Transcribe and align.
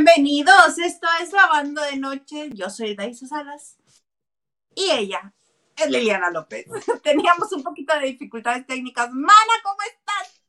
Bienvenidos, 0.00 0.78
esto 0.78 1.08
es 1.20 1.32
Lavando 1.32 1.82
de 1.82 1.96
Noche. 1.96 2.50
Yo 2.54 2.70
soy 2.70 2.94
Daisa 2.94 3.26
Salas 3.26 3.78
y 4.72 4.92
ella 4.92 5.34
es 5.76 5.90
Liliana 5.90 6.30
López. 6.30 6.66
Teníamos 7.02 7.50
un 7.50 7.64
poquito 7.64 7.98
de 7.98 8.06
dificultades 8.06 8.64
técnicas. 8.64 9.10
Mana, 9.10 9.52
¿cómo 9.64 9.78
estás? 9.82 10.40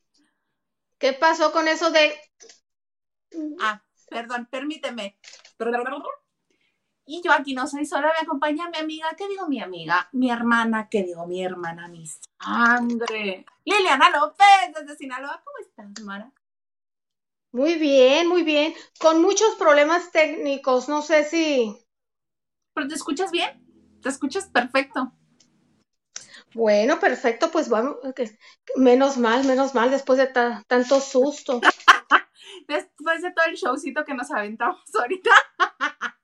¿Qué 0.99 1.13
pasó 1.13 1.51
con 1.51 1.67
eso 1.67 1.89
de... 1.89 2.13
Ah, 3.59 3.81
perdón, 4.07 4.47
permíteme. 4.51 5.17
Y 7.07 7.23
yo 7.23 7.31
aquí 7.31 7.55
no 7.55 7.65
soy 7.65 7.87
sola, 7.87 8.13
me 8.19 8.27
acompaña 8.27 8.69
mi 8.69 8.77
amiga, 8.77 9.15
¿qué 9.17 9.27
digo 9.27 9.47
mi 9.47 9.59
amiga? 9.59 10.09
Mi 10.11 10.29
hermana, 10.29 10.89
¿qué 10.91 11.01
digo 11.01 11.25
mi 11.25 11.43
hermana? 11.43 11.87
Mi 11.87 12.05
sangre. 12.37 13.47
Liliana 13.65 14.11
López, 14.11 14.75
desde 14.75 14.95
Sinaloa, 14.95 15.41
¿cómo 15.43 15.57
estás, 15.57 16.05
Mara? 16.05 16.31
Muy 17.51 17.75
bien, 17.75 18.27
muy 18.27 18.43
bien. 18.43 18.73
Con 18.99 19.21
muchos 19.21 19.55
problemas 19.55 20.11
técnicos, 20.11 20.87
no 20.87 21.01
sé 21.01 21.23
si... 21.23 21.75
¿Pero 22.73 22.87
te 22.87 22.95
escuchas 22.95 23.31
bien? 23.31 23.65
¿Te 24.01 24.09
escuchas 24.09 24.47
perfecto? 24.47 25.13
Bueno, 26.53 26.99
perfecto, 26.99 27.51
pues 27.51 27.69
vamos, 27.69 27.97
menos 28.75 29.17
mal, 29.17 29.45
menos 29.45 29.75
mal, 29.75 29.91
después 29.91 30.17
de 30.17 30.27
tanto 30.27 30.99
susto. 30.99 31.61
después 32.67 33.21
de 33.21 33.31
todo 33.31 33.45
el 33.45 33.55
showcito 33.55 34.03
que 34.03 34.15
nos 34.15 34.31
aventamos 34.31 34.81
ahorita. 34.99 35.31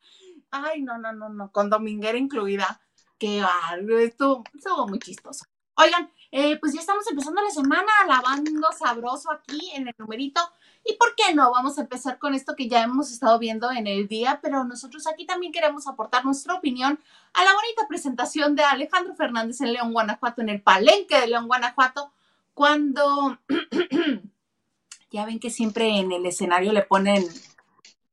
Ay, 0.52 0.82
no, 0.82 0.98
no, 0.98 1.14
no, 1.14 1.30
no, 1.30 1.52
con 1.52 1.70
Dominguera 1.70 2.18
incluida. 2.18 2.82
Qué 3.20 3.42
barrio, 3.42 4.00
estuvo, 4.00 4.44
estuvo 4.54 4.88
muy 4.88 5.00
chistoso. 5.00 5.46
Oigan, 5.78 6.12
eh, 6.32 6.58
pues 6.60 6.74
ya 6.74 6.80
estamos 6.80 7.06
empezando 7.10 7.42
la 7.42 7.50
semana 7.50 7.92
lavando 8.08 8.72
sabroso 8.72 9.32
aquí 9.32 9.72
en 9.74 9.88
el 9.88 9.96
numerito. 9.98 10.42
¿Y 10.88 10.94
por 10.98 11.16
qué 11.16 11.34
no? 11.34 11.52
Vamos 11.52 11.80
a 11.80 11.82
empezar 11.82 12.20
con 12.20 12.36
esto 12.36 12.56
que 12.56 12.70
ya 12.70 12.84
hemos 12.84 13.12
estado 13.12 13.40
viendo 13.40 13.72
en 13.72 13.88
el 13.88 14.08
día, 14.08 14.40
pero 14.42 14.64
nosotros 14.64 15.08
aquí 15.08 15.26
también 15.26 15.52
queremos 15.52 15.88
aportar 15.88 16.24
nuestra 16.24 16.54
opinión 16.54 17.00
a 17.34 17.44
la 17.44 17.54
bonita 17.54 17.88
presentación 17.88 18.56
de 18.56 18.64
Alejandro 18.64 19.16
Fernández 19.16 19.60
en 19.62 19.74
León, 19.74 19.94
Guanajuato, 19.94 20.44
en 20.44 20.50
el 20.50 20.62
palenque 20.62 21.20
de 21.20 21.28
León, 21.28 21.48
Guanajuato, 21.48 22.14
cuando 22.54 23.40
ya 25.10 25.26
ven 25.26 25.40
que 25.40 25.50
siempre 25.50 25.98
en 25.98 26.12
el 26.12 26.24
escenario 26.28 26.72
le 26.72 26.84
ponen 26.84 27.28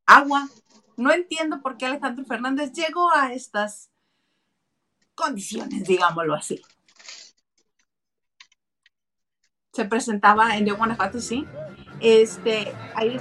agua. 0.06 0.49
No 0.97 1.12
entiendo 1.12 1.61
por 1.61 1.77
qué 1.77 1.84
Alejandro 1.84 2.25
Fernández 2.25 2.72
llegó 2.72 3.11
a 3.15 3.34
estas 3.34 3.91
condiciones, 5.15 5.84
digámoslo 5.84 6.34
así. 6.34 6.62
Se 9.72 9.84
presentaba 9.84 10.56
en 10.56 10.66
León, 10.66 10.78
Guanajuato, 10.78 11.21
sí 11.21 11.47
este, 12.03 12.75
ahí 12.97 13.21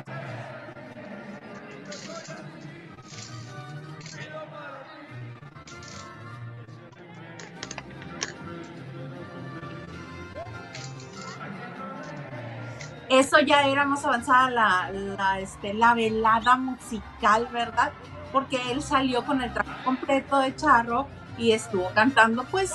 eso 13.09 13.39
ya 13.41 13.67
era 13.67 13.85
más 13.85 14.03
avanzada 14.03 14.49
la, 14.49 14.91
la, 14.91 15.39
este, 15.39 15.73
la 15.73 15.93
velada 15.93 16.55
musical, 16.55 17.47
¿verdad? 17.51 17.91
Porque 18.31 18.59
él 18.71 18.81
salió 18.81 19.23
con 19.25 19.41
el 19.41 19.53
traje 19.53 19.83
completo 19.83 20.39
de 20.39 20.55
charro 20.55 21.07
y 21.37 21.51
estuvo 21.51 21.89
cantando 21.93 22.45
pues 22.45 22.73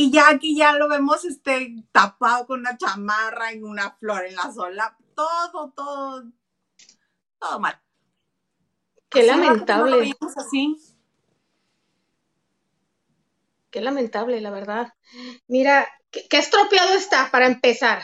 Y 0.00 0.10
ya 0.10 0.30
aquí 0.30 0.56
ya 0.56 0.72
lo 0.72 0.88
vemos 0.88 1.26
este, 1.26 1.74
tapado 1.92 2.46
con 2.46 2.60
una 2.60 2.78
chamarra 2.78 3.52
y 3.52 3.62
una 3.62 3.90
flor 3.98 4.24
en 4.24 4.34
la 4.34 4.50
sola. 4.50 4.96
Todo, 5.14 5.72
todo, 5.76 6.24
todo 7.38 7.60
mal. 7.60 7.78
Qué 9.10 9.24
lamentable. 9.24 10.16
así. 10.38 10.74
Qué 13.70 13.82
lamentable, 13.82 14.40
la 14.40 14.48
verdad. 14.48 14.94
Mira, 15.48 15.86
qué 16.10 16.38
estropeado 16.38 16.94
está 16.94 17.30
para 17.30 17.46
empezar. 17.46 18.02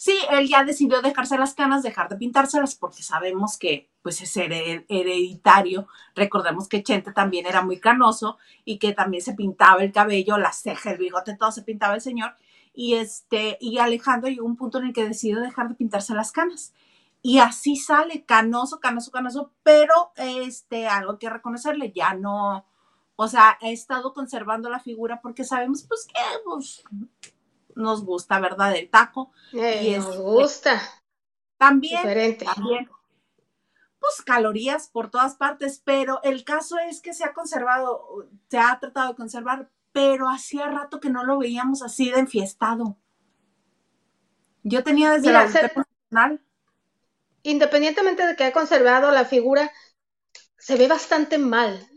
Sí, 0.00 0.16
él 0.30 0.48
ya 0.48 0.62
decidió 0.62 1.02
dejarse 1.02 1.36
las 1.36 1.54
canas, 1.54 1.82
dejar 1.82 2.08
de 2.08 2.16
pintárselas 2.16 2.76
porque 2.76 3.02
sabemos 3.02 3.58
que 3.58 3.90
pues 4.00 4.20
es 4.22 4.36
hereditario. 4.36 5.88
Recordemos 6.14 6.68
que 6.68 6.84
Chente 6.84 7.12
también 7.12 7.46
era 7.46 7.62
muy 7.62 7.80
canoso 7.80 8.38
y 8.64 8.78
que 8.78 8.92
también 8.92 9.24
se 9.24 9.34
pintaba 9.34 9.82
el 9.82 9.90
cabello, 9.90 10.38
la 10.38 10.52
ceja, 10.52 10.92
el 10.92 10.98
bigote, 10.98 11.36
todo 11.36 11.50
se 11.50 11.62
pintaba 11.62 11.96
el 11.96 12.00
señor. 12.00 12.36
Y 12.72 12.94
este, 12.94 13.58
y 13.60 13.78
Alejandro 13.78 14.30
llegó 14.30 14.46
a 14.46 14.50
un 14.50 14.56
punto 14.56 14.78
en 14.78 14.86
el 14.86 14.92
que 14.92 15.08
decidió 15.08 15.40
dejar 15.40 15.68
de 15.68 15.74
pintarse 15.74 16.14
las 16.14 16.30
canas. 16.30 16.72
Y 17.20 17.40
así 17.40 17.74
sale 17.74 18.24
canoso, 18.24 18.78
canoso, 18.78 19.10
canoso, 19.10 19.52
pero 19.64 20.12
este, 20.16 20.86
algo 20.86 21.18
que 21.18 21.28
reconocerle, 21.28 21.90
ya 21.92 22.14
no, 22.14 22.64
o 23.16 23.26
sea, 23.26 23.58
ha 23.60 23.68
estado 23.70 24.14
conservando 24.14 24.70
la 24.70 24.78
figura 24.78 25.20
porque 25.20 25.42
sabemos 25.42 25.82
pues 25.88 26.06
que 26.06 26.20
pues, 26.44 26.84
nos 27.78 28.04
gusta, 28.04 28.40
¿verdad? 28.40 28.76
El 28.76 28.90
taco. 28.90 29.32
y 29.52 29.94
nos 29.96 30.06
este, 30.08 30.18
gusta. 30.18 30.82
También, 31.56 32.02
también, 32.38 32.88
pues 33.98 34.22
calorías 34.24 34.88
por 34.88 35.10
todas 35.10 35.36
partes, 35.36 35.80
pero 35.84 36.20
el 36.22 36.44
caso 36.44 36.78
es 36.78 37.00
que 37.00 37.14
se 37.14 37.24
ha 37.24 37.32
conservado, 37.32 38.28
se 38.48 38.58
ha 38.58 38.78
tratado 38.78 39.08
de 39.08 39.16
conservar, 39.16 39.70
pero 39.92 40.28
hacía 40.28 40.68
rato 40.68 41.00
que 41.00 41.10
no 41.10 41.24
lo 41.24 41.38
veíamos 41.38 41.82
así 41.82 42.10
de 42.10 42.20
enfiestado. 42.20 42.96
Yo 44.62 44.84
tenía 44.84 45.12
desde 45.12 45.32
la 45.32 45.46
personal. 45.46 46.44
Independientemente 47.42 48.26
de 48.26 48.36
que 48.36 48.44
ha 48.44 48.52
conservado 48.52 49.10
la 49.10 49.24
figura, 49.24 49.72
se 50.58 50.76
ve 50.76 50.88
bastante 50.88 51.38
mal. 51.38 51.88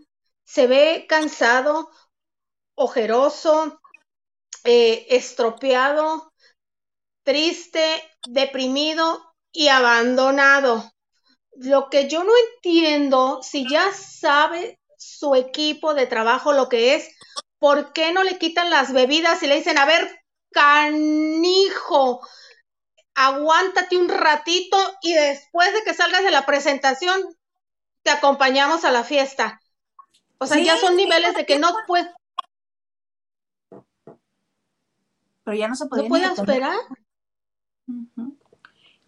Se 0.44 0.68
ve 0.68 1.06
cansado, 1.10 1.90
ojeroso, 2.76 3.81
eh, 4.64 5.08
estropeado, 5.10 6.32
triste, 7.24 8.04
deprimido 8.28 9.22
y 9.52 9.68
abandonado. 9.68 10.92
Lo 11.56 11.90
que 11.90 12.08
yo 12.08 12.24
no 12.24 12.32
entiendo, 12.56 13.42
si 13.44 13.68
ya 13.70 13.92
sabe 13.94 14.80
su 14.98 15.36
equipo 15.36 15.94
de 15.94 16.08
trabajo 16.08 16.54
lo 16.54 16.70
que 16.70 16.96
es, 16.96 17.10
¿por 17.60 17.94
qué 17.94 18.12
no 18.12 18.24
le 18.24 18.38
quitan 18.38 18.70
las 18.70 18.94
bebidas 18.94 19.42
y 19.44 19.48
le 19.48 19.56
dicen, 19.56 19.78
a 19.78 19.86
ver, 19.86 20.24
canijo, 20.52 22.22
aguántate 23.16 23.98
un 23.98 24.10
ratito 24.10 24.78
y 25.02 25.14
después 25.14 25.74
de 25.74 25.84
que 25.84 25.94
salgas 25.94 26.24
de 26.24 26.32
la 26.32 26.46
presentación, 26.46 27.22
te 28.04 28.12
acompañamos 28.12 28.86
a 28.86 28.92
la 28.92 29.04
fiesta? 29.04 29.60
O 30.38 30.48
sea, 30.48 30.58
ya 30.60 30.78
son 30.78 30.96
niveles 30.96 31.36
de 31.36 31.46
que 31.46 31.60
no 31.60 31.72
puede, 31.86 32.12
pero 35.44 35.58
ya 35.58 35.68
no 35.68 35.76
se 35.76 35.88
podía. 35.88 36.04
¿No 36.04 36.10
puede 36.10 36.26
esperar? 36.26 36.76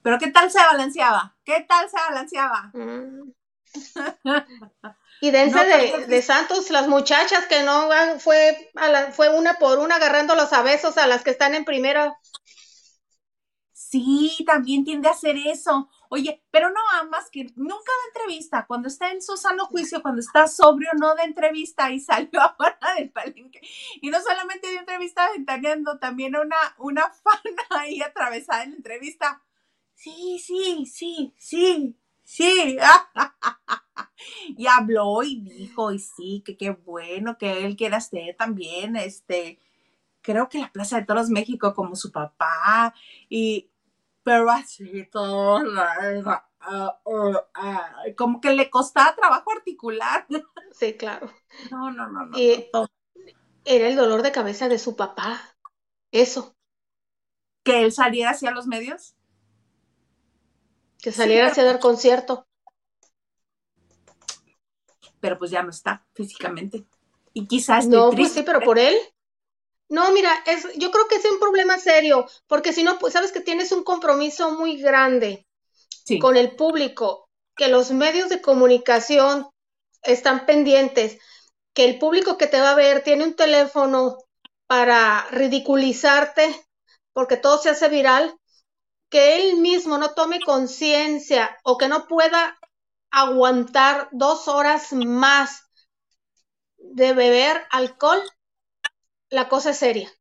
Pero 0.01 0.19
¿qué 0.19 0.27
tal 0.31 0.51
se 0.51 0.59
balanceaba? 0.59 1.35
¿Qué 1.45 1.65
tal 1.67 1.89
se 1.89 1.95
balanceaba? 1.95 2.71
Mm. 2.73 3.31
y 5.21 5.31
dense 5.31 5.65
de, 6.07 6.21
Santos, 6.21 6.69
las 6.69 6.87
muchachas 6.87 7.47
que 7.47 7.63
no 7.63 7.89
fue, 8.19 8.71
fue 9.13 9.29
una 9.29 9.53
por 9.55 9.79
una 9.79 9.95
agarrando 9.95 10.35
los 10.35 10.53
abesos 10.53 10.97
a 10.97 11.07
las 11.07 11.23
que 11.23 11.31
están 11.31 11.55
en 11.55 11.65
primero. 11.65 12.15
Sí, 13.93 14.43
también 14.47 14.83
tiende 14.83 15.07
a 15.07 15.11
hacer 15.11 15.37
eso. 15.37 15.87
Oye, 16.09 16.41
pero 16.49 16.71
no 16.71 16.79
más 17.11 17.29
que 17.29 17.43
nunca 17.55 17.75
de 17.75 18.07
entrevista. 18.07 18.65
Cuando 18.65 18.87
está 18.87 19.11
en 19.11 19.21
su 19.21 19.37
sano 19.37 19.67
juicio, 19.67 20.01
cuando 20.01 20.19
está 20.19 20.47
sobrio, 20.47 20.89
no 20.99 21.13
de 21.13 21.21
entrevista 21.25 21.91
y 21.91 21.99
salió 21.99 22.41
afuera 22.41 22.95
del 22.97 23.11
palenque. 23.11 23.61
Y 24.01 24.09
no 24.09 24.19
solamente 24.19 24.67
de 24.67 24.77
entrevista 24.77 25.29
ventaneando, 25.31 25.99
también 25.99 26.35
una, 26.35 26.55
una 26.79 27.03
fan 27.11 27.55
ahí 27.69 28.01
atravesada 28.01 28.63
en 28.63 28.71
la 28.71 28.77
entrevista. 28.77 29.43
Sí, 29.93 30.39
sí, 30.39 30.87
sí, 30.87 31.31
sí, 31.37 31.95
sí. 32.23 32.77
y 34.57 34.65
habló 34.65 35.21
y 35.21 35.39
dijo, 35.41 35.91
y 35.91 35.99
sí, 35.99 36.41
que 36.43 36.57
qué 36.57 36.71
bueno 36.71 37.37
que 37.37 37.63
él 37.63 37.75
quiera 37.75 38.01
ser 38.01 38.35
también, 38.37 38.95
este, 38.95 39.59
creo 40.23 40.49
que 40.49 40.57
la 40.57 40.71
Plaza 40.71 40.95
de 40.99 41.05
Toros 41.05 41.29
México 41.29 41.75
como 41.75 41.95
su 41.95 42.11
papá. 42.11 42.95
Y, 43.29 43.69
pero 44.23 44.49
así 44.49 45.05
todo, 45.11 45.61
como 48.17 48.39
que 48.39 48.53
le 48.53 48.69
costaba 48.69 49.15
trabajo 49.15 49.51
articular. 49.51 50.25
Sí, 50.71 50.93
claro. 50.93 51.31
No, 51.69 51.91
no, 51.91 52.09
no, 52.09 52.25
no. 52.25 52.37
era 53.65 53.87
el 53.87 53.95
dolor 53.95 54.23
de 54.23 54.31
cabeza 54.31 54.67
de 54.67 54.79
su 54.79 54.95
papá, 54.95 55.39
eso. 56.11 56.55
Que 57.63 57.83
él 57.83 57.91
saliera 57.91 58.31
hacia 58.31 58.51
los 58.51 58.65
medios. 58.65 59.15
Que 60.99 61.11
saliera 61.11 61.47
hacia 61.47 61.63
dar 61.63 61.79
concierto. 61.79 62.47
Pero 65.19 65.37
pues 65.37 65.51
ya 65.51 65.63
no 65.63 65.69
está 65.69 66.05
físicamente. 66.13 66.85
Y 67.33 67.45
quizás 67.45 67.87
no, 67.87 68.11
pues 68.11 68.31
sí, 68.31 68.43
pero 68.43 68.61
por 68.61 68.79
él. 68.79 68.95
No, 69.89 70.11
mira, 70.11 70.31
es, 70.45 70.67
yo 70.77 70.91
creo 70.91 71.07
que 71.07 71.15
es 71.15 71.25
un 71.25 71.39
problema 71.39 71.77
serio, 71.77 72.25
porque 72.47 72.73
si 72.73 72.83
no, 72.83 72.97
pues 72.99 73.13
sabes 73.13 73.31
que 73.31 73.41
tienes 73.41 73.71
un 73.71 73.83
compromiso 73.83 74.51
muy 74.51 74.81
grande 74.81 75.45
Sí. 76.05 76.19
con 76.19 76.37
el 76.37 76.55
público, 76.55 77.29
que 77.55 77.67
los 77.67 77.91
medios 77.91 78.29
de 78.29 78.41
comunicación 78.41 79.49
están 80.03 80.45
pendientes, 80.45 81.19
que 81.73 81.85
el 81.85 81.99
público 81.99 82.37
que 82.37 82.47
te 82.47 82.59
va 82.61 82.71
a 82.71 82.75
ver 82.75 83.03
tiene 83.03 83.25
un 83.25 83.35
teléfono 83.35 84.17
para 84.67 85.27
ridiculizarte, 85.31 86.55
porque 87.13 87.37
todo 87.37 87.57
se 87.59 87.69
hace 87.69 87.89
viral, 87.89 88.35
que 89.09 89.37
él 89.37 89.57
mismo 89.57 89.97
no 89.97 90.13
tome 90.13 90.43
conciencia 90.43 91.57
o 91.63 91.77
que 91.77 91.87
no 91.87 92.07
pueda 92.07 92.57
aguantar 93.11 94.09
dos 94.11 94.47
horas 94.47 94.93
más 94.93 95.61
de 96.99 97.13
beber 97.13 97.65
alcohol, 97.71 98.21
la 99.33 99.49
cosa 99.49 99.71
es 99.71 99.77
seria. 99.77 100.11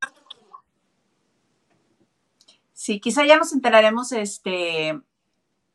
Sí, 2.72 2.98
quizá 2.98 3.26
ya 3.26 3.36
nos 3.36 3.52
enteraremos 3.52 4.10
este 4.12 5.02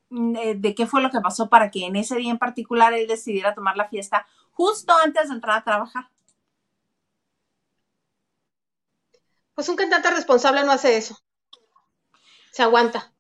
de, 0.10 0.56
de 0.58 0.76
qué 0.76 0.88
fue 0.88 1.02
lo 1.04 1.12
que 1.12 1.22
pasó 1.22 1.48
para 1.48 1.70
que 1.70 1.86
en 1.86 1.96
ese 1.96 2.16
día 2.16 2.32
en 2.32 2.40
particular 2.40 2.94
él 2.94 3.08
decidiera 3.08 3.54
tomar 3.54 3.78
la 3.78 3.90
fiesta 3.90 4.26
justo 4.52 4.92
antes 5.04 5.30
de 5.30 5.36
entrar 5.36 5.58
a 5.58 5.64
trabajar. 5.64 6.10
Pues 9.54 9.70
un 9.70 9.76
cantante 9.76 10.10
responsable 10.10 10.64
no 10.64 10.72
hace 10.72 10.98
eso. 10.98 11.18
Se 12.52 12.64
aguanta. 12.64 13.14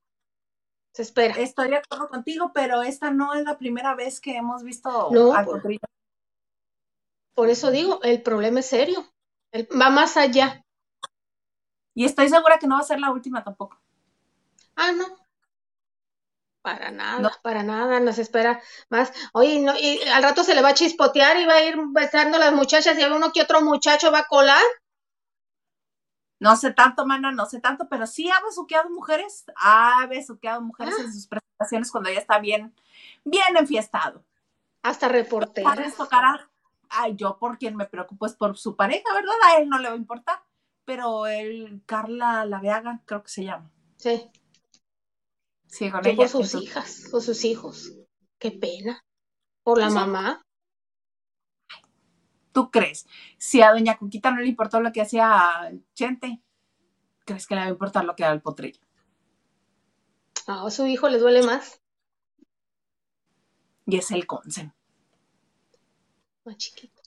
Se 0.93 1.03
espera. 1.03 1.35
Estoy 1.35 1.69
de 1.69 1.77
acuerdo 1.77 2.09
contigo, 2.09 2.51
pero 2.55 2.81
esta 2.81 3.11
no 3.11 3.35
es 3.35 3.43
la 3.43 3.59
primera 3.59 3.93
vez 3.93 4.19
que 4.19 4.35
hemos 4.35 4.63
visto 4.63 5.09
No, 5.11 5.33
al 5.35 5.45
potrillo. 5.45 5.79
Por 7.35 7.49
eso 7.49 7.69
digo, 7.69 8.01
el 8.01 8.23
problema 8.23 8.61
es 8.61 8.65
serio. 8.65 9.07
Va 9.53 9.89
más 9.89 10.17
allá. 10.17 10.63
Y 11.93 12.05
estoy 12.05 12.29
segura 12.29 12.59
que 12.59 12.67
no 12.67 12.75
va 12.75 12.81
a 12.81 12.85
ser 12.85 12.99
la 12.99 13.11
última 13.11 13.43
tampoco. 13.43 13.79
Ah, 14.75 14.91
no. 14.91 15.05
Para 16.61 16.91
nada, 16.91 17.19
No. 17.19 17.31
para 17.41 17.63
nada, 17.63 17.99
nos 18.01 18.19
espera 18.19 18.61
más. 18.89 19.11
Oye, 19.33 19.59
no, 19.61 19.73
y 19.79 20.01
al 20.09 20.21
rato 20.21 20.43
se 20.43 20.53
le 20.53 20.61
va 20.61 20.69
a 20.69 20.73
chispotear 20.73 21.37
y 21.37 21.45
va 21.45 21.53
a 21.55 21.63
ir 21.63 21.77
besando 21.91 22.37
a 22.37 22.39
las 22.41 22.53
muchachas 22.53 22.97
y 22.99 23.03
a 23.03 23.13
uno 23.15 23.31
que 23.31 23.41
otro 23.41 23.61
muchacho 23.61 24.11
va 24.11 24.19
a 24.19 24.27
colar. 24.27 24.61
No 26.39 26.55
sé 26.55 26.71
tanto, 26.73 27.05
mana, 27.05 27.31
no 27.31 27.45
sé 27.47 27.59
tanto, 27.61 27.87
pero 27.89 28.05
sí 28.05 28.29
ha 28.29 28.39
besuqueado 28.41 28.89
mujeres, 28.89 29.45
ha 29.55 30.05
besuqueado 30.07 30.61
mujeres 30.61 30.93
Ah. 30.99 31.01
en 31.03 31.13
sus 31.13 31.27
presentaciones 31.27 31.89
cuando 31.91 32.11
ya 32.11 32.19
está 32.19 32.37
bien, 32.39 32.75
bien 33.23 33.57
enfiestado. 33.57 34.23
Hasta 34.83 35.07
reporteras. 35.07 35.95
tocará. 35.95 36.49
Ay, 36.89 37.15
yo 37.15 37.37
por 37.37 37.57
quien 37.57 37.75
me 37.75 37.85
preocupo 37.85 38.25
es 38.25 38.33
por 38.35 38.57
su 38.57 38.75
pareja, 38.75 39.13
¿verdad? 39.13 39.33
A 39.45 39.57
él 39.59 39.69
no 39.69 39.79
le 39.79 39.87
va 39.89 39.93
a 39.93 39.97
importar. 39.97 40.39
Pero 40.85 41.27
el 41.27 41.81
Carla 41.85 42.45
Laveaga, 42.45 43.01
creo 43.05 43.23
que 43.23 43.29
se 43.29 43.43
llama. 43.43 43.71
Sí, 43.97 44.29
Sí, 45.67 45.91
con 45.91 46.01
yo 46.01 46.09
ella. 46.11 46.17
por 46.17 46.29
sus 46.29 46.55
hijas, 46.55 47.07
por 47.11 47.21
sus 47.21 47.43
hijos. 47.43 47.93
Qué 48.39 48.51
pena. 48.51 49.03
Por 49.63 49.79
la 49.79 49.89
mamá. 49.89 50.41
¿Tú 52.53 52.71
crees? 52.71 53.05
Si 53.37 53.61
a 53.61 53.71
Doña 53.71 53.97
Cuquita 53.97 54.31
no 54.31 54.37
le 54.41 54.47
importó 54.47 54.79
lo 54.79 54.91
que 54.91 55.01
hacía 55.01 55.71
Chente, 55.93 56.41
¿crees 57.25 57.45
que 57.45 57.55
le 57.55 57.61
va 57.61 57.67
a 57.67 57.71
importar 57.71 58.05
lo 58.05 58.15
que 58.15 58.23
da 58.23 58.31
el 58.31 58.41
potrillo? 58.41 58.81
Ah, 60.47 60.63
a 60.65 60.71
su 60.71 60.85
hijo 60.87 61.09
le 61.09 61.19
duele 61.19 61.43
más. 61.43 61.81
Y 63.85 63.97
es 63.97 64.09
el 64.11 64.25
Consen, 64.25 64.73
Más 66.47 66.55
chiquito. 66.55 67.01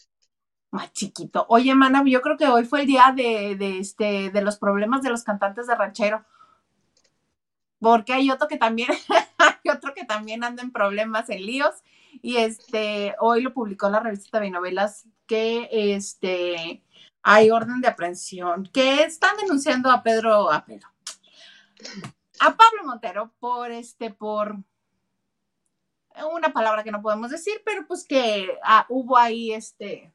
más 0.71 0.93
chiquito. 0.93 1.47
Oye, 1.49 1.75
mana, 1.75 2.03
yo 2.05 2.21
creo 2.21 2.37
que 2.37 2.47
hoy 2.47 2.67
fue 2.67 2.83
el 2.83 2.87
día 2.87 3.11
de, 3.17 3.79
este, 3.79 4.29
de 4.31 4.43
los 4.43 4.59
problemas 4.59 5.01
de 5.01 5.09
los 5.09 5.25
cantantes 5.25 5.67
de 5.67 5.75
ranchero. 5.75 6.27
Porque 7.79 8.13
hay 8.13 8.31
otro 8.31 8.49
que 8.49 8.59
también, 8.59 8.91
hay 9.39 9.71
otro 9.75 9.95
que 9.95 10.05
también 10.05 10.45
anda 10.45 10.63
en 10.63 10.73
problemas, 10.73 11.31
en 11.31 11.47
líos. 11.47 11.75
Y 12.21 12.37
este, 12.37 13.17
hoy 13.19 13.41
lo 13.41 13.55
publicó 13.55 13.89
la 13.89 14.01
revista 14.01 14.41
de 14.41 14.51
novelas 14.51 15.07
que 15.27 15.71
este 15.73 16.85
hay 17.23 17.51
orden 17.51 17.81
de 17.81 17.89
aprehensión, 17.89 18.69
que 18.73 19.05
están 19.05 19.39
denunciando 19.39 19.91
a 19.91 20.03
Pedro, 20.03 20.53
a 20.53 20.67
Pedro, 20.67 20.89
a 22.41 22.57
Pablo 22.57 22.85
Montero 22.85 23.33
por 23.39 23.71
este, 23.71 24.11
por 24.11 24.59
una 26.35 26.53
palabra 26.53 26.85
que 26.85 26.91
no 26.91 27.03
podemos 27.03 27.31
decir, 27.31 27.63
pero 27.65 27.87
pues 27.87 28.05
que 28.05 28.49
ah, 28.65 28.87
hubo 28.89 29.17
ahí 29.17 29.53
este, 29.53 30.13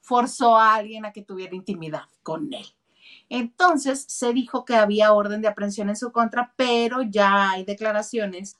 forzó 0.00 0.56
a 0.56 0.74
alguien 0.74 1.04
a 1.04 1.12
que 1.12 1.22
tuviera 1.22 1.54
intimidad 1.54 2.04
con 2.22 2.52
él. 2.52 2.66
Entonces 3.28 4.04
se 4.08 4.32
dijo 4.32 4.64
que 4.64 4.74
había 4.74 5.12
orden 5.12 5.40
de 5.40 5.48
aprehensión 5.48 5.88
en 5.88 5.96
su 5.96 6.12
contra, 6.12 6.52
pero 6.56 7.02
ya 7.02 7.50
hay 7.50 7.64
declaraciones, 7.64 8.58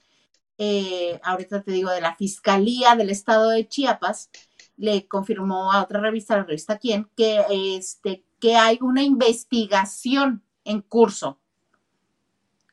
eh, 0.58 1.20
ahorita 1.22 1.62
te 1.62 1.72
digo, 1.72 1.90
de 1.90 2.00
la 2.00 2.14
Fiscalía 2.16 2.96
del 2.96 3.10
Estado 3.10 3.50
de 3.50 3.68
Chiapas, 3.68 4.30
le 4.76 5.06
confirmó 5.06 5.72
a 5.72 5.82
otra 5.82 6.00
revista, 6.00 6.36
la 6.36 6.44
revista 6.44 6.78
Quién, 6.78 7.08
que, 7.16 7.44
este, 7.76 8.24
que 8.40 8.56
hay 8.56 8.78
una 8.80 9.02
investigación 9.02 10.42
en 10.64 10.80
curso 10.80 11.38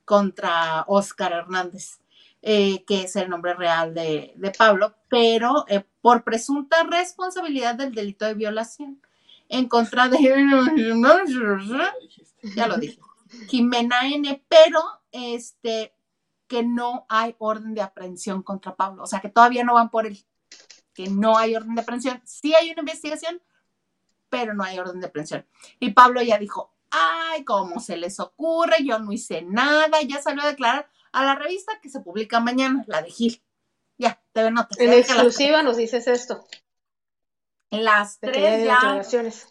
contra 0.05 0.83
Oscar 0.87 1.33
Hernández, 1.33 1.99
eh, 2.43 2.83
que 2.85 3.03
es 3.03 3.15
el 3.15 3.29
nombre 3.29 3.53
real 3.53 3.93
de, 3.93 4.33
de 4.35 4.51
Pablo, 4.51 4.95
pero 5.09 5.65
eh, 5.67 5.85
por 6.01 6.23
presunta 6.23 6.81
responsabilidad 6.83 7.75
del 7.75 7.93
delito 7.93 8.25
de 8.25 8.33
violación 8.33 8.99
en 9.47 9.67
contra 9.67 10.07
de, 10.07 10.17
ya 12.55 12.67
lo 12.67 12.77
dije, 12.77 12.99
Jimena 13.47 14.07
N, 14.07 14.43
pero 14.47 14.81
este, 15.11 15.93
que 16.47 16.63
no 16.63 17.05
hay 17.09 17.35
orden 17.37 17.75
de 17.75 17.81
aprehensión 17.81 18.41
contra 18.41 18.75
Pablo, 18.75 19.03
o 19.03 19.07
sea 19.07 19.19
que 19.19 19.29
todavía 19.29 19.63
no 19.63 19.75
van 19.75 19.91
por 19.91 20.07
él, 20.07 20.17
que 20.93 21.09
no 21.09 21.37
hay 21.37 21.55
orden 21.55 21.75
de 21.75 21.81
aprehensión, 21.81 22.21
sí 22.25 22.55
hay 22.55 22.71
una 22.71 22.79
investigación, 22.79 23.39
pero 24.29 24.55
no 24.55 24.63
hay 24.63 24.79
orden 24.79 24.99
de 24.99 25.07
aprehensión. 25.07 25.45
Y 25.79 25.91
Pablo 25.91 26.23
ya 26.23 26.39
dijo, 26.39 26.73
ay, 26.89 27.43
¿cómo 27.43 27.79
se 27.79 27.97
les 27.97 28.19
ocurre? 28.19 28.83
Yo 28.83 28.97
no 28.97 29.11
hice 29.11 29.43
nada, 29.43 30.01
ya 30.01 30.21
salió 30.21 30.43
a 30.43 30.47
declarar 30.47 30.89
a 31.11 31.23
la 31.25 31.35
revista 31.35 31.79
que 31.81 31.89
se 31.89 31.99
publica 31.99 32.39
mañana, 32.39 32.83
la 32.87 33.01
de 33.01 33.09
Gil. 33.11 33.41
Ya, 33.97 34.21
te 34.33 34.49
notas. 34.51 34.79
En 34.79 34.93
exclusiva 34.93 35.61
nos 35.63 35.77
dices 35.77 36.07
esto. 36.07 36.45
Las 37.69 38.19
De 38.19 38.29
tres 38.31 38.65
ya, 38.65 38.73
declaraciones. 38.75 39.47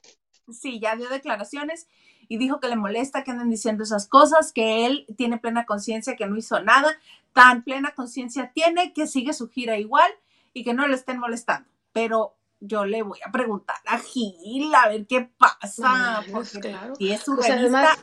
sí, 0.52 0.80
ya 0.80 0.96
dio 0.96 1.08
declaraciones 1.08 1.86
y 2.28 2.36
dijo 2.38 2.60
que 2.60 2.68
le 2.68 2.76
molesta 2.76 3.24
que 3.24 3.30
anden 3.30 3.48
diciendo 3.50 3.82
esas 3.82 4.06
cosas, 4.06 4.52
que 4.52 4.86
él 4.86 5.06
tiene 5.16 5.38
plena 5.38 5.64
conciencia 5.66 6.16
que 6.16 6.26
no 6.26 6.36
hizo 6.36 6.60
nada, 6.62 6.96
tan 7.32 7.62
plena 7.64 7.92
conciencia 7.94 8.52
tiene 8.54 8.92
que 8.92 9.06
sigue 9.06 9.32
su 9.32 9.48
gira 9.48 9.78
igual 9.78 10.10
y 10.52 10.64
que 10.64 10.74
no 10.74 10.86
le 10.86 10.94
estén 10.96 11.18
molestando. 11.18 11.68
Pero 11.92 12.36
yo 12.60 12.84
le 12.84 13.02
voy 13.02 13.18
a 13.24 13.32
preguntar 13.32 13.76
a 13.86 13.98
Gil 13.98 14.74
a 14.74 14.88
ver 14.88 15.06
qué 15.06 15.22
pasa, 15.38 16.20
No, 16.26 16.32
pues, 16.32 16.52
porque 16.52 16.68
claro. 16.70 16.94
si 16.96 17.10
es 17.10 17.22
su 17.22 17.34
Pues, 17.36 17.48
revista, 17.48 17.92
además- 17.94 17.98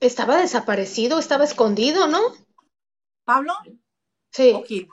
Estaba 0.00 0.36
desaparecido, 0.36 1.18
estaba 1.18 1.44
escondido, 1.44 2.06
¿no? 2.06 2.20
Pablo 3.24 3.52
Sí. 4.30 4.52
o 4.54 4.62
Gil. 4.64 4.88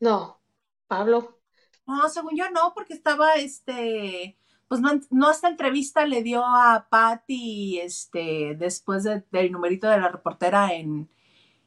No, 0.00 0.40
Pablo. 0.86 1.38
No, 1.86 2.08
según 2.08 2.36
yo 2.36 2.50
no, 2.50 2.72
porque 2.74 2.94
estaba 2.94 3.34
este, 3.34 4.36
pues 4.68 4.80
no, 4.80 4.90
no 5.10 5.30
esta 5.30 5.48
entrevista 5.48 6.06
le 6.06 6.22
dio 6.22 6.44
a 6.44 6.86
Patty 6.90 7.78
este, 7.80 8.54
después 8.56 9.04
de- 9.04 9.24
del 9.30 9.52
numerito 9.52 9.88
de 9.88 9.98
la 10.00 10.08
reportera 10.08 10.72
en, 10.72 11.10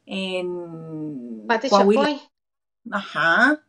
en 0.05 0.47
Coahuila. 1.69 2.01
Chapoy. 2.03 2.21
Ajá. 2.91 3.63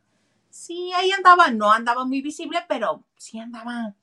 Sí, 0.49 0.91
ahí 0.93 1.11
andaba, 1.11 1.51
no 1.51 1.71
andaba 1.71 2.05
muy 2.05 2.21
visible, 2.21 2.59
pero 2.67 3.05
sí 3.17 3.39
andaba. 3.39 3.95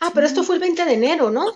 Ah, 0.00 0.10
pero 0.14 0.26
esto 0.26 0.42
fue 0.42 0.56
el 0.56 0.60
20 0.60 0.84
de 0.84 0.94
enero, 0.94 1.30
¿no? 1.30 1.46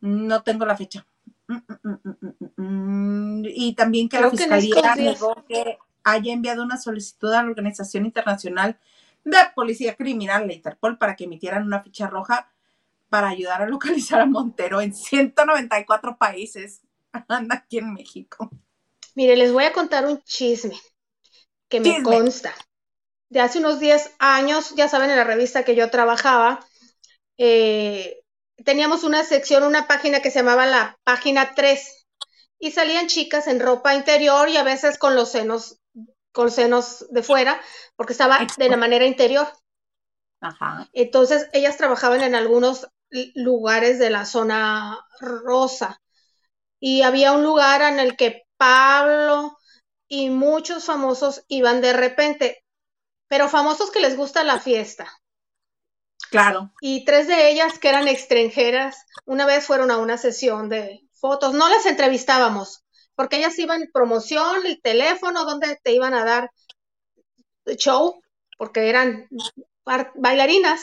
No 0.00 0.42
tengo 0.42 0.64
la 0.64 0.76
fecha. 0.76 1.06
Mm, 1.48 1.56
mm, 1.82 2.62
mm. 2.62 3.44
Y 3.46 3.74
también 3.74 4.08
que 4.08 4.16
Creo 4.16 4.30
la 4.30 4.36
fiscalía 4.36 4.94
negó 4.94 5.44
que 5.48 5.78
haya 6.04 6.32
enviado 6.32 6.62
una 6.62 6.76
solicitud 6.76 7.32
a 7.32 7.42
la 7.42 7.50
Organización 7.50 8.06
Internacional 8.06 8.78
de 9.24 9.36
Policía 9.54 9.96
Criminal, 9.96 10.46
la 10.46 10.54
Interpol, 10.54 10.98
para 10.98 11.16
que 11.16 11.24
emitieran 11.24 11.66
una 11.66 11.82
ficha 11.82 12.06
roja 12.06 12.50
para 13.08 13.28
ayudar 13.28 13.62
a 13.62 13.66
localizar 13.66 14.20
a 14.20 14.26
Montero 14.26 14.80
en 14.80 14.94
194 14.94 16.16
países. 16.16 16.80
Anda 17.28 17.56
aquí 17.56 17.78
en 17.78 17.92
México. 17.92 18.50
Mire, 19.14 19.36
les 19.36 19.52
voy 19.52 19.64
a 19.64 19.72
contar 19.72 20.06
un 20.06 20.22
chisme 20.22 20.78
que 21.68 21.80
me 21.80 22.02
consta. 22.02 22.54
De 23.28 23.40
hace 23.40 23.58
unos 23.58 23.78
10 23.78 24.14
años, 24.18 24.74
ya 24.74 24.88
saben, 24.88 25.10
en 25.10 25.16
la 25.16 25.24
revista 25.24 25.64
que 25.64 25.76
yo 25.76 25.90
trabajaba, 25.90 26.60
eh, 27.38 28.19
teníamos 28.64 29.04
una 29.04 29.24
sección, 29.24 29.62
una 29.62 29.86
página 29.86 30.20
que 30.20 30.30
se 30.30 30.40
llamaba 30.40 30.66
la 30.66 30.98
página 31.04 31.54
3 31.54 32.06
y 32.58 32.72
salían 32.72 33.06
chicas 33.06 33.46
en 33.46 33.60
ropa 33.60 33.94
interior 33.94 34.48
y 34.48 34.56
a 34.56 34.62
veces 34.62 34.98
con 34.98 35.14
los 35.14 35.30
senos, 35.30 35.78
con 36.32 36.50
senos 36.50 37.06
de 37.10 37.22
fuera, 37.22 37.60
porque 37.96 38.12
estaba 38.12 38.46
de 38.56 38.68
la 38.68 38.76
manera 38.76 39.06
interior. 39.06 39.48
Ajá. 40.40 40.88
Entonces, 40.92 41.48
ellas 41.52 41.76
trabajaban 41.76 42.22
en 42.22 42.34
algunos 42.34 42.88
lugares 43.34 43.98
de 43.98 44.10
la 44.10 44.24
zona 44.24 45.06
rosa. 45.20 46.00
Y 46.78 47.02
había 47.02 47.32
un 47.32 47.42
lugar 47.42 47.82
en 47.82 47.98
el 47.98 48.16
que 48.16 48.44
Pablo 48.56 49.56
y 50.08 50.30
muchos 50.30 50.84
famosos 50.84 51.44
iban 51.48 51.80
de 51.80 51.92
repente, 51.92 52.64
pero 53.28 53.48
famosos 53.48 53.90
que 53.90 54.00
les 54.00 54.16
gusta 54.16 54.44
la 54.44 54.58
fiesta. 54.58 55.19
Claro. 56.30 56.72
Y 56.80 57.04
tres 57.04 57.26
de 57.26 57.50
ellas 57.50 57.78
que 57.78 57.88
eran 57.88 58.08
extranjeras, 58.08 59.04
una 59.24 59.46
vez 59.46 59.64
fueron 59.64 59.90
a 59.90 59.98
una 59.98 60.18
sesión 60.18 60.68
de 60.68 61.00
fotos. 61.14 61.54
No 61.54 61.68
las 61.68 61.86
entrevistábamos, 61.86 62.84
porque 63.14 63.38
ellas 63.38 63.58
iban 63.58 63.90
promoción, 63.92 64.66
el 64.66 64.80
teléfono, 64.80 65.44
donde 65.44 65.78
te 65.82 65.92
iban 65.92 66.14
a 66.14 66.24
dar 66.24 66.50
show, 67.76 68.20
porque 68.58 68.88
eran 68.88 69.28
bailarinas. 70.14 70.80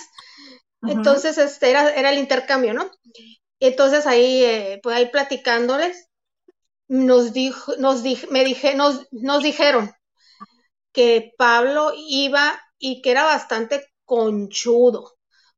Entonces, 0.83 1.37
este 1.37 1.69
era, 1.69 1.89
era 1.93 2.11
el 2.11 2.19
intercambio, 2.19 2.73
¿no? 2.73 2.89
Entonces 3.59 4.05
ahí, 4.05 4.43
eh, 4.43 4.79
pues 4.83 4.95
ahí 4.95 5.09
platicándoles, 5.09 6.09
nos 6.87 7.33
dijo, 7.33 7.75
nos 7.77 8.03
me 8.29 8.45
dije, 8.45 8.75
nos, 8.75 9.07
nos 9.11 9.43
dijeron 9.43 9.91
que 10.91 11.33
Pablo 11.37 11.91
iba 11.95 12.59
y 12.77 13.01
que 13.01 13.11
era 13.11 13.23
bastante 13.23 13.85
conchudo, 14.05 15.16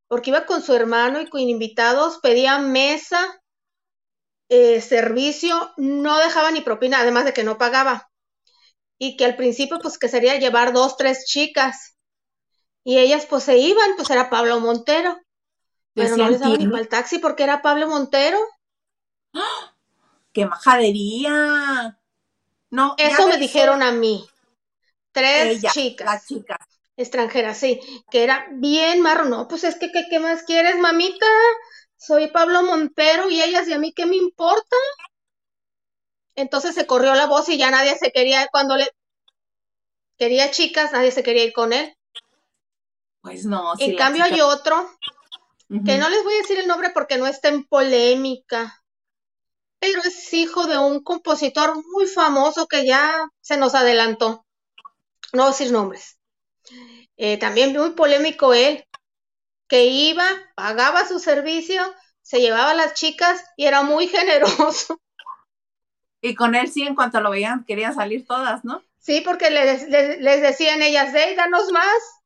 porque 0.10 0.32
iba 0.32 0.46
con 0.46 0.62
su 0.62 0.74
hermano 0.74 1.22
y 1.22 1.28
con 1.30 1.40
invitados, 1.40 2.18
pedía 2.18 2.58
mesa, 2.58 3.42
eh, 4.50 4.82
servicio, 4.82 5.72
no 5.78 6.18
dejaba 6.18 6.50
ni 6.50 6.62
propina, 6.62 7.00
además 7.00 7.26
de 7.26 7.34
que 7.34 7.44
no 7.44 7.60
pagaba. 7.60 8.10
Y 8.98 9.16
que 9.16 9.26
al 9.26 9.36
principio, 9.36 9.78
pues 9.80 10.00
que 10.00 10.10
sería 10.10 10.36
llevar 10.38 10.74
dos, 10.74 10.98
tres 10.98 11.26
chicas. 11.26 11.96
Y 12.84 12.98
ellas, 12.98 13.28
pues 13.28 13.44
se 13.44 13.58
iban, 13.60 13.92
pues 13.96 14.10
era 14.10 14.32
Pablo 14.32 14.60
Montero. 14.60 15.16
Pero 15.94 16.18
no 16.18 16.30
les 16.30 16.40
daba 16.40 16.58
ni 16.58 16.68
para 16.68 16.82
el 16.82 16.90
taxi 16.90 17.20
porque 17.20 17.44
era 17.44 17.62
Pablo 17.62 17.88
Montero. 17.88 18.40
¡Qué 20.34 20.46
majadería! 20.46 22.00
No, 22.72 22.96
eso 22.98 23.28
me 23.28 23.38
dijeron 23.38 23.84
a 23.84 23.92
mí. 23.92 24.28
Tres 25.12 25.62
chicas. 25.72 26.26
chicas. 26.26 26.69
Extranjeras, 27.00 27.58
sí. 27.58 27.80
Que 28.12 28.26
era 28.26 28.48
bien 28.52 29.00
marro. 29.00 29.24
No, 29.24 29.48
pues 29.48 29.64
es 29.64 29.78
que, 29.78 29.90
¿qué, 29.90 30.20
más 30.20 30.44
quieres, 30.44 30.78
mamita? 30.80 31.26
Soy 31.96 32.28
Pablo 32.28 32.62
Montero 32.62 33.30
y 33.30 33.42
ellas 33.42 33.70
y 33.70 33.74
a 33.74 33.80
mí, 33.80 33.94
¿qué 33.94 34.06
me 34.06 34.18
importa? 34.18 34.76
Entonces 36.36 36.76
se 36.76 36.86
corrió 36.86 37.16
la 37.16 37.26
voz 37.26 37.48
y 37.48 37.58
ya 37.58 37.72
nadie 37.72 37.98
se 37.98 38.12
quería, 38.12 38.50
cuando 38.52 38.76
le 38.76 38.90
quería 40.18 40.52
chicas, 40.52 40.92
nadie 40.92 41.12
se 41.12 41.24
quería 41.24 41.46
ir 41.46 41.54
con 41.54 41.72
él. 41.72 41.96
Pues 43.22 43.46
no. 43.46 43.74
En 43.78 43.96
cambio 43.96 44.26
hay 44.26 44.42
otro 44.42 44.90
que 45.70 45.98
no 45.98 46.10
les 46.10 46.24
voy 46.26 46.34
a 46.34 46.42
decir 46.42 46.60
el 46.60 46.68
nombre 46.68 46.90
porque 46.90 47.18
no 47.18 47.28
está 47.28 47.48
en 47.48 47.64
polémica, 47.64 48.84
pero 49.80 50.02
es 50.02 50.34
hijo 50.34 50.68
de 50.68 50.78
un 50.78 51.02
compositor 51.02 51.82
muy 51.94 52.08
famoso 52.08 52.68
que 52.68 52.86
ya 52.86 53.30
se 53.40 53.56
nos 53.56 53.74
adelantó. 53.74 54.46
No 55.32 55.44
voy 55.44 55.50
a 55.50 55.52
decir 55.52 55.72
nombres. 55.72 56.19
Eh, 57.18 57.38
también 57.38 57.74
muy 57.74 57.92
polémico 57.92 58.54
él, 58.54 58.86
que 59.68 59.86
iba, 59.86 60.26
pagaba 60.56 61.08
su 61.08 61.20
servicio, 61.20 61.82
se 62.22 62.40
llevaba 62.40 62.72
a 62.72 62.76
las 62.76 62.94
chicas 62.94 63.44
y 63.58 63.66
era 63.66 63.82
muy 63.82 64.08
generoso. 64.08 65.00
Y 66.22 66.36
con 66.36 66.56
él 66.56 66.72
sí, 66.72 66.84
en 66.84 66.96
cuanto 66.96 67.22
lo 67.22 67.32
veían, 67.32 67.64
querían 67.66 67.96
salir 67.96 68.26
todas, 68.26 68.66
¿no? 68.66 68.84
Sí, 68.98 69.22
porque 69.22 69.50
les, 69.50 69.88
les, 69.88 70.42
decían 70.42 70.82
ellas, 70.82 71.14
de 71.14 71.36
danos 71.36 71.72
más 71.72 72.20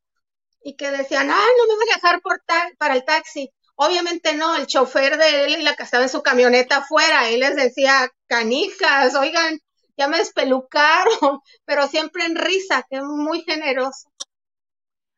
y 0.64 0.76
que 0.76 0.90
decían, 0.90 1.30
ay, 1.30 1.52
no 1.58 1.68
me 1.68 1.76
voy 1.76 1.90
a 1.92 1.96
dejar 1.96 2.22
por 2.22 2.42
para 2.78 2.96
el 2.96 3.06
taxi. 3.06 3.52
Obviamente 3.76 4.34
no, 4.34 4.56
el 4.56 4.68
chofer 4.68 5.18
de 5.18 5.46
él 5.46 5.60
y 5.60 5.64
la 5.64 5.76
que 5.76 5.84
estaba 5.84 6.04
en 6.04 6.10
su 6.10 6.22
camioneta 6.24 6.78
afuera, 6.78 7.30
él 7.30 7.42
les 7.42 7.56
decía, 7.56 8.10
canijas, 8.28 9.16
oigan, 9.16 9.60
ya 9.98 10.08
me 10.08 10.18
despelucaron, 10.18 11.40
pero 11.66 11.88
siempre 11.88 12.26
en 12.26 12.36
risa, 12.36 12.86
que 12.90 12.98
es 12.98 13.04
muy 13.04 13.42
generoso. 13.42 14.12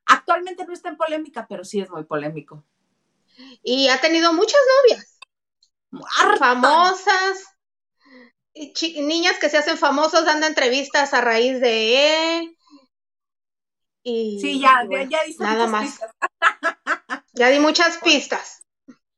Actualmente 0.05 0.65
no 0.65 0.73
está 0.73 0.89
en 0.89 0.97
polémica, 0.97 1.45
pero 1.47 1.63
sí 1.63 1.79
es 1.79 1.89
muy 1.89 2.03
polémico. 2.03 2.63
Y 3.63 3.89
ha 3.89 3.99
tenido 3.99 4.33
muchas 4.33 4.61
novias. 4.83 5.19
Famosas. 6.39 7.45
Y 8.53 9.01
niñas 9.01 9.37
que 9.39 9.49
se 9.49 9.57
hacen 9.57 9.77
famosas 9.77 10.25
dando 10.25 10.47
entrevistas 10.47 11.13
a 11.13 11.21
raíz 11.21 11.59
de 11.59 12.37
él 12.37 12.55
sí, 14.05 14.59
ya, 14.59 14.87
ya, 15.09 15.23
di 15.23 15.35
nada 15.39 15.67
más. 15.67 15.99
ya 17.33 17.49
di 17.49 17.59
muchas 17.59 17.97
pistas. 17.97 18.63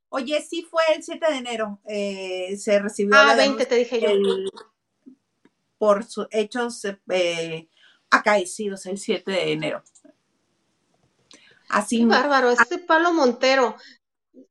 Oye, 0.10 0.42
sí 0.42 0.66
fue 0.70 0.84
el 0.96 1.04
7 1.04 1.26
de 1.30 1.38
enero, 1.38 1.82
eh, 1.86 2.56
se 2.58 2.80
recibió 2.80 3.18
ah, 3.18 3.26
la 3.26 3.36
20 3.36 3.66
te 3.66 3.76
dije 3.76 4.02
yo. 4.02 4.10
por 5.78 6.06
sus 6.06 6.28
hechos 6.32 6.82
eh, 7.10 7.68
acaecidos 8.10 8.86
el 8.86 8.98
7 8.98 9.30
de 9.30 9.52
enero. 9.52 9.84
Así. 11.70 12.00
Qué 12.00 12.06
bárbaro, 12.06 12.52
este 12.52 12.78
Pablo 12.80 13.14
Montero. 13.14 13.76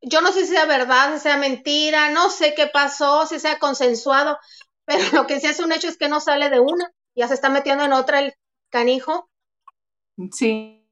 Yo 0.02 0.20
no 0.20 0.32
sé 0.32 0.46
si 0.46 0.52
sea 0.52 0.66
verdad, 0.66 1.14
si 1.14 1.20
sea 1.20 1.37
mentira, 1.37 2.11
no 2.11 2.28
sé 2.30 2.54
qué 2.54 2.66
pasó, 2.66 3.26
si 3.26 3.38
sea 3.38 3.58
consensuado, 3.58 4.38
pero 4.85 5.02
lo 5.12 5.26
que 5.26 5.40
sí 5.40 5.46
es 5.46 5.61
un 5.61 5.73
hecho 5.73 5.88
es 5.88 5.96
que 5.96 6.08
no 6.08 6.20
sale 6.20 6.50
de 6.50 6.61
una, 6.61 6.92
ya 7.14 7.28
se 7.28 7.35
está 7.35 7.49
metiendo 7.49 7.85
en 7.85 7.92
otra 7.92 8.20
el 8.20 8.35
canijo 8.70 9.28
Sí, 10.32 10.82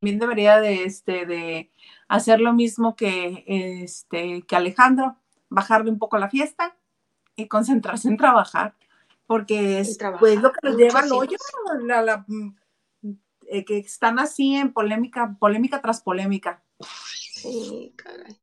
también 0.00 0.18
debería 0.18 0.60
de, 0.60 0.84
este, 0.84 1.26
de 1.26 1.70
hacer 2.08 2.40
lo 2.40 2.52
mismo 2.52 2.96
que, 2.96 3.44
este, 3.46 4.42
que 4.42 4.56
Alejandro, 4.56 5.16
bajarle 5.48 5.90
un 5.90 5.98
poco 5.98 6.18
la 6.18 6.28
fiesta 6.28 6.76
y 7.36 7.46
concentrarse 7.46 8.08
en 8.08 8.16
trabajar, 8.16 8.74
porque 9.26 9.78
es 9.78 9.98
pues, 10.18 10.40
lo 10.42 10.52
que 10.52 10.58
nos 10.62 10.76
lleva 10.76 11.00
al 11.00 11.12
hoyo, 11.12 11.36
mm, 12.26 12.54
eh, 13.52 13.66
que 13.66 13.76
están 13.78 14.18
así 14.18 14.56
en 14.56 14.72
polémica, 14.72 15.36
polémica 15.38 15.82
tras 15.82 16.00
polémica. 16.00 16.64
Sí, 16.80 17.92
caray. 17.96 18.40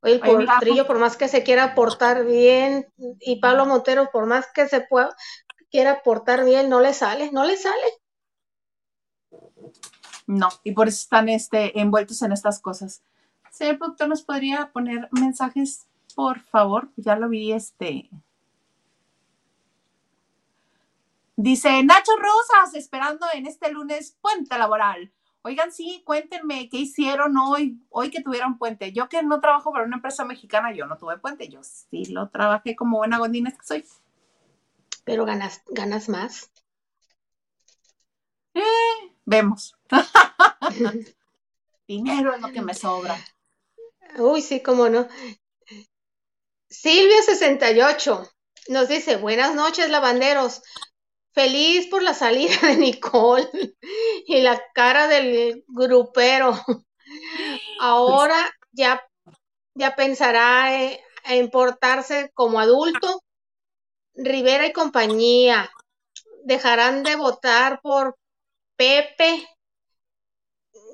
Oye, 0.00 0.20
el 0.22 0.48
Trillo, 0.60 0.86
por 0.86 1.00
más 1.00 1.16
que 1.16 1.26
se 1.26 1.42
quiera 1.42 1.74
portar 1.74 2.24
bien, 2.24 2.86
y 3.18 3.40
Pablo 3.40 3.66
Montero, 3.66 4.10
por 4.12 4.26
más 4.26 4.46
que 4.54 4.68
se 4.68 4.80
pueda, 4.80 5.16
quiera 5.70 6.02
portar 6.02 6.44
bien, 6.44 6.68
no 6.68 6.80
le 6.80 6.94
sale, 6.94 7.32
no 7.32 7.44
le 7.44 7.56
sale. 7.56 7.74
No, 10.28 10.50
y 10.62 10.70
por 10.70 10.86
eso 10.86 11.00
están 11.00 11.28
este, 11.28 11.80
envueltos 11.80 12.22
en 12.22 12.30
estas 12.30 12.60
cosas. 12.60 13.02
Señor 13.50 13.78
productor, 13.78 14.08
¿nos 14.08 14.22
podría 14.22 14.70
poner 14.72 15.08
mensajes, 15.10 15.88
por 16.14 16.38
favor? 16.40 16.90
Ya 16.96 17.16
lo 17.16 17.28
vi, 17.28 17.52
este. 17.52 18.08
Dice 21.36 21.82
Nacho 21.82 22.12
Rosas, 22.16 22.74
esperando 22.74 23.26
en 23.32 23.46
este 23.46 23.70
lunes 23.72 24.16
puente 24.20 24.56
laboral. 24.56 25.12
Oigan, 25.42 25.72
sí, 25.72 26.02
cuéntenme 26.06 26.68
qué 26.70 26.78
hicieron 26.78 27.36
hoy, 27.36 27.78
hoy 27.90 28.10
que 28.10 28.22
tuvieron 28.22 28.56
puente. 28.56 28.92
Yo 28.92 29.08
que 29.08 29.22
no 29.22 29.40
trabajo 29.40 29.72
para 29.72 29.84
una 29.84 29.96
empresa 29.96 30.24
mexicana, 30.24 30.72
yo 30.72 30.86
no 30.86 30.96
tuve 30.96 31.18
puente, 31.18 31.48
yo 31.48 31.62
sí 31.62 32.06
lo 32.06 32.30
trabajé 32.30 32.74
como 32.74 32.98
buena 32.98 33.18
gondina 33.18 33.50
que 33.50 33.64
soy. 33.64 33.84
Pero 35.04 35.26
ganas, 35.26 35.62
ganas 35.66 36.08
más. 36.08 36.50
Eh, 38.54 38.62
vemos. 39.26 39.76
Dinero 41.86 42.34
es 42.34 42.40
lo 42.40 42.52
que 42.52 42.62
me 42.62 42.72
sobra. 42.72 43.16
Uy, 44.16 44.40
sí, 44.40 44.62
cómo 44.62 44.88
no. 44.88 45.08
Silvia68 46.70 48.30
nos 48.68 48.88
dice, 48.88 49.16
buenas 49.16 49.54
noches, 49.54 49.90
lavanderos. 49.90 50.62
Feliz 51.34 51.88
por 51.88 52.02
la 52.02 52.14
salida 52.14 52.54
de 52.62 52.76
Nicole 52.76 53.48
y 54.26 54.40
la 54.40 54.62
cara 54.72 55.08
del 55.08 55.64
grupero. 55.66 56.54
Ahora 57.80 58.36
ya, 58.72 59.04
ya 59.74 59.96
pensará 59.96 60.80
en, 60.80 60.98
en 61.24 61.50
portarse 61.50 62.30
como 62.34 62.60
adulto. 62.60 63.22
Rivera 64.14 64.66
y 64.66 64.72
compañía 64.72 65.70
dejarán 66.44 67.02
de 67.02 67.16
votar 67.16 67.80
por 67.82 68.16
Pepe 68.76 69.48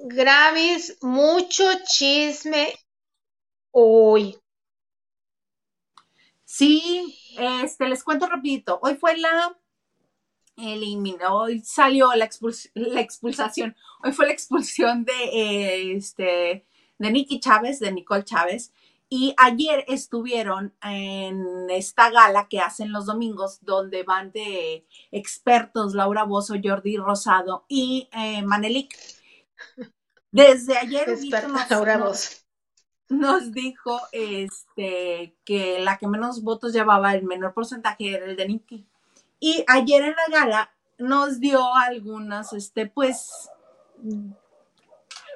Gravis, 0.05 0.97
mucho 1.03 1.65
chisme 1.85 2.75
hoy. 3.71 4.39
Sí, 6.45 7.19
este, 7.39 7.87
les 7.87 8.03
cuento 8.03 8.27
rapidito. 8.27 8.79
Hoy 8.83 8.97
fue 8.97 9.17
la 9.19 9.55
eliminó, 10.61 11.37
hoy 11.37 11.61
salió 11.61 12.15
la, 12.15 12.29
la 12.75 13.01
expulsación, 13.01 13.77
hoy 14.05 14.13
fue 14.13 14.27
la 14.27 14.33
expulsión 14.33 15.05
de 15.05 15.93
este 15.97 16.67
de 16.99 17.11
Nikki 17.11 17.41
Chávez, 17.41 17.81
de 17.81 17.93
Nicole 17.93 18.25
Chávez, 18.25 18.73
y 19.13 19.35
ayer 19.39 19.85
estuvieron 19.89 20.73
en 20.83 21.69
esta 21.69 22.11
gala 22.11 22.47
que 22.49 22.61
hacen 22.61 22.93
los 22.93 23.07
domingos, 23.07 23.59
donde 23.63 24.05
van 24.05 24.31
de 24.31 24.87
expertos 25.11 25.95
Laura 25.95 26.23
Bozo, 26.23 26.55
Jordi 26.63 26.97
Rosado 26.97 27.65
y 27.69 28.09
eh, 28.13 28.43
Manelik. 28.43 28.95
Desde 30.31 30.79
ayer 30.79 31.09
Experta 31.09 31.49
nos, 31.49 31.71
Laura 31.71 31.99
Bozo. 31.99 32.31
nos 33.09 33.51
dijo 33.51 34.01
este 34.13 35.35
que 35.45 35.81
la 35.81 35.99
que 35.99 36.07
menos 36.07 36.45
votos 36.45 36.73
llevaba 36.73 37.13
el 37.13 37.25
menor 37.25 37.53
porcentaje 37.53 38.15
era 38.15 38.27
el 38.27 38.37
de 38.37 38.47
Nikki. 38.47 38.87
Y 39.41 39.65
ayer 39.67 40.03
en 40.03 40.15
la 40.15 40.39
gala 40.39 40.75
nos 40.99 41.41
dio 41.41 41.75
algunas, 41.75 42.53
este, 42.53 42.87
pues, 42.87 43.51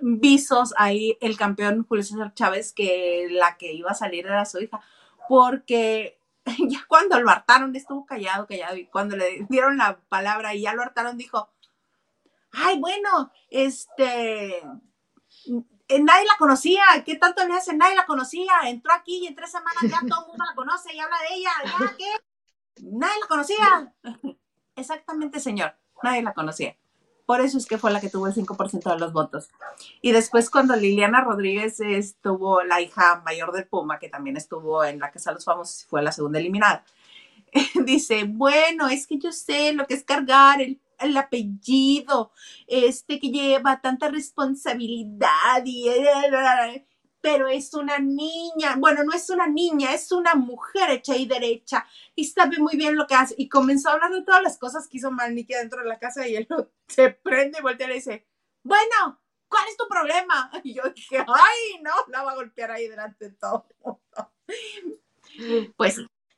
visos 0.00 0.74
ahí 0.76 1.16
el 1.20 1.36
campeón 1.36 1.86
Julio 1.88 2.04
César 2.04 2.34
Chávez 2.34 2.72
que 2.72 3.28
la 3.30 3.56
que 3.56 3.72
iba 3.72 3.90
a 3.90 3.94
salir 3.94 4.26
era 4.26 4.44
su 4.44 4.60
hija, 4.60 4.80
porque 5.28 6.18
ya 6.68 6.84
cuando 6.86 7.18
lo 7.20 7.30
hartaron 7.30 7.74
estuvo 7.74 8.04
callado, 8.04 8.46
callado, 8.46 8.76
y 8.76 8.86
cuando 8.86 9.16
le 9.16 9.46
dieron 9.48 9.78
la 9.78 9.98
palabra 10.08 10.54
y 10.54 10.62
ya 10.62 10.74
lo 10.74 10.82
hartaron 10.82 11.16
dijo, 11.16 11.50
ay, 12.52 12.78
bueno, 12.78 13.32
este, 13.48 14.58
eh, 14.58 16.00
nadie 16.00 16.26
la 16.26 16.36
conocía, 16.38 16.82
¿qué 17.04 17.16
tanto 17.16 17.46
le 17.46 17.54
hace? 17.54 17.74
Nadie 17.74 17.96
la 17.96 18.06
conocía, 18.06 18.52
entró 18.66 18.92
aquí 18.92 19.20
y 19.22 19.26
en 19.26 19.34
tres 19.34 19.50
semanas 19.50 19.82
ya 19.82 20.00
todo 20.06 20.22
el 20.22 20.28
mundo 20.28 20.44
la 20.46 20.54
conoce 20.54 20.94
y 20.94 21.00
habla 21.00 21.16
de 21.28 21.34
ella, 21.34 21.50
¿ya 21.64 21.96
qué? 21.96 22.10
Nadie 22.82 23.20
la 23.20 23.26
conocía. 23.28 23.94
Exactamente, 24.76 25.40
señor, 25.40 25.74
nadie 26.02 26.22
la 26.22 26.34
conocía. 26.34 26.76
Por 27.26 27.40
eso 27.40 27.56
es 27.56 27.66
que 27.66 27.78
fue 27.78 27.90
la 27.90 28.00
que 28.00 28.10
tuvo 28.10 28.26
el 28.26 28.34
5% 28.34 28.82
de 28.92 28.98
los 28.98 29.12
votos. 29.12 29.48
Y 30.02 30.12
después 30.12 30.50
cuando 30.50 30.76
Liliana 30.76 31.22
Rodríguez 31.22 31.80
estuvo, 31.80 32.62
la 32.62 32.82
hija 32.82 33.22
mayor 33.24 33.52
del 33.52 33.66
Puma, 33.66 33.98
que 33.98 34.10
también 34.10 34.36
estuvo 34.36 34.84
en 34.84 34.98
la 34.98 35.10
Casa 35.10 35.30
de 35.30 35.36
los 35.36 35.44
Famosos 35.44 35.86
fue 35.86 36.02
la 36.02 36.12
segunda 36.12 36.38
eliminada, 36.38 36.84
dice, 37.86 38.24
bueno, 38.24 38.88
es 38.88 39.06
que 39.06 39.18
yo 39.18 39.32
sé 39.32 39.72
lo 39.72 39.86
que 39.86 39.94
es 39.94 40.04
cargar 40.04 40.60
el, 40.60 40.80
el 40.98 41.16
apellido, 41.16 42.30
este 42.66 43.18
que 43.18 43.30
lleva 43.30 43.80
tanta 43.80 44.08
responsabilidad 44.08 45.64
y... 45.64 45.88
Pero 47.24 47.48
es 47.48 47.72
una 47.72 47.98
niña, 47.98 48.76
bueno, 48.76 49.02
no 49.02 49.14
es 49.14 49.30
una 49.30 49.46
niña, 49.46 49.94
es 49.94 50.12
una 50.12 50.34
mujer 50.34 50.90
hecha 50.90 51.16
y 51.16 51.24
derecha 51.24 51.86
y 52.14 52.26
sabe 52.26 52.58
muy 52.58 52.76
bien 52.76 52.96
lo 52.96 53.06
que 53.06 53.14
hace. 53.14 53.34
Y 53.38 53.48
comenzó 53.48 53.88
a 53.88 53.92
hablar 53.94 54.12
de 54.12 54.20
todas 54.20 54.42
las 54.42 54.58
cosas 54.58 54.86
que 54.86 54.98
hizo 54.98 55.10
mal 55.10 55.34
dentro 55.34 55.80
de 55.80 55.88
la 55.88 55.98
casa 55.98 56.28
y 56.28 56.36
él 56.36 56.46
se 56.86 57.08
prende 57.08 57.60
y 57.60 57.62
voltea 57.62 57.86
y 57.86 57.88
le 57.88 57.94
dice, 57.94 58.26
bueno, 58.62 59.22
¿cuál 59.48 59.64
es 59.70 59.76
tu 59.78 59.88
problema? 59.88 60.50
Y 60.64 60.74
yo 60.74 60.82
dije, 60.94 61.16
ay, 61.26 61.80
no, 61.80 61.92
la 62.08 62.24
va 62.24 62.32
a 62.32 62.34
golpear 62.34 62.70
ahí 62.72 62.88
delante 62.88 63.30
de 63.30 63.36
todo. 63.36 63.64
el 63.70 64.84
mundo". 64.84 65.72
Pues. 65.78 65.96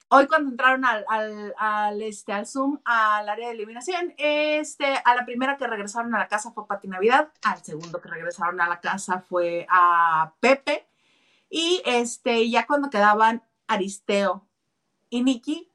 Hoy 0.09 0.29
cuando 0.29 0.51
entraron 0.51 0.85
al, 0.85 2.01
este, 2.01 2.33
al 2.33 2.47
Zoom, 2.47 2.79
al 2.85 3.29
área 3.29 3.49
de 3.49 3.55
eliminación, 3.55 4.14
este, 4.19 4.87
a 5.05 5.14
la 5.16 5.25
primera 5.25 5.57
que 5.57 5.66
regresaron 5.66 6.14
a 6.14 6.19
la 6.19 6.29
casa 6.29 6.53
fue 6.53 6.69
Pati 6.69 6.87
Navidad, 6.87 7.33
al 7.42 7.62
segundo 7.64 8.01
que 8.01 8.09
regresaron 8.09 8.61
a 8.61 8.69
la 8.69 8.81
casa 8.81 9.25
fue 9.29 9.66
a 9.69 10.33
Pepe, 10.38 10.87
y 11.51 11.83
este, 11.85 12.49
ya 12.49 12.66
cuando 12.66 12.88
quedaban 12.88 13.42
Aristeo 13.66 14.47
y 15.11 15.25
Nikki, 15.25 15.73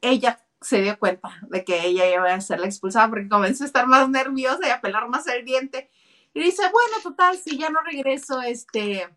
ella 0.00 0.44
se 0.60 0.80
dio 0.80 0.98
cuenta 0.98 1.38
de 1.42 1.64
que 1.64 1.86
ella 1.86 2.12
iba 2.12 2.34
a 2.34 2.40
ser 2.40 2.58
la 2.58 2.66
expulsada 2.66 3.08
porque 3.10 3.28
comenzó 3.28 3.62
a 3.62 3.66
estar 3.68 3.86
más 3.86 4.08
nerviosa 4.08 4.66
y 4.66 4.70
a 4.70 4.80
pelar 4.80 5.08
más 5.08 5.26
el 5.28 5.44
diente. 5.44 5.88
Y 6.34 6.40
dice, 6.40 6.62
bueno, 6.62 6.96
total, 7.02 7.36
si 7.38 7.58
ya 7.58 7.70
no 7.70 7.80
regreso, 7.82 8.40
este, 8.42 9.08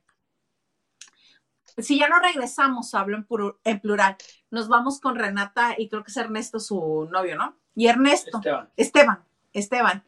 si 1.78 2.00
ya 2.00 2.08
no 2.08 2.20
regresamos, 2.20 2.94
hablo 2.94 3.18
en, 3.64 3.80
plural, 3.80 4.16
nos 4.50 4.68
vamos 4.68 5.00
con 5.00 5.16
Renata 5.16 5.76
y 5.78 5.90
creo 5.90 6.04
que 6.04 6.12
es 6.12 6.18
Ernesto 6.18 6.60
su 6.60 7.08
novio, 7.12 7.36
¿no? 7.38 7.58
Y 7.76 7.88
Ernesto, 7.88 8.38
Esteban. 8.38 8.70
Esteban, 8.78 9.24
Esteban, 9.52 10.04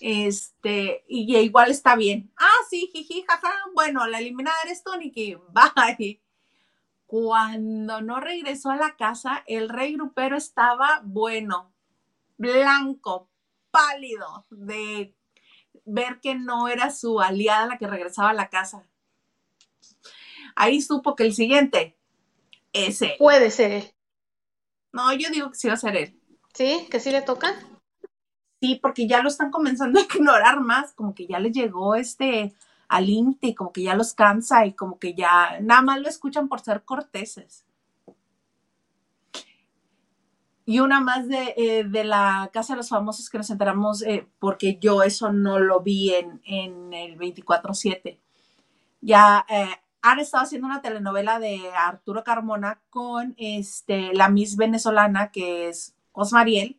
este, 0.00 1.04
y 1.08 1.36
igual 1.36 1.70
está 1.70 1.96
bien. 1.96 2.30
Ah, 2.36 2.64
sí, 2.70 2.90
jiji, 2.92 3.24
jaja, 3.26 3.52
bueno, 3.74 4.06
la 4.06 4.18
eliminada 4.18 4.56
eres 4.64 4.84
tú, 4.84 4.96
Nikki, 4.96 5.36
bye. 5.52 6.20
Cuando 7.06 8.00
no 8.02 8.20
regresó 8.20 8.70
a 8.70 8.76
la 8.76 8.96
casa, 8.96 9.42
el 9.46 9.68
rey 9.68 9.94
grupero 9.94 10.36
estaba 10.36 11.00
bueno, 11.04 11.72
blanco, 12.36 13.30
pálido, 13.70 14.46
de 14.50 15.14
ver 15.86 16.20
que 16.20 16.34
no 16.34 16.68
era 16.68 16.90
su 16.90 17.20
aliada 17.20 17.66
la 17.66 17.78
que 17.78 17.86
regresaba 17.86 18.30
a 18.30 18.34
la 18.34 18.50
casa. 18.50 18.84
Ahí 20.60 20.82
supo 20.82 21.14
que 21.14 21.22
el 21.22 21.32
siguiente 21.32 21.96
es 22.72 23.00
él. 23.00 23.12
Puede 23.16 23.52
ser 23.52 23.70
él. 23.70 23.94
No, 24.92 25.12
yo 25.12 25.30
digo 25.30 25.50
que 25.50 25.56
sí 25.56 25.68
va 25.68 25.74
a 25.74 25.76
ser 25.76 25.96
él. 25.96 26.20
¿Sí? 26.52 26.88
¿Que 26.90 26.98
sí 26.98 27.12
le 27.12 27.22
toca? 27.22 27.54
Sí, 28.60 28.80
porque 28.82 29.06
ya 29.06 29.22
lo 29.22 29.28
están 29.28 29.52
comenzando 29.52 30.00
a 30.00 30.02
ignorar 30.02 30.60
más, 30.60 30.92
como 30.94 31.14
que 31.14 31.28
ya 31.28 31.38
les 31.38 31.52
llegó 31.52 31.94
este 31.94 32.56
al 32.88 33.08
y 33.08 33.54
como 33.54 33.72
que 33.72 33.82
ya 33.82 33.94
los 33.94 34.14
cansa 34.14 34.66
y 34.66 34.72
como 34.72 34.98
que 34.98 35.14
ya 35.14 35.60
nada 35.60 35.82
más 35.82 36.00
lo 36.00 36.08
escuchan 36.08 36.48
por 36.48 36.58
ser 36.58 36.82
corteses. 36.82 37.64
Y 40.64 40.80
una 40.80 41.00
más 41.00 41.28
de, 41.28 41.54
eh, 41.56 41.84
de 41.84 42.02
la 42.02 42.50
Casa 42.52 42.72
de 42.72 42.78
los 42.78 42.88
Famosos 42.88 43.30
que 43.30 43.38
nos 43.38 43.50
enteramos, 43.50 44.02
eh, 44.02 44.26
porque 44.40 44.78
yo 44.80 45.04
eso 45.04 45.32
no 45.32 45.60
lo 45.60 45.80
vi 45.80 46.14
en, 46.14 46.42
en 46.44 46.92
el 46.92 47.16
24-7. 47.16 48.18
Ya 49.00 49.46
eh, 49.48 49.70
han 50.02 50.18
estado 50.20 50.44
haciendo 50.44 50.66
una 50.66 50.82
telenovela 50.82 51.38
de 51.38 51.70
Arturo 51.74 52.24
Carmona 52.24 52.80
con 52.90 53.34
este, 53.36 54.14
la 54.14 54.28
Miss 54.28 54.56
venezolana 54.56 55.30
que 55.30 55.68
es 55.68 55.94
Osmariel, 56.12 56.78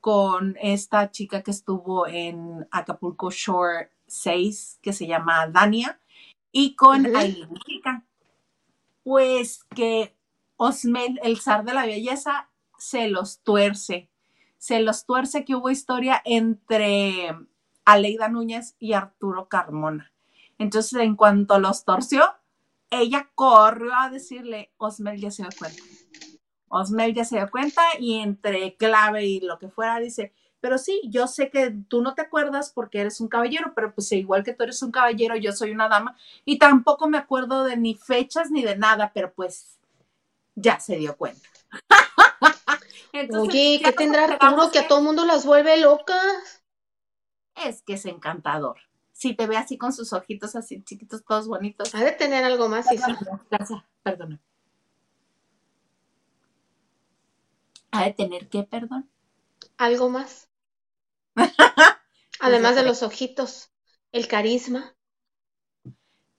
con 0.00 0.56
esta 0.60 1.10
chica 1.10 1.42
que 1.42 1.50
estuvo 1.52 2.06
en 2.06 2.66
Acapulco 2.70 3.30
Shore 3.30 3.90
6, 4.06 4.80
que 4.82 4.92
se 4.92 5.06
llama 5.06 5.46
Dania, 5.46 6.00
y 6.50 6.74
con. 6.74 7.06
Aileen 7.16 7.54
Chica. 7.66 8.04
Pues 9.04 9.64
que 9.74 10.14
Osmel, 10.56 11.18
el 11.22 11.40
zar 11.40 11.64
de 11.64 11.74
la 11.74 11.86
belleza, 11.86 12.48
se 12.78 13.08
los 13.08 13.40
tuerce. 13.40 14.08
Se 14.58 14.80
los 14.80 15.06
tuerce 15.06 15.44
que 15.44 15.56
hubo 15.56 15.70
historia 15.70 16.22
entre 16.24 17.34
Aleida 17.84 18.28
Núñez 18.28 18.76
y 18.78 18.92
Arturo 18.92 19.48
Carmona. 19.48 20.12
Entonces, 20.58 21.00
en 21.00 21.16
cuanto 21.16 21.58
los 21.58 21.84
torció, 21.84 22.32
ella 22.92 23.30
corrió 23.34 23.94
a 23.94 24.10
decirle, 24.10 24.70
Osmel 24.76 25.20
ya 25.20 25.30
se 25.30 25.42
dio 25.42 25.50
cuenta. 25.58 25.82
Osmel 26.68 27.14
ya 27.14 27.24
se 27.24 27.36
dio 27.36 27.50
cuenta 27.50 27.82
y 27.98 28.20
entre 28.20 28.76
clave 28.76 29.24
y 29.24 29.40
lo 29.40 29.58
que 29.58 29.68
fuera 29.68 29.98
dice, 29.98 30.32
pero 30.60 30.78
sí, 30.78 31.00
yo 31.04 31.26
sé 31.26 31.50
que 31.50 31.74
tú 31.88 32.02
no 32.02 32.14
te 32.14 32.22
acuerdas 32.22 32.70
porque 32.72 33.00
eres 33.00 33.20
un 33.20 33.28
caballero, 33.28 33.72
pero 33.74 33.94
pues 33.94 34.12
igual 34.12 34.44
que 34.44 34.52
tú 34.52 34.62
eres 34.62 34.82
un 34.82 34.92
caballero, 34.92 35.36
yo 35.36 35.52
soy 35.52 35.70
una 35.70 35.88
dama 35.88 36.16
y 36.44 36.58
tampoco 36.58 37.08
me 37.08 37.18
acuerdo 37.18 37.64
de 37.64 37.76
ni 37.76 37.94
fechas 37.94 38.50
ni 38.50 38.62
de 38.62 38.76
nada, 38.76 39.10
pero 39.12 39.32
pues 39.32 39.78
ya 40.54 40.78
se 40.78 40.96
dio 40.96 41.16
cuenta. 41.16 41.48
Entonces, 43.12 43.48
Oye, 43.48 43.80
¿qué 43.84 43.92
tendrá 43.92 44.24
Arturo 44.24 44.70
que 44.70 44.78
a 44.78 44.88
todo 44.88 44.98
el 44.98 45.04
mundo 45.04 45.24
las 45.24 45.44
vuelve 45.44 45.78
locas? 45.78 46.62
Es 47.56 47.82
que 47.82 47.94
es 47.94 48.06
encantador. 48.06 48.78
Si 49.12 49.34
te 49.34 49.46
ve 49.46 49.56
así 49.56 49.78
con 49.78 49.92
sus 49.92 50.12
ojitos 50.12 50.56
así 50.56 50.82
chiquitos, 50.82 51.24
todos 51.24 51.46
bonitos. 51.46 51.94
Ha 51.94 52.02
de 52.04 52.12
tener 52.12 52.44
algo 52.44 52.68
más, 52.68 52.90
Isa. 52.92 53.18
Perdona. 54.02 54.40
¿Ha 57.92 58.04
de 58.04 58.12
tener 58.14 58.48
qué, 58.48 58.62
perdón? 58.64 59.10
Algo 59.76 60.08
más. 60.08 60.48
Además 62.40 62.74
de 62.74 62.82
los 62.82 63.02
ojitos, 63.02 63.70
el 64.12 64.28
carisma. 64.28 64.96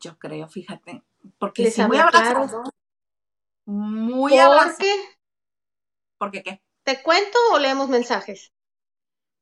Yo 0.01 0.17
creo, 0.17 0.47
fíjate. 0.47 1.03
Porque 1.39 1.63
Les 1.63 1.75
sí, 1.75 1.83
muy 1.83 1.97
habla 1.97 2.12
claro. 2.12 2.39
abrazado. 2.39 2.63
Muy 3.65 4.38
abrazado. 4.38 4.75
¿Por 4.75 4.77
qué? 4.77 4.95
¿Por 6.17 6.31
qué 6.31 6.43
qué? 6.43 6.62
¿Te 6.83 7.01
cuento 7.01 7.38
o 7.53 7.59
leemos 7.59 7.89
mensajes? 7.89 8.52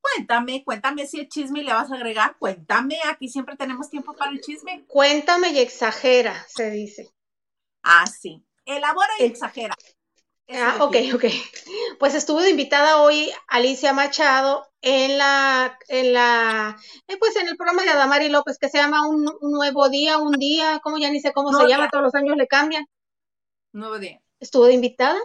Cuéntame, 0.02 0.64
cuéntame 0.64 1.06
si 1.08 1.20
el 1.20 1.30
chisme 1.30 1.64
le 1.64 1.74
vas 1.74 1.92
a 1.92 1.96
agregar. 1.96 2.36
Cuéntame, 2.40 2.98
aquí 3.06 3.30
siempre 3.30 3.56
tenemos 3.56 3.90
tiempo 3.90 4.14
para 4.14 4.32
el 4.32 4.42
chisme. 4.42 4.84
Cuéntame 4.88 5.50
y 5.52 5.60
exagera, 5.60 6.46
se 6.50 6.70
dice. 6.72 7.10
Ah, 7.84 8.06
sí. 8.08 8.44
Elabora 8.66 9.10
y 9.20 9.24
El- 9.24 9.32
exagera. 9.32 9.76
Eso 10.48 10.64
Ah, 10.66 10.84
ok, 10.84 10.96
ok. 11.16 11.26
Pues 12.00 12.14
estuvo 12.14 12.42
de 12.42 12.50
invitada 12.50 13.02
hoy 13.02 13.32
Alicia 13.48 13.94
Machado 13.94 14.68
en 14.82 15.18
la, 15.18 15.78
en 15.88 16.12
la, 16.14 16.78
eh, 17.08 17.18
pues 17.18 17.36
en 17.38 17.48
el 17.48 17.56
programa 17.56 17.84
de 17.84 17.92
Adamari 17.92 18.28
López 18.28 18.58
que 18.58 18.68
se 18.68 18.78
llama 18.80 19.08
Un, 19.08 19.32
Un 19.40 19.52
Nuevo 19.52 19.88
Día, 19.88 20.18
Un 20.18 20.34
Día, 20.34 20.80
como 20.84 20.98
ya 20.98 21.10
ni 21.10 21.22
sé 21.22 21.32
cómo 21.32 21.54
se 21.58 21.68
llama, 21.68 21.88
todos 21.90 22.04
los 22.04 22.16
años 22.16 22.36
le 22.36 22.48
cambian. 22.48 22.86
Nuevo 23.72 23.98
día. 24.00 24.20
Estuvo 24.42 24.66
de 24.66 24.74
invitada. 24.74 25.18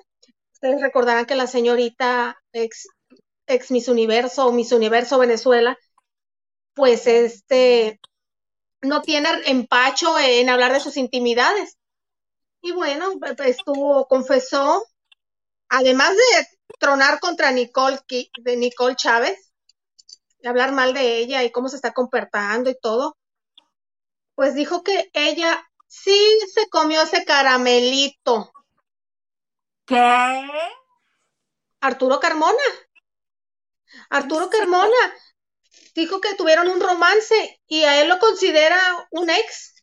Ustedes 0.53 0.81
recordarán 0.81 1.27
que 1.27 1.35
la 1.35 1.47
señorita 1.49 2.41
ex, 2.53 2.87
ex 3.47 3.71
Miss 3.71 3.89
Universo 3.89 4.47
o 4.47 4.53
Miss 4.53 4.73
Universo 4.73 5.19
Venezuela, 5.19 5.79
pues 6.75 7.07
este, 7.07 8.01
no 8.83 9.03
tiene 9.03 9.29
empacho 9.47 10.19
en 10.19 10.49
hablar 10.51 10.73
de 10.73 10.81
sus 10.81 10.97
intimidades. 10.97 11.79
Y 12.63 12.73
bueno, 12.73 13.13
estuvo, 13.45 14.07
confesó, 14.09 14.85
además 15.69 16.11
de 16.17 16.47
tronar 16.79 17.21
contra 17.21 17.53
Nicole, 17.53 17.99
de 18.09 18.57
Nicole 18.57 18.97
Chávez, 18.97 19.53
de 20.41 20.49
hablar 20.49 20.73
mal 20.73 20.95
de 20.95 21.19
ella 21.19 21.45
y 21.45 21.53
cómo 21.53 21.69
se 21.69 21.77
está 21.77 21.93
comportando 21.93 22.71
y 22.71 22.77
todo, 22.81 23.17
Pues 24.37 24.55
dijo 24.55 24.83
que 24.85 25.11
ella 25.15 25.69
sí 25.89 26.17
se 26.55 26.69
comió 26.69 27.03
ese 27.03 27.25
caramelito. 27.25 28.53
¿Qué? 29.87 30.49
Arturo 31.81 32.21
Carmona. 32.21 32.86
Arturo 34.11 34.51
Carmona 34.51 35.15
dijo 35.95 36.21
que 36.21 36.35
tuvieron 36.35 36.69
un 36.69 36.81
romance 36.81 37.61
y 37.67 37.85
a 37.85 38.01
él 38.01 38.09
lo 38.09 38.19
considera 38.19 38.79
un 39.11 39.31
ex. 39.31 39.75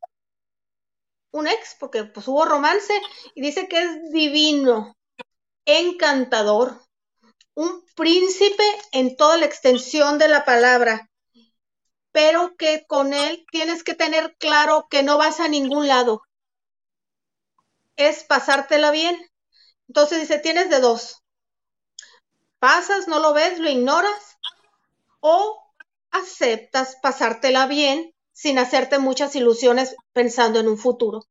Un 1.31 1.47
ex, 1.47 1.75
porque 1.79 2.03
pues 2.03 2.27
hubo 2.27 2.45
romance 2.45 2.93
y 3.33 3.41
dice 3.41 3.67
que 3.67 3.81
es 3.81 4.11
divino, 4.11 4.95
encantador, 5.65 6.79
un 7.55 7.83
príncipe 7.95 8.63
en 8.91 9.15
toda 9.15 9.37
la 9.37 9.45
extensión 9.45 10.19
de 10.19 10.27
la 10.27 10.45
palabra, 10.45 11.09
pero 12.11 12.55
que 12.55 12.85
con 12.87 13.13
él 13.13 13.45
tienes 13.51 13.83
que 13.83 13.95
tener 13.95 14.35
claro 14.37 14.87
que 14.89 15.01
no 15.01 15.17
vas 15.17 15.39
a 15.39 15.47
ningún 15.47 15.87
lado. 15.87 16.21
Es 17.95 18.23
pasártela 18.23 18.91
bien. 18.91 19.17
Entonces 19.87 20.21
dice, 20.21 20.39
tienes 20.39 20.69
de 20.69 20.79
dos. 20.79 21.22
Pasas, 22.63 23.09
no 23.09 23.19
lo 23.19 23.33
ves, 23.33 23.59
lo 23.59 23.69
ignoras 23.69 24.39
o 25.19 25.61
aceptas 26.11 26.95
pasártela 27.01 27.67
bien 27.67 28.15
sin 28.31 28.57
hacerte 28.57 28.99
muchas 28.99 29.35
ilusiones 29.35 29.97
pensando 30.13 30.61
en 30.61 30.69
un 30.69 30.77
futuro. 30.77 31.25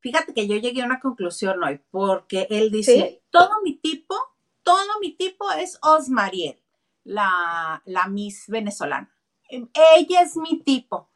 Fíjate 0.00 0.34
que 0.34 0.48
yo 0.48 0.56
llegué 0.56 0.82
a 0.82 0.86
una 0.86 0.98
conclusión 0.98 1.62
hoy, 1.62 1.80
porque 1.92 2.48
él 2.50 2.72
dice, 2.72 3.22
todo 3.30 3.50
mi 3.62 3.76
tipo, 3.76 4.16
todo 4.64 4.98
mi 5.00 5.12
tipo 5.12 5.48
es 5.52 5.78
Osmariel, 5.80 6.60
la, 7.04 7.80
la 7.84 8.08
Miss 8.08 8.46
venezolana. 8.48 9.16
Ella 9.48 10.22
es 10.22 10.36
mi 10.36 10.60
tipo, 10.64 11.08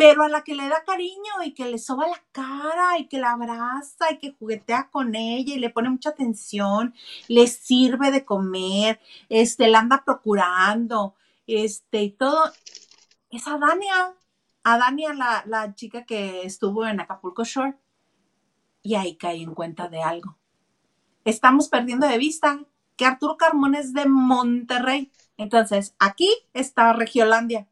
pero 0.00 0.22
a 0.22 0.30
la 0.30 0.42
que 0.42 0.54
le 0.54 0.66
da 0.66 0.82
cariño 0.82 1.42
y 1.44 1.52
que 1.52 1.66
le 1.66 1.78
soba 1.78 2.08
la 2.08 2.24
cara 2.32 2.98
y 2.98 3.06
que 3.06 3.18
la 3.18 3.32
abraza 3.32 4.10
y 4.10 4.16
que 4.16 4.32
juguetea 4.32 4.88
con 4.90 5.14
ella 5.14 5.54
y 5.54 5.58
le 5.58 5.68
pone 5.68 5.90
mucha 5.90 6.08
atención, 6.08 6.94
le 7.28 7.46
sirve 7.46 8.10
de 8.10 8.24
comer, 8.24 8.98
este, 9.28 9.68
la 9.68 9.80
anda 9.80 10.02
procurando, 10.02 11.16
este, 11.46 12.02
y 12.02 12.12
todo, 12.12 12.50
es 13.28 13.46
a 13.46 13.58
Dania, 13.58 14.14
a 14.64 14.78
Dania, 14.78 15.12
la, 15.12 15.42
la 15.46 15.74
chica 15.74 16.06
que 16.06 16.46
estuvo 16.46 16.86
en 16.86 16.98
Acapulco 17.00 17.44
Shore, 17.44 17.76
y 18.82 18.94
ahí 18.94 19.18
caí 19.18 19.42
en 19.42 19.52
cuenta 19.52 19.88
de 19.88 20.02
algo. 20.02 20.38
Estamos 21.26 21.68
perdiendo 21.68 22.08
de 22.08 22.16
vista 22.16 22.58
que 22.96 23.04
Arturo 23.04 23.36
Carmón 23.36 23.74
es 23.74 23.92
de 23.92 24.06
Monterrey. 24.06 25.12
Entonces, 25.36 25.94
aquí 25.98 26.34
está 26.54 26.94
Regiolandia. 26.94 27.68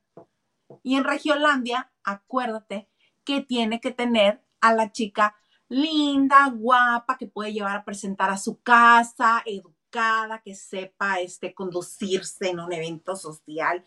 Y 0.82 0.96
en 0.96 1.04
Regiolandia, 1.04 1.90
acuérdate 2.08 2.88
que 3.24 3.40
tiene 3.42 3.80
que 3.80 3.90
tener 3.90 4.42
a 4.60 4.72
la 4.72 4.90
chica 4.90 5.36
linda, 5.68 6.48
guapa, 6.48 7.18
que 7.18 7.26
puede 7.26 7.52
llevar 7.52 7.76
a 7.76 7.84
presentar 7.84 8.30
a 8.30 8.38
su 8.38 8.60
casa, 8.62 9.42
educada, 9.44 10.40
que 10.42 10.54
sepa 10.54 11.20
este, 11.20 11.54
conducirse 11.54 12.48
en 12.48 12.60
un 12.60 12.72
evento 12.72 13.16
social. 13.16 13.84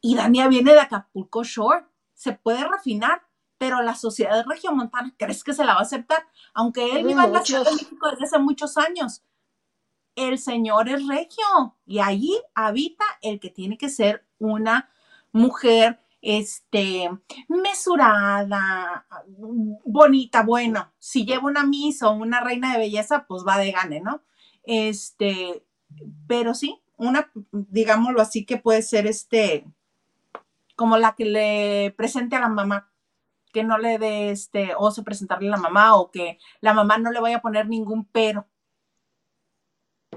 Y 0.00 0.16
Dania 0.16 0.48
viene 0.48 0.72
de 0.72 0.80
Acapulco 0.80 1.44
Shore. 1.44 1.86
Se 2.14 2.32
puede 2.32 2.66
refinar, 2.68 3.22
pero 3.58 3.80
la 3.82 3.94
sociedad 3.94 4.44
regiomontana, 4.46 5.14
¿crees 5.16 5.44
que 5.44 5.54
se 5.54 5.64
la 5.64 5.74
va 5.74 5.80
a 5.80 5.84
aceptar? 5.84 6.26
Aunque 6.52 6.98
él 6.98 7.06
viva 7.06 7.24
en 7.24 7.32
la 7.32 7.44
Ciudad 7.44 7.64
de 7.64 7.70
México 7.70 8.10
desde 8.10 8.24
hace 8.24 8.38
muchos 8.40 8.76
años. 8.76 9.22
El 10.16 10.38
señor 10.38 10.88
es 10.88 11.06
regio 11.06 11.76
y 11.86 12.00
allí 12.00 12.38
habita 12.54 13.04
el 13.22 13.40
que 13.40 13.48
tiene 13.48 13.78
que 13.78 13.88
ser 13.88 14.26
una 14.38 14.90
mujer 15.32 16.01
este, 16.22 17.10
mesurada, 17.48 19.06
bonita, 19.84 20.44
bueno, 20.44 20.92
si 20.98 21.26
lleva 21.26 21.48
una 21.48 21.64
misa 21.64 22.08
o 22.08 22.14
una 22.14 22.40
reina 22.40 22.72
de 22.72 22.78
belleza, 22.78 23.26
pues 23.26 23.44
va 23.46 23.58
de 23.58 23.72
gane, 23.72 24.00
¿no? 24.00 24.22
Este, 24.62 25.66
pero 26.28 26.54
sí, 26.54 26.80
una, 26.96 27.30
digámoslo 27.50 28.22
así, 28.22 28.46
que 28.46 28.56
puede 28.56 28.82
ser 28.82 29.08
este, 29.08 29.66
como 30.76 30.96
la 30.96 31.14
que 31.16 31.24
le 31.24 31.94
presente 31.96 32.36
a 32.36 32.40
la 32.40 32.48
mamá, 32.48 32.88
que 33.52 33.64
no 33.64 33.76
le 33.76 33.98
dé 33.98 34.30
este 34.30 34.74
oso 34.78 35.04
presentarle 35.04 35.48
a 35.48 35.52
la 35.52 35.56
mamá 35.56 35.96
o 35.96 36.10
que 36.10 36.38
la 36.60 36.72
mamá 36.72 36.98
no 36.98 37.10
le 37.10 37.20
vaya 37.20 37.38
a 37.38 37.42
poner 37.42 37.68
ningún 37.68 38.04
pero. 38.06 38.46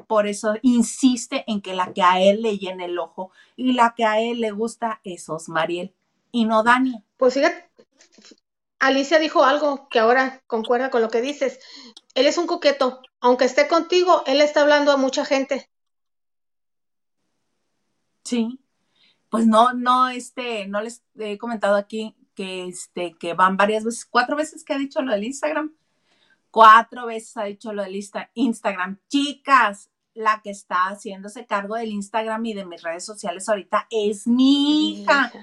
Por 0.08 0.28
eso 0.28 0.56
insiste 0.62 1.44
en 1.48 1.62
que 1.62 1.74
la 1.74 1.94
que 1.94 2.02
a 2.02 2.22
él 2.22 2.42
le 2.42 2.58
llene 2.58 2.86
el 2.86 3.00
ojo 3.00 3.32
y 3.56 3.74
la 3.74 3.94
que 3.96 4.06
a 4.06 4.22
él 4.22 4.42
le 4.42 4.52
gusta 4.52 5.00
es 5.04 5.30
Osmariel 5.30 5.94
y 6.32 6.46
no 6.46 6.64
Dani. 6.64 7.04
Pues 7.18 7.34
fíjate, 7.34 7.70
Alicia 8.80 9.20
dijo 9.20 9.44
algo 9.44 9.88
que 9.90 10.00
ahora 10.00 10.44
concuerda 10.48 10.90
con 10.90 11.02
lo 11.02 11.10
que 11.10 11.22
dices. 11.22 11.60
Él 12.14 12.28
es 12.28 12.38
un 12.38 12.46
coqueto. 12.46 13.02
Aunque 13.20 13.46
esté 13.46 13.68
contigo, 13.68 14.24
él 14.28 14.42
está 14.42 14.62
hablando 14.62 14.92
a 14.92 14.98
mucha 14.98 15.26
gente. 15.26 15.70
Sí. 18.24 18.60
Pues 19.30 19.48
no, 19.48 19.74
no, 19.74 20.10
este, 20.10 20.68
no 20.68 20.82
les 20.82 21.04
he 21.18 21.38
comentado 21.38 21.76
aquí 21.76 22.16
que, 22.36 22.68
este, 22.68 23.16
que 23.18 23.34
van 23.34 23.58
varias 23.58 23.84
veces, 23.84 24.06
cuatro 24.06 24.36
veces 24.36 24.64
que 24.64 24.74
ha 24.74 24.78
dicho 24.78 25.02
lo 25.02 25.14
del 25.14 25.24
Instagram. 25.24 25.74
Cuatro 26.56 27.06
veces 27.08 27.36
ha 27.36 27.44
dicho 27.44 27.74
lo 27.74 27.84
del 27.84 28.02
Instagram. 28.34 28.98
Chicas, 29.10 29.90
la 30.14 30.40
que 30.42 30.52
está 30.52 30.86
haciéndose 30.86 31.46
cargo 31.46 31.76
del 31.76 31.90
Instagram 31.90 32.46
y 32.46 32.54
de 32.54 32.64
mis 32.64 32.82
redes 32.82 33.04
sociales 33.06 33.50
ahorita 33.50 33.88
es 33.90 34.26
mi 34.26 35.02
hija. 35.02 35.34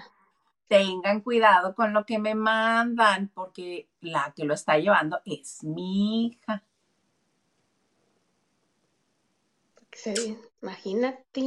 Tengan 0.68 1.20
cuidado 1.20 1.74
con 1.74 1.92
lo 1.92 2.06
que 2.06 2.18
me 2.18 2.34
mandan, 2.34 3.30
porque 3.34 3.90
la 4.00 4.32
que 4.34 4.46
lo 4.46 4.54
está 4.54 4.78
llevando 4.78 5.20
es 5.26 5.62
mi 5.64 6.28
hija. 6.28 6.64
Imagínate. 10.62 11.42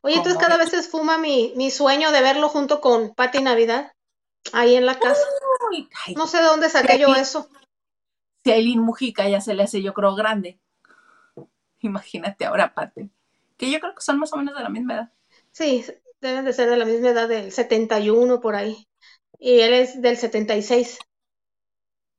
Oye, 0.00 0.16
entonces 0.16 0.36
cada 0.36 0.56
vez 0.56 0.70
se 0.70 0.80
esfuma 0.80 1.16
mi, 1.16 1.52
mi 1.54 1.70
sueño 1.70 2.10
de 2.10 2.22
verlo 2.22 2.48
junto 2.48 2.80
con 2.80 3.14
Pati 3.14 3.40
Navidad 3.40 3.92
ahí 4.52 4.74
en 4.74 4.84
la 4.84 4.98
casa. 4.98 5.22
no 6.16 6.26
sé 6.26 6.38
de 6.38 6.42
dónde 6.42 6.68
saqué 6.68 6.98
yo 6.98 7.14
eso. 7.14 7.48
Si 8.46 8.52
a 8.52 8.54
Eileen 8.54 8.78
Mujica 8.78 9.28
ya 9.28 9.40
se 9.40 9.54
le 9.54 9.64
hace, 9.64 9.82
yo 9.82 9.92
creo, 9.92 10.14
grande. 10.14 10.60
Imagínate 11.80 12.44
ahora, 12.44 12.74
Pati. 12.74 13.10
Que 13.56 13.72
yo 13.72 13.80
creo 13.80 13.92
que 13.92 14.02
son 14.02 14.20
más 14.20 14.32
o 14.32 14.36
menos 14.36 14.54
de 14.54 14.62
la 14.62 14.68
misma 14.68 14.94
edad. 14.94 15.12
Sí, 15.50 15.84
deben 16.20 16.44
de 16.44 16.52
ser 16.52 16.70
de 16.70 16.76
la 16.76 16.84
misma 16.84 17.08
edad, 17.08 17.28
del 17.28 17.50
71 17.50 18.40
por 18.40 18.54
ahí. 18.54 18.86
Y 19.40 19.58
él 19.58 19.74
es 19.74 20.00
del 20.00 20.16
76. 20.16 21.00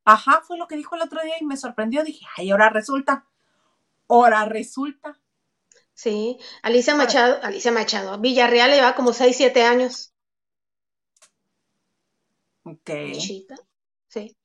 Ajá, 0.03 0.41
fue 0.45 0.57
lo 0.57 0.67
que 0.67 0.75
dijo 0.75 0.95
el 0.97 1.03
otro 1.03 1.23
día 1.23 1.35
y 1.39 1.45
me 1.45 1.55
sorprendió. 1.55 2.03
Dije, 2.03 2.25
ay, 2.35 2.51
ahora 2.51 2.71
resulta. 2.71 3.25
Ahora 4.09 4.43
resulta. 4.43 5.17
Sí, 5.93 6.37
Alicia 6.61 6.93
Machado, 6.93 7.39
Alicia 7.41 7.71
Machado, 7.71 8.19
Villarreal 8.19 8.71
lleva 8.71 8.95
como 8.95 9.13
6, 9.13 9.33
7 9.33 9.63
años. 9.63 10.11
Ok. 12.63 12.91
Sí. 14.09 14.36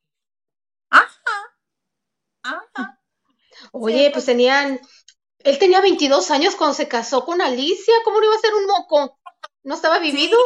Ajá. 2.42 2.98
Oye, 3.72 4.11
pues 4.12 4.24
tenían, 4.26 4.81
él 5.40 5.59
tenía 5.59 5.81
22 5.81 6.31
años 6.31 6.57
cuando 6.57 6.74
se 6.74 6.88
casó 6.88 7.24
con 7.24 7.40
Alicia, 7.40 7.94
¿cómo 8.05 8.18
no 8.18 8.26
iba 8.26 8.35
a 8.35 8.38
ser 8.38 8.55
un 8.55 8.66
moco? 8.66 9.18
¿No 9.62 9.74
estaba 9.74 9.98
vivido? 9.98 10.38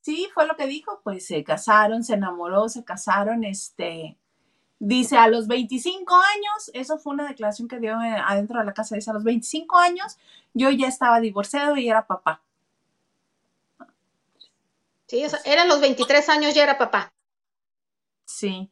Sí. 0.00 0.28
fue 0.34 0.46
lo 0.46 0.56
que 0.56 0.66
dijo, 0.66 1.00
pues 1.04 1.26
se 1.26 1.44
casaron, 1.44 2.02
se 2.02 2.14
enamoró, 2.14 2.68
se 2.68 2.84
casaron, 2.84 3.44
este, 3.44 4.16
dice 4.80 5.16
a 5.16 5.28
los 5.28 5.46
25 5.46 6.14
años, 6.14 6.70
eso 6.74 6.98
fue 6.98 7.14
una 7.14 7.28
declaración 7.28 7.68
que 7.68 7.78
dio 7.78 8.00
eh, 8.02 8.16
adentro 8.24 8.58
de 8.58 8.64
la 8.64 8.74
casa, 8.74 8.96
dice 8.96 9.10
a 9.10 9.14
los 9.14 9.24
25 9.24 9.78
años 9.78 10.18
yo 10.54 10.70
ya 10.70 10.88
estaba 10.88 11.20
divorciado 11.20 11.76
y 11.76 11.88
era 11.88 12.06
papá. 12.06 12.42
Sí, 15.06 15.22
eran 15.44 15.68
los 15.68 15.80
23 15.80 16.28
años, 16.30 16.54
ya 16.54 16.62
era 16.62 16.78
papá. 16.78 17.12
Sí. 18.24 18.70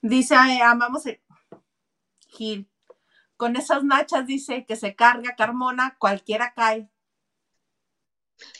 Dice, 0.00 0.34
amamos 0.34 1.04
Gil. 2.32 2.68
Con 3.36 3.56
esas 3.56 3.84
nachas 3.84 4.26
dice 4.26 4.64
que 4.66 4.76
se 4.76 4.94
carga 4.94 5.36
Carmona, 5.36 5.96
cualquiera 5.98 6.52
cae. 6.54 6.88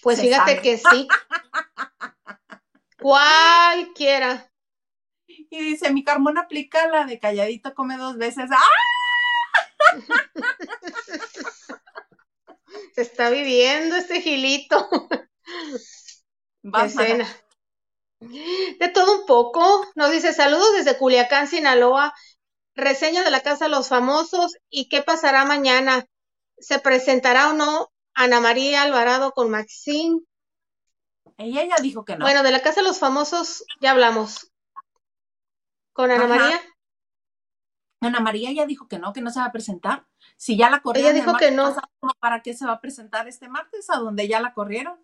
Pues 0.02 0.20
fíjate 0.20 0.61
que 0.61 0.78
sí. 0.78 1.08
cualquiera. 2.98 4.50
Y 5.26 5.61
dice, 5.61 5.92
mi 5.92 6.04
Carmona 6.04 6.42
aplica 6.42 6.87
la 6.88 7.04
de 7.04 7.18
calladito, 7.18 7.74
come 7.74 7.96
dos 7.96 8.16
veces. 8.16 8.50
¡Ah! 8.50 8.58
Se 12.94 13.02
está 13.02 13.30
viviendo 13.30 13.96
este 13.96 14.20
Gilito. 14.20 14.88
De 18.22 18.88
todo 18.94 19.20
un 19.20 19.26
poco, 19.26 19.85
nos 19.96 20.12
dice 20.12 20.32
saludos 20.32 20.72
desde 20.76 20.96
Culiacán, 20.96 21.48
Sinaloa, 21.48 22.14
reseña 22.74 23.24
de 23.24 23.30
la 23.30 23.40
Casa 23.40 23.66
de 23.66 23.70
los 23.70 23.88
Famosos 23.88 24.56
y 24.70 24.88
qué 24.88 25.02
pasará 25.02 25.44
mañana. 25.44 26.06
¿Se 26.58 26.78
presentará 26.78 27.50
o 27.50 27.52
no 27.54 27.92
Ana 28.14 28.40
María 28.40 28.82
Alvarado 28.82 29.32
con 29.32 29.50
Maxine? 29.50 30.20
Ella 31.38 31.64
ya 31.64 31.82
dijo 31.82 32.04
que 32.04 32.16
no. 32.16 32.24
Bueno, 32.24 32.42
de 32.42 32.52
la 32.52 32.62
Casa 32.62 32.80
de 32.80 32.87
los 32.87 32.98
Famosos 32.98 33.64
ya 33.80 33.92
hablamos. 33.92 34.52
¿Con 35.92 36.11
Ana 36.11 36.24
Ajá. 36.24 36.37
María? 36.37 36.61
Ana 38.00 38.20
María 38.20 38.52
ya 38.52 38.66
dijo 38.66 38.88
que 38.88 38.98
no, 38.98 39.12
que 39.12 39.20
no 39.20 39.30
se 39.30 39.40
va 39.40 39.46
a 39.46 39.52
presentar. 39.52 40.06
Si 40.37 40.56
ya 40.56 40.70
la 40.70 40.80
corrieron. 40.80 41.11
Ella 41.11 41.20
el 41.20 41.24
dijo 41.24 41.38
que 41.38 41.50
no. 41.50 41.64
pasado, 41.64 41.88
¿Para 42.18 42.42
qué 42.42 42.54
se 42.54 42.66
va 42.66 42.72
a 42.72 42.80
presentar 42.80 43.28
este 43.28 43.48
martes? 43.48 43.90
A 43.90 43.98
donde 43.98 44.26
ya 44.26 44.40
la 44.40 44.54
corrieron. 44.54 44.98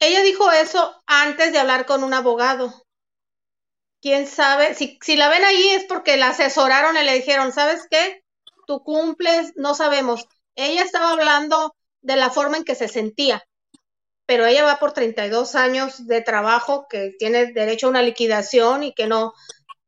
Ella 0.00 0.22
dijo 0.22 0.50
eso 0.50 1.00
antes 1.06 1.52
de 1.52 1.58
hablar 1.58 1.86
con 1.86 2.02
un 2.02 2.14
abogado. 2.14 2.72
¿Quién 4.00 4.26
sabe? 4.26 4.74
Si, 4.74 4.98
si 5.02 5.16
la 5.16 5.28
ven 5.28 5.44
ahí 5.44 5.68
es 5.70 5.84
porque 5.84 6.16
la 6.16 6.28
asesoraron 6.28 6.96
y 6.96 7.04
le 7.04 7.14
dijeron, 7.14 7.52
¿sabes 7.52 7.86
qué? 7.90 8.24
Tú 8.66 8.82
cumples, 8.82 9.52
no 9.56 9.74
sabemos. 9.74 10.26
Ella 10.54 10.82
estaba 10.82 11.12
hablando 11.12 11.74
de 12.00 12.16
la 12.16 12.30
forma 12.30 12.56
en 12.56 12.64
que 12.64 12.74
se 12.74 12.88
sentía, 12.88 13.44
pero 14.26 14.46
ella 14.46 14.64
va 14.64 14.78
por 14.78 14.92
32 14.92 15.54
años 15.54 16.06
de 16.06 16.22
trabajo, 16.22 16.86
que 16.88 17.12
tiene 17.18 17.52
derecho 17.52 17.86
a 17.86 17.90
una 17.90 18.02
liquidación 18.02 18.82
y 18.84 18.94
que 18.94 19.06
no, 19.06 19.34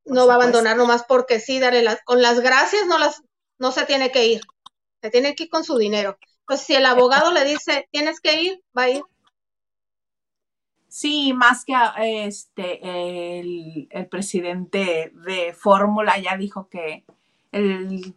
no 0.05 0.27
va 0.27 0.35
a 0.35 0.37
abandonar 0.37 0.77
nomás 0.77 1.05
porque 1.05 1.41
sí, 1.41 1.59
darle 1.59 1.83
las, 1.83 2.01
con 2.05 2.21
las 2.21 2.41
gracias 2.41 2.87
no 2.87 2.99
las, 2.99 3.23
no 3.59 3.73
se 3.73 3.87
tiene 3.87 4.11
que 4.11 4.27
ir, 4.27 4.41
se 5.01 5.11
tiene 5.11 5.35
que 5.35 5.45
ir 5.45 5.49
con 5.49 5.65
su 5.65 5.79
dinero. 5.79 6.19
Entonces, 6.41 6.67
si 6.67 6.75
el 6.75 6.87
abogado 6.87 7.33
le 7.33 7.45
dice, 7.45 7.89
tienes 7.91 8.21
que 8.21 8.43
ir, 8.43 8.61
va 8.77 8.83
a 8.83 8.91
ir. 8.91 9.03
Sí, 10.95 11.33
más 11.33 11.65
que 11.65 11.73
este 12.27 13.39
el, 13.41 13.89
el 13.91 14.07
presidente 14.09 15.11
de 15.15 15.55
Fórmula 15.55 16.19
ya 16.19 16.37
dijo 16.37 16.69
que 16.69 17.07
el 17.51 18.15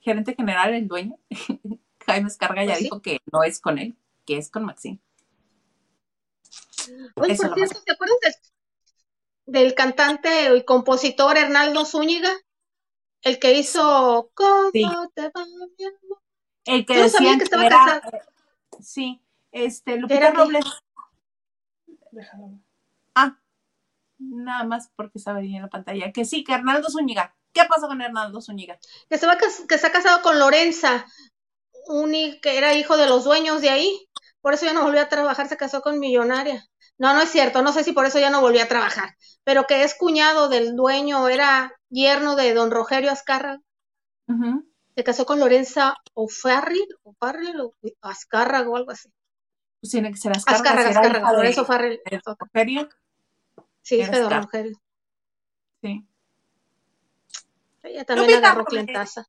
gerente 0.00 0.34
general, 0.34 0.74
el 0.74 0.88
dueño, 0.88 1.16
Jaime 2.06 2.28
Escarga, 2.28 2.64
ya 2.64 2.72
Pues 2.72 2.78
sí. 2.78 2.84
dijo 2.84 3.00
que 3.00 3.18
no 3.32 3.42
es 3.44 3.60
con 3.62 3.78
él, 3.78 3.96
que 4.26 4.36
es 4.36 4.50
con 4.50 4.66
Maxine. 4.66 4.98
Oye, 7.16 7.34
por 7.34 7.54
cierto, 7.54 7.80
¿te 7.86 7.92
acuerdas 7.92 8.18
del, 8.20 8.34
del 9.46 9.74
cantante 9.74 10.54
y 10.54 10.64
compositor 10.66 11.38
Hernaldo 11.38 11.86
Zúñiga? 11.86 12.30
El 13.22 13.38
que 13.38 13.54
hizo 13.54 14.30
¿Cómo 14.34 14.70
Sí. 14.70 14.84
te 15.14 15.30
va, 15.30 15.46
mi 15.46 15.84
amor? 15.86 16.20
El 16.66 16.84
que 16.84 16.94
no 16.94 17.02
decían 17.04 17.38
que 17.38 17.44
estaba 17.44 17.64
era, 17.64 17.78
casado. 17.78 18.16
eh, 18.18 18.20
sí, 18.82 19.22
este, 19.50 19.96
Lupita 19.96 20.28
Era 20.28 20.32
Ah, 23.14 23.38
nada 24.18 24.64
más 24.64 24.90
porque 24.96 25.18
estaba 25.18 25.38
ahí 25.38 25.56
en 25.56 25.62
la 25.62 25.68
pantalla. 25.68 26.12
Que 26.12 26.24
sí, 26.24 26.44
que 26.44 26.54
Hernaldo 26.54 26.88
Zúñiga. 26.90 27.34
¿Qué 27.52 27.62
pasó 27.68 27.86
con 27.86 28.00
Hernaldo 28.00 28.40
Zúñiga? 28.40 28.78
Que 29.08 29.18
se, 29.18 29.26
va, 29.26 29.36
que 29.36 29.74
está 29.74 29.92
casado 29.92 30.22
con 30.22 30.38
Lorenza, 30.38 31.06
un, 31.86 32.12
que 32.40 32.56
era 32.58 32.74
hijo 32.74 32.96
de 32.96 33.06
los 33.06 33.24
dueños 33.24 33.60
de 33.60 33.70
ahí. 33.70 34.08
Por 34.40 34.54
eso 34.54 34.64
ya 34.66 34.72
no 34.72 34.82
volvió 34.82 35.00
a 35.00 35.08
trabajar, 35.08 35.48
se 35.48 35.56
casó 35.56 35.82
con 35.82 35.98
Millonaria. 35.98 36.64
No, 36.98 37.14
no 37.14 37.20
es 37.20 37.30
cierto, 37.30 37.62
no 37.62 37.72
sé 37.72 37.84
si 37.84 37.92
por 37.92 38.06
eso 38.06 38.18
ya 38.18 38.30
no 38.30 38.40
volvió 38.40 38.62
a 38.62 38.68
trabajar, 38.68 39.16
pero 39.44 39.66
que 39.66 39.82
es 39.82 39.94
cuñado 39.94 40.48
del 40.48 40.76
dueño, 40.76 41.28
era 41.28 41.72
yerno 41.88 42.36
de 42.36 42.54
don 42.54 42.70
Rogerio 42.70 43.10
Azcárraga. 43.10 43.60
Ujú. 44.28 44.68
Se 44.94 45.04
casó 45.04 45.24
con 45.26 45.40
Lorenza 45.40 45.96
O'Farrill, 46.14 46.86
O'Farrill 47.02 47.60
o 47.60 47.74
Azcárraga 48.02 48.68
o 48.68 48.76
algo 48.76 48.90
así. 48.90 49.10
Pues 49.82 49.90
tiene 49.90 50.10
que 50.12 50.16
ser 50.16 50.30
Azcárraga. 50.32 50.62
Azcárraga, 50.70 50.90
Azcárraga, 50.90 51.18
hija 51.18 51.30
de- 51.32 51.36
Lorenzo 51.36 51.62
O'Farrill. 51.62 52.00
de 52.08 52.20
Rogelio. 52.24 52.88
Sí, 53.82 53.96
don 53.98 54.04
Azcárraga. 54.14 54.40
Rogelio. 54.42 54.80
Sí. 55.82 56.06
Ella 57.82 58.04
también 58.04 58.28
Lupita 58.30 58.46
agarró 58.48 58.64
clientaza. 58.64 59.26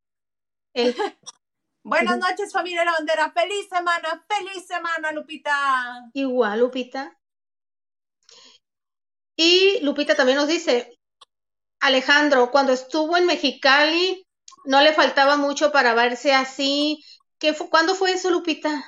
Él, 0.73 0.95
Buenas 1.83 2.17
noches, 2.19 2.53
familia 2.53 2.81
de 2.81 2.85
la 2.85 2.91
bandera. 2.93 3.31
Feliz 3.31 3.67
semana, 3.67 4.25
feliz 4.29 4.65
semana, 4.67 5.11
Lupita. 5.11 6.03
igual, 6.13 6.59
Lupita. 6.59 7.17
Y 9.35 9.79
Lupita 9.81 10.15
también 10.15 10.37
nos 10.37 10.47
dice, 10.47 10.97
Alejandro, 11.79 12.51
cuando 12.51 12.71
estuvo 12.73 13.17
en 13.17 13.25
Mexicali, 13.25 14.25
no 14.65 14.81
le 14.81 14.93
faltaba 14.93 15.35
mucho 15.35 15.71
para 15.71 15.95
verse 15.95 16.33
así. 16.33 17.03
¿Qué 17.39 17.53
fu- 17.53 17.69
¿Cuándo 17.69 17.95
fue 17.95 18.11
eso, 18.13 18.29
Lupita? 18.29 18.83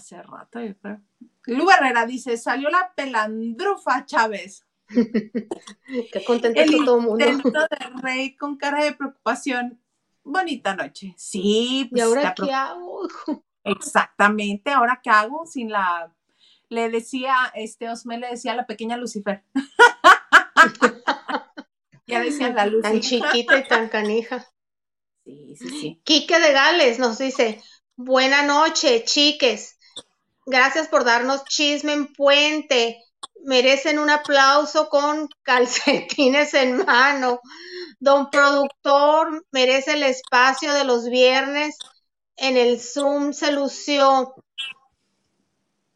Hace 0.00 0.22
rato, 0.22 0.62
yo 0.62 0.74
creo. 0.78 0.98
Lu 1.44 1.70
Herrera 1.70 2.06
dice, 2.06 2.38
salió 2.38 2.70
la 2.70 2.90
pelandrufa 2.94 4.06
Chávez. 4.06 4.66
Qué 4.88 6.24
contento 6.26 6.58
El 6.58 6.70
todo 6.86 6.96
el 6.96 7.02
mundo. 7.02 7.28
intento 7.28 7.60
de 7.60 8.00
rey 8.00 8.34
con 8.34 8.56
cara 8.56 8.82
de 8.82 8.94
preocupación. 8.94 9.78
Bonita 10.24 10.74
noche. 10.74 11.12
Sí, 11.18 11.82
¿Y 11.82 11.84
pues 11.90 12.02
ahora 12.02 12.22
la 12.22 12.34
qué 12.34 12.50
hago? 12.50 13.06
Exactamente. 13.64 14.70
¿Ahora 14.70 15.00
qué 15.02 15.10
hago? 15.10 15.44
Sin 15.44 15.70
la... 15.70 16.10
Le 16.70 16.88
decía, 16.88 17.34
este 17.54 17.90
Osme 17.90 18.16
le 18.16 18.28
decía 18.28 18.52
a 18.52 18.56
la 18.56 18.66
pequeña 18.66 18.96
Lucifer. 18.96 19.44
ya 22.06 22.20
decían 22.20 22.54
la 22.54 22.64
luz. 22.64 22.80
Tan 22.80 23.00
chiquita 23.00 23.58
y 23.58 23.68
tan 23.68 23.90
canija. 23.90 24.46
Sí, 25.26 25.56
sí, 25.58 25.68
sí. 25.68 26.00
Quique 26.04 26.40
de 26.40 26.54
Gales 26.54 26.98
nos 26.98 27.18
dice, 27.18 27.62
buena 27.96 28.44
noche, 28.44 29.04
chiques. 29.04 29.76
Gracias 30.50 30.88
por 30.88 31.04
darnos 31.04 31.44
chisme 31.44 31.92
en 31.92 32.12
puente. 32.12 33.02
Merecen 33.44 33.98
un 34.00 34.10
aplauso 34.10 34.88
con 34.88 35.28
calcetines 35.42 36.54
en 36.54 36.84
mano. 36.84 37.40
Don 38.00 38.30
productor 38.30 39.46
merece 39.52 39.92
el 39.92 40.02
espacio 40.02 40.72
de 40.74 40.84
los 40.84 41.08
viernes. 41.08 41.78
En 42.36 42.56
el 42.56 42.80
Zoom 42.80 43.32
se 43.32 43.52
lució. 43.52 44.34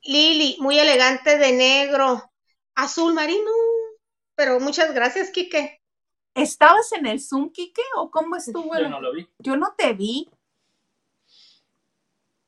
Lili, 0.03 0.57
muy 0.61 0.79
elegante 0.79 1.37
de 1.39 1.53
negro. 1.53 2.31
Azul 2.75 3.13
marino. 3.15 3.51
Pero 4.37 4.61
muchas 4.61 4.95
gracias, 4.95 5.31
Quique. 5.31 5.81
¿Estabas 6.35 6.93
en 6.93 7.07
el 7.07 7.21
Zoom, 7.21 7.51
Kike? 7.51 7.83
¿O 7.97 8.11
cómo 8.11 8.37
estuvo? 8.37 8.73
Yo 8.75 8.79
el- 8.85 8.91
no 8.91 9.01
lo 9.01 9.13
vi, 9.13 9.29
Yo 9.39 9.57
no 9.57 9.75
te 9.77 9.93
vi. 9.95 10.29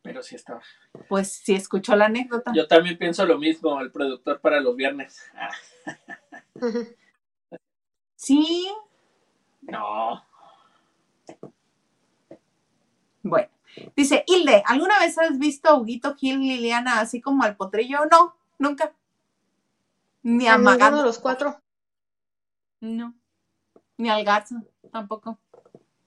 pero 0.02 0.22
sí 0.22 0.36
estaba. 0.36 0.62
Pues 1.08 1.32
sí 1.32 1.54
escuchó 1.54 1.94
la 1.96 2.06
anécdota. 2.06 2.52
Yo 2.54 2.66
también 2.66 2.98
pienso 2.98 3.24
lo 3.26 3.38
mismo, 3.38 3.80
el 3.80 3.90
productor 3.92 4.40
para 4.40 4.60
los 4.60 4.76
viernes. 4.76 5.22
Sí. 8.18 8.66
no, 9.60 10.24
Bueno. 13.22 13.48
Dice, 13.94 14.24
Hilde, 14.26 14.62
¿alguna 14.66 14.98
vez 15.00 15.18
has 15.18 15.38
visto 15.38 15.68
a 15.68 15.74
Huguito 15.74 16.14
Gil, 16.14 16.40
Liliana, 16.40 17.00
así 17.00 17.20
como 17.20 17.42
al 17.42 17.56
potrillo? 17.56 17.98
No, 18.10 18.34
nunca. 18.58 18.94
Ni 20.22 20.46
a 20.48 20.54
A 20.54 20.56
ninguno 20.56 20.72
de 20.72 20.78
Magando. 20.78 21.02
los 21.04 21.18
cuatro. 21.18 21.60
No. 22.80 23.14
Ni 23.98 24.08
al 24.08 24.24
Garza, 24.24 24.62
tampoco. 24.90 25.38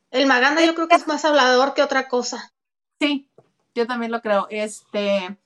El 0.10 0.26
Maganda 0.26 0.66
yo 0.66 0.74
creo 0.74 0.88
que 0.88 0.96
es 0.96 1.08
más 1.08 1.24
hablador 1.26 1.76
que 1.76 1.84
otra 1.84 2.08
cosa. 2.08 2.52
Sí, 3.00 3.29
yo 3.76 3.88
también 3.88 4.12
lo 4.12 4.22
creo. 4.22 4.48
Este, 4.50 5.38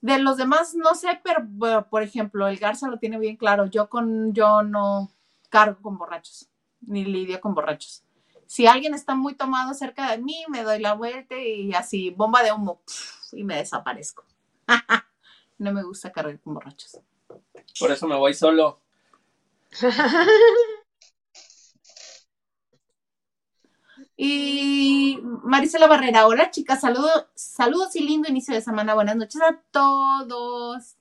de 0.00 0.18
los 0.18 0.36
demás 0.36 0.74
no 0.74 0.94
sé, 0.94 1.20
pero 1.22 1.42
bueno, 1.44 1.88
por 1.88 2.02
ejemplo, 2.02 2.46
el 2.48 2.58
Garza 2.58 2.88
lo 2.88 2.98
tiene 2.98 3.18
bien 3.18 3.36
claro. 3.36 3.66
Yo 3.66 3.88
con, 3.88 4.32
yo 4.32 4.62
no 4.62 5.10
cargo 5.48 5.80
con 5.82 5.98
borrachos, 5.98 6.48
ni 6.80 7.04
lidio 7.04 7.40
con 7.40 7.54
borrachos. 7.54 8.02
Si 8.46 8.66
alguien 8.66 8.94
está 8.94 9.14
muy 9.14 9.34
tomado 9.34 9.74
cerca 9.74 10.10
de 10.10 10.18
mí, 10.18 10.44
me 10.48 10.62
doy 10.62 10.78
la 10.78 10.94
vuelta 10.94 11.36
y 11.36 11.74
así, 11.74 12.10
bomba 12.10 12.42
de 12.42 12.52
humo, 12.52 12.80
pf, 12.86 13.36
y 13.36 13.44
me 13.44 13.56
desaparezco. 13.56 14.24
no 15.58 15.72
me 15.72 15.82
gusta 15.82 16.12
cargar 16.12 16.38
con 16.40 16.54
borrachos. 16.54 17.00
por 17.80 17.90
eso 17.90 18.06
me 18.06 18.16
voy 18.16 18.34
solo. 18.34 18.80
Y 24.16 25.18
Marisela 25.22 25.86
Barrera, 25.86 26.26
hola 26.26 26.50
chicas, 26.50 26.80
saludos, 26.80 27.26
saludos 27.34 27.94
y 27.96 28.00
lindo 28.00 28.28
inicio 28.28 28.54
de 28.54 28.62
semana. 28.62 28.94
Buenas 28.94 29.16
noches 29.16 29.42
a 29.42 29.60
todos. 29.70 30.96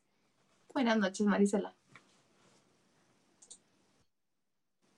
Buenas 0.74 0.98
noches, 0.98 1.26
Marisela. 1.26 1.74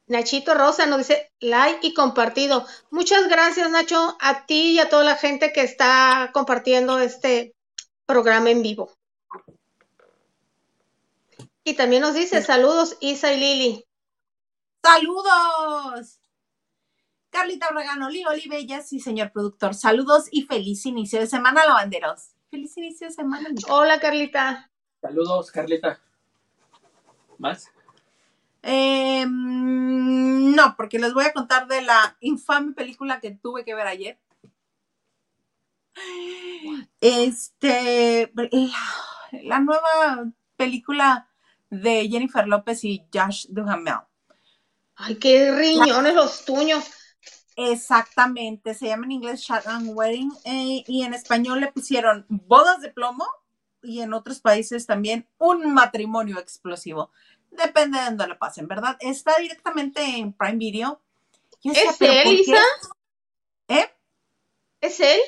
Nachito 0.07 0.55
Rosa 0.55 0.85
nos 0.87 0.99
dice 0.99 1.31
like 1.41 1.85
y 1.85 1.93
compartido. 1.93 2.65
Muchas 2.89 3.27
gracias, 3.27 3.69
Nacho, 3.69 4.17
a 4.19 4.45
ti 4.45 4.71
y 4.71 4.79
a 4.79 4.89
toda 4.89 5.03
la 5.03 5.17
gente 5.17 5.53
que 5.53 5.61
está 5.61 6.31
compartiendo 6.33 6.99
este 6.99 7.53
programa 8.05 8.49
en 8.49 8.63
vivo. 8.63 8.97
Y 11.63 11.75
también 11.75 12.01
nos 12.01 12.15
dice 12.15 12.41
saludos, 12.41 12.97
Isa 13.01 13.33
y 13.33 13.39
Lili. 13.39 13.85
¡Saludos! 14.81 16.19
Carlita 17.29 17.69
Bregano, 17.71 18.09
Lili 18.09 18.25
Olivella, 18.25 18.81
sí, 18.81 18.99
señor 18.99 19.31
productor. 19.31 19.75
Saludos 19.75 20.25
y 20.31 20.43
feliz 20.43 20.85
inicio 20.85 21.19
de 21.19 21.27
semana, 21.27 21.65
lavanderos. 21.65 22.31
Feliz 22.49 22.77
inicio 22.77 23.07
de 23.07 23.13
semana. 23.13 23.49
amiga. 23.49 23.73
Hola, 23.73 23.99
Carlita. 23.99 24.71
Saludos, 25.01 25.51
Carlita. 25.51 25.99
¿Más? 27.37 27.71
Eh, 28.63 29.25
mm, 29.25 30.55
no, 30.55 30.75
porque 30.75 30.99
les 30.99 31.13
voy 31.13 31.25
a 31.25 31.33
contar 31.33 31.67
de 31.67 31.81
la 31.81 32.17
infame 32.21 32.73
película 32.73 33.19
que 33.19 33.31
tuve 33.31 33.63
que 33.63 33.75
ver 33.75 33.87
ayer. 33.87 34.19
Este, 37.01 38.31
la, 38.33 39.41
la 39.43 39.59
nueva 39.59 40.25
película 40.55 41.29
de 41.69 42.07
Jennifer 42.09 42.47
López 42.47 42.83
y 42.83 43.05
Josh 43.13 43.47
Duhamel. 43.49 43.99
Ay, 44.95 45.15
qué 45.15 45.51
riñones 45.51 46.15
los 46.15 46.45
tuños. 46.45 46.83
Exactamente, 47.59 48.75
se 48.75 48.85
llama 48.85 49.05
en 49.05 49.13
inglés 49.13 49.41
Shotgun 49.41 49.89
Wedding 49.95 50.31
eh, 50.45 50.83
y 50.85 51.01
en 51.01 51.15
español 51.15 51.59
le 51.59 51.71
pusieron 51.71 52.23
bodas 52.29 52.81
de 52.81 52.91
plomo 52.91 53.25
y 53.81 54.01
en 54.01 54.13
otros 54.13 54.39
países 54.39 54.85
también 54.85 55.27
un 55.39 55.73
matrimonio 55.73 56.37
explosivo. 56.37 57.09
Depende 57.49 57.97
de 57.97 58.05
dónde 58.05 58.27
lo 58.27 58.37
pasen, 58.37 58.67
¿verdad? 58.67 58.95
Está 58.99 59.39
directamente 59.39 60.03
en 60.03 60.33
Prime 60.33 60.57
Video. 60.57 61.01
Yo 61.63 61.73
decía, 61.73 61.89
¿Es 61.89 61.97
¿pero 61.97 62.13
él? 62.13 62.39
Isa? 62.39 62.61
¿Eh? 63.69 63.91
¿Es 64.79 64.99
él? 64.99 65.19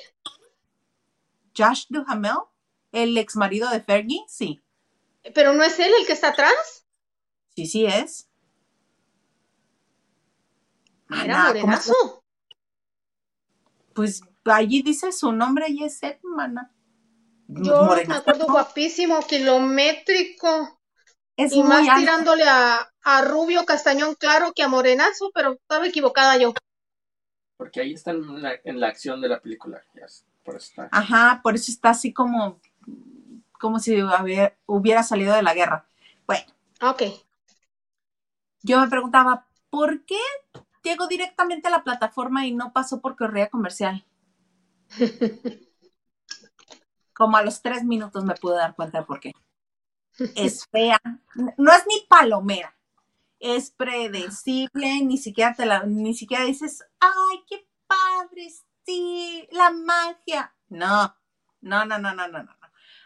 Josh 1.58 1.86
Duhamel, 1.90 2.38
el 2.92 3.18
ex 3.18 3.36
marido 3.38 3.72
de 3.72 3.82
Fergie, 3.82 4.24
sí. 4.28 4.62
¿Pero 5.34 5.54
no 5.54 5.64
es 5.64 5.80
él 5.80 5.92
el 6.00 6.06
que 6.06 6.14
está 6.14 6.30
atrás? 6.30 6.86
Sí, 7.56 7.66
sí 7.66 7.88
es. 7.88 8.30
Era 11.10 11.18
Mana, 11.18 11.36
¿cómo 11.48 11.48
morenazo. 11.48 12.19
Pues 14.00 14.22
allí 14.46 14.82
dice 14.82 15.12
su 15.12 15.34
nombre 15.34 15.66
y 15.68 15.84
es 15.84 16.02
él, 16.04 16.18
mana. 16.24 16.72
Yo 17.58 18.02
me 18.08 18.16
acuerdo 18.16 18.46
guapísimo, 18.48 19.20
kilométrico. 19.28 20.80
Es 21.38 21.56
Y 21.56 21.64
más 21.64 21.90
alto. 21.90 21.96
tirándole 21.96 22.44
a, 22.48 22.92
a 23.04 23.22
rubio 23.24 23.66
castañón 23.66 24.16
claro 24.16 24.54
que 24.54 24.64
a 24.64 24.70
morenazo, 24.70 25.32
pero 25.34 25.54
estaba 25.54 25.88
equivocada 25.88 26.38
yo. 26.38 26.54
Porque 27.58 27.82
ahí 27.82 27.94
está 27.94 28.10
en 28.12 28.42
la, 28.42 28.54
en 28.64 28.80
la 28.80 28.88
acción 28.88 29.22
de 29.22 29.30
la 29.30 29.40
película. 29.40 29.84
ya 29.94 30.06
es- 30.06 30.26
por 30.44 30.56
eso 30.56 30.70
está. 30.70 30.90
Ajá, 30.92 31.42
por 31.44 31.56
eso 31.56 31.72
está 31.72 31.90
así 31.92 32.14
como, 32.14 32.60
como 33.60 33.80
si 33.80 34.02
hubiera, 34.02 34.58
hubiera 34.66 35.04
salido 35.04 35.36
de 35.36 35.44
la 35.44 35.54
guerra. 35.54 35.88
Bueno, 36.28 36.46
Ok. 36.82 37.02
yo 38.64 38.80
me 38.80 38.88
preguntaba, 38.90 39.48
¿por 39.70 40.06
qué 40.06 40.18
llegó 40.84 41.08
directamente 41.08 41.68
a 41.68 41.72
la 41.72 41.84
plataforma 41.84 42.46
y 42.46 42.54
no 42.54 42.74
pasó 42.74 43.02
por 43.02 43.16
correa 43.16 43.50
comercial? 43.50 44.06
Como 47.14 47.38
a 47.38 47.44
los 47.44 47.62
tres 47.62 47.84
minutos 47.84 48.24
me 48.24 48.36
pude 48.36 48.56
dar 48.56 48.76
cuenta 48.76 49.00
de 49.00 49.06
por 49.06 49.20
qué. 49.20 49.34
Es 50.36 50.68
fea, 50.70 51.00
no 51.58 51.72
es 51.72 51.86
ni 51.88 52.06
palomera, 52.10 52.78
es 53.40 53.72
predecible, 53.72 55.02
ni 55.02 55.18
siquiera 55.18 55.54
te 55.54 55.66
la, 55.66 55.84
ni 55.84 56.14
siquiera 56.14 56.44
dices, 56.44 56.84
ay, 57.00 57.44
qué 57.48 57.66
padre, 57.88 58.50
sí, 58.86 59.48
la 59.52 59.72
magia. 59.72 60.54
No, 60.68 61.16
no, 61.62 61.86
no, 61.86 61.98
no, 62.00 62.14
no, 62.14 62.28
no, 62.28 62.44
no. 62.44 62.59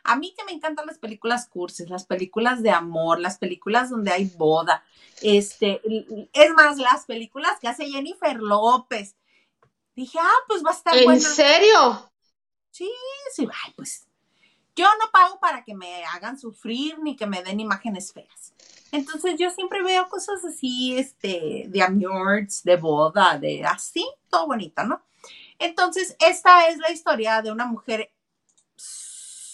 A 0.04 0.16
mí 0.16 0.34
que 0.38 0.44
me 0.44 0.52
encantan 0.52 0.86
las 0.86 0.98
películas 0.98 1.48
cursis, 1.48 1.89
las 1.89 2.06
películas 2.06 2.62
de 2.62 2.72
amor, 2.72 3.20
las 3.20 3.38
películas 3.38 3.89
donde 3.89 4.12
hay 4.12 4.26
boda. 4.26 4.84
Este, 5.22 5.82
es 6.34 6.52
más, 6.54 6.78
las 6.78 7.06
películas 7.06 7.60
que 7.60 7.68
hace 7.68 7.89
Jennifer 7.89 8.38
López. 8.38 9.16
Dije, 9.96 10.18
ah, 10.20 10.44
pues 10.48 10.63
va 10.66 10.72
a 10.72 10.74
estar 10.74 10.98
¿En 10.98 11.06
buena. 11.06 11.22
serio? 11.22 12.12
Sí, 12.72 12.92
sí, 13.32 13.48
ay, 13.63 13.74
pues 13.76 14.08
yo 14.76 14.86
no 15.00 15.12
pago 15.12 15.39
para 15.39 15.63
que 15.63 15.76
me 15.76 16.04
hagan 16.06 16.39
sufrir 16.39 16.98
ni 17.00 17.16
que 17.16 17.28
me 17.28 17.44
den 17.44 17.60
imágenes 17.60 18.12
feas. 18.12 18.54
Entonces 18.92 19.36
yo 19.38 19.50
siempre 19.52 19.84
veo 19.84 20.08
cosas 20.10 20.44
así, 20.46 20.98
este, 20.98 21.66
de 21.68 21.82
awards, 21.82 22.63
de 22.63 22.78
boda, 22.78 23.38
de 23.38 23.63
así, 23.66 24.06
todo 24.30 24.48
bonito, 24.48 24.84
¿no? 24.84 25.02
Entonces, 25.60 26.16
esta 26.20 26.68
es 26.68 26.78
la 26.80 26.92
historia 26.92 27.42
de 27.42 27.52
una 27.52 27.66
mujer 27.66 28.12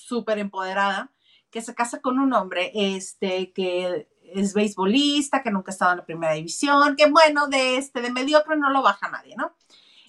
súper 0.09 0.39
empoderada 0.39 1.11
que 1.51 1.61
se 1.61 1.73
casa 1.73 2.01
con 2.01 2.19
un 2.19 2.33
hombre, 2.33 2.71
este, 2.73 3.51
que 3.53 4.09
es 4.33 4.53
beisbolista, 4.53 5.41
que 5.41 5.51
nunca 5.51 5.71
ha 5.71 5.73
estado 5.73 5.91
en 5.91 5.97
la 5.99 6.05
primera 6.05 6.33
división, 6.33 6.95
que 6.95 7.09
bueno, 7.09 7.47
de 7.47 7.77
este, 7.77 8.01
de 8.01 8.11
mediocre 8.11 8.57
no 8.57 8.69
lo 8.69 8.81
baja 8.81 9.09
nadie, 9.09 9.35
¿no? 9.37 9.53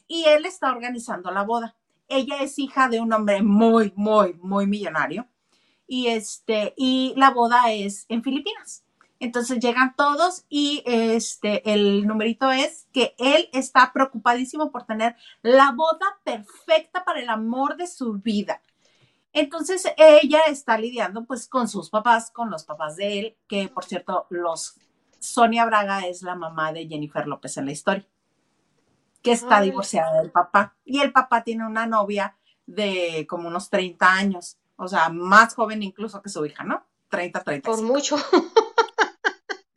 Y 0.08 0.24
él 0.24 0.44
está 0.44 0.72
organizando 0.72 1.30
la 1.30 1.44
boda 1.44 1.76
ella 2.10 2.42
es 2.42 2.58
hija 2.58 2.88
de 2.88 3.00
un 3.00 3.12
hombre 3.12 3.42
muy, 3.42 3.92
muy, 3.96 4.34
muy 4.34 4.66
millonario. 4.66 5.26
Y 5.86 6.08
este, 6.08 6.74
y 6.76 7.14
la 7.16 7.30
boda 7.30 7.72
es 7.72 8.04
en 8.08 8.22
Filipinas. 8.22 8.84
Entonces 9.18 9.60
llegan 9.60 9.94
todos 9.96 10.44
y 10.48 10.82
este, 10.86 11.72
el 11.72 12.06
numerito 12.06 12.50
es 12.50 12.88
que 12.92 13.14
él 13.18 13.48
está 13.52 13.92
preocupadísimo 13.92 14.70
por 14.72 14.84
tener 14.84 15.14
la 15.42 15.72
boda 15.72 16.18
perfecta 16.24 17.04
para 17.04 17.20
el 17.20 17.28
amor 17.28 17.76
de 17.76 17.86
su 17.86 18.14
vida. 18.14 18.62
Entonces 19.32 19.86
ella 19.96 20.40
está 20.48 20.76
lidiando 20.76 21.24
pues 21.24 21.48
con 21.48 21.68
sus 21.68 21.90
papás, 21.90 22.30
con 22.30 22.50
los 22.50 22.64
papás 22.64 22.96
de 22.96 23.18
él, 23.18 23.36
que 23.46 23.68
por 23.68 23.84
cierto, 23.84 24.26
los 24.30 24.76
Sonia 25.18 25.64
Braga 25.66 26.06
es 26.06 26.22
la 26.22 26.34
mamá 26.34 26.72
de 26.72 26.88
Jennifer 26.88 27.26
López 27.26 27.56
en 27.56 27.66
la 27.66 27.72
historia 27.72 28.06
que 29.22 29.32
está 29.32 29.58
Ay. 29.58 29.70
divorciada 29.70 30.20
del 30.20 30.30
papá. 30.30 30.76
Y 30.84 31.00
el 31.00 31.12
papá 31.12 31.44
tiene 31.44 31.66
una 31.66 31.86
novia 31.86 32.36
de 32.66 33.26
como 33.28 33.48
unos 33.48 33.68
30 33.70 34.12
años, 34.12 34.58
o 34.76 34.88
sea, 34.88 35.08
más 35.08 35.54
joven 35.54 35.82
incluso 35.82 36.22
que 36.22 36.28
su 36.28 36.44
hija, 36.46 36.64
¿no? 36.64 36.86
30, 37.08 37.42
30. 37.42 37.70
Por 37.70 37.82
mucho. 37.82 38.16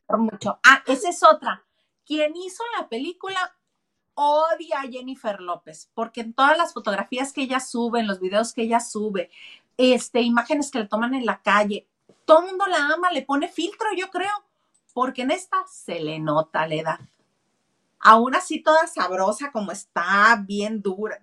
Por 0.06 0.18
mucho. 0.18 0.60
Ah, 0.64 0.82
esa 0.86 1.08
es 1.08 1.22
otra. 1.22 1.64
Quien 2.06 2.36
hizo 2.36 2.62
la 2.78 2.88
película 2.88 3.56
odia 4.14 4.80
a 4.80 4.88
Jennifer 4.88 5.40
López, 5.40 5.90
porque 5.94 6.22
en 6.22 6.32
todas 6.32 6.56
las 6.56 6.72
fotografías 6.72 7.32
que 7.32 7.42
ella 7.42 7.60
sube, 7.60 8.00
en 8.00 8.06
los 8.06 8.20
videos 8.20 8.52
que 8.52 8.62
ella 8.62 8.80
sube, 8.80 9.30
este, 9.76 10.20
imágenes 10.20 10.70
que 10.70 10.80
le 10.80 10.86
toman 10.86 11.14
en 11.14 11.26
la 11.26 11.42
calle, 11.42 11.86
todo 12.24 12.40
el 12.40 12.46
mundo 12.46 12.66
la 12.66 12.94
ama, 12.94 13.10
le 13.10 13.22
pone 13.22 13.48
filtro, 13.48 13.88
yo 13.96 14.10
creo, 14.10 14.32
porque 14.92 15.22
en 15.22 15.30
esta 15.30 15.64
se 15.66 16.00
le 16.00 16.18
nota 16.18 16.66
la 16.66 16.74
edad. 16.74 17.00
Aún 18.00 18.34
así, 18.34 18.62
toda 18.62 18.86
sabrosa 18.86 19.50
como 19.50 19.72
está, 19.72 20.42
bien 20.46 20.82
dura. 20.82 21.22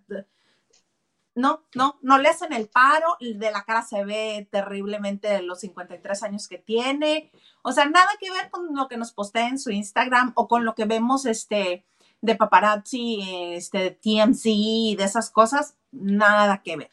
No, 1.34 1.63
no, 1.75 1.97
no 2.01 2.17
le 2.17 2.27
hacen 2.27 2.51
el 2.51 2.67
paro, 2.67 3.15
de 3.19 3.51
la 3.51 3.63
cara 3.63 3.84
se 3.84 4.04
ve 4.04 4.47
terriblemente 4.51 5.41
los 5.41 5.62
53 5.62 6.24
años 6.24 6.47
que 6.47 6.57
tiene. 6.57 7.32
O 7.61 7.72
sea, 7.72 7.86
nada 7.86 8.09
que 8.20 8.32
ver 8.32 8.49
con 8.49 8.76
lo 8.76 8.88
que 8.88 8.97
nos 8.97 9.13
postea 9.13 9.47
en 9.47 9.59
su 9.59 9.72
Instagram 9.72 10.34
o 10.36 10.47
con 10.47 10.65
lo 10.65 10.76
que 10.76 10.86
vemos 10.86 11.26
este 11.26 11.86
de 12.22 12.36
paparazzi, 12.36 13.53
este 13.53 13.99
y 14.03 14.95
de 14.95 15.03
esas 15.03 15.30
cosas, 15.30 15.76
nada 15.91 16.61
que 16.63 16.78
ver. 16.78 16.91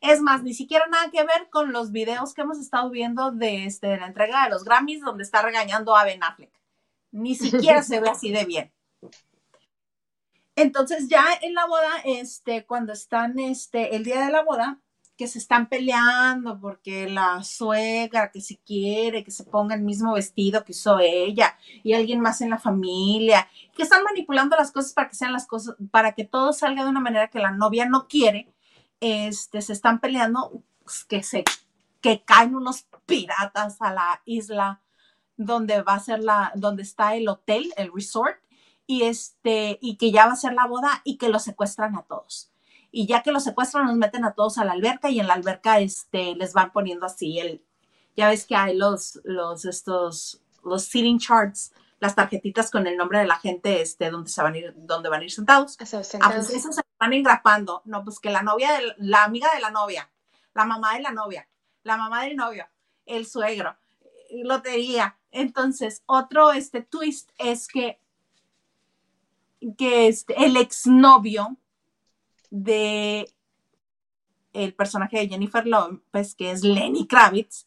Es 0.00 0.20
más, 0.20 0.42
ni 0.42 0.54
siquiera 0.54 0.86
nada 0.86 1.10
que 1.10 1.22
ver 1.22 1.48
con 1.50 1.72
los 1.72 1.92
videos 1.92 2.32
que 2.34 2.42
hemos 2.42 2.58
estado 2.58 2.88
viendo 2.90 3.30
de, 3.30 3.66
este, 3.66 3.88
de 3.88 3.98
la 3.98 4.06
entrega 4.06 4.44
de 4.44 4.50
los 4.50 4.64
Grammys 4.64 5.02
donde 5.02 5.24
está 5.24 5.42
regañando 5.42 5.96
a 5.96 6.04
Ben 6.04 6.22
Affleck. 6.22 6.52
Ni 7.12 7.34
siquiera 7.34 7.82
se 7.82 8.00
ve 8.00 8.08
así 8.08 8.30
de 8.30 8.44
bien. 8.44 8.72
Entonces 10.54 11.08
ya 11.08 11.24
en 11.42 11.54
la 11.54 11.66
boda, 11.66 11.90
este, 12.04 12.64
cuando 12.64 12.92
están, 12.92 13.38
este, 13.38 13.96
el 13.96 14.04
día 14.04 14.24
de 14.24 14.32
la 14.32 14.42
boda, 14.42 14.80
que 15.16 15.26
se 15.26 15.38
están 15.38 15.68
peleando 15.68 16.60
porque 16.60 17.08
la 17.08 17.42
suegra, 17.42 18.30
que 18.30 18.40
si 18.40 18.56
quiere 18.58 19.24
que 19.24 19.30
se 19.30 19.44
ponga 19.44 19.74
el 19.74 19.82
mismo 19.82 20.14
vestido 20.14 20.64
que 20.64 20.72
usó 20.72 20.98
ella 21.00 21.56
y 21.82 21.94
alguien 21.94 22.20
más 22.20 22.40
en 22.40 22.50
la 22.50 22.58
familia, 22.58 23.48
que 23.74 23.82
están 23.82 24.04
manipulando 24.04 24.56
las 24.56 24.72
cosas 24.72 24.92
para 24.92 25.08
que 25.08 25.16
sean 25.16 25.32
las 25.32 25.46
cosas, 25.46 25.76
para 25.90 26.12
que 26.12 26.24
todo 26.24 26.52
salga 26.52 26.84
de 26.84 26.90
una 26.90 27.00
manera 27.00 27.28
que 27.28 27.38
la 27.38 27.50
novia 27.50 27.86
no 27.86 28.08
quiere, 28.08 28.52
este, 29.00 29.62
se 29.62 29.72
están 29.72 30.00
peleando, 30.00 30.62
pues, 30.84 31.04
que 31.04 31.22
se, 31.22 31.44
que 32.00 32.22
caen 32.22 32.54
unos 32.54 32.86
piratas 33.06 33.80
a 33.80 33.92
la 33.92 34.22
isla 34.26 34.82
donde 35.36 35.82
va 35.82 35.94
a 35.94 36.00
ser 36.00 36.22
la, 36.22 36.52
donde 36.54 36.82
está 36.82 37.14
el 37.14 37.28
hotel, 37.28 37.72
el 37.76 37.92
resort, 37.92 38.36
y 38.86 39.02
este, 39.02 39.78
y 39.80 39.96
que 39.96 40.12
ya 40.12 40.26
va 40.26 40.32
a 40.32 40.36
ser 40.36 40.52
la 40.52 40.66
boda 40.66 41.02
y 41.04 41.18
que 41.18 41.28
los 41.28 41.42
secuestran 41.42 41.96
a 41.96 42.02
todos. 42.02 42.52
Y 42.90 43.06
ya 43.06 43.22
que 43.22 43.32
los 43.32 43.44
secuestran, 43.44 43.86
los 43.86 43.96
meten 43.96 44.24
a 44.24 44.32
todos 44.32 44.58
a 44.58 44.64
la 44.64 44.72
alberca 44.72 45.10
y 45.10 45.20
en 45.20 45.26
la 45.26 45.34
alberca 45.34 45.80
este, 45.80 46.34
les 46.34 46.52
van 46.52 46.72
poniendo 46.72 47.06
así 47.06 47.38
el, 47.38 47.62
ya 48.16 48.28
ves 48.28 48.46
que 48.46 48.56
hay 48.56 48.76
los, 48.76 49.20
los, 49.24 49.64
estos, 49.64 50.40
los 50.64 50.84
sitting 50.84 51.18
charts, 51.18 51.72
las 52.00 52.14
tarjetitas 52.14 52.70
con 52.70 52.86
el 52.86 52.96
nombre 52.96 53.18
de 53.18 53.26
la 53.26 53.38
gente, 53.38 53.80
este, 53.82 54.10
donde 54.10 54.30
se 54.30 54.42
van 54.42 54.54
a 54.54 54.58
ir, 54.58 54.74
donde 54.76 55.08
van 55.08 55.20
a 55.20 55.24
ir 55.24 55.30
sentados. 55.30 55.76
O 55.80 55.86
sea, 55.86 56.20
Ah, 56.22 56.32
pues 56.34 56.50
eso 56.50 56.72
se 56.72 56.82
van 56.98 57.12
engrapando. 57.12 57.82
No, 57.84 58.04
pues 58.04 58.18
que 58.18 58.30
la 58.30 58.42
novia, 58.42 58.72
de, 58.72 58.94
la 58.98 59.24
amiga 59.24 59.48
de 59.54 59.60
la 59.60 59.70
novia, 59.70 60.10
la 60.54 60.64
mamá 60.64 60.94
de 60.94 61.00
la 61.00 61.12
novia, 61.12 61.48
la 61.82 61.96
mamá 61.96 62.24
del 62.24 62.36
novio, 62.36 62.66
el 63.04 63.26
suegro, 63.26 63.76
lotería. 64.30 65.18
Entonces, 65.30 66.02
otro 66.06 66.52
este 66.52 66.82
twist 66.82 67.30
es 67.38 67.68
que, 67.68 68.00
que 69.76 70.08
este, 70.08 70.44
el 70.44 70.56
exnovio 70.56 71.56
de 72.50 73.30
el 74.52 74.74
personaje 74.74 75.18
de 75.18 75.28
Jennifer 75.28 75.66
Lopez, 75.66 76.34
que 76.34 76.50
es 76.50 76.62
Lenny 76.62 77.06
Kravitz, 77.06 77.66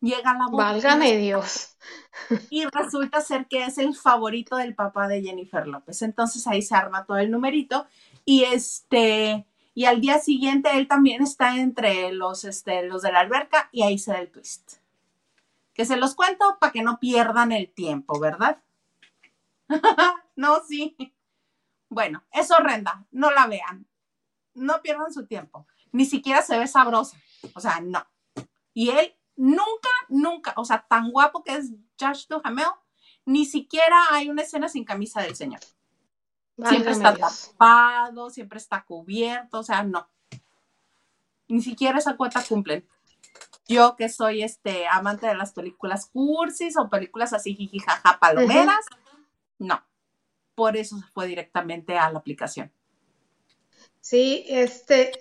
llega 0.00 0.30
a 0.30 0.38
la 0.38 0.46
boda 0.46 0.72
Válgame 0.72 1.16
Dios. 1.16 1.76
y 2.50 2.64
resulta 2.66 3.20
ser 3.20 3.46
que 3.46 3.64
es 3.64 3.78
el 3.78 3.94
favorito 3.94 4.56
del 4.56 4.74
papá 4.74 5.08
de 5.08 5.22
Jennifer 5.22 5.66
López. 5.66 6.02
Entonces 6.02 6.46
ahí 6.46 6.62
se 6.62 6.74
arma 6.74 7.04
todo 7.04 7.18
el 7.18 7.30
numerito 7.30 7.86
y 8.24 8.44
este 8.44 9.46
Y 9.74 9.86
al 9.86 10.00
día 10.00 10.20
siguiente 10.20 10.70
él 10.76 10.86
también 10.86 11.22
está 11.22 11.56
entre 11.56 12.12
los, 12.12 12.44
este, 12.44 12.84
los 12.84 13.02
de 13.02 13.10
la 13.10 13.20
alberca 13.20 13.68
y 13.72 13.82
ahí 13.82 13.98
se 13.98 14.12
da 14.12 14.20
el 14.20 14.30
twist. 14.30 14.74
Que 15.72 15.84
se 15.84 15.96
los 15.96 16.14
cuento 16.14 16.58
para 16.60 16.72
que 16.72 16.82
no 16.82 17.00
pierdan 17.00 17.50
el 17.50 17.68
tiempo, 17.72 18.20
¿verdad? 18.20 18.58
no, 20.36 20.62
sí. 20.68 20.96
Bueno, 21.88 22.22
es 22.30 22.52
horrenda, 22.52 23.04
no 23.10 23.32
la 23.32 23.48
vean. 23.48 23.86
No 24.54 24.80
pierdan 24.82 25.12
su 25.12 25.26
tiempo. 25.26 25.66
Ni 25.92 26.04
siquiera 26.04 26.42
se 26.42 26.58
ve 26.58 26.66
sabrosa. 26.66 27.16
O 27.54 27.60
sea, 27.60 27.80
no. 27.80 28.06
Y 28.72 28.90
él 28.90 29.14
nunca, 29.36 29.88
nunca, 30.08 30.54
o 30.56 30.64
sea, 30.64 30.84
tan 30.88 31.10
guapo 31.10 31.42
que 31.42 31.56
es 31.56 31.72
Josh 31.98 32.26
Duhamel, 32.28 32.66
ni 33.24 33.44
siquiera 33.46 33.96
hay 34.10 34.28
una 34.28 34.42
escena 34.42 34.68
sin 34.68 34.84
camisa 34.84 35.22
del 35.22 35.36
señor. 35.36 35.60
Siempre 36.56 36.92
está 36.92 37.16
tapado, 37.16 38.30
siempre 38.30 38.58
está 38.58 38.84
cubierto, 38.84 39.58
o 39.58 39.62
sea, 39.62 39.82
no. 39.82 40.08
Ni 41.48 41.62
siquiera 41.62 41.98
esa 41.98 42.16
cuota 42.16 42.44
cumplen. 42.46 42.86
Yo 43.66 43.96
que 43.96 44.08
soy 44.08 44.42
este 44.42 44.86
amante 44.86 45.26
de 45.26 45.34
las 45.34 45.52
películas 45.52 46.10
cursis 46.12 46.76
o 46.76 46.90
películas 46.90 47.32
así 47.32 47.54
jijijaja 47.54 48.18
palomeras, 48.20 48.84
no. 49.58 49.82
Por 50.54 50.76
eso 50.76 50.98
se 50.98 51.06
fue 51.08 51.26
directamente 51.26 51.98
a 51.98 52.10
la 52.12 52.18
aplicación. 52.18 52.72
Sí, 54.04 54.44
este, 54.48 55.12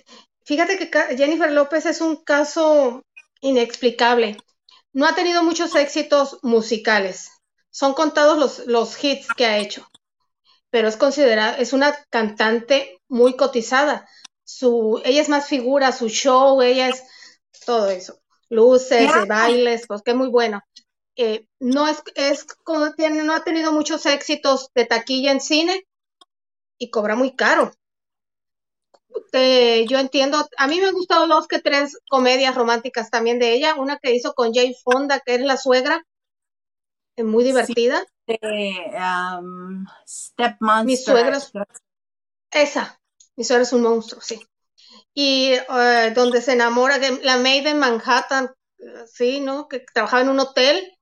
fíjate 0.43 0.77
que 0.77 1.15
Jennifer 1.15 1.51
López 1.51 1.86
es 1.86 2.01
un 2.01 2.17
caso 2.17 3.01
inexplicable. 3.39 4.38
No 4.91 5.05
ha 5.05 5.15
tenido 5.15 5.41
muchos 5.41 5.75
éxitos 5.75 6.39
musicales. 6.43 7.29
Son 7.69 7.93
contados 7.93 8.38
los, 8.38 8.67
los 8.67 9.01
hits 9.03 9.27
que 9.38 9.45
ha 9.45 9.57
hecho 9.57 9.88
pero 10.73 10.88
es 10.88 10.97
considerada, 10.97 11.55
es 11.57 11.71
una 11.71 11.95
cantante 12.09 12.99
muy 13.07 13.38
cotizada. 13.38 14.09
Su, 14.43 14.99
ella 15.05 15.21
es 15.21 15.29
más 15.29 15.47
figura, 15.47 15.91
su 15.91 16.09
show, 16.09 16.63
ella 16.63 16.89
es 16.89 17.03
todo 17.63 17.91
eso. 17.91 18.19
Luces, 18.49 19.07
bailes, 19.27 19.86
pues 19.88 20.01
que 20.01 20.15
muy 20.15 20.29
bueno. 20.29 20.63
Eh, 21.15 21.45
no 21.59 21.88
es, 21.88 22.01
es 22.15 22.47
como 22.63 22.91
tiene, 22.93 23.23
no 23.23 23.36
ha 23.36 23.43
tenido 23.43 23.71
muchos 23.71 24.07
éxitos 24.07 24.71
de 24.73 24.86
taquilla 24.86 25.31
en 25.31 25.41
cine 25.41 25.86
y 26.79 26.89
cobra 26.89 27.15
muy 27.15 27.36
caro. 27.36 27.71
Yo 29.88 29.99
entiendo, 29.99 30.47
a 30.57 30.68
mí 30.68 30.80
me 30.80 30.88
han 30.88 30.93
gustado 30.93 31.28
dos 31.28 31.47
que 31.47 31.59
tres 31.59 31.97
comedias 32.09 32.55
románticas 32.55 33.09
también 33.09 33.39
de 33.39 33.53
ella, 33.53 33.76
una 33.76 33.97
que 33.97 34.14
hizo 34.14 34.34
con 34.34 34.53
Jay 34.53 34.76
Fonda, 34.84 35.20
que 35.20 35.36
es 35.36 35.41
la 35.41 35.57
suegra, 35.57 36.05
es 37.16 37.26
muy 37.26 37.43
divertida 37.43 38.03
de 38.26 38.38
um, 39.39 39.86
Step 40.07 40.57
Mi 40.86 40.97
suegra, 40.97 41.39
esa, 42.51 42.99
mi 43.36 43.43
suegra 43.43 43.64
es 43.64 43.74
un 43.74 43.82
monstruo, 43.82 44.22
sí. 44.22 44.39
Y 45.14 45.53
uh, 45.70 46.14
donde 46.14 46.41
se 46.41 46.53
enamora 46.53 46.97
de 46.99 47.22
la 47.24 47.38
maid 47.38 47.68
en 47.68 47.80
Manhattan, 47.80 48.51
sí, 49.11 49.39
¿no? 49.39 49.68
Que 49.68 49.80
trabajaba 49.80 50.24
en 50.24 50.30
un 50.30 50.39
hotel 50.39 50.97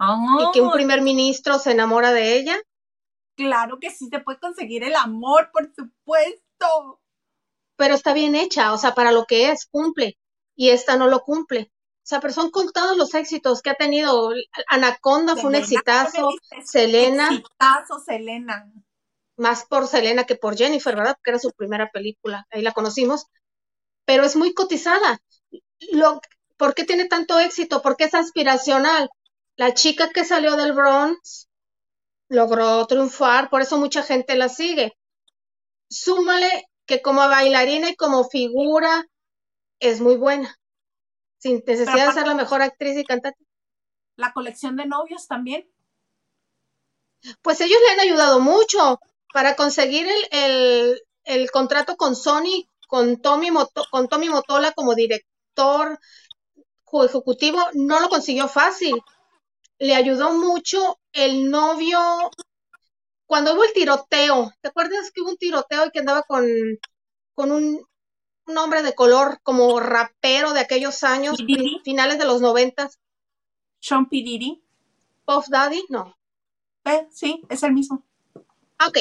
y 0.00 0.52
que 0.52 0.60
un 0.60 0.72
primer 0.72 1.02
ministro 1.02 1.58
se 1.58 1.72
enamora 1.72 2.12
de 2.12 2.36
ella. 2.36 2.56
Claro 3.36 3.78
que 3.80 3.90
sí 3.90 4.08
se 4.10 4.20
puede 4.20 4.38
conseguir 4.38 4.84
el 4.84 4.94
amor, 4.94 5.50
por 5.52 5.72
supuesto. 5.74 7.00
Pero 7.76 7.94
está 7.94 8.12
bien 8.12 8.34
hecha, 8.34 8.72
o 8.72 8.78
sea, 8.78 8.94
para 8.94 9.12
lo 9.12 9.24
que 9.24 9.50
es, 9.50 9.66
cumple. 9.66 10.16
Y 10.54 10.70
esta 10.70 10.96
no 10.96 11.08
lo 11.08 11.20
cumple. 11.20 11.72
O 12.04 12.06
sea, 12.06 12.20
pero 12.20 12.32
son 12.32 12.50
contados 12.50 12.96
los 12.96 13.14
éxitos 13.14 13.62
que 13.62 13.70
ha 13.70 13.74
tenido. 13.74 14.32
Anaconda 14.68 15.36
fue 15.36 15.50
un 15.50 15.54
exitazo. 15.56 16.30
Selena. 16.64 17.28
Exitazo, 17.28 17.98
Selena. 17.98 18.70
Más 19.36 19.64
por 19.64 19.88
Selena 19.88 20.24
que 20.24 20.36
por 20.36 20.56
Jennifer, 20.56 20.94
¿verdad? 20.94 21.16
Porque 21.16 21.30
era 21.30 21.38
su 21.38 21.50
primera 21.52 21.90
película. 21.90 22.46
Ahí 22.50 22.62
la 22.62 22.72
conocimos. 22.72 23.26
Pero 24.04 24.24
es 24.24 24.36
muy 24.36 24.52
cotizada. 24.52 25.18
Lo, 25.92 26.20
¿Por 26.56 26.74
qué 26.74 26.84
tiene 26.84 27.06
tanto 27.06 27.38
éxito? 27.38 27.82
Porque 27.82 28.04
es 28.04 28.14
aspiracional. 28.14 29.08
La 29.56 29.74
chica 29.74 30.10
que 30.10 30.24
salió 30.24 30.56
del 30.56 30.72
Bronx 30.72 31.48
logró 32.28 32.86
triunfar, 32.86 33.50
por 33.50 33.62
eso 33.62 33.78
mucha 33.78 34.02
gente 34.02 34.36
la 34.36 34.48
sigue. 34.48 34.96
Súmale 35.88 36.64
que 36.86 37.02
como 37.02 37.20
bailarina 37.20 37.90
y 37.90 37.96
como 37.96 38.24
figura 38.24 39.06
es 39.78 40.00
muy 40.00 40.16
buena 40.16 40.58
sin 41.38 41.62
necesidad 41.66 42.06
de 42.06 42.12
ser 42.14 42.26
la 42.26 42.34
mejor 42.34 42.62
actriz 42.62 42.96
y 42.96 43.04
cantante. 43.04 43.44
La 44.16 44.32
colección 44.32 44.76
de 44.76 44.86
novios 44.86 45.26
también. 45.26 45.70
Pues 47.42 47.60
ellos 47.60 47.78
le 47.86 47.92
han 47.92 48.00
ayudado 48.00 48.40
mucho 48.40 48.98
para 49.32 49.54
conseguir 49.54 50.06
el, 50.30 51.02
el, 51.24 51.50
contrato 51.50 51.96
con 51.96 52.16
Sony, 52.16 52.68
con 52.86 53.20
Tommy, 53.20 53.48
con 53.90 54.08
Tommy 54.08 54.28
Motola 54.28 54.72
como 54.72 54.94
director 54.94 55.98
ejecutivo, 57.02 57.58
no 57.72 58.00
lo 58.00 58.08
consiguió 58.08 58.48
fácil. 58.48 58.94
Le 59.78 59.94
ayudó 59.94 60.32
mucho 60.32 60.98
el 61.12 61.50
novio 61.50 61.98
cuando 63.26 63.54
hubo 63.54 63.64
el 63.64 63.72
tiroteo. 63.72 64.52
¿Te 64.60 64.68
acuerdas 64.68 65.10
que 65.12 65.20
hubo 65.20 65.30
un 65.30 65.36
tiroteo 65.36 65.86
y 65.86 65.90
que 65.90 66.00
andaba 66.00 66.22
con, 66.22 66.44
con 67.34 67.52
un 67.52 67.84
un 68.46 68.58
hombre 68.58 68.82
de 68.82 68.94
color 68.94 69.40
como 69.42 69.80
rapero 69.80 70.52
de 70.52 70.60
aquellos 70.60 71.02
años, 71.02 71.38
finales 71.84 72.18
de 72.18 72.24
los 72.24 72.40
noventas. 72.40 73.00
Sean 73.80 74.08
Piriri. 74.08 74.62
Puff 75.24 75.48
Daddy, 75.48 75.84
no. 75.88 76.16
Eh, 76.84 77.06
sí, 77.10 77.42
es 77.48 77.62
el 77.62 77.72
mismo. 77.72 78.04
Ah, 78.78 78.88
ok. 78.88 78.98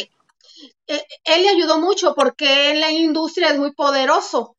Eh, 0.88 1.06
él 1.26 1.44
le 1.44 1.50
ayudó 1.50 1.80
mucho 1.80 2.16
porque 2.16 2.72
en 2.72 2.80
la 2.80 2.92
industria 2.92 3.50
es 3.50 3.60
muy 3.60 3.74
poderoso, 3.74 4.56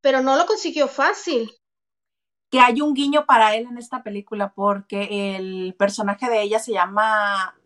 pero 0.00 0.22
no 0.22 0.36
lo 0.36 0.46
consiguió 0.46 0.86
fácil. 0.86 1.50
Que 2.48 2.60
hay 2.60 2.80
un 2.80 2.94
guiño 2.94 3.26
para 3.26 3.56
él 3.56 3.66
en 3.68 3.78
esta 3.78 4.02
película 4.02 4.52
porque 4.54 5.36
el 5.36 5.74
personaje 5.76 6.28
de 6.28 6.42
ella 6.42 6.58
se 6.60 6.72
llama 6.72 7.56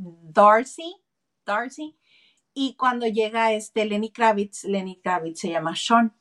Darcy, 0.00 0.96
Darcy, 1.44 1.96
y 2.54 2.74
cuando 2.74 3.06
llega 3.06 3.52
este 3.52 3.84
Lenny 3.84 4.10
Kravitz, 4.10 4.64
Lenny 4.64 5.00
Kravitz 5.00 5.40
se 5.40 5.50
llama 5.50 5.76
Sean. 5.76 6.14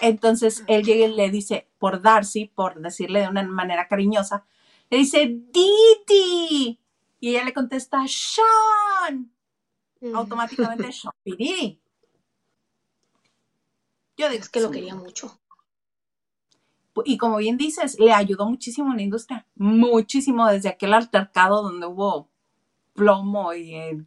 Entonces 0.00 0.64
él 0.66 0.84
llega 0.84 1.06
y 1.06 1.14
le 1.14 1.30
dice, 1.30 1.68
por 1.78 2.02
Darcy, 2.02 2.46
por 2.46 2.80
decirle 2.80 3.20
de 3.20 3.28
una 3.28 3.42
manera 3.42 3.88
cariñosa, 3.88 4.46
le 4.90 4.98
dice, 4.98 5.26
Diti. 5.26 6.80
Y 7.20 7.30
ella 7.30 7.44
le 7.44 7.52
contesta, 7.52 7.98
Sean. 8.06 9.32
Mm. 10.00 10.14
Automáticamente 10.14 10.92
Sean 10.92 11.12
Piriri. 11.22 11.80
Yo 14.16 14.28
digo, 14.28 14.42
es 14.42 14.48
que 14.48 14.60
lo 14.60 14.70
quería 14.70 14.94
mucho. 14.94 15.40
Y 17.04 17.16
como 17.18 17.38
bien 17.38 17.56
dices, 17.56 17.98
le 17.98 18.12
ayudó 18.12 18.46
muchísimo 18.46 18.90
en 18.90 18.96
la 18.96 19.02
industria. 19.02 19.46
Muchísimo 19.54 20.46
desde 20.48 20.68
aquel 20.68 20.92
altercado 20.92 21.62
donde 21.62 21.86
hubo 21.86 22.29
plomo 22.94 23.52
y 23.52 23.74
eh, 23.74 24.04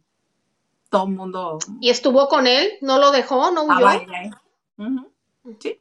todo 0.90 1.04
el 1.04 1.10
mundo. 1.10 1.58
¿Y 1.80 1.90
estuvo 1.90 2.28
con 2.28 2.46
él? 2.46 2.72
¿No 2.80 2.98
lo 2.98 3.10
dejó? 3.10 3.50
¿No 3.50 3.64
huyó? 3.64 3.88
Sí. 5.60 5.80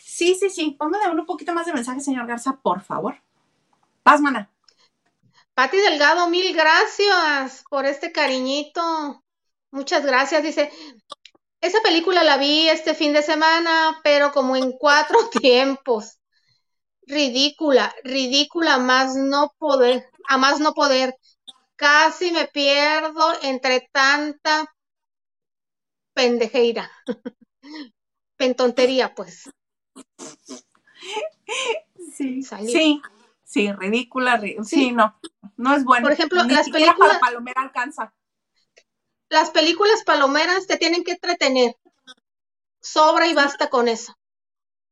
Sí, 0.00 0.34
sí, 0.34 0.50
sí. 0.50 0.76
Póngale 0.78 1.08
un 1.10 1.26
poquito 1.26 1.52
más 1.54 1.66
de 1.66 1.72
mensaje, 1.72 2.00
señor 2.00 2.26
Garza, 2.26 2.58
por 2.62 2.80
favor. 2.80 3.22
Paz, 4.02 4.20
mana. 4.20 4.50
Pati 5.54 5.76
Delgado, 5.76 6.28
mil 6.28 6.54
gracias 6.54 7.64
por 7.68 7.84
este 7.84 8.12
cariñito. 8.12 9.24
Muchas 9.70 10.06
gracias. 10.06 10.42
Dice, 10.42 10.70
esa 11.60 11.80
película 11.82 12.22
la 12.22 12.36
vi 12.36 12.68
este 12.68 12.94
fin 12.94 13.12
de 13.12 13.22
semana, 13.22 14.00
pero 14.04 14.30
como 14.32 14.54
en 14.54 14.72
cuatro 14.72 15.18
tiempos. 15.40 16.18
Ridícula, 17.02 17.94
ridícula, 18.04 18.78
más 18.78 19.16
no 19.16 19.52
poder, 19.58 20.08
a 20.28 20.38
más 20.38 20.60
no 20.60 20.74
poder. 20.74 21.16
Casi 21.78 22.32
me 22.32 22.48
pierdo 22.48 23.34
entre 23.40 23.88
tanta 23.92 24.74
pendejeira. 26.12 26.90
Pentontería, 28.36 29.14
pues. 29.14 29.48
Sí, 32.16 32.42
sí, 32.42 33.00
sí, 33.44 33.72
ridícula, 33.72 34.42
sí. 34.64 34.90
no, 34.90 35.20
no 35.56 35.76
es 35.76 35.84
bueno. 35.84 36.02
Por 36.02 36.12
ejemplo, 36.12 36.42
las 36.42 36.68
películas 36.68 37.18
palomera 37.20 37.62
alcanza. 37.62 38.12
Las 39.28 39.50
películas 39.50 40.02
palomeras 40.04 40.66
te 40.66 40.78
tienen 40.78 41.04
que 41.04 41.12
entretener. 41.12 41.76
Sobra 42.80 43.28
y 43.28 43.34
basta 43.34 43.70
con 43.70 43.86
eso. 43.86 44.18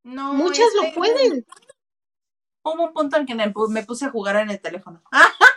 No, 0.04 0.34
Muchas 0.34 0.72
lo 0.76 0.84
este, 0.84 0.94
pueden. 0.94 1.46
Hubo 2.62 2.84
un 2.84 2.92
punto 2.92 3.16
en 3.16 3.26
que 3.26 3.34
me 3.34 3.82
puse 3.82 4.04
a 4.04 4.10
jugar 4.10 4.36
en 4.36 4.50
el 4.50 4.60
teléfono. 4.60 5.02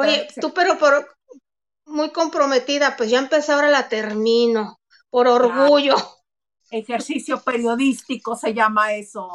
Oye, 0.00 0.28
tú 0.40 0.52
pero 0.52 0.78
por 0.78 1.16
muy 1.86 2.10
comprometida, 2.10 2.96
pues 2.96 3.10
ya 3.10 3.18
empecé, 3.18 3.52
ahora 3.52 3.70
la 3.70 3.88
termino, 3.88 4.80
por 5.10 5.26
orgullo. 5.26 5.96
Ejercicio 6.70 7.42
periodístico 7.42 8.36
se 8.36 8.52
llama 8.52 8.92
eso. 8.92 9.30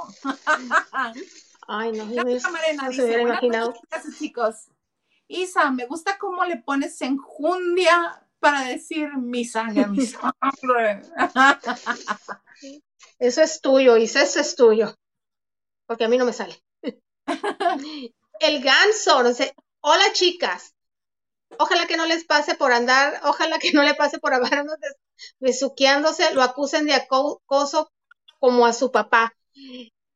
Ay, 1.68 1.92
no, 1.94 2.06
no, 2.06 2.92
se 2.92 3.04
hubiera 3.04 3.22
imaginado. 3.24 3.74
chicos. 4.18 4.68
Isa, 5.28 5.72
me 5.72 5.88
gusta 5.88 6.18
cómo 6.20 6.46
le 6.46 6.58
pones 6.58 7.02
enjundia, 7.02 8.24
para 8.44 8.66
decir 8.66 9.18
mi 9.18 9.46
sangre, 9.46 9.88
mi 9.88 10.06
sangre. 10.06 11.02
Eso 13.18 13.42
es 13.42 13.62
tuyo, 13.62 13.96
Isa, 13.96 14.22
eso 14.22 14.42
es 14.42 14.56
tuyo. 14.58 14.94
Porque 15.88 16.04
a 16.04 16.10
mí 16.10 16.18
no 16.18 16.26
me 16.26 16.34
sale. 16.34 16.62
El 18.40 18.62
ganso, 18.62 19.24
no 19.24 19.34
sé. 19.34 19.56
Hola, 19.86 20.14
chicas. 20.14 20.76
Ojalá 21.60 21.86
que 21.88 21.98
no 21.98 22.06
les 22.06 22.24
pase 22.24 22.56
por 22.56 22.72
andar, 22.72 23.20
ojalá 23.26 23.60
que 23.60 23.74
no 23.74 23.84
le 23.84 23.94
pase 23.96 24.18
por 24.18 24.34
andar 24.34 24.66
besuqueándose, 25.40 26.34
lo 26.34 26.42
acusen 26.42 26.86
de 26.86 26.94
acoso 26.94 27.92
como 28.40 28.66
a 28.66 28.72
su 28.72 28.94
papá. 28.94 29.36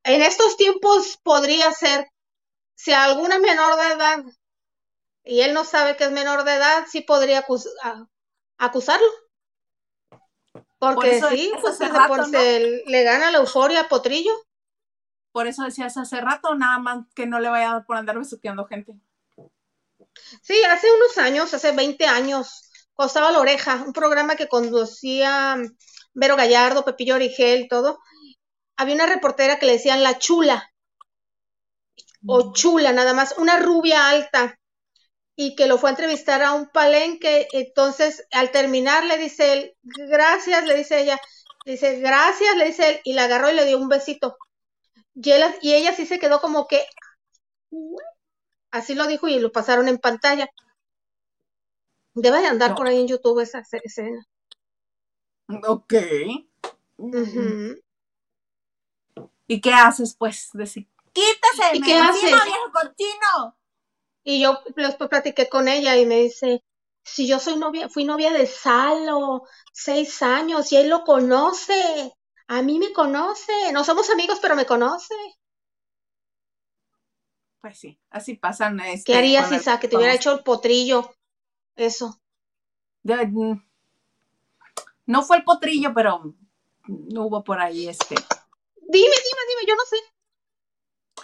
En 0.04 0.22
estos 0.22 0.56
tiempos 0.56 1.20
podría 1.22 1.70
ser, 1.74 2.08
si 2.76 2.94
alguna 2.94 3.40
menor 3.40 3.76
de 3.76 3.88
edad 3.94 4.24
y 5.26 5.42
él 5.42 5.54
no 5.54 5.66
sabe 5.66 5.98
que 5.98 6.06
es 6.06 6.12
menor 6.12 6.46
de 6.46 6.56
edad, 6.56 6.86
sí 6.90 7.02
podría 7.02 7.46
acusarlo. 8.58 9.12
Porque 10.80 11.22
sí, 11.30 11.52
pues 11.60 11.78
le 11.80 13.04
gana 13.04 13.32
la 13.32 13.40
euforia 13.40 13.82
a 13.82 13.90
Potrillo. 13.90 14.32
Por 15.34 15.46
eso 15.46 15.64
decías 15.64 15.98
hace 15.98 16.22
rato, 16.22 16.56
nada 16.56 16.80
más 16.80 17.06
que 17.14 17.26
no 17.26 17.42
le 17.42 17.50
vaya 17.50 17.70
a 17.70 17.74
dar 17.74 17.86
por 17.86 17.98
andar 17.98 18.18
besuqueando 18.18 18.66
gente. 18.66 18.94
Sí, 20.42 20.62
hace 20.64 20.88
unos 20.92 21.18
años, 21.18 21.54
hace 21.54 21.72
20 21.72 22.06
años, 22.06 22.70
costaba 22.94 23.32
la 23.32 23.40
oreja, 23.40 23.84
un 23.86 23.94
programa 23.94 24.36
que 24.36 24.48
conducía 24.48 25.58
Vero 26.14 26.36
Gallardo, 26.36 26.84
Pepillo 26.84 27.16
Origel, 27.16 27.68
todo. 27.70 28.00
Había 28.76 28.96
una 28.96 29.06
reportera 29.06 29.60
que 29.60 29.68
le 29.68 29.74
decían 29.74 30.04
la 30.04 30.18
chula, 30.18 30.72
o 32.26 32.46
mm. 32.46 32.54
chula 32.54 32.92
nada 32.92 33.14
más, 33.14 33.36
una 33.38 33.60
rubia 33.60 34.10
alta, 34.10 34.60
y 35.36 35.56
que 35.56 35.68
lo 35.68 35.78
fue 35.78 35.90
a 35.90 35.94
entrevistar 35.94 36.42
a 36.42 36.54
un 36.54 36.70
palenque. 36.70 37.48
Entonces, 37.52 38.26
al 38.32 38.52
terminar, 38.52 39.06
le 39.06 39.18
dice 39.18 39.54
él, 39.54 39.78
gracias, 39.84 40.66
le 40.66 40.76
dice 40.76 41.02
ella, 41.02 41.22
dice, 41.66 42.00
gracias, 42.00 42.58
le 42.58 42.66
dice 42.66 42.90
él, 42.90 43.02
y 43.04 43.14
la 43.14 43.26
agarró 43.26 43.52
y 43.52 43.54
le 43.54 43.66
dio 43.66 43.78
un 43.78 43.88
besito. 43.88 44.38
Y, 45.14 45.32
y 45.62 45.74
ella 45.76 45.94
sí 45.96 46.06
se 46.08 46.20
quedó 46.20 46.42
como 46.42 46.68
que, 46.68 46.84
así 48.72 48.96
lo 48.96 49.08
dijo 49.08 49.28
y 49.28 49.40
lo 49.40 49.52
pasaron 49.52 49.88
en 49.88 49.98
pantalla. 49.98 50.50
Debe 52.14 52.40
de 52.42 52.48
andar 52.48 52.76
por 52.76 52.88
ahí 52.88 53.00
en 53.00 53.08
YouTube 53.08 53.40
esa 53.40 53.62
escena. 53.84 54.26
Ok. 55.68 55.94
¿Y 59.48 59.62
qué 59.62 59.74
haces, 59.74 60.16
pues? 60.16 60.50
Decir, 60.54 60.88
quítase, 61.14 61.78
¿Y 61.78 61.82
qué 61.82 61.94
haces? 61.96 62.24
viejo 62.24 62.72
cochino. 62.74 63.58
Y 64.24 64.42
yo 64.42 64.60
después 64.76 65.10
platiqué 65.10 65.48
con 65.48 65.68
ella 65.68 65.96
y 65.96 66.06
me 66.06 66.20
dice, 66.20 66.64
si 67.04 67.28
yo 67.28 67.40
soy 67.40 67.56
novia, 67.56 67.88
fui 67.88 68.04
novia 68.04 68.34
de 68.34 68.46
Salo, 68.46 69.44
seis 69.72 70.22
años, 70.22 70.70
y 70.74 70.76
él 70.76 70.90
lo 70.90 71.06
conoce, 71.06 72.14
a 72.48 72.62
mí 72.62 72.80
me 72.80 72.92
conoce, 72.92 73.72
no 73.72 73.86
somos 73.86 74.10
amigos, 74.10 74.40
pero 74.42 74.58
me 74.58 74.66
conoce. 74.66 75.16
Pues 77.62 77.80
sí, 77.80 78.00
así 78.10 78.36
pasan. 78.36 78.80
Este, 78.80 79.12
¿Qué 79.12 79.18
harías, 79.18 79.52
Isa, 79.52 79.80
que 79.80 79.88
te 79.88 79.98
hubiera 79.98 80.14
hecho 80.14 80.32
el 80.32 80.44
potrillo? 80.44 81.14
Eso. 81.76 82.20
Mm, 83.04 83.54
no 85.06 85.24
fue 85.24 85.38
el 85.38 85.44
potrillo, 85.44 85.94
pero 85.94 86.36
no 86.88 87.26
hubo 87.26 87.44
por 87.44 87.60
ahí 87.60 87.88
este. 87.88 88.16
Dime, 88.16 89.16
dime, 89.16 89.42
dime, 89.50 89.68
yo 89.68 89.76
no 89.76 89.84
sé. 89.86 89.98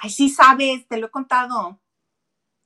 Ay, 0.01 0.09
sí 0.09 0.29
sabes, 0.29 0.88
te 0.88 0.97
lo 0.97 1.07
he 1.07 1.11
contado 1.11 1.79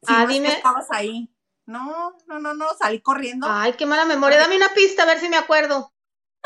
ah, 0.07 0.26
dime. 0.26 0.49
estabas 0.49 0.88
ahí. 0.91 1.30
No, 1.65 2.18
no, 2.28 2.39
no, 2.39 2.53
no, 2.53 2.74
salí 2.76 3.01
corriendo. 3.01 3.47
Ay, 3.49 3.74
qué 3.74 3.86
mala 3.86 4.05
memoria. 4.05 4.38
Dame 4.38 4.55
una 4.55 4.74
pista 4.74 5.03
a 5.03 5.05
ver 5.05 5.20
si 5.20 5.28
me 5.28 5.38
acuerdo. 5.38 5.91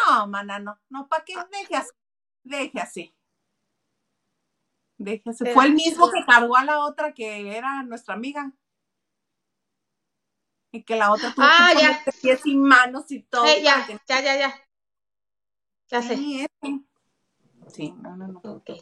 No, 0.07 0.27
mana, 0.27 0.57
no. 0.59 0.79
No, 0.89 1.07
¿para 1.07 1.23
qué? 1.23 1.35
Deje 1.51 1.75
así. 1.75 1.91
Deje 2.43 2.79
así. 2.79 3.15
Deje 5.03 5.29
así. 5.29 5.45
Fue 5.53 5.65
el 5.65 5.73
mismo 5.73 6.09
que 6.11 6.23
cargó 6.25 6.55
a 6.55 6.63
la 6.63 6.79
otra 6.79 7.13
que 7.13 7.57
era 7.57 7.83
nuestra 7.83 8.13
amiga. 8.13 8.53
Y 10.71 10.83
que 10.83 10.95
la 10.95 11.11
otra 11.11 11.33
tuvo 11.33 11.45
ah, 11.45 11.71
ya. 11.77 12.01
pies 12.21 12.45
y 12.45 12.55
manos 12.55 13.11
y 13.11 13.23
todo. 13.23 13.45
ya, 13.45 13.85
ya, 14.07 14.21
ya, 14.21 14.37
ya. 14.37 14.53
Ya 15.89 16.01
sé. 16.01 16.15
Sí, 17.67 17.93
no, 18.01 18.15
no, 18.15 18.27
no. 18.27 18.39
Okay. 18.43 18.81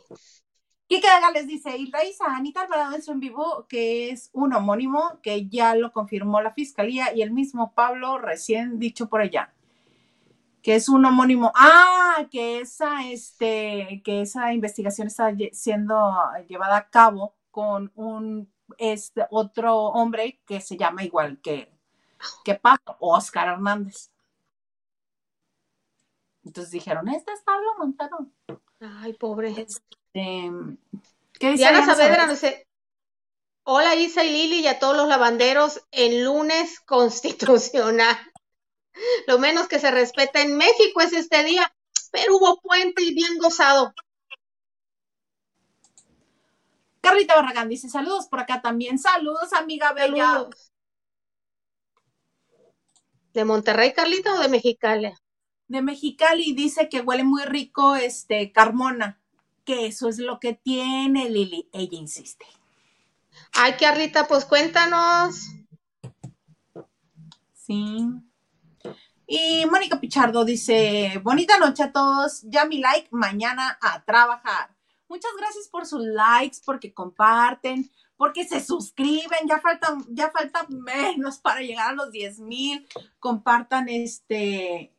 Kike 0.87 1.07
les 1.33 1.47
dice, 1.47 1.77
y 1.77 1.91
Anita 2.19 2.61
Alvarado 2.61 2.95
en 2.95 3.01
su 3.01 3.11
en 3.11 3.19
vivo, 3.19 3.65
que 3.69 4.09
es 4.09 4.29
un 4.33 4.53
homónimo 4.53 5.19
que 5.21 5.47
ya 5.47 5.75
lo 5.75 5.91
confirmó 5.91 6.41
la 6.41 6.53
fiscalía 6.53 7.13
y 7.15 7.21
el 7.21 7.31
mismo 7.31 7.73
Pablo 7.73 8.17
recién 8.17 8.79
dicho 8.79 9.07
por 9.07 9.21
allá, 9.21 9.53
que 10.61 10.75
es 10.75 10.89
un 10.89 11.05
homónimo. 11.05 11.51
Ah, 11.55 12.25
que 12.31 12.61
esa, 12.61 13.07
este, 13.07 14.01
que 14.03 14.21
esa 14.21 14.53
investigación 14.53 15.07
está 15.07 15.33
siendo 15.51 15.95
llevada 16.47 16.77
a 16.77 16.89
cabo 16.89 17.35
con 17.51 17.91
un 17.95 18.51
este, 18.77 19.25
otro 19.29 19.75
hombre 19.87 20.39
que 20.45 20.61
se 20.61 20.77
llama 20.77 21.03
igual 21.03 21.39
que, 21.41 21.71
que 22.43 22.55
Pablo, 22.55 22.97
Oscar 22.99 23.47
Hernández. 23.49 24.11
Entonces 26.43 26.71
dijeron, 26.71 27.07
este 27.09 27.31
es 27.33 27.41
Pablo 27.41 27.67
Montano. 27.77 28.31
Ay, 28.79 29.13
pobre. 29.13 29.49
Este, 29.49 29.81
¿Qué 30.13 31.51
dice 31.51 31.57
Diana 31.57 31.85
Saavedra? 31.85 32.27
Dice, 32.27 32.67
hola 33.63 33.95
Isa 33.95 34.23
y 34.23 34.31
Lili 34.31 34.59
y 34.61 34.67
a 34.67 34.79
todos 34.79 34.95
los 34.95 35.07
lavanderos 35.07 35.81
en 35.91 36.23
lunes 36.23 36.79
constitucional. 36.81 38.17
Lo 39.27 39.39
menos 39.39 39.67
que 39.67 39.79
se 39.79 39.91
respeta 39.91 40.41
en 40.41 40.57
México 40.57 41.01
es 41.01 41.13
este 41.13 41.43
día, 41.43 41.73
pero 42.11 42.37
hubo 42.37 42.59
puente 42.61 43.03
y 43.03 43.13
bien 43.13 43.37
gozado. 43.37 43.93
Carlita 47.01 47.35
Barragán 47.35 47.69
dice 47.69 47.89
saludos 47.89 48.27
por 48.27 48.39
acá 48.39 48.61
también. 48.61 48.99
Saludos, 48.99 49.53
amiga 49.53 49.93
bella. 49.93 50.47
¿De 53.33 53.45
Monterrey, 53.45 53.93
Carlita, 53.93 54.33
o 54.33 54.39
de 54.39 54.49
Mexicali? 54.49 55.13
De 55.67 55.81
Mexicali 55.81 56.53
dice 56.53 56.89
que 56.89 57.01
huele 57.01 57.23
muy 57.23 57.43
rico 57.45 57.95
este 57.95 58.51
Carmona 58.51 59.19
que 59.69 59.85
eso 59.85 60.09
es 60.09 60.17
lo 60.17 60.39
que 60.39 60.55
tiene 60.55 61.29
Lili. 61.29 61.69
Ella 61.71 61.95
insiste. 61.95 62.43
Ay, 63.53 63.73
Carlita, 63.79 64.27
pues 64.27 64.43
cuéntanos. 64.45 65.47
Sí. 67.53 68.03
Y 69.31 69.63
Mónica 69.67 69.99
Pichardo 69.99 70.43
dice, 70.43 71.21
bonita 71.23 71.59
noche 71.59 71.83
a 71.83 71.91
todos, 71.91 72.41
ya 72.45 72.65
mi 72.65 72.79
like, 72.79 73.09
mañana 73.11 73.77
a 73.79 74.03
trabajar. 74.03 74.75
Muchas 75.07 75.29
gracias 75.37 75.67
por 75.67 75.85
sus 75.85 76.01
likes, 76.01 76.57
porque 76.65 76.95
comparten, 76.95 77.91
porque 78.17 78.43
se 78.43 78.59
suscriben, 78.59 79.47
ya 79.47 79.59
falta, 79.59 79.95
ya 80.09 80.31
falta 80.31 80.65
menos 80.69 81.37
para 81.37 81.61
llegar 81.61 81.91
a 81.91 81.93
los 81.93 82.11
10 82.11 82.39
mil. 82.39 82.87
Compartan 83.19 83.87
este, 83.87 84.91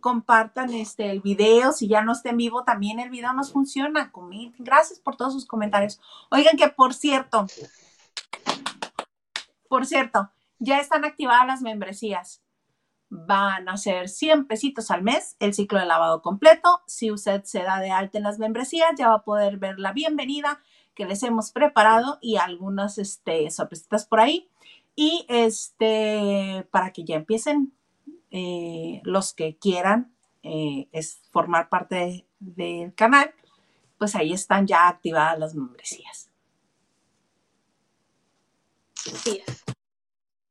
compartan 0.00 0.72
este, 0.72 1.10
el 1.10 1.20
video. 1.20 1.72
Si 1.72 1.88
ya 1.88 2.02
no 2.02 2.12
está 2.12 2.30
en 2.30 2.36
vivo, 2.36 2.62
también 2.62 3.00
el 3.00 3.10
video 3.10 3.32
nos 3.32 3.50
funciona. 3.50 4.12
Gracias 4.58 5.00
por 5.00 5.16
todos 5.16 5.32
sus 5.32 5.44
comentarios. 5.44 6.00
Oigan 6.30 6.56
que, 6.56 6.68
por 6.68 6.94
cierto, 6.94 7.48
por 9.68 9.86
cierto, 9.86 10.30
ya 10.60 10.78
están 10.78 11.04
activadas 11.04 11.48
las 11.48 11.62
membresías. 11.62 12.43
Van 13.08 13.68
a 13.68 13.76
ser 13.76 14.08
100 14.08 14.46
pesitos 14.46 14.90
al 14.90 15.02
mes 15.02 15.36
el 15.38 15.54
ciclo 15.54 15.78
de 15.78 15.86
lavado 15.86 16.22
completo. 16.22 16.82
Si 16.86 17.10
usted 17.10 17.44
se 17.44 17.62
da 17.62 17.78
de 17.80 17.90
alta 17.90 18.18
en 18.18 18.24
las 18.24 18.38
membresías, 18.38 18.90
ya 18.96 19.08
va 19.08 19.16
a 19.16 19.24
poder 19.24 19.58
ver 19.58 19.78
la 19.78 19.92
bienvenida 19.92 20.60
que 20.94 21.06
les 21.06 21.22
hemos 21.22 21.50
preparado 21.50 22.18
y 22.20 22.36
algunas 22.36 22.98
este, 22.98 23.50
sorpresitas 23.50 24.06
por 24.06 24.20
ahí. 24.20 24.48
Y 24.96 25.26
este, 25.28 26.66
para 26.70 26.92
que 26.92 27.04
ya 27.04 27.16
empiecen 27.16 27.72
eh, 28.30 29.00
los 29.04 29.34
que 29.34 29.56
quieran 29.58 30.14
eh, 30.42 30.88
es 30.92 31.20
formar 31.30 31.68
parte 31.68 32.26
del 32.38 32.94
canal, 32.94 33.34
pues 33.98 34.14
ahí 34.14 34.32
están 34.32 34.66
ya 34.66 34.88
activadas 34.88 35.38
las 35.38 35.54
membresías. 35.54 36.30
Así 39.06 39.42
es. 39.46 39.64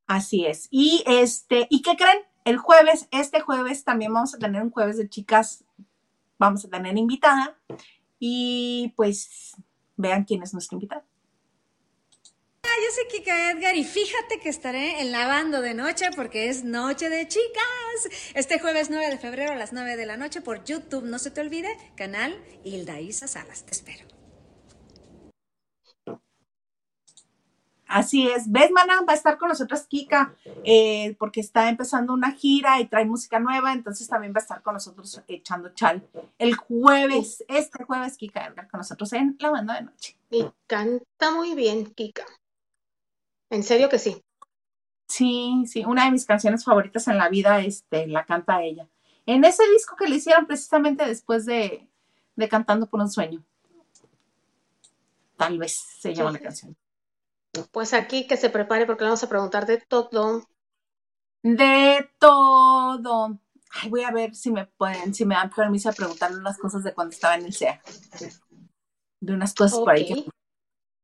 Así 0.06 0.46
es. 0.46 0.68
Y 0.70 1.02
este, 1.06 1.66
¿y 1.70 1.82
qué 1.82 1.96
creen? 1.96 2.18
El 2.44 2.58
jueves, 2.58 3.08
este 3.10 3.40
jueves 3.40 3.84
también 3.84 4.12
vamos 4.12 4.34
a 4.34 4.38
tener 4.38 4.62
un 4.62 4.70
jueves 4.70 4.98
de 4.98 5.08
chicas, 5.08 5.64
vamos 6.38 6.64
a 6.64 6.68
tener 6.68 6.96
invitada 6.96 7.58
y 8.18 8.92
pues 8.96 9.56
vean 9.96 10.24
quién 10.24 10.42
es 10.42 10.52
nuestra 10.52 10.76
invitada 10.76 11.04
yo 12.84 12.90
soy 12.94 13.06
Kika 13.08 13.50
Edgar 13.50 13.76
y 13.76 13.84
fíjate 13.84 14.40
que 14.40 14.48
estaré 14.48 15.00
en 15.00 15.12
lavando 15.12 15.60
de 15.60 15.74
noche 15.74 16.10
porque 16.14 16.48
es 16.48 16.64
noche 16.64 17.08
de 17.08 17.26
chicas. 17.28 18.08
Este 18.34 18.58
jueves 18.58 18.90
9 18.90 19.10
de 19.10 19.18
febrero 19.18 19.52
a 19.52 19.56
las 19.56 19.72
9 19.72 19.96
de 19.96 20.06
la 20.06 20.16
noche 20.16 20.40
por 20.40 20.64
YouTube. 20.64 21.04
No 21.04 21.18
se 21.18 21.30
te 21.30 21.40
olvide, 21.40 21.76
canal 21.96 22.42
Hilda 22.64 23.00
Isa 23.00 23.26
Salas. 23.26 23.64
Te 23.64 23.72
espero. 23.72 24.13
Así 27.86 28.28
es. 28.28 28.50
¿Ves, 28.50 28.70
mana? 28.70 29.02
Va 29.02 29.12
a 29.12 29.16
estar 29.16 29.38
con 29.38 29.48
nosotros 29.48 29.82
Kika, 29.82 30.34
eh, 30.64 31.14
porque 31.18 31.40
está 31.40 31.68
empezando 31.68 32.12
una 32.12 32.32
gira 32.32 32.80
y 32.80 32.86
trae 32.86 33.04
música 33.04 33.38
nueva, 33.38 33.72
entonces 33.72 34.08
también 34.08 34.32
va 34.32 34.38
a 34.38 34.42
estar 34.42 34.62
con 34.62 34.74
nosotros 34.74 35.22
echando 35.28 35.68
chal. 35.74 36.02
El 36.38 36.54
jueves, 36.54 37.44
este 37.48 37.84
jueves, 37.84 38.16
Kika 38.16 38.46
Edgar 38.46 38.68
con 38.68 38.78
nosotros 38.78 39.12
en 39.12 39.36
la 39.38 39.50
banda 39.50 39.74
de 39.74 39.82
noche. 39.82 40.16
Y 40.30 40.46
canta 40.66 41.30
muy 41.30 41.54
bien, 41.54 41.86
Kika. 41.86 42.24
En 43.50 43.62
serio 43.62 43.88
que 43.88 43.98
sí. 43.98 44.22
Sí, 45.06 45.64
sí, 45.66 45.84
una 45.84 46.06
de 46.06 46.10
mis 46.10 46.24
canciones 46.24 46.64
favoritas 46.64 47.06
en 47.08 47.18
la 47.18 47.28
vida, 47.28 47.60
este, 47.60 48.06
la 48.06 48.24
canta 48.24 48.62
ella. 48.62 48.88
En 49.26 49.44
ese 49.44 49.62
disco 49.70 49.96
que 49.96 50.08
le 50.08 50.16
hicieron 50.16 50.46
precisamente 50.46 51.06
después 51.06 51.46
de, 51.46 51.86
de 52.36 52.48
Cantando 52.48 52.86
por 52.86 53.00
un 53.00 53.10
Sueño. 53.10 53.44
Tal 55.36 55.58
vez 55.58 55.72
se 55.72 56.14
llama 56.14 56.32
la 56.32 56.38
canción. 56.38 56.76
Pues 57.70 57.94
aquí 57.94 58.26
que 58.26 58.36
se 58.36 58.50
prepare 58.50 58.86
porque 58.86 59.04
le 59.04 59.10
vamos 59.10 59.22
a 59.22 59.28
preguntar 59.28 59.66
de 59.66 59.78
todo. 59.78 60.46
De 61.42 62.08
todo. 62.18 63.38
Ay, 63.70 63.90
voy 63.90 64.02
a 64.02 64.10
ver 64.10 64.34
si 64.34 64.50
me 64.50 64.66
pueden, 64.66 65.14
si 65.14 65.24
me 65.24 65.34
dan 65.34 65.50
permiso 65.50 65.90
de 65.90 65.96
preguntarle 65.96 66.38
unas 66.38 66.58
cosas 66.58 66.84
de 66.84 66.94
cuando 66.94 67.12
estaba 67.12 67.34
en 67.34 67.46
el 67.46 67.52
SEA. 67.52 67.82
De 69.20 69.32
unas 69.34 69.54
cosas 69.54 69.78
por 69.78 69.90
ahí. 69.90 70.06
que- 70.06 70.30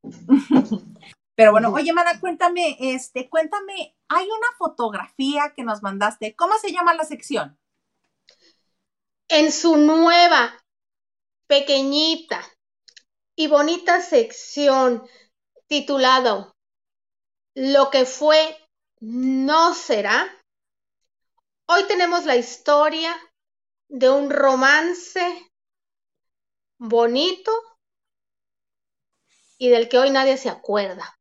Pero 1.36 1.52
bueno, 1.52 1.72
oye, 1.72 1.92
Mana, 1.92 2.20
cuéntame, 2.20 2.76
este, 2.78 3.30
cuéntame, 3.30 3.96
hay 4.08 4.26
una 4.26 4.48
fotografía 4.58 5.54
que 5.56 5.64
nos 5.64 5.82
mandaste. 5.82 6.34
¿Cómo 6.36 6.54
se 6.58 6.70
llama 6.70 6.92
la 6.94 7.04
sección? 7.04 7.58
En 9.28 9.50
su 9.50 9.76
nueva, 9.78 10.52
pequeñita 11.46 12.42
y 13.36 13.46
bonita 13.46 14.02
sección 14.02 15.02
titulado 15.70 16.52
Lo 17.54 17.90
que 17.90 18.04
fue 18.04 18.58
no 19.00 19.72
será, 19.72 20.28
hoy 21.68 21.84
tenemos 21.84 22.26
la 22.26 22.36
historia 22.36 23.16
de 23.88 24.10
un 24.10 24.30
romance 24.30 25.22
bonito 26.78 27.52
y 29.58 29.68
del 29.68 29.88
que 29.88 29.98
hoy 29.98 30.10
nadie 30.10 30.36
se 30.36 30.50
acuerda, 30.50 31.16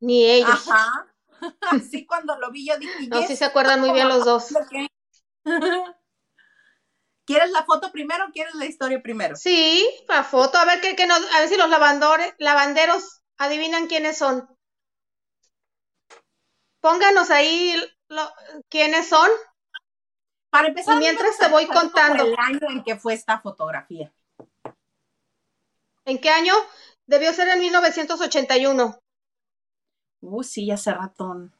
ni 0.00 0.24
ellos. 0.24 0.66
Ajá. 0.66 1.06
Así 1.60 2.06
cuando 2.06 2.36
lo 2.38 2.50
vi 2.50 2.66
yo 2.66 2.78
dije, 2.78 3.08
No, 3.08 3.20
"Yes, 3.20 3.28
sí 3.28 3.36
se 3.36 3.44
acuerdan 3.44 3.80
muy 3.80 3.92
bien 3.92 4.08
los 4.08 4.24
dos. 4.24 4.52
ok". 4.52 4.88
¿Quieres 7.26 7.50
la 7.50 7.64
foto 7.64 7.92
primero 7.92 8.26
o 8.26 8.32
quieres 8.32 8.54
la 8.54 8.66
historia 8.66 9.00
primero? 9.02 9.36
Sí, 9.36 9.88
la 10.08 10.24
foto, 10.24 10.58
a 10.58 10.64
ver 10.64 10.80
qué, 10.80 10.96
qué 10.96 11.06
nos, 11.06 11.20
a 11.34 11.40
ver 11.40 11.48
si 11.48 11.56
los 11.56 11.70
lavandores, 11.70 12.34
lavanderos 12.38 13.19
adivinan 13.40 13.86
quiénes 13.88 14.18
son. 14.18 14.48
Pónganos 16.80 17.30
ahí 17.30 17.74
lo- 18.08 18.32
quiénes 18.68 19.08
son. 19.08 19.28
Para 20.50 20.68
empezar, 20.68 20.96
Y 20.96 20.98
mientras 20.98 21.38
te 21.38 21.48
voy 21.48 21.66
contando. 21.66 22.24
el 22.24 22.36
año 22.38 22.68
en 22.70 22.82
que 22.84 22.96
fue 22.96 23.14
esta 23.14 23.40
fotografía. 23.40 24.12
¿En 26.04 26.18
qué 26.20 26.30
año? 26.30 26.54
Debió 27.06 27.32
ser 27.32 27.48
en 27.48 27.60
1981, 27.60 28.98
Uh, 30.22 30.42
sí, 30.42 30.70
hace 30.70 30.92
ratón. 30.92 31.50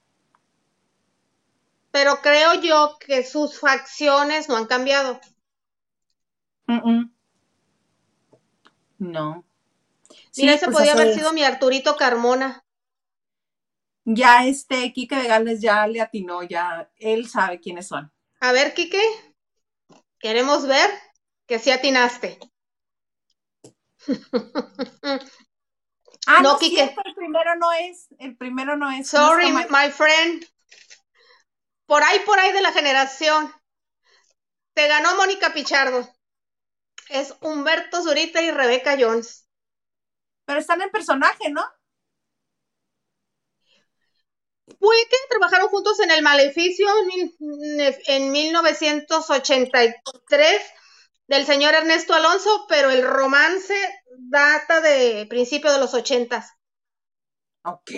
pero 1.91 2.21
creo 2.21 2.55
yo 2.55 2.99
que 3.01 3.25
sus 3.25 3.59
facciones 3.59 4.49
no 4.49 4.57
han 4.57 4.67
cambiado. 4.67 5.19
Mm, 6.67 6.91
mm. 6.91 7.13
No. 8.99 9.45
Sí, 10.33 10.49
ese 10.51 10.67
pues 10.67 10.77
podía 10.77 10.93
haber 10.93 11.15
sido 11.15 11.33
mi 11.33 11.45
Arturito 11.45 11.97
Carmona. 11.97 12.65
Ya 14.05 14.45
este 14.45 14.93
Quique 14.93 15.17
de 15.17 15.29
Gales 15.29 15.63
ya 15.63 15.87
le 15.87 16.03
atinó, 16.03 16.43
ya 16.43 16.91
él 16.99 17.27
sabe 17.29 17.61
quiénes 17.61 17.89
son. 17.89 18.13
A 18.41 18.53
ver, 18.53 18.75
Quique, 18.75 19.01
queremos 20.21 20.67
ver 20.67 20.89
que 21.49 21.59
sí 21.59 21.71
atinaste. 21.73 22.39
Ah, 26.27 26.41
No, 26.43 26.53
no, 26.53 26.59
Quique. 26.59 26.77
cierto, 26.77 27.03
el 27.05 27.15
primero 27.15 27.57
no 27.57 27.73
es, 27.73 28.07
el 28.19 28.37
primero 28.37 28.77
no 28.77 28.91
es. 28.91 29.09
Sorry, 29.09 29.51
no 29.53 29.67
my 29.71 29.91
friend. 29.91 30.47
Por 31.87 32.03
ahí, 32.03 32.21
por 32.21 32.39
ahí 32.39 32.53
de 32.53 32.63
la 32.63 32.73
generación. 32.73 33.53
Te 34.75 34.89
ganó 34.89 35.15
Mónica 35.17 35.53
Pichardo. 35.53 36.09
Es 37.11 37.35
Humberto 37.43 38.03
Zurita 38.03 38.41
y 38.43 38.51
Rebeca 38.51 38.97
Jones. 38.99 39.47
Pero 40.51 40.59
están 40.59 40.83
en 40.83 40.91
personaje, 40.91 41.49
¿no? 41.49 41.63
Fue 44.81 44.97
que 45.09 45.17
trabajaron 45.29 45.69
juntos 45.69 46.01
en 46.01 46.11
El 46.11 46.23
Maleficio 46.23 46.89
en, 46.99 47.33
en 48.09 48.33
1983 48.33 50.63
del 51.29 51.47
señor 51.47 51.75
Ernesto 51.75 52.15
Alonso, 52.15 52.67
pero 52.69 52.91
el 52.91 53.07
romance 53.07 53.77
data 54.19 54.81
de 54.81 55.25
principio 55.31 55.73
de 55.73 55.79
los 55.79 55.95
ochentas. 55.95 56.55
Ok. 57.63 57.93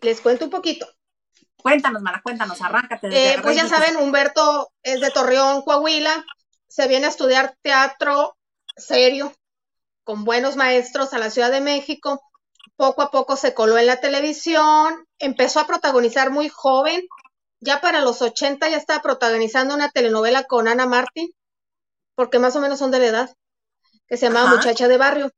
Les 0.00 0.22
cuento 0.22 0.46
un 0.46 0.50
poquito. 0.50 0.88
Cuéntanos, 1.56 2.00
mana, 2.00 2.22
cuéntanos, 2.22 2.62
arráncate. 2.62 3.08
Eh, 3.12 3.38
pues 3.42 3.54
ya 3.54 3.68
saben, 3.68 3.98
Humberto 3.98 4.72
es 4.82 5.02
de 5.02 5.10
Torreón, 5.10 5.60
Coahuila. 5.60 6.24
Se 6.66 6.88
viene 6.88 7.04
a 7.04 7.10
estudiar 7.10 7.54
teatro 7.60 8.38
serio, 8.76 9.32
con 10.04 10.24
buenos 10.24 10.56
maestros 10.56 11.12
a 11.12 11.18
la 11.18 11.30
Ciudad 11.30 11.50
de 11.50 11.60
México. 11.60 12.22
Poco 12.76 13.02
a 13.02 13.10
poco 13.10 13.36
se 13.36 13.54
coló 13.54 13.78
en 13.78 13.86
la 13.86 14.00
televisión. 14.00 15.06
Empezó 15.18 15.60
a 15.60 15.66
protagonizar 15.66 16.30
muy 16.30 16.48
joven. 16.48 17.06
Ya 17.60 17.80
para 17.80 18.00
los 18.00 18.20
80 18.20 18.68
ya 18.68 18.76
estaba 18.76 19.02
protagonizando 19.02 19.74
una 19.74 19.90
telenovela 19.90 20.44
con 20.44 20.68
Ana 20.68 20.86
Martín, 20.86 21.30
porque 22.14 22.38
más 22.38 22.54
o 22.56 22.60
menos 22.60 22.78
son 22.78 22.90
de 22.90 22.98
la 22.98 23.06
edad, 23.06 23.36
que 24.06 24.16
se 24.16 24.26
llamaba 24.26 24.48
Ajá. 24.48 24.56
Muchacha 24.56 24.88
de 24.88 24.98
Barrio. 24.98 25.30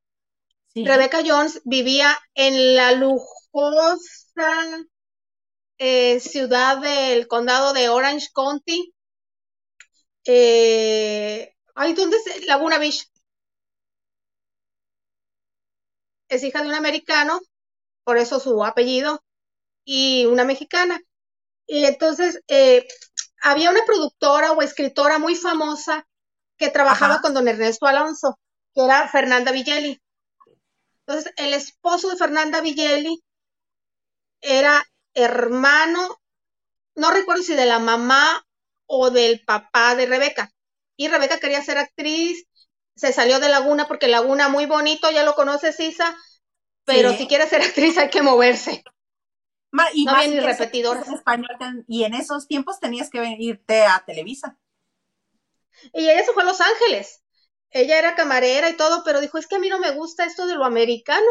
Sí. 0.75 0.85
Rebecca 0.85 1.23
Jones 1.25 1.61
vivía 1.65 2.19
en 2.35 2.75
la 2.75 2.93
lujosa 2.93 4.01
eh, 5.79 6.21
ciudad 6.21 6.79
del 6.79 7.29
condado 7.29 7.73
de 7.73 7.89
Orange 7.89 8.29
County. 8.35 8.93
Eh, 10.25 11.55
ay, 11.75 11.93
¿dónde 11.95 12.17
es? 12.17 12.47
Laguna 12.47 12.79
Beach. 12.79 13.09
Es 16.29 16.43
hija 16.43 16.63
de 16.63 16.69
un 16.69 16.75
americano, 16.75 17.41
por 18.05 18.19
eso 18.19 18.41
su 18.41 18.65
apellido, 18.65 19.23
y 19.85 20.27
una 20.27 20.45
mexicana. 20.45 21.01
Y 21.67 21.85
entonces 21.85 22.41
eh, 22.49 22.87
había 23.43 23.71
una 23.71 23.85
productora 23.85 24.53
o 24.53 24.63
escritora 24.63 25.19
muy 25.19 25.35
famosa 25.35 26.07
que 26.59 26.71
trabajaba 26.71 27.15
Ajá. 27.15 27.23
con 27.23 27.35
don 27.35 27.49
Ernesto 27.49 27.87
Alonso, 27.87 28.39
que 28.75 28.85
era 28.85 29.09
Fernanda 29.09 29.53
Villeli. 29.53 30.01
Entonces, 31.07 31.33
el 31.37 31.55
esposo 31.55 32.11
de 32.11 32.17
Fernanda 32.17 32.61
Villeli 32.61 33.23
era 34.41 34.85
hermano, 35.15 36.21
no 36.95 37.11
recuerdo 37.13 37.43
si 37.43 37.55
de 37.55 37.67
la 37.67 37.79
mamá 37.79 38.45
o 38.87 39.11
del 39.11 39.45
papá 39.45 39.95
de 39.95 40.07
Rebeca. 40.07 40.51
Y 40.97 41.09
Rebeca 41.09 41.39
quería 41.39 41.63
ser 41.63 41.79
actriz, 41.79 42.47
se 42.97 43.13
salió 43.13 43.41
de 43.41 43.49
Laguna 43.51 43.89
porque 43.89 44.09
Laguna 44.09 44.49
muy 44.49 44.67
bonito, 44.67 45.11
ya 45.11 45.25
lo 45.25 45.35
conoces, 45.35 45.79
Isa, 45.81 46.17
pero 46.85 47.11
Sí. 47.11 47.19
si 47.19 47.29
quieres 47.29 47.51
ser 47.51 47.63
actriz 47.63 47.99
hay 47.99 48.11
que 48.11 48.23
moverse. 48.23 48.85
Ma- 49.73 49.89
y 49.95 50.05
No 50.05 50.13
más 50.13 50.27
había 50.27 50.29
ni 50.29 50.39
español, 51.15 51.85
y 51.89 52.05
en 52.05 52.15
esos 52.15 52.47
tiempos 52.49 52.81
tenías 52.81 53.11
que 53.11 53.25
irte 53.39 53.85
a 53.85 54.03
Televisa. 54.07 54.59
Y 55.93 56.09
ella 56.09 56.25
se 56.25 56.33
fue 56.33 56.43
a 56.45 56.47
Los 56.47 56.61
Ángeles. 56.61 57.23
Ella 57.71 57.99
era 57.99 58.15
camarera 58.15 58.71
y 58.71 58.77
todo, 58.77 59.03
pero 59.05 59.21
dijo, 59.21 59.39
es 59.39 59.47
que 59.49 59.57
a 59.57 59.59
mí 59.59 59.69
no 59.69 59.79
me 59.81 59.91
gusta 59.91 60.25
esto 60.25 60.47
de 60.47 60.55
lo 60.55 60.65
americano. 60.65 61.27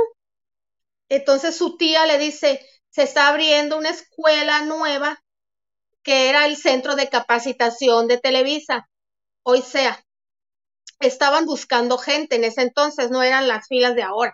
Entonces 1.09 1.55
su 1.57 1.77
tía 1.77 2.05
le 2.05 2.17
dice, 2.19 2.63
se 2.89 3.03
está 3.03 3.27
abriendo 3.29 3.77
una 3.77 3.89
escuela 3.89 4.61
nueva 4.63 5.19
que 6.03 6.29
era 6.29 6.47
el 6.47 6.57
centro 6.57 6.95
de 6.95 7.09
capacitación 7.09 8.07
de 8.07 8.19
Televisa. 8.19 8.89
Hoy 9.43 9.63
sea, 9.63 10.04
estaban 10.99 11.45
buscando 11.45 11.97
gente 11.97 12.35
en 12.37 12.43
ese 12.45 12.61
entonces, 12.61 13.11
no 13.11 13.23
eran 13.23 13.47
las 13.47 13.67
filas 13.67 13.95
de 13.95 14.03
ahora. 14.03 14.33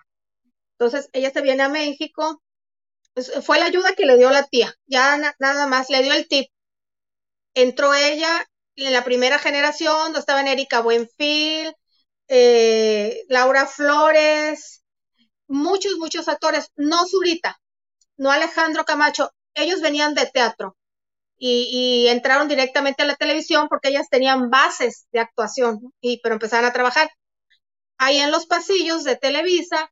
Entonces 0.80 1.09
ella 1.14 1.32
se 1.32 1.41
viene 1.41 1.64
a 1.64 1.70
México. 1.70 2.41
Pues, 3.16 3.32
fue 3.45 3.59
la 3.59 3.66
ayuda 3.68 3.93
que 3.95 4.05
le 4.07 4.18
dio 4.18 4.32
la 4.32 4.45
tía, 4.47 4.74
ya 4.88 5.18
na- 5.18 5.36
nada 5.39 5.68
más, 5.68 5.89
le 5.89 6.03
dio 6.03 6.14
el 6.14 6.28
tip. 6.30 6.49
Entró 7.53 7.93
ella 7.93 8.45
en 8.76 8.93
la 8.93 9.03
primera 9.03 9.39
generación, 9.39 9.95
donde 10.05 10.20
estaban 10.20 10.47
Erika 10.47 10.82
Buenfil, 10.82 11.74
eh, 12.28 13.24
Laura 13.30 13.68
Flores, 13.68 14.84
muchos, 15.47 15.97
muchos 15.97 16.28
actores, 16.30 16.70
no 16.78 17.07
Zurita, 17.07 17.59
no 18.18 18.32
Alejandro 18.32 18.86
Camacho, 18.86 19.32
ellos 19.55 19.82
venían 19.82 20.16
de 20.16 20.28
teatro 20.28 20.78
y, 21.44 22.04
y 22.06 22.08
entraron 22.10 22.48
directamente 22.48 23.02
a 23.02 23.08
la 23.08 23.16
televisión 23.16 23.68
porque 23.68 23.89
ellas 23.89 24.08
tenían 24.12 24.52
bases 24.52 25.08
de 25.12 25.22
actuación, 25.22 25.92
y, 26.00 26.20
pero 26.22 26.36
empezaron 26.36 26.66
a 26.66 26.72
trabajar. 26.74 27.10
Ahí 27.98 28.18
en 28.20 28.30
los 28.30 28.46
pasillos 28.46 29.04
de 29.04 29.16
Televisa 29.16 29.92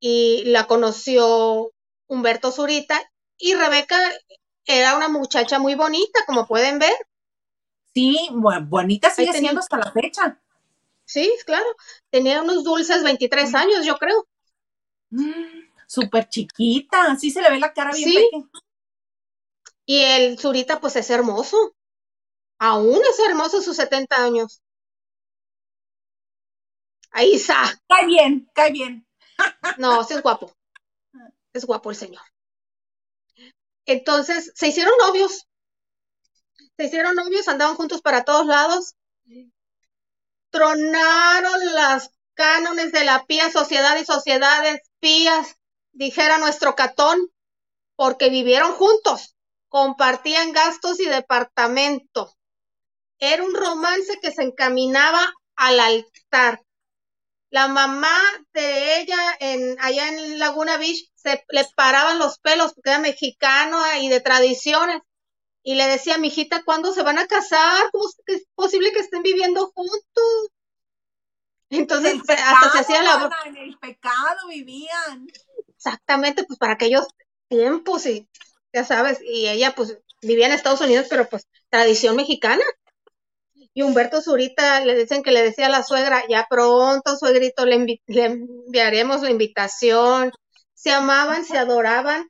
y 0.00 0.44
la 0.44 0.66
conoció 0.66 1.70
Humberto 2.08 2.52
Zurita 2.52 3.00
y 3.38 3.54
Rebeca 3.54 3.98
era 4.66 4.96
una 4.96 5.08
muchacha 5.08 5.58
muy 5.58 5.74
bonita, 5.76 6.20
como 6.26 6.46
pueden 6.46 6.78
ver. 6.78 6.92
Sí, 7.94 8.28
bonita 8.68 9.10
sigue 9.10 9.32
tenía- 9.32 9.40
siendo 9.50 9.60
hasta 9.60 9.78
la 9.78 9.92
fecha. 9.92 10.38
Sí, 11.06 11.32
claro. 11.46 11.66
Tenía 12.10 12.42
unos 12.42 12.64
dulces 12.64 13.02
23 13.02 13.54
años, 13.54 13.84
yo 13.86 13.96
creo. 13.96 14.26
Mm, 15.10 15.68
Súper 15.86 16.28
chiquita, 16.28 17.16
sí 17.16 17.30
se 17.30 17.42
le 17.42 17.50
ve 17.50 17.58
la 17.58 17.72
cara 17.72 17.90
bien 17.92 18.08
Sí. 18.10 18.14
pequeña. 18.14 18.46
Y 19.90 20.04
el 20.04 20.38
Zurita, 20.38 20.80
pues 20.80 20.94
es 20.94 21.10
hermoso. 21.10 21.74
Aún 22.60 23.00
es 23.10 23.18
hermoso 23.28 23.60
sus 23.60 23.74
70 23.74 24.22
años. 24.24 24.62
Ahí 27.10 27.34
está. 27.34 27.76
Cae 27.88 28.06
bien, 28.06 28.48
cae 28.54 28.70
bien. 28.70 29.04
No, 29.78 30.04
sí 30.04 30.14
es 30.14 30.22
guapo. 30.22 30.54
Es 31.52 31.64
guapo 31.64 31.90
el 31.90 31.96
señor. 31.96 32.22
Entonces, 33.84 34.52
se 34.54 34.68
hicieron 34.68 34.92
novios. 35.00 35.48
Se 36.76 36.84
hicieron 36.84 37.16
novios, 37.16 37.48
andaban 37.48 37.74
juntos 37.74 38.00
para 38.00 38.22
todos 38.22 38.46
lados. 38.46 38.94
Tronaron 40.50 41.74
las 41.74 42.12
cánones 42.34 42.92
de 42.92 43.04
la 43.04 43.24
pía 43.26 43.50
sociedad 43.50 43.98
y 44.00 44.04
sociedades 44.04 44.82
pías, 45.00 45.56
dijera 45.90 46.38
nuestro 46.38 46.76
catón, 46.76 47.32
porque 47.96 48.30
vivieron 48.30 48.74
juntos, 48.74 49.34
compartían 49.70 50.52
gastos 50.52 51.00
y 51.00 51.06
departamento. 51.06 52.36
Era 53.18 53.42
un 53.42 53.54
romance 53.54 54.18
que 54.20 54.32
se 54.32 54.42
encaminaba 54.42 55.32
al 55.56 55.80
altar. 55.80 56.62
La 57.50 57.68
mamá 57.68 58.16
de 58.52 59.00
ella 59.00 59.18
en, 59.40 59.76
allá 59.80 60.08
en 60.08 60.38
Laguna 60.38 60.76
Beach 60.76 61.10
se 61.14 61.44
le 61.48 61.64
paraban 61.74 62.18
los 62.18 62.38
pelos 62.38 62.74
porque 62.74 62.90
era 62.90 62.98
mexicano 62.98 63.78
y 64.00 64.08
de 64.08 64.20
tradiciones. 64.20 65.00
Y 65.62 65.74
le 65.74 65.86
decía, 65.86 66.16
mijita, 66.18 66.62
¿cuándo 66.64 66.92
se 66.92 67.02
van 67.02 67.18
a 67.18 67.26
casar? 67.26 67.90
¿Cómo 67.92 68.04
es 68.26 68.46
posible 68.54 68.92
que 68.92 69.00
estén 69.00 69.22
viviendo 69.22 69.70
juntos? 69.74 70.50
Entonces, 71.68 72.14
En 72.14 72.24
se- 72.24 72.32
hasta 72.32 72.72
se 72.72 72.78
hacía 72.78 73.02
la... 73.02 73.18
mana, 73.18 73.36
En 73.46 73.56
el 73.56 73.78
pecado 73.78 74.48
vivían. 74.48 75.26
Exactamente, 75.68 76.44
pues 76.44 76.58
para 76.58 76.74
aquellos 76.74 77.06
tiempos 77.48 78.06
y 78.06 78.28
ya 78.72 78.84
sabes, 78.84 79.20
y 79.22 79.48
ella 79.48 79.74
pues 79.74 79.98
vivía 80.22 80.46
en 80.46 80.52
Estados 80.52 80.80
Unidos, 80.80 81.06
pero 81.08 81.28
pues 81.28 81.46
tradición 81.70 82.16
mexicana. 82.16 82.62
Y 83.72 83.82
Humberto 83.82 84.20
Zurita 84.20 84.84
le 84.84 84.96
dicen 84.96 85.22
que 85.22 85.30
le 85.30 85.42
decía 85.42 85.66
a 85.66 85.70
la 85.70 85.82
suegra, 85.82 86.24
ya 86.28 86.46
pronto, 86.50 87.16
suegrito, 87.16 87.64
le, 87.66 88.00
le 88.06 88.24
enviaremos 88.24 89.22
la 89.22 89.30
invitación. 89.30 90.32
Se 90.74 90.90
amaban, 90.90 91.44
se 91.44 91.56
adoraban. 91.56 92.28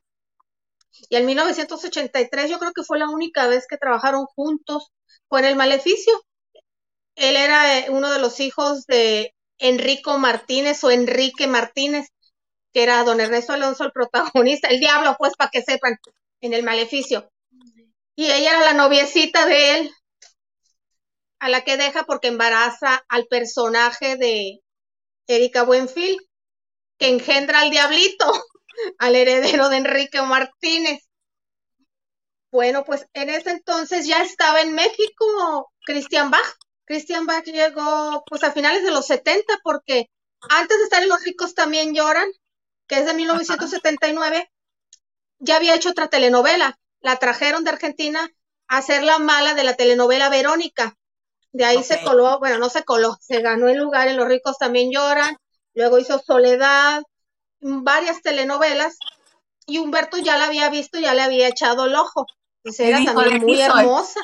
Y 1.09 1.15
en 1.15 1.25
1983 1.25 2.49
yo 2.49 2.59
creo 2.59 2.71
que 2.73 2.83
fue 2.83 2.99
la 2.99 3.09
única 3.09 3.47
vez 3.47 3.65
que 3.67 3.77
trabajaron 3.77 4.25
juntos, 4.25 4.91
fue 5.29 5.39
en 5.39 5.45
el 5.45 5.55
Maleficio. 5.55 6.13
Él 7.15 7.35
era 7.35 7.79
eh, 7.79 7.89
uno 7.89 8.11
de 8.11 8.19
los 8.19 8.39
hijos 8.39 8.85
de 8.85 9.33
Enrico 9.59 10.17
Martínez 10.17 10.83
o 10.83 10.91
Enrique 10.91 11.47
Martínez, 11.47 12.07
que 12.73 12.83
era 12.83 13.03
don 13.03 13.19
Ernesto 13.19 13.53
Alonso 13.53 13.83
el 13.85 13.91
protagonista, 13.91 14.69
el 14.69 14.79
diablo, 14.79 15.15
pues, 15.19 15.33
para 15.35 15.51
que 15.51 15.61
sepan, 15.61 15.97
en 16.41 16.53
el 16.53 16.63
Maleficio. 16.63 17.31
Y 18.15 18.25
ella 18.25 18.51
era 18.51 18.59
la 18.61 18.73
noviecita 18.73 19.45
de 19.45 19.77
él, 19.77 19.91
a 21.39 21.49
la 21.49 21.61
que 21.61 21.77
deja 21.77 22.03
porque 22.03 22.27
embaraza 22.27 23.03
al 23.07 23.25
personaje 23.27 24.15
de 24.17 24.59
Erika 25.27 25.63
Buenfil, 25.63 26.17
que 26.97 27.07
engendra 27.07 27.61
al 27.61 27.71
diablito, 27.71 28.25
al 28.99 29.15
heredero 29.15 29.69
de 29.69 29.77
Enrique 29.77 30.21
Martínez. 30.21 31.07
Bueno, 32.51 32.83
pues 32.83 33.07
en 33.13 33.29
ese 33.29 33.51
entonces 33.51 34.05
ya 34.05 34.21
estaba 34.21 34.61
en 34.61 34.73
México 34.73 35.71
Christian 35.85 36.29
Bach. 36.31 36.57
Christian 36.85 37.25
Bach 37.25 37.45
llegó 37.45 38.23
pues 38.27 38.43
a 38.43 38.51
finales 38.51 38.83
de 38.83 38.91
los 38.91 39.07
70 39.07 39.59
porque 39.63 40.07
antes 40.49 40.77
de 40.77 40.83
estar 40.83 41.01
en 41.01 41.09
Los 41.09 41.23
ricos 41.23 41.53
también 41.53 41.93
lloran, 41.93 42.29
que 42.87 42.99
es 42.99 43.05
de 43.05 43.13
1979, 43.13 44.51
ya 45.41 45.57
había 45.57 45.75
hecho 45.75 45.89
otra 45.89 46.07
telenovela. 46.07 46.79
La 47.01 47.17
trajeron 47.17 47.63
de 47.63 47.71
Argentina 47.71 48.29
a 48.67 48.77
hacer 48.77 49.03
la 49.03 49.19
mala 49.19 49.53
de 49.53 49.63
la 49.63 49.75
telenovela 49.75 50.29
Verónica. 50.29 50.97
De 51.51 51.65
ahí 51.65 51.83
se 51.83 52.01
coló, 52.03 52.39
bueno, 52.39 52.57
no 52.59 52.69
se 52.69 52.83
coló, 52.85 53.17
se 53.19 53.41
ganó 53.41 53.67
el 53.67 53.77
lugar 53.77 54.07
en 54.07 54.15
Los 54.17 54.27
ricos 54.27 54.57
también 54.57 54.89
lloran. 54.91 55.35
Luego 55.73 55.99
hizo 55.99 56.19
Soledad, 56.19 57.03
varias 57.59 58.21
telenovelas. 58.21 58.97
Y 59.67 59.79
Humberto 59.79 60.17
ya 60.17 60.37
la 60.37 60.45
había 60.45 60.69
visto, 60.69 60.99
ya 60.99 61.13
le 61.13 61.21
había 61.21 61.47
echado 61.47 61.85
el 61.85 61.95
ojo. 61.95 62.25
Pues 62.63 62.79
Y 62.79 62.83
era 62.83 63.03
también 63.03 63.39
"De 63.39 63.39
muy 63.45 63.61
aquí 63.61 63.71
soy". 63.71 63.79
hermosa. 63.81 64.19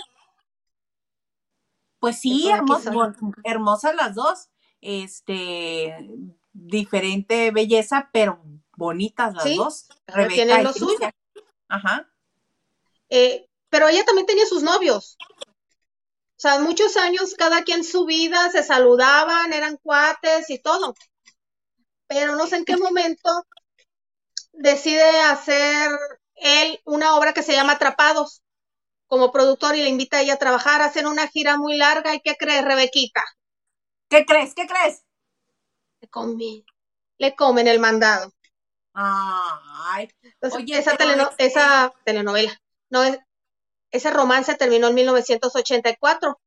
Pues 2.00 2.20
sí, 2.20 2.44
"De 2.46 2.54
aquí 2.54 2.60
hermos- 2.60 2.84
soy". 2.84 2.94
bon- 2.96 3.16
hermosas 3.44 3.96
las 3.96 4.16
dos. 4.16 4.50
Este, 4.82 5.96
diferente 6.54 7.52
belleza, 7.52 8.10
pero 8.14 8.42
bonitas 8.78 9.34
las 9.34 9.44
Sí, 9.44 9.58
dos. 9.58 9.88
cada 10.06 10.20
Rebeca 10.20 10.36
quien 10.36 10.50
en 10.52 10.62
y 10.62 10.64
lo 10.64 10.74
suyo. 10.74 11.10
Ajá. 11.68 12.10
Eh, 13.10 13.46
pero 13.70 13.90
ella 13.90 14.06
también 14.06 14.26
tenía 14.26 14.46
sus 14.46 14.64
novios. 14.64 15.18
O 15.20 16.40
sea, 16.40 16.60
muchos 16.60 16.96
años, 16.98 17.34
cada 17.36 17.64
quien 17.64 17.84
su 17.84 18.06
vida, 18.06 18.50
se 18.52 18.64
saludaban, 18.64 19.52
eran 19.52 19.78
cuates 19.78 20.50
y 20.50 20.60
todo. 20.60 20.94
Pero 22.08 22.36
no 22.36 22.48
sé 22.48 22.58
en 22.58 22.66
qué 22.66 22.78
momento 22.78 23.44
decide 24.54 25.20
hacer 25.22 25.90
él 26.36 26.80
una 26.86 27.16
obra 27.16 27.34
que 27.34 27.44
se 27.44 27.54
llama 27.54 27.74
Atrapados 27.74 28.44
como 29.08 29.32
productor 29.32 29.76
y 29.76 29.82
le 29.82 29.90
invita 29.90 30.18
a 30.18 30.22
ella 30.22 30.34
a 30.34 30.38
trabajar, 30.38 30.82
hacen 30.82 31.08
una 31.08 31.28
gira 31.28 31.58
muy 31.58 31.76
larga. 31.76 32.14
¿Y 32.14 32.22
qué 32.22 32.36
crees, 32.38 32.64
Rebequita? 32.64 33.24
¿Qué 34.10 34.26
crees? 34.26 34.54
¿Qué 34.54 34.68
crees? 34.68 35.04
Le 36.02 36.08
comen, 36.10 36.64
le 37.18 37.36
comen 37.36 37.68
el 37.68 37.80
mandado. 37.80 38.32
Ay, 39.00 40.10
Entonces, 40.24 40.60
Oye, 40.60 40.80
esa, 40.80 40.98
teleno- 40.98 41.30
este- 41.30 41.46
esa 41.46 41.94
telenovela, 42.04 42.60
no, 42.90 43.04
es- 43.04 43.20
ese 43.92 44.10
romance 44.10 44.56
terminó 44.56 44.88
en 44.88 44.96
1984. 44.96 46.40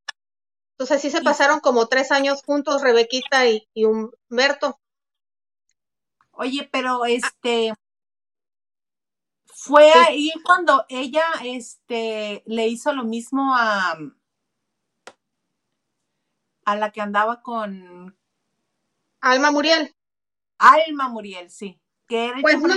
Entonces 0.73 1.01
sí 1.01 1.11
se 1.11 1.23
pasaron 1.23 1.61
como 1.61 1.87
tres 1.87 2.11
años 2.11 2.43
juntos, 2.45 2.83
Rebequita 2.83 3.47
y, 3.47 3.69
y 3.73 3.85
Humberto. 3.85 4.81
oye, 6.33 6.69
pero 6.73 7.05
este 7.05 7.73
fue 9.47 9.93
Sí. 9.93 9.99
ahí 9.99 10.33
cuando 10.43 10.87
ella 10.89 11.25
este 11.45 12.43
le 12.47 12.67
hizo 12.67 12.93
lo 12.93 13.05
mismo 13.05 13.55
a 13.57 13.97
a 16.65 16.77
la 16.77 16.91
que 16.93 17.01
andaba 17.01 17.43
con 17.43 18.17
Alma 19.21 19.51
Muriel. 19.51 19.95
Alma 20.59 21.09
Muriel, 21.09 21.51
sí. 21.51 21.81
Que 22.11 22.25
era 22.27 22.37
el 22.37 22.43
Pues 22.43 22.59
no. 22.61 22.75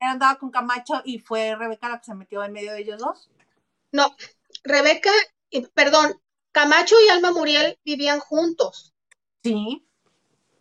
andaba 0.00 0.38
con 0.38 0.50
Camacho 0.50 1.02
y 1.04 1.18
fue 1.18 1.54
Rebeca 1.54 1.88
la 1.90 1.98
que 1.98 2.06
se 2.06 2.14
metió 2.14 2.42
en 2.42 2.52
medio 2.52 2.72
de 2.72 2.80
ellos 2.80 2.98
dos. 2.98 3.30
No, 3.92 4.16
Rebeca, 4.62 5.10
perdón, 5.74 6.20
Camacho 6.50 6.96
y 7.06 7.10
Alma 7.10 7.30
Muriel 7.30 7.78
vivían 7.84 8.20
juntos, 8.20 8.94
Sí. 9.42 9.86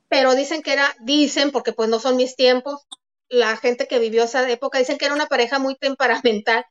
pero 0.09 0.35
dicen 0.35 0.61
que 0.61 0.73
era, 0.73 0.93
dicen, 0.99 1.51
porque 1.51 1.71
pues 1.71 1.87
no 1.89 1.99
son 1.99 2.17
mis 2.17 2.35
tiempos, 2.35 2.85
la 3.29 3.55
gente 3.55 3.87
que 3.87 3.99
vivió 3.99 4.25
esa 4.25 4.47
época, 4.49 4.79
dicen 4.79 4.97
que 4.97 5.05
era 5.05 5.15
una 5.15 5.27
pareja 5.27 5.57
muy 5.59 5.75
temperamental, 5.75 6.65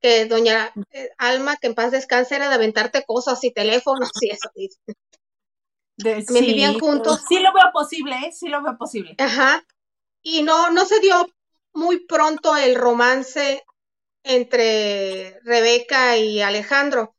que 0.00 0.26
doña 0.26 0.72
eh, 0.90 1.10
Alma, 1.18 1.56
que 1.56 1.68
en 1.68 1.74
paz 1.76 1.92
descanse, 1.92 2.34
era 2.34 2.48
de 2.48 2.56
aventarte 2.56 3.04
cosas 3.06 3.42
y 3.44 3.52
teléfonos 3.52 4.10
y 4.20 4.30
eso. 4.30 4.50
dicen. 4.56 4.82
De- 5.96 6.24
También 6.24 6.46
vivían 6.46 6.78
juntos. 6.80 7.22
Sí 7.28 7.38
lo 7.38 7.52
veo 7.52 7.70
posible, 7.72 8.16
¿eh? 8.26 8.32
Sí 8.32 8.48
lo 8.48 8.60
veo 8.62 8.76
posible. 8.76 9.14
Ajá. 9.18 9.64
Y 10.24 10.42
no, 10.42 10.70
no 10.70 10.84
se 10.86 10.98
dio 10.98 11.28
muy 11.74 12.06
pronto 12.06 12.56
el 12.56 12.74
romance 12.74 13.62
entre 14.22 15.38
Rebeca 15.44 16.16
y 16.16 16.40
Alejandro. 16.40 17.14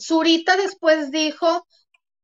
Zurita 0.00 0.56
después 0.56 1.10
dijo 1.10 1.66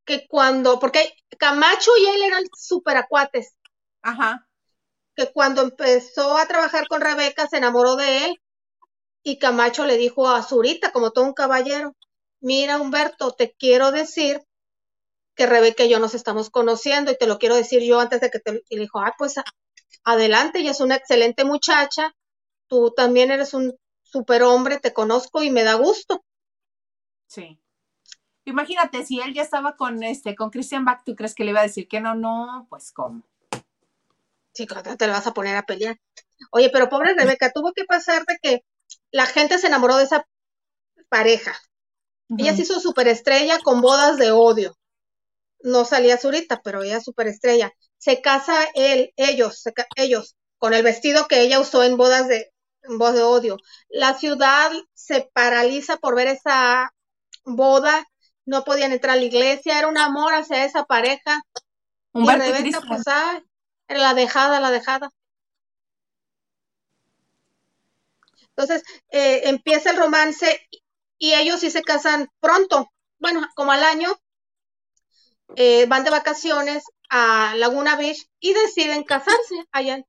que 0.05 0.27
cuando, 0.29 0.79
porque 0.79 1.13
Camacho 1.39 1.91
y 1.99 2.07
él 2.07 2.23
eran 2.23 2.45
súper 2.57 2.97
acuates, 2.97 3.57
Ajá. 4.01 4.49
que 5.17 5.33
cuando 5.33 5.63
empezó 5.63 6.39
a 6.39 6.47
trabajar 6.47 6.87
con 6.87 7.01
Rebeca 7.01 7.49
se 7.49 7.57
enamoró 7.57 7.97
de 7.97 8.27
él 8.27 8.41
y 9.25 9.39
Camacho 9.39 9.85
le 9.87 9.97
dijo 9.97 10.29
a 10.29 10.43
Zurita, 10.45 10.93
como 10.93 11.11
todo 11.11 11.25
un 11.25 11.35
caballero, 11.35 11.97
mira 12.41 12.81
Humberto, 12.81 13.33
te 13.33 13.53
quiero 13.59 13.91
decir 13.91 14.41
que 15.35 15.47
Rebeca 15.47 15.85
y 15.85 15.91
yo 15.91 15.99
nos 15.99 16.15
estamos 16.15 16.49
conociendo 16.49 17.11
y 17.11 17.19
te 17.19 17.27
lo 17.27 17.39
quiero 17.39 17.57
decir 17.57 17.83
yo 17.83 17.99
antes 17.99 18.21
de 18.21 18.31
que 18.31 18.39
te... 18.39 18.63
Y 18.69 18.77
le 18.77 18.83
dijo, 18.83 19.01
ah, 19.01 19.13
pues 19.19 19.35
adelante, 20.05 20.61
ella 20.61 20.71
es 20.71 20.81
una 20.81 20.97
excelente 20.97 21.45
muchacha, 21.45 22.15
tú 22.69 22.93
también 22.95 23.31
eres 23.31 23.55
un 23.55 23.77
superhombre, 24.03 24.79
te 24.79 24.93
conozco 24.93 25.43
y 25.43 25.51
me 25.51 25.65
da 25.65 25.75
gusto. 25.75 26.25
Sí. 27.27 27.59
Imagínate, 28.45 29.05
si 29.05 29.21
él 29.21 29.35
ya 29.35 29.43
estaba 29.43 29.77
con 29.77 30.03
este, 30.05 30.37
con 30.37 30.51
Christian 30.51 30.85
Bach, 30.85 31.03
¿tú 31.05 31.17
crees 31.17 31.35
que 31.35 31.45
le 31.45 31.51
iba 31.51 31.61
a 31.61 31.65
decir 31.65 31.89
que 31.89 32.01
no? 32.01 32.15
No, 32.15 32.67
pues 32.71 32.93
cómo. 32.93 33.23
Sí, 34.53 34.67
¿cuándo 34.67 34.97
te 34.97 35.07
le 35.07 35.13
vas 35.13 35.27
a 35.27 35.35
poner 35.35 35.57
a 35.57 35.67
pelear? 35.67 36.01
Oye, 36.51 36.71
pero 36.71 36.89
pobre 36.89 37.15
Rebeca, 37.15 37.51
tuvo 37.53 37.73
que 37.73 37.85
pasar 37.85 38.25
de 38.25 38.39
que 38.41 38.65
la 39.11 39.27
gente 39.27 39.59
se 39.59 39.67
enamoró 39.67 39.97
de 39.97 40.05
esa 40.05 40.27
pareja. 41.09 41.55
Ella 42.39 42.55
se 42.55 42.63
hizo 42.63 42.81
superestrella 42.81 43.59
con 43.61 43.81
bodas 43.81 44.17
de 44.17 44.31
odio. 44.31 44.77
No 45.61 45.85
salía 45.85 46.19
Zurita, 46.19 46.61
pero 46.63 46.83
ella 46.83 47.01
superestrella. 47.01 47.73
Se 47.99 48.21
casa 48.21 48.55
él, 48.75 49.13
ellos, 49.17 49.61
se 49.61 49.73
ellos, 49.97 50.37
con 50.59 50.75
el 50.75 50.83
vestido 50.83 51.27
que 51.27 51.41
ella 51.41 51.61
usó 51.61 51.83
en 51.83 51.97
bodas 51.97 52.29
de, 52.29 52.53
en 52.83 52.99
bodas 52.99 53.15
de 53.15 53.23
odio. 53.23 53.57
La 53.89 54.15
ciudad 54.15 54.71
se 54.95 55.29
paraliza 55.33 55.97
por 55.97 56.15
ver 56.15 56.29
esa 56.29 56.93
boda. 57.45 58.07
No 58.45 58.65
podían 58.65 58.93
entrar 58.93 59.17
a 59.17 59.21
la 59.21 59.25
iglesia. 59.25 59.79
Era 59.79 59.89
un 59.89 59.99
amor 59.99 60.35
hacia 60.35 60.65
esa 60.65 60.85
pareja. 60.85 61.43
Humberto 62.13 62.45
y 62.45 62.53
Rebeca, 62.53 62.81
pues, 62.87 63.03
ay, 63.07 63.43
era 63.89 64.01
la 64.01 64.15
dejada, 64.15 64.61
la 64.61 64.71
dejada. 64.71 65.11
Entonces, 68.57 68.83
eh, 69.11 69.43
empieza 69.49 69.91
el 69.91 69.99
romance 69.99 70.67
y 71.19 71.35
ellos 71.35 71.61
sí 71.61 71.71
se 71.71 71.83
casan 71.83 72.29
pronto. 72.41 72.91
Bueno, 73.19 73.47
como 73.55 73.73
al 73.73 73.85
año, 73.85 74.17
eh, 75.57 75.87
van 75.87 76.05
de 76.05 76.11
vacaciones 76.11 76.85
a 77.11 77.55
Laguna 77.57 77.97
Beach 77.97 78.29
y 78.41 78.53
deciden 78.55 79.05
casarse 79.05 79.67
allá 79.73 79.97
en 79.97 80.07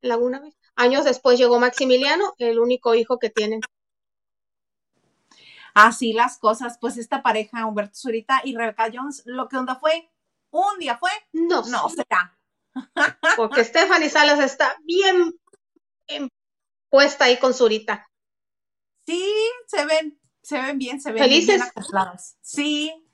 Laguna 0.00 0.40
Beach. 0.40 0.56
Años 0.76 1.04
después 1.04 1.38
llegó 1.38 1.58
Maximiliano, 1.58 2.34
el 2.38 2.58
único 2.58 2.94
hijo 2.94 3.18
que 3.18 3.30
tienen. 3.30 3.60
Así 5.74 6.12
las 6.12 6.38
cosas, 6.38 6.78
pues 6.80 6.96
esta 6.96 7.22
pareja, 7.22 7.66
Humberto 7.66 7.94
Zurita 7.94 8.40
y 8.44 8.56
Rebeca 8.56 8.90
Jones, 8.92 9.22
lo 9.26 9.48
que 9.48 9.56
onda 9.56 9.76
fue, 9.76 10.10
un 10.50 10.78
día 10.78 10.98
fue, 10.98 11.10
No, 11.32 11.62
no 11.62 11.88
será. 11.88 12.38
porque 13.36 13.64
Stephanie 13.64 14.10
Salas 14.10 14.40
está 14.40 14.76
bien 14.84 15.38
puesta 16.90 17.26
ahí 17.26 17.38
con 17.38 17.54
Zurita. 17.54 18.10
Sí, 19.06 19.24
se 19.66 19.84
ven, 19.86 20.20
se 20.42 20.60
ven 20.60 20.78
bien, 20.78 21.00
se 21.00 21.12
ven 21.12 21.22
Felices. 21.22 21.56
bien 21.56 21.62
acoplados. 21.62 22.36
Sí, 22.40 23.07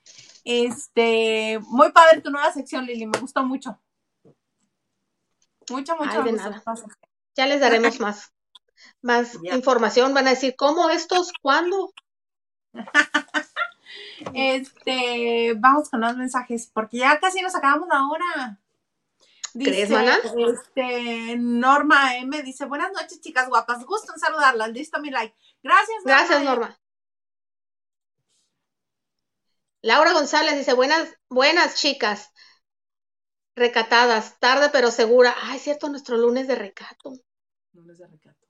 este, 0.44 1.58
muy 1.62 1.90
padre 1.92 2.20
tu 2.20 2.30
nueva 2.30 2.52
sección, 2.52 2.84
Lili, 2.86 3.06
me 3.06 3.18
gustó 3.18 3.42
mucho. 3.44 3.80
Mucho, 5.70 5.96
mucho. 5.96 6.20
Ay, 6.20 6.24
de 6.24 6.32
nada. 6.32 6.62
Ya 7.34 7.46
les 7.46 7.60
daremos 7.60 7.98
más, 7.98 8.32
más 9.00 9.38
Ya. 9.42 9.54
información. 9.54 10.12
Van 10.14 10.26
a 10.26 10.30
decir, 10.30 10.54
¿cómo 10.56 10.90
estos? 10.90 11.32
¿Cuándo? 11.40 11.92
Este, 14.32 15.54
vamos 15.56 15.90
con 15.90 16.00
los 16.00 16.16
mensajes, 16.16 16.70
porque 16.72 16.98
ya 16.98 17.20
casi 17.20 17.40
nos 17.42 17.54
acabamos 17.54 17.88
la 17.88 18.08
hora. 18.08 18.58
¿Crees, 19.52 19.90
mana? 19.90 20.18
Este, 20.36 21.36
Norma 21.36 22.16
M 22.16 22.42
dice, 22.42 22.64
buenas 22.64 22.90
noches, 22.92 23.20
chicas 23.20 23.48
guapas, 23.48 23.84
gusto 23.84 24.12
en 24.12 24.18
saludarlas, 24.18 24.70
listo 24.70 25.00
mi 25.00 25.10
like. 25.10 25.34
Gracias, 25.62 25.98
Norma. 26.04 26.18
Gracias, 26.18 26.42
Norma. 26.42 26.78
Laura 29.84 30.14
González 30.14 30.56
dice, 30.56 30.72
buenas, 30.72 31.14
buenas 31.28 31.74
chicas, 31.74 32.32
recatadas, 33.54 34.40
tarde 34.40 34.70
pero 34.72 34.90
segura. 34.90 35.34
Ay, 35.42 35.58
cierto, 35.58 35.90
nuestro 35.90 36.16
lunes 36.16 36.48
de 36.48 36.54
recato. 36.54 37.12
Lunes 37.74 37.98
de 37.98 38.06
recato. 38.06 38.48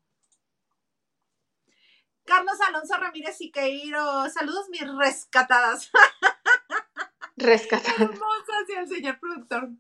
Carlos 2.23 2.55
Alonso 2.69 2.97
Ramírez 2.99 3.37
Siqueiro, 3.37 4.31
saludos 4.31 4.69
mis 4.69 4.83
rescatadas. 4.97 5.91
Rescatada. 7.37 8.05
Hermosas 8.05 8.69
y 8.69 8.73
el 8.75 8.89
señor 8.89 9.19
productor. 9.19 9.71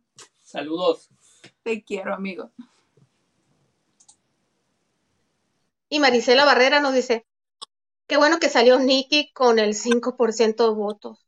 Saludos. 0.42 1.08
Te 1.62 1.84
quiero, 1.84 2.14
amigo. 2.14 2.50
Y 5.88 6.00
Marisela 6.00 6.44
Barrera 6.44 6.80
nos 6.80 6.94
dice, 6.94 7.28
qué 8.08 8.16
bueno 8.16 8.40
que 8.40 8.48
salió 8.48 8.80
Nicky 8.80 9.32
con 9.32 9.60
el 9.60 9.74
5% 9.74 10.56
de 10.56 10.74
votos. 10.74 11.23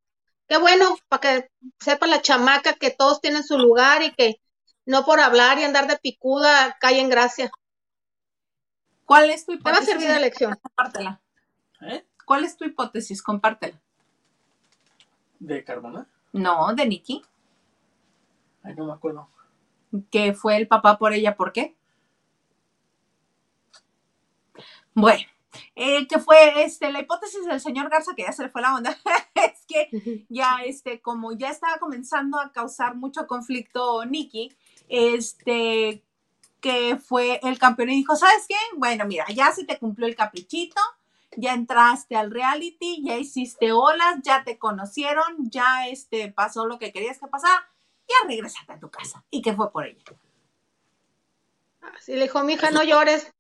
Qué 0.49 0.59
bueno, 0.59 0.97
para 1.09 1.21
que 1.21 1.51
sepa 1.81 2.07
la 2.07 2.23
chamaca 2.23 2.75
que 2.75 2.91
todos 2.91 3.21
tienen 3.21 3.43
su 3.43 3.59
lugar 3.59 4.03
y 4.03 4.13
que 4.15 4.41
no 4.85 5.05
por 5.05 5.21
hablar 5.21 5.59
y 5.59 5.65
andar 5.65 5.89
de 5.89 5.99
picuda 5.99 6.77
cae 6.81 7.01
en 7.01 7.09
gracia. 7.09 7.51
¿Cuál 9.05 9.31
es 9.31 9.45
tu 9.47 9.57
Te 9.57 9.63
va 9.65 9.71
a 9.71 9.73
hipótesis? 9.75 9.93
servir 9.93 10.09
de 10.09 10.21
lección. 10.21 10.55
Compártela. 10.63 11.21
¿Eh? 11.81 12.05
¿Cuál 12.25 12.45
es 12.45 12.57
tu 12.57 12.65
hipótesis? 12.65 13.23
Compártela. 13.23 13.81
¿De 15.39 15.65
Carbona? 15.65 16.07
No, 16.33 16.73
de 16.75 16.87
Nicky, 16.87 17.25
Ay, 18.63 18.75
no 18.75 18.85
me 18.87 18.93
acuerdo. 18.93 19.29
que 20.11 20.33
fue 20.35 20.57
el 20.57 20.67
papá 20.69 20.99
por 20.99 21.13
ella, 21.13 21.37
¿por 21.37 21.53
qué? 21.53 21.77
Bueno, 24.95 25.25
eh, 25.75 26.07
que 26.07 26.19
fue 26.19 26.65
este, 26.65 26.91
la 26.91 27.01
hipótesis 27.01 27.45
del 27.45 27.61
señor 27.61 27.89
Garza, 27.91 28.15
que 28.15 28.23
ya 28.23 28.33
se 28.33 28.43
le 28.43 28.51
fue 28.51 28.63
la 28.63 28.75
onda, 28.75 28.97
es 29.35 29.65
que 29.67 30.27
ya, 30.29 30.59
este, 30.65 31.01
como 31.01 31.33
ya 31.33 31.51
estaba 31.51 31.79
comenzando 31.79 32.39
a 32.41 32.53
causar 32.53 32.97
mucho 32.97 33.27
conflicto 33.27 34.05
Nicky, 34.05 34.57
este, 34.89 36.03
que 36.61 36.97
fue 36.97 37.41
el 37.43 37.59
campeón 37.59 37.91
y 37.91 37.97
dijo, 37.97 38.17
¿sabes 38.17 38.47
qué? 38.49 38.57
Bueno, 38.77 39.05
mira, 39.07 39.27
ya 39.35 39.53
se 39.53 39.65
te 39.65 39.79
cumplió 39.79 40.07
el 40.07 40.17
caprichito, 40.17 40.81
ya 41.37 41.55
entraste 41.55 42.17
al 42.17 42.31
reality, 42.31 43.03
ya 43.05 43.17
hiciste 43.17 43.73
olas, 43.73 44.17
ya 44.23 44.43
te 44.45 44.59
conocieron, 44.59 45.51
ya 45.51 45.89
este, 45.89 46.33
pasó 46.33 46.67
lo 46.67 46.79
que 46.79 46.93
querías 46.93 47.19
que 47.19 47.27
pasara, 47.27 47.69
ya 48.09 48.29
regresate 48.29 48.73
a 48.73 48.79
tu 48.79 48.91
casa. 48.91 49.25
Y 49.31 49.43
que 49.43 49.55
fue 49.55 49.71
por 49.71 49.87
ella. 49.87 50.03
Así 51.97 52.15
le 52.15 52.23
dijo, 52.23 52.43
mija, 52.43 52.71
no 52.71 52.83
llores. 52.83 53.33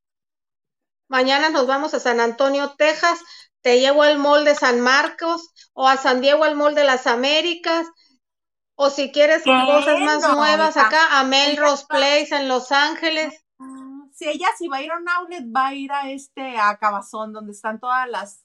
Mañana 1.08 1.50
nos 1.50 1.66
vamos 1.66 1.94
a 1.94 2.00
San 2.00 2.20
Antonio, 2.20 2.74
Texas. 2.76 3.20
Te 3.60 3.80
llevo 3.80 4.02
al 4.02 4.18
mall 4.18 4.44
de 4.44 4.54
San 4.54 4.80
Marcos 4.80 5.50
o 5.72 5.88
a 5.88 5.96
San 5.96 6.20
Diego 6.20 6.44
al 6.44 6.56
mall 6.56 6.74
de 6.74 6.84
las 6.84 7.06
Américas. 7.06 7.86
O 8.74 8.90
si 8.90 9.10
quieres 9.10 9.42
cosas 9.42 10.00
más 10.00 10.22
No, 10.22 10.34
nuevas 10.34 10.76
acá, 10.76 11.18
a 11.18 11.24
Melrose 11.24 11.86
Place 11.88 12.28
en 12.36 12.48
Los 12.48 12.72
Ángeles. 12.72 13.42
Si 14.12 14.28
ella 14.28 14.48
si 14.56 14.68
va 14.68 14.78
a 14.78 14.82
ir 14.82 14.90
a 14.92 14.98
un 14.98 15.08
outlet, 15.08 15.44
va 15.44 15.68
a 15.68 15.74
ir 15.74 15.92
a 15.92 16.10
este, 16.10 16.58
a 16.58 16.76
Cabazón, 16.78 17.32
donde 17.32 17.52
están 17.52 17.80
todas 17.80 18.08
las 18.08 18.44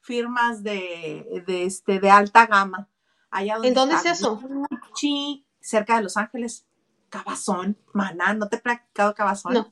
firmas 0.00 0.62
de, 0.62 1.42
de 1.46 1.64
este, 1.64 2.00
de 2.00 2.10
alta 2.10 2.46
gama. 2.46 2.88
Allá 3.30 3.54
donde 3.54 3.68
¿En 3.68 3.74
dónde 3.74 3.94
está 3.96 4.12
es 4.12 4.20
eso? 4.20 4.40
Cerca 5.60 5.96
de 5.96 6.02
Los 6.02 6.16
Ángeles. 6.16 6.66
Cabazón, 7.10 7.78
maná, 7.92 8.34
¿no 8.34 8.48
te 8.48 8.56
he 8.56 8.60
practicado 8.60 9.14
Cabazón? 9.14 9.54
No, 9.54 9.70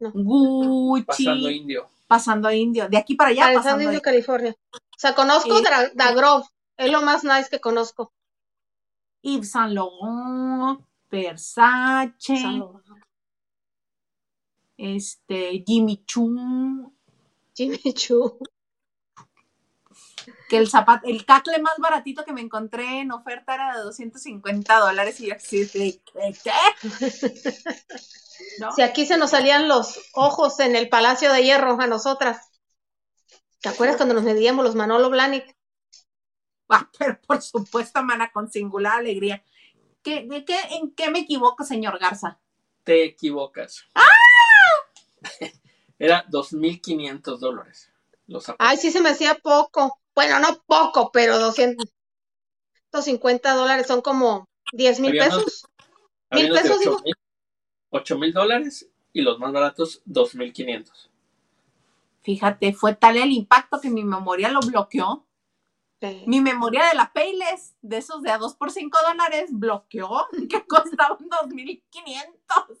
no. 0.00 0.12
Gucci, 0.12 1.04
Pasando 1.04 1.50
indio. 1.50 1.88
pasando 2.06 2.50
indio. 2.52 2.88
De 2.88 2.96
aquí 2.96 3.14
para 3.14 3.30
allá, 3.30 3.52
pasando 3.54 3.78
Diego, 3.78 3.92
indio. 3.92 4.02
California. 4.02 4.56
O 4.72 4.98
sea, 4.98 5.14
conozco 5.14 5.60
Dagrove. 5.94 6.44
Es 6.76 6.90
lo 6.90 7.02
más 7.02 7.24
nice 7.24 7.48
que 7.50 7.60
conozco. 7.60 8.12
Yves 9.22 9.50
Saint 9.50 9.72
Laurent, 9.72 10.80
Versace, 11.10 12.62
este, 14.76 15.64
Jimmy 15.66 16.04
Choo, 16.06 16.92
Jimmy 17.54 17.92
Choo. 17.94 18.38
Que 20.48 20.56
el 20.56 20.68
zapato, 20.68 21.08
el 21.08 21.24
cacle 21.24 21.58
más 21.58 21.74
baratito 21.78 22.24
que 22.24 22.32
me 22.32 22.40
encontré 22.40 23.00
en 23.00 23.12
oferta 23.12 23.54
era 23.54 23.76
de 23.76 23.82
250 23.82 24.78
dólares 24.78 25.20
y 25.20 25.26
yo 25.26 25.34
así 25.34 25.64
de, 25.64 26.00
¿de 26.14 26.36
qué? 26.42 26.52
¿No? 28.60 28.72
Si 28.72 28.82
aquí 28.82 29.06
se 29.06 29.16
nos 29.16 29.30
salían 29.30 29.68
los 29.68 29.98
ojos 30.12 30.60
en 30.60 30.76
el 30.76 30.88
Palacio 30.88 31.32
de 31.32 31.42
Hierro 31.42 31.80
a 31.80 31.86
nosotras. 31.86 32.50
¿Te 33.60 33.70
acuerdas 33.70 33.96
cuando 33.96 34.14
nos 34.14 34.24
medíamos 34.24 34.64
los 34.64 34.74
Manolo 34.74 35.10
Blahnik? 35.10 35.56
Ah, 36.68 36.88
pero 36.98 37.18
por 37.26 37.42
supuesto, 37.42 38.02
mana, 38.02 38.30
con 38.32 38.50
singular 38.50 38.98
alegría. 38.98 39.42
¿Qué, 40.02 40.26
de 40.28 40.44
qué, 40.44 40.58
¿En 40.70 40.94
qué 40.94 41.10
me 41.10 41.20
equivoco, 41.20 41.64
señor 41.64 41.98
Garza? 41.98 42.38
Te 42.84 43.04
equivocas. 43.04 43.84
Era 45.98 46.26
2.500 46.28 47.38
dólares. 47.38 47.90
Los 48.26 48.44
zapatos. 48.44 48.70
Ay, 48.70 48.76
sí 48.76 48.90
se 48.90 49.00
me 49.00 49.10
hacía 49.10 49.36
poco. 49.36 49.98
Bueno, 50.16 50.40
no 50.40 50.60
poco, 50.66 51.12
pero 51.12 51.38
250 51.38 53.54
dólares 53.54 53.86
son 53.86 54.00
como 54.00 54.48
10 54.72 54.98
mil 55.00 55.12
pesos. 55.12 55.66
Mil 56.30 56.50
pesos, 56.50 56.80
digo. 56.80 56.96
8,000 57.90 57.90
8,000 57.90 58.32
dólares 58.32 58.88
y 59.12 59.20
los 59.20 59.38
más 59.38 59.52
baratos 59.52 60.02
2.500. 60.06 61.10
Fíjate, 62.22 62.72
fue 62.72 62.94
tal 62.94 63.18
el 63.18 63.30
impacto 63.30 63.78
que 63.80 63.90
mi 63.90 64.04
memoria 64.04 64.48
lo 64.48 64.60
bloqueó. 64.60 65.26
Sí. 66.00 66.24
Mi 66.26 66.40
memoria 66.40 66.86
de 66.86 66.94
la 66.94 67.12
Payless, 67.12 67.76
de 67.82 67.98
esos 67.98 68.22
de 68.22 68.30
a 68.30 68.38
2 68.38 68.54
por 68.56 68.70
5 68.70 68.98
dólares, 69.06 69.50
bloqueó 69.52 70.26
que 70.50 70.66
costaban 70.66 71.28
2.500. 71.28 72.78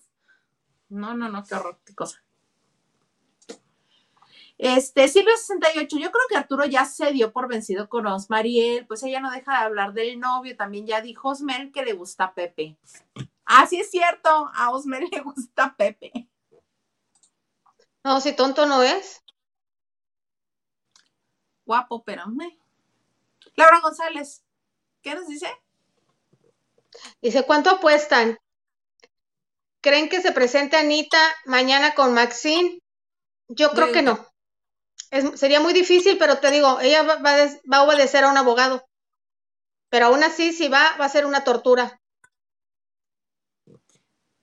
No, 0.88 1.12
no, 1.14 1.28
no, 1.28 1.44
qué 1.44 1.54
horror, 1.54 1.78
qué 1.84 1.94
cosa. 1.94 2.25
Este, 4.58 5.06
Silvia 5.08 5.36
68, 5.36 5.98
yo 5.98 6.10
creo 6.10 6.24
que 6.28 6.36
Arturo 6.36 6.64
ya 6.64 6.86
se 6.86 7.12
dio 7.12 7.32
por 7.32 7.46
vencido 7.46 7.88
con 7.88 8.06
Osmariel, 8.06 8.86
pues 8.86 9.02
ella 9.02 9.20
no 9.20 9.30
deja 9.30 9.52
de 9.52 9.64
hablar 9.66 9.92
del 9.92 10.18
novio, 10.18 10.56
también 10.56 10.86
ya 10.86 11.02
dijo 11.02 11.28
Osmel 11.28 11.72
que 11.72 11.84
le 11.84 11.92
gusta 11.92 12.24
a 12.24 12.34
Pepe. 12.34 12.78
Ah, 13.44 13.66
sí 13.66 13.78
es 13.78 13.90
cierto, 13.90 14.50
a 14.54 14.70
Osmer 14.70 15.04
le 15.10 15.20
gusta 15.20 15.74
Pepe. 15.76 16.28
No, 18.02 18.20
si 18.20 18.34
tonto 18.34 18.66
no 18.66 18.82
es. 18.82 19.22
Guapo, 21.64 22.02
pero 22.04 22.26
me. 22.28 22.58
Laura 23.56 23.80
González, 23.80 24.42
¿qué 25.02 25.14
nos 25.14 25.26
dice? 25.26 25.48
Dice, 27.20 27.44
¿cuánto 27.44 27.70
apuestan? 27.70 28.38
¿Creen 29.80 30.08
que 30.08 30.22
se 30.22 30.32
presente 30.32 30.76
Anita 30.76 31.18
mañana 31.44 31.94
con 31.94 32.14
Maxine? 32.14 32.80
Yo 33.48 33.70
creo 33.70 33.92
que 33.92 34.02
no. 34.02 34.26
Es- 35.10 35.40
sería 35.40 35.58
muy 35.60 35.72
difícil, 35.72 36.16
pero 36.16 36.38
te 36.38 36.52
digo, 36.52 36.78
ella 36.80 37.02
va, 37.02 37.34
des- 37.36 37.60
va 37.70 37.78
a 37.78 37.82
obedecer 37.82 38.22
a 38.22 38.30
un 38.30 38.36
abogado. 38.36 38.86
Pero 39.90 40.06
aún 40.06 40.22
así, 40.22 40.52
si 40.52 40.68
va, 40.68 40.84
va 41.00 41.06
a 41.06 41.08
ser 41.08 41.26
una 41.26 41.42
tortura. 41.42 42.00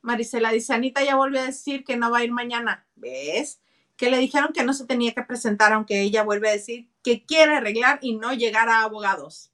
Marisela 0.04 0.52
dice, 0.52 0.72
Anita 0.74 1.04
ya 1.04 1.16
volvió 1.16 1.40
a 1.40 1.46
decir 1.46 1.84
que 1.84 1.98
no 1.98 2.12
va 2.12 2.20
a 2.20 2.24
ir 2.24 2.32
mañana. 2.32 2.86
¿Ves? 2.96 3.60
Que 3.96 4.12
le 4.12 4.18
dijeron 4.20 4.54
que 4.54 4.64
no 4.64 4.74
se 4.74 4.86
tenía 4.86 5.14
que 5.14 5.24
presentar, 5.24 5.74
aunque 5.74 6.02
ella 6.02 6.24
vuelve 6.24 6.50
a 6.50 6.54
decir 6.54 6.90
que 7.04 7.26
quiere 7.26 7.56
arreglar 7.56 7.98
y 8.02 8.16
no 8.16 8.34
llegar 8.34 8.70
a 8.70 8.82
abogados. 8.84 9.52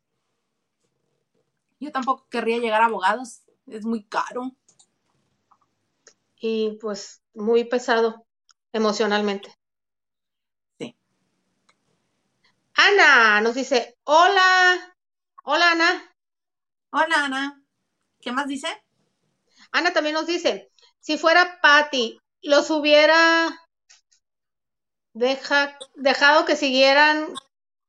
Yo 1.80 1.92
tampoco 1.92 2.28
querría 2.30 2.60
llegar 2.60 2.82
a 2.82 2.86
abogados, 2.86 3.42
es 3.68 3.84
muy 3.86 4.04
caro. 4.04 4.56
Y 6.42 6.72
pues 6.82 7.22
muy 7.36 7.66
pesado 7.66 8.26
emocionalmente. 8.74 9.54
Sí. 10.80 10.96
Ana 12.82 13.42
nos 13.42 13.56
dice, 13.56 13.98
hola, 14.06 14.96
hola 15.44 15.72
Ana. 15.72 16.16
Hola, 16.92 17.26
Ana. 17.26 17.62
¿Qué 18.22 18.32
más 18.32 18.48
dice? 18.48 18.68
Ana 19.74 19.92
también 19.92 20.14
nos 20.14 20.28
dice, 20.28 20.72
si 21.02 21.18
fuera 21.18 21.60
Patty, 21.62 22.18
los 22.42 22.70
hubiera 22.72 23.50
deja- 25.14 25.78
dejado 25.96 26.46
que 26.46 26.56
siguieran 26.56 27.28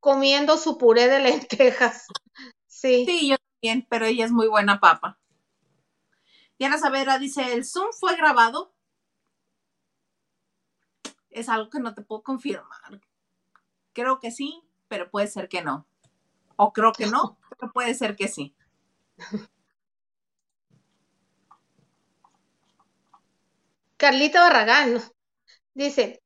comiendo 0.00 0.56
su 0.56 0.76
puré 0.76 1.06
de 1.08 1.20
lentejas. 1.20 2.06
Sí. 2.66 3.04
Sí, 3.04 3.28
yo 3.28 3.36
también, 3.36 3.86
pero 3.90 4.06
ella 4.06 4.24
es 4.24 4.32
muy 4.32 4.48
buena 4.48 4.80
papa. 4.80 5.18
Diana 6.58 6.78
Savera 6.78 7.18
dice, 7.18 7.52
¿el 7.52 7.66
Zoom 7.66 7.92
fue 7.92 8.16
grabado? 8.16 8.72
Es 11.28 11.48
algo 11.50 11.68
que 11.68 11.78
no 11.78 11.92
te 11.94 12.00
puedo 12.00 12.22
confirmar. 12.22 13.02
Creo 13.92 14.18
que 14.18 14.30
sí, 14.30 14.62
pero 14.90 15.08
puede 15.08 15.28
ser 15.28 15.48
que 15.48 15.62
no. 15.62 15.86
O 16.56 16.72
creo 16.72 16.92
que 16.92 17.06
no, 17.06 17.38
pero 17.58 17.72
puede 17.72 17.94
ser 17.94 18.16
que 18.16 18.28
sí. 18.28 18.54
Carlita 23.96 24.40
Barragán 24.40 25.00
dice, 25.74 26.22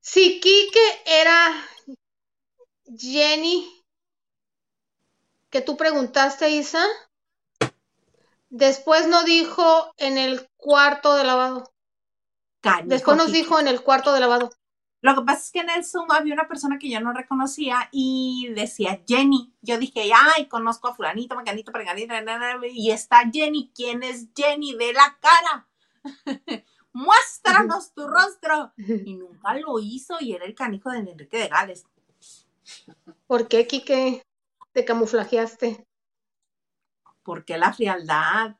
si 0.00 0.40
Quique 0.40 1.02
era 1.06 1.66
Jenny, 2.96 3.84
que 5.50 5.60
tú 5.60 5.76
preguntaste, 5.76 6.50
Isa, 6.50 6.84
después 8.48 9.06
no 9.06 9.22
dijo 9.22 9.92
en 9.98 10.18
el 10.18 10.48
cuarto 10.56 11.14
de 11.14 11.24
lavado. 11.24 11.72
Después 12.84 13.16
nos 13.16 13.30
dijo 13.30 13.60
en 13.60 13.68
el 13.68 13.82
cuarto 13.82 14.12
de 14.12 14.20
lavado. 14.20 14.50
Lo 15.02 15.16
que 15.16 15.22
pasa 15.22 15.40
es 15.40 15.50
que 15.50 15.58
en 15.58 15.70
el 15.70 15.84
Zoom 15.84 16.10
había 16.12 16.32
una 16.32 16.46
persona 16.46 16.78
que 16.78 16.88
yo 16.88 17.00
no 17.00 17.12
reconocía 17.12 17.88
y 17.90 18.52
decía 18.54 19.02
Jenny. 19.06 19.52
Yo 19.60 19.76
dije, 19.76 20.10
ay, 20.14 20.46
conozco 20.46 20.88
a 20.88 20.94
fulanito, 20.94 21.34
mecanito, 21.34 21.72
preganito, 21.72 22.14
y 22.72 22.92
está 22.92 23.28
Jenny. 23.30 23.72
¿Quién 23.74 24.04
es 24.04 24.28
Jenny? 24.34 24.76
De 24.76 24.92
la 24.92 25.18
cara. 25.20 25.68
Muéstranos 26.92 27.92
tu 27.92 28.06
rostro. 28.06 28.72
Y 28.76 29.14
nunca 29.14 29.54
lo 29.54 29.80
hizo 29.80 30.14
y 30.20 30.34
era 30.34 30.44
el 30.44 30.54
canijo 30.54 30.90
de 30.90 30.98
Enrique 30.98 31.36
de 31.36 31.48
Gales. 31.48 31.84
¿Por 33.26 33.48
qué, 33.48 33.66
Quique, 33.66 34.22
te 34.72 34.84
camuflajeaste? 34.84 35.84
¿Por 37.24 37.44
qué 37.44 37.58
la 37.58 37.72
frialdad? 37.72 38.56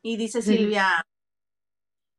Y 0.00 0.16
dice. 0.16 0.40
Silvia, 0.40 1.04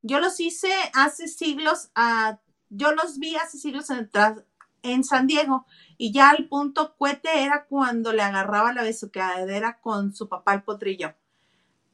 yo 0.03 0.19
los 0.19 0.39
hice 0.39 0.71
hace 0.93 1.27
siglos, 1.27 1.89
ah, 1.95 2.39
yo 2.75 2.93
los 2.93 3.19
vi 3.19 3.35
hace 3.35 3.57
siglos 3.57 3.87
en, 3.89 5.03
San 5.03 5.27
Diego 5.27 5.65
y 5.97 6.11
ya 6.11 6.29
al 6.31 6.47
punto 6.47 6.95
cuete 6.97 7.43
era 7.43 7.65
cuando 7.65 8.11
le 8.11 8.21
agarraba 8.21 8.73
la 8.73 8.83
besuqueadera 8.83 9.79
con 9.79 10.13
su 10.13 10.27
papá 10.27 10.53
el 10.53 10.63
potrillo. 10.63 11.13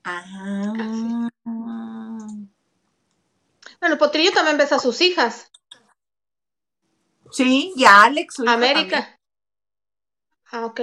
Ah, 0.03 1.30
Bueno, 3.80 3.97
Potrillo 3.97 4.32
también 4.32 4.57
besa 4.57 4.75
a 4.75 4.80
sus 4.80 4.99
hijas. 5.01 5.51
sí, 7.32 7.73
y 7.75 7.86
a 7.86 8.03
Alex. 8.03 8.36
su 8.36 8.43
hijo 8.43 8.51
también. 8.51 8.77
América. 8.77 9.19
Ah, 10.51 10.65
ok. 10.65 10.82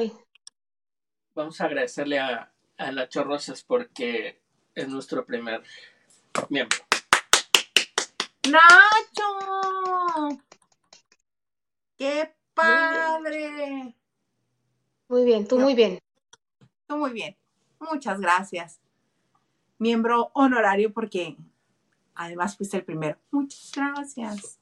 Vamos 1.35 1.61
a 1.61 1.65
agradecerle 1.65 2.19
a, 2.19 2.53
a 2.79 2.93
Nacho 2.93 3.25
Rosas 3.25 3.63
porque 3.65 4.41
es 4.75 4.89
nuestro 4.89 5.27
primer 5.27 5.63
miembro. 6.49 6.86
¡Nacho! 8.51 10.43
¡Qué 11.97 12.35
padre! 12.55 13.97
Muy 15.09 15.25
bien, 15.25 15.47
tú 15.47 15.59
muy 15.59 15.75
bien. 15.75 16.01
Tú 16.87 16.97
muy 16.97 17.13
bien. 17.13 17.37
Muchas 17.79 18.21
gracias. 18.21 18.81
Miembro 19.79 20.31
honorario 20.35 20.93
porque 20.93 21.37
además 22.15 22.57
fuiste 22.57 22.77
el 22.79 22.85
primero. 22.85 23.19
Muchas 23.31 23.73
gracias. 23.75 24.59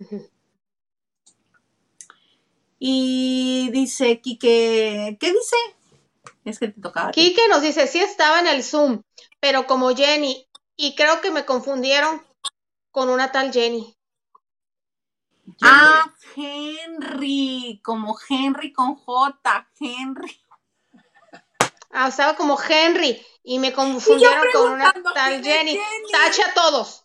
Y 2.78 3.70
dice 3.72 4.20
Quique, 4.20 5.16
¿qué 5.18 5.32
dice? 5.32 5.56
Es 6.44 6.58
que 6.58 6.68
te 6.68 6.80
tocaba. 6.80 7.12
Quique 7.12 7.48
nos 7.48 7.62
dice, 7.62 7.86
sí 7.86 7.98
estaba 7.98 8.40
en 8.40 8.46
el 8.46 8.62
Zoom, 8.62 9.02
pero 9.40 9.66
como 9.66 9.94
Jenny, 9.94 10.46
y 10.76 10.94
creo 10.94 11.20
que 11.20 11.30
me 11.30 11.46
confundieron 11.46 12.20
con 12.94 13.10
una 13.10 13.32
tal 13.32 13.52
Jenny. 13.52 13.92
Ah, 15.62 16.14
Henry, 16.36 17.80
como 17.82 18.16
Henry 18.28 18.72
con 18.72 18.94
J, 18.94 19.68
Henry. 19.80 20.40
Ah, 21.90 22.06
estaba 22.06 22.36
como 22.36 22.56
Henry 22.56 23.20
y 23.42 23.58
me 23.58 23.72
confundieron 23.72 24.46
con 24.52 24.72
una 24.74 24.92
tal 25.12 25.42
¿quién 25.42 25.44
es 25.44 25.44
Jenny. 25.44 25.70
Jenny? 25.72 26.12
Tacha 26.12 26.50
a 26.50 26.54
todos. 26.54 27.04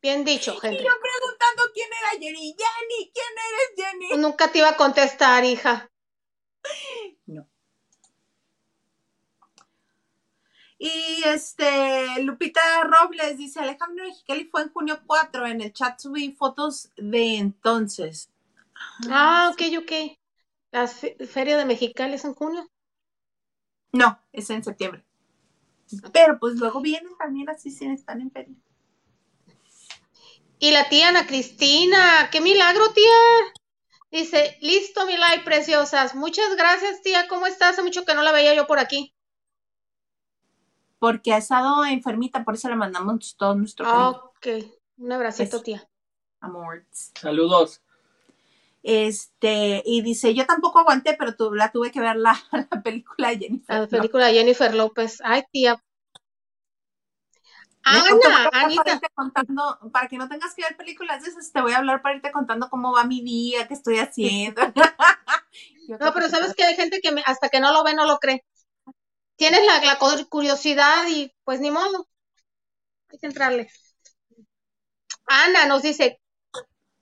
Bien 0.00 0.24
dicho, 0.24 0.54
Y 0.62 0.66
Henry. 0.66 0.82
yo 0.82 0.92
preguntando 1.02 1.62
quién 1.74 1.90
era 1.92 2.10
Jenny. 2.12 2.56
Jenny, 2.56 3.12
¿quién 3.12 3.34
eres 3.36 4.08
Jenny? 4.08 4.16
Nunca 4.22 4.50
te 4.50 4.58
iba 4.60 4.70
a 4.70 4.76
contestar, 4.78 5.44
hija. 5.44 5.90
Y 10.80 11.22
este, 11.26 12.24
Lupita 12.24 12.60
Robles 12.82 13.38
dice, 13.38 13.60
Alejandro 13.60 14.04
Mexicali 14.04 14.46
fue 14.46 14.62
en 14.62 14.72
junio 14.72 15.00
4, 15.06 15.46
en 15.46 15.60
el 15.60 15.72
chat 15.72 16.00
subí 16.00 16.32
fotos 16.32 16.90
de 16.96 17.36
entonces. 17.36 18.30
Ah, 19.10 19.50
ok, 19.52 19.60
ok. 19.82 19.92
La 20.72 20.88
fe- 20.88 21.16
feria 21.26 21.58
de 21.58 21.66
Mexicali 21.66 22.14
es 22.14 22.24
en 22.24 22.34
junio. 22.34 22.70
No, 23.92 24.18
es 24.32 24.50
en 24.50 24.64
septiembre. 24.64 25.04
Pero 26.12 26.38
pues 26.38 26.54
luego 26.56 26.80
vienen 26.80 27.16
también 27.18 27.48
así, 27.48 27.70
si 27.70 27.84
están 27.86 28.20
en 28.20 28.30
feria. 28.30 28.54
Y 30.60 30.70
la 30.70 30.88
tía 30.88 31.08
Ana 31.08 31.26
Cristina, 31.26 32.28
qué 32.30 32.40
milagro, 32.40 32.92
tía. 32.92 33.04
Dice, 34.12 34.56
listo, 34.60 35.06
mi 35.06 35.16
like, 35.16 35.44
preciosas. 35.44 36.14
Muchas 36.14 36.56
gracias, 36.56 37.02
tía. 37.02 37.26
¿Cómo 37.28 37.46
estás? 37.46 37.72
Hace 37.72 37.82
mucho 37.82 38.04
que 38.04 38.14
no 38.14 38.22
la 38.22 38.32
veía 38.32 38.54
yo 38.54 38.66
por 38.68 38.78
aquí. 38.78 39.14
Porque 41.00 41.32
ha 41.32 41.38
estado 41.38 41.84
enfermita, 41.84 42.44
por 42.44 42.54
eso 42.54 42.68
le 42.68 42.76
mandamos 42.76 43.34
todo 43.36 43.56
nuestro 43.56 43.84
cariño, 43.84 44.10
Ok, 44.10 44.46
un 44.98 45.10
abracito, 45.12 45.56
Eso. 45.56 45.62
tía. 45.64 45.88
amor. 46.40 46.84
Saludos. 46.92 47.82
Este, 48.82 49.82
y 49.84 50.00
dice, 50.02 50.32
yo 50.34 50.46
tampoco 50.46 50.78
aguanté, 50.78 51.14
pero 51.18 51.34
tu- 51.34 51.52
la 51.54 51.72
tuve 51.72 51.90
que 51.90 52.00
ver 52.00 52.16
la, 52.16 52.38
la 52.70 52.82
película 52.82 53.28
de 53.30 53.38
Jennifer. 53.38 53.80
La 53.80 53.86
película 53.88 54.26
de 54.26 54.34
Jennifer 54.34 54.74
López. 54.74 55.20
Ay, 55.24 55.42
tía. 55.50 55.82
Ana, 57.82 58.04
Para, 58.50 58.66
Anita. 58.66 58.92
irte 58.92 59.08
contando, 59.14 59.78
para 59.90 60.06
que 60.06 60.18
no 60.18 60.28
tengas 60.28 60.54
que 60.54 60.62
ver 60.62 60.76
películas 60.76 61.22
de 61.24 61.30
esas, 61.30 61.50
te 61.50 61.60
voy 61.62 61.72
a 61.72 61.78
hablar 61.78 62.02
para 62.02 62.14
irte 62.16 62.30
contando 62.30 62.68
cómo 62.68 62.92
va 62.92 63.04
mi 63.04 63.22
día, 63.22 63.66
qué 63.66 63.74
estoy 63.74 63.98
haciendo. 63.98 64.60
No, 65.98 66.14
pero 66.14 66.28
sabes 66.28 66.54
que 66.54 66.62
hay 66.62 66.76
gente 66.76 67.00
que 67.00 67.10
me- 67.10 67.24
hasta 67.26 67.48
que 67.48 67.58
no 67.58 67.72
lo 67.72 67.82
ve 67.82 67.94
no 67.94 68.06
lo 68.06 68.18
cree. 68.18 68.44
Tienes 69.40 69.64
la, 69.66 69.80
la 69.82 69.98
cu- 69.98 70.28
curiosidad 70.28 71.06
y 71.08 71.32
pues 71.44 71.60
ni 71.60 71.70
modo. 71.70 72.06
Hay 73.08 73.18
que 73.18 73.26
entrarle. 73.26 73.68
Ana 75.26 75.64
nos 75.66 75.82
dice, 75.82 76.20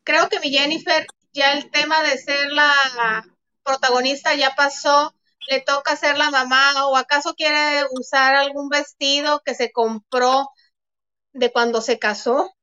creo 0.04 0.28
que 0.28 0.40
mi 0.40 0.50
Jennifer, 0.50 1.06
ya 1.32 1.52
el 1.54 1.70
tema 1.70 2.02
de 2.02 2.18
ser 2.18 2.52
la 2.52 3.24
protagonista 3.64 4.34
ya 4.36 4.54
pasó 4.56 5.14
le 5.48 5.60
toca 5.62 5.96
ser 5.96 6.18
la 6.18 6.30
mamá 6.30 6.86
o 6.88 6.96
acaso 6.96 7.34
quiere 7.34 7.84
usar 7.92 8.34
algún 8.36 8.68
vestido 8.68 9.40
que 9.44 9.54
se 9.54 9.72
compró 9.72 10.48
de 11.32 11.52
cuando 11.52 11.80
se 11.80 11.98
casó. 11.98 12.54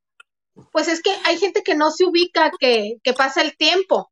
Pues 0.72 0.88
es 0.88 1.02
que 1.02 1.12
hay 1.26 1.38
gente 1.38 1.64
que 1.64 1.76
no 1.76 1.92
se 1.92 2.06
ubica, 2.06 2.52
que, 2.60 2.96
que 3.04 3.14
pasa 3.14 3.42
el 3.42 3.58
tiempo. 3.58 4.12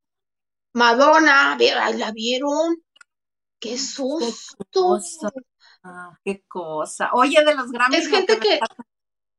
Madonna, 0.74 1.57
¿la 1.59 2.11
vieron? 2.14 2.78
¡Qué 3.59 3.78
susto! 3.78 4.99
Ah, 5.84 6.18
qué 6.24 6.44
cosa. 6.48 7.10
Oye, 7.14 7.44
de 7.44 7.56
los 7.56 7.72
Grammys. 7.72 8.00
Es 8.00 8.08
gente 8.08 8.40
que, 8.40 8.60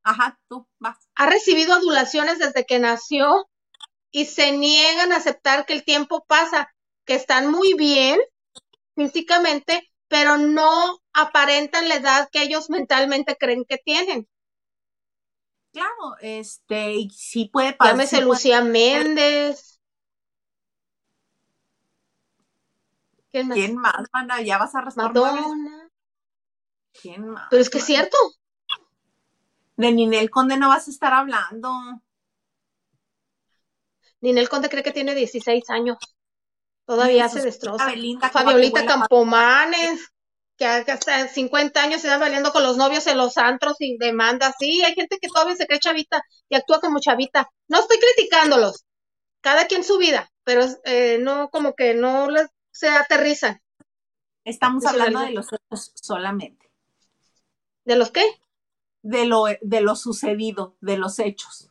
Ajá, 0.03 0.39
tú 0.47 0.67
vas. 0.77 0.97
Ha 1.15 1.25
recibido 1.25 1.73
adulaciones 1.73 2.37
desde 2.37 2.65
que 2.65 2.77
nació 2.77 3.49
y 4.11 4.25
se 4.25 4.51
niegan 4.51 5.11
a 5.11 5.17
aceptar 5.17 5.65
que 5.65 5.73
el 5.73 5.83
tiempo 5.83 6.23
pasa, 6.27 6.71
que 7.05 7.15
están 7.15 7.49
muy 7.49 7.73
bien 7.73 8.19
físicamente, 8.95 9.91
pero 10.07 10.37
no 10.37 10.99
aparentan 11.11 11.89
la 11.89 11.95
edad 11.95 12.29
que 12.31 12.43
ellos 12.43 12.69
mentalmente 12.69 13.35
creen 13.35 13.65
que 13.65 13.77
tienen. 13.77 14.27
Claro, 15.73 16.17
este, 16.21 16.93
y 16.93 17.09
sí 17.09 17.49
puede 17.51 17.73
pasar. 17.73 17.95
Llámese 17.95 18.21
Lucía 18.21 18.61
Méndez. 18.61 19.81
¿Quién 23.31 23.47
más? 23.47 23.57
¿Quién 23.57 23.75
más, 23.75 24.45
Ya 24.45 24.59
vas 24.59 24.75
a 24.75 24.81
responder. 24.81 25.33
¿Quién 27.01 27.27
más? 27.27 27.47
Pero 27.49 27.61
es 27.61 27.69
que 27.69 27.79
es 27.79 27.85
cierto. 27.85 28.17
De 29.77 29.91
Ninel 29.91 30.29
Conde 30.29 30.57
no 30.57 30.69
vas 30.69 30.87
a 30.87 30.91
estar 30.91 31.13
hablando. 31.13 31.69
Ninel 34.21 34.49
Conde 34.49 34.69
cree 34.69 34.83
que 34.83 34.91
tiene 34.91 35.13
16 35.13 35.69
años. 35.69 35.97
Todavía 36.85 37.27
se 37.29 37.41
destroza. 37.41 37.91
Fabiolita 38.31 38.85
Campomanes, 38.85 40.11
que 40.57 40.65
hasta 40.65 41.27
50 41.27 41.81
años 41.81 42.01
se 42.01 42.07
va 42.07 42.17
valiendo 42.17 42.51
con 42.51 42.63
los 42.63 42.77
novios 42.77 43.07
en 43.07 43.17
los 43.17 43.37
antros 43.37 43.75
y 43.79 43.97
demanda. 43.97 44.53
Sí, 44.57 44.83
hay 44.83 44.93
gente 44.93 45.17
que 45.19 45.27
todavía 45.27 45.55
se 45.55 45.67
cree 45.67 45.79
chavita 45.79 46.23
y 46.47 46.55
actúa 46.55 46.79
como 46.79 46.99
chavita. 46.99 47.49
No 47.67 47.79
estoy 47.79 47.97
criticándolos. 47.97 48.85
Cada 49.41 49.65
quien 49.65 49.83
su 49.83 49.97
vida, 49.97 50.31
pero 50.43 50.65
eh, 50.85 51.19
no 51.21 51.49
como 51.49 51.73
que 51.73 51.93
no 51.93 52.29
les 52.29 52.47
se 52.71 52.89
aterrizan. 52.89 53.61
Estamos 54.43 54.85
hablando 54.85 55.21
de 55.21 55.31
los 55.31 55.47
hechos 55.51 55.91
solamente. 55.95 56.64
¿De 57.85 57.95
los 57.95 58.11
qué? 58.11 58.25
De 59.03 59.25
lo, 59.25 59.45
de 59.61 59.81
lo 59.81 59.95
sucedido, 59.95 60.75
de 60.81 60.97
los 60.97 61.19
hechos. 61.19 61.69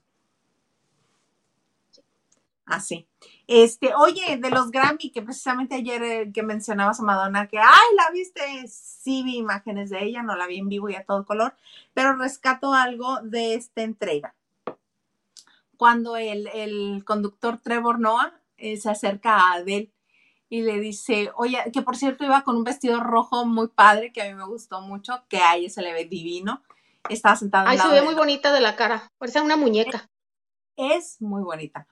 Así. 2.65 3.07
Este, 3.47 3.95
oye, 3.95 4.39
de 4.39 4.51
los 4.51 4.71
Grammy, 4.71 5.11
que 5.11 5.21
precisamente 5.21 5.75
ayer 5.75 6.03
eh, 6.03 6.33
que 6.33 6.43
mencionabas 6.43 7.01
a 7.01 7.03
Madonna, 7.03 7.47
que, 7.47 7.59
ay, 7.59 7.97
la 7.97 8.11
viste, 8.11 8.41
sí 8.69 9.23
vi 9.23 9.37
imágenes 9.37 9.91
de 9.91 10.03
ella, 10.03 10.23
no 10.23 10.35
la 10.35 10.47
vi 10.47 10.59
en 10.59 10.69
vivo 10.69 10.89
y 10.89 10.95
a 10.95 11.05
todo 11.05 11.27
color, 11.27 11.55
pero 11.93 12.17
rescato 12.17 12.73
algo 12.73 13.21
de 13.23 13.55
esta 13.55 13.83
entrega. 13.83 14.35
Cuando 15.77 16.17
el, 16.17 17.05
conductor 17.05 17.59
Trevor 17.59 17.99
Noah 18.01 18.33
eh, 18.57 18.79
se 18.79 18.89
acerca 18.89 19.37
a 19.37 19.53
Adele 19.55 19.91
y 20.49 20.63
le 20.63 20.79
dice, 20.79 21.31
oye, 21.37 21.59
que 21.73 21.83
por 21.83 21.97
cierto 21.97 22.25
iba 22.25 22.43
con 22.43 22.57
un 22.57 22.65
vestido 22.65 23.01
rojo 23.01 23.45
muy 23.45 23.69
padre, 23.69 24.13
que 24.13 24.23
a 24.23 24.27
mí 24.27 24.35
me 24.35 24.47
gustó 24.47 24.81
mucho, 24.81 25.25
que 25.29 25.39
a 25.39 25.57
ella 25.57 25.71
se 25.71 25.83
le 25.83 25.93
ve 25.93 26.05
divino. 26.05 26.63
Estaba 27.09 27.37
sentada. 27.37 27.69
Ay, 27.69 27.79
se 27.79 27.89
ve 27.89 28.03
muy 28.03 28.15
bonita 28.15 28.53
de 28.53 28.61
la 28.61 28.77
cara, 28.77 29.11
parece 29.19 29.41
una 29.41 29.57
muñeca. 29.57 30.09
Es 30.77 31.21
muy 31.21 31.43
bonita. 31.43 31.87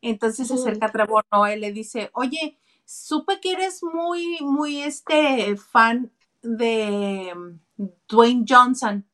Entonces 0.00 0.48
se 0.48 0.54
acerca 0.54 0.86
a 0.86 0.92
Trevor 0.92 1.24
y 1.54 1.58
le 1.58 1.72
dice, 1.72 2.10
oye, 2.12 2.58
supe 2.84 3.40
que 3.40 3.52
eres 3.52 3.82
muy, 3.82 4.38
muy 4.40 4.82
este 4.82 5.56
fan 5.56 6.12
de 6.42 7.32
mm, 7.34 7.86
Dwayne 8.08 8.44
Johnson 8.48 9.06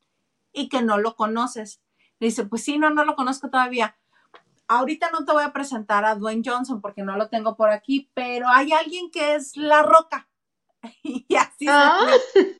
y 0.53 0.69
que 0.69 0.81
no 0.81 0.97
lo 0.97 1.15
conoces. 1.15 1.81
Le 2.19 2.27
dice, 2.27 2.45
pues 2.45 2.63
sí, 2.63 2.77
no, 2.77 2.89
no 2.89 3.05
lo 3.05 3.15
conozco 3.15 3.49
todavía. 3.49 3.97
Ahorita 4.71 5.11
no 5.11 5.25
te 5.25 5.33
voy 5.33 5.43
a 5.43 5.51
presentar 5.51 6.05
a 6.05 6.15
Dwayne 6.15 6.43
Johnson 6.45 6.79
porque 6.79 7.03
no 7.03 7.17
lo 7.17 7.27
tengo 7.27 7.57
por 7.57 7.69
aquí, 7.69 8.09
pero 8.13 8.47
hay 8.47 8.71
alguien 8.71 9.11
que 9.11 9.35
es 9.35 9.57
La 9.57 9.83
Roca. 9.83 10.29
y 11.03 11.35
así 11.35 11.65
se 11.65 11.69
ah. 11.69 12.07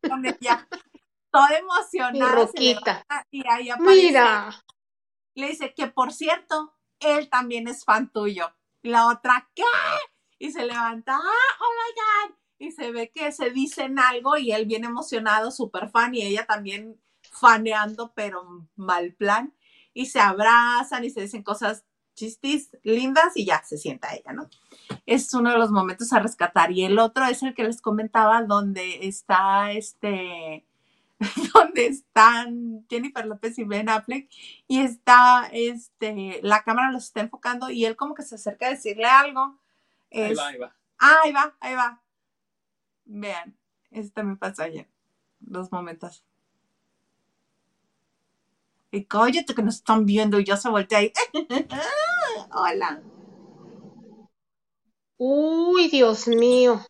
con 0.09 0.25
ella. 0.25 0.67
Toda 1.31 1.57
emocionada. 1.57 2.49
Y 3.31 3.47
ahí 3.47 3.69
aparece. 3.69 4.01
Mira. 4.07 4.61
Le 5.35 5.47
dice 5.47 5.73
que, 5.73 5.87
por 5.87 6.11
cierto, 6.11 6.75
él 6.99 7.29
también 7.29 7.69
es 7.69 7.85
fan 7.85 8.11
tuyo. 8.11 8.53
la 8.83 9.07
otra, 9.07 9.49
¿qué? 9.55 9.63
Y 10.37 10.51
se 10.51 10.65
levanta, 10.65 11.15
ah, 11.15 11.57
oh 11.61 11.73
my 11.77 12.29
God. 12.33 12.37
Y 12.57 12.71
se 12.71 12.91
ve 12.91 13.09
que 13.15 13.31
se 13.31 13.51
dicen 13.51 13.99
algo 13.99 14.35
y 14.35 14.51
él 14.51 14.65
viene 14.65 14.87
emocionado, 14.87 15.49
súper 15.49 15.89
fan, 15.89 16.13
y 16.13 16.23
ella 16.23 16.45
también 16.45 17.01
faneando, 17.21 18.11
pero 18.13 18.67
mal 18.75 19.13
plan. 19.13 19.55
Y 19.93 20.07
se 20.07 20.19
abrazan 20.19 21.05
y 21.05 21.09
se 21.09 21.21
dicen 21.21 21.43
cosas 21.43 21.85
chistis 22.13 22.69
lindas 22.83 23.35
y 23.35 23.45
ya 23.45 23.63
se 23.63 23.77
sienta 23.77 24.13
ella, 24.13 24.33
¿no? 24.33 24.49
Es 25.05 25.33
uno 25.33 25.51
de 25.51 25.57
los 25.57 25.71
momentos 25.71 26.11
a 26.13 26.19
rescatar. 26.19 26.71
Y 26.71 26.83
el 26.83 26.99
otro 26.99 27.25
es 27.25 27.43
el 27.43 27.53
que 27.53 27.63
les 27.63 27.81
comentaba, 27.81 28.43
donde 28.43 29.07
está 29.07 29.71
este 29.71 30.65
donde 31.53 31.85
están 31.85 32.85
Jennifer 32.89 33.25
López 33.25 33.57
y 33.59 33.63
Ben 33.63 33.89
Affleck 33.89 34.29
y 34.67 34.79
está, 34.79 35.49
este, 35.51 36.39
la 36.41 36.63
cámara 36.63 36.91
los 36.91 37.05
está 37.05 37.21
enfocando 37.21 37.69
y 37.69 37.85
él 37.85 37.95
como 37.95 38.15
que 38.15 38.23
se 38.23 38.35
acerca 38.35 38.67
a 38.67 38.71
decirle 38.71 39.05
algo. 39.05 39.59
ahí 40.11 40.33
va, 40.33 40.47
ahí 40.47 40.57
va. 40.57 40.75
Ah, 40.99 41.17
ahí 41.23 41.31
va, 41.31 41.55
ahí 41.59 41.75
va. 41.75 42.01
Vean, 43.05 43.55
esto 43.91 44.13
también 44.13 44.37
pasó 44.37 44.63
ayer, 44.63 44.87
dos 45.39 45.71
momentos. 45.71 46.23
Y 48.91 49.05
cállate 49.05 49.55
que 49.55 49.63
nos 49.63 49.75
están 49.75 50.05
viendo 50.05 50.39
y 50.39 50.45
ya 50.45 50.57
se 50.57 50.69
voltea 50.69 50.99
ahí. 50.99 51.13
Hola. 52.51 53.01
Uy, 55.17 55.87
Dios 55.87 56.27
mío. 56.27 56.81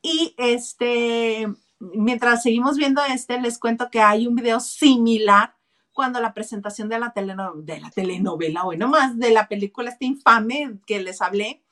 Y 0.00 0.34
este, 0.36 1.48
mientras 1.80 2.42
seguimos 2.42 2.76
viendo 2.76 3.02
este, 3.04 3.40
les 3.40 3.58
cuento 3.58 3.90
que 3.90 4.00
hay 4.00 4.26
un 4.26 4.36
video 4.36 4.60
similar 4.60 5.56
cuando 5.92 6.20
la 6.20 6.34
presentación 6.34 6.88
de 6.88 6.98
la, 6.98 7.12
de 7.14 7.80
la 7.80 7.90
telenovela, 7.90 8.62
bueno, 8.62 8.88
más 8.88 9.18
de 9.18 9.30
la 9.30 9.48
película 9.48 9.90
este 9.90 10.06
infame 10.06 10.78
que 10.86 11.02
les 11.02 11.20
hablé. 11.20 11.62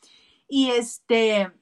Y 0.49 0.71
este, 0.71 1.53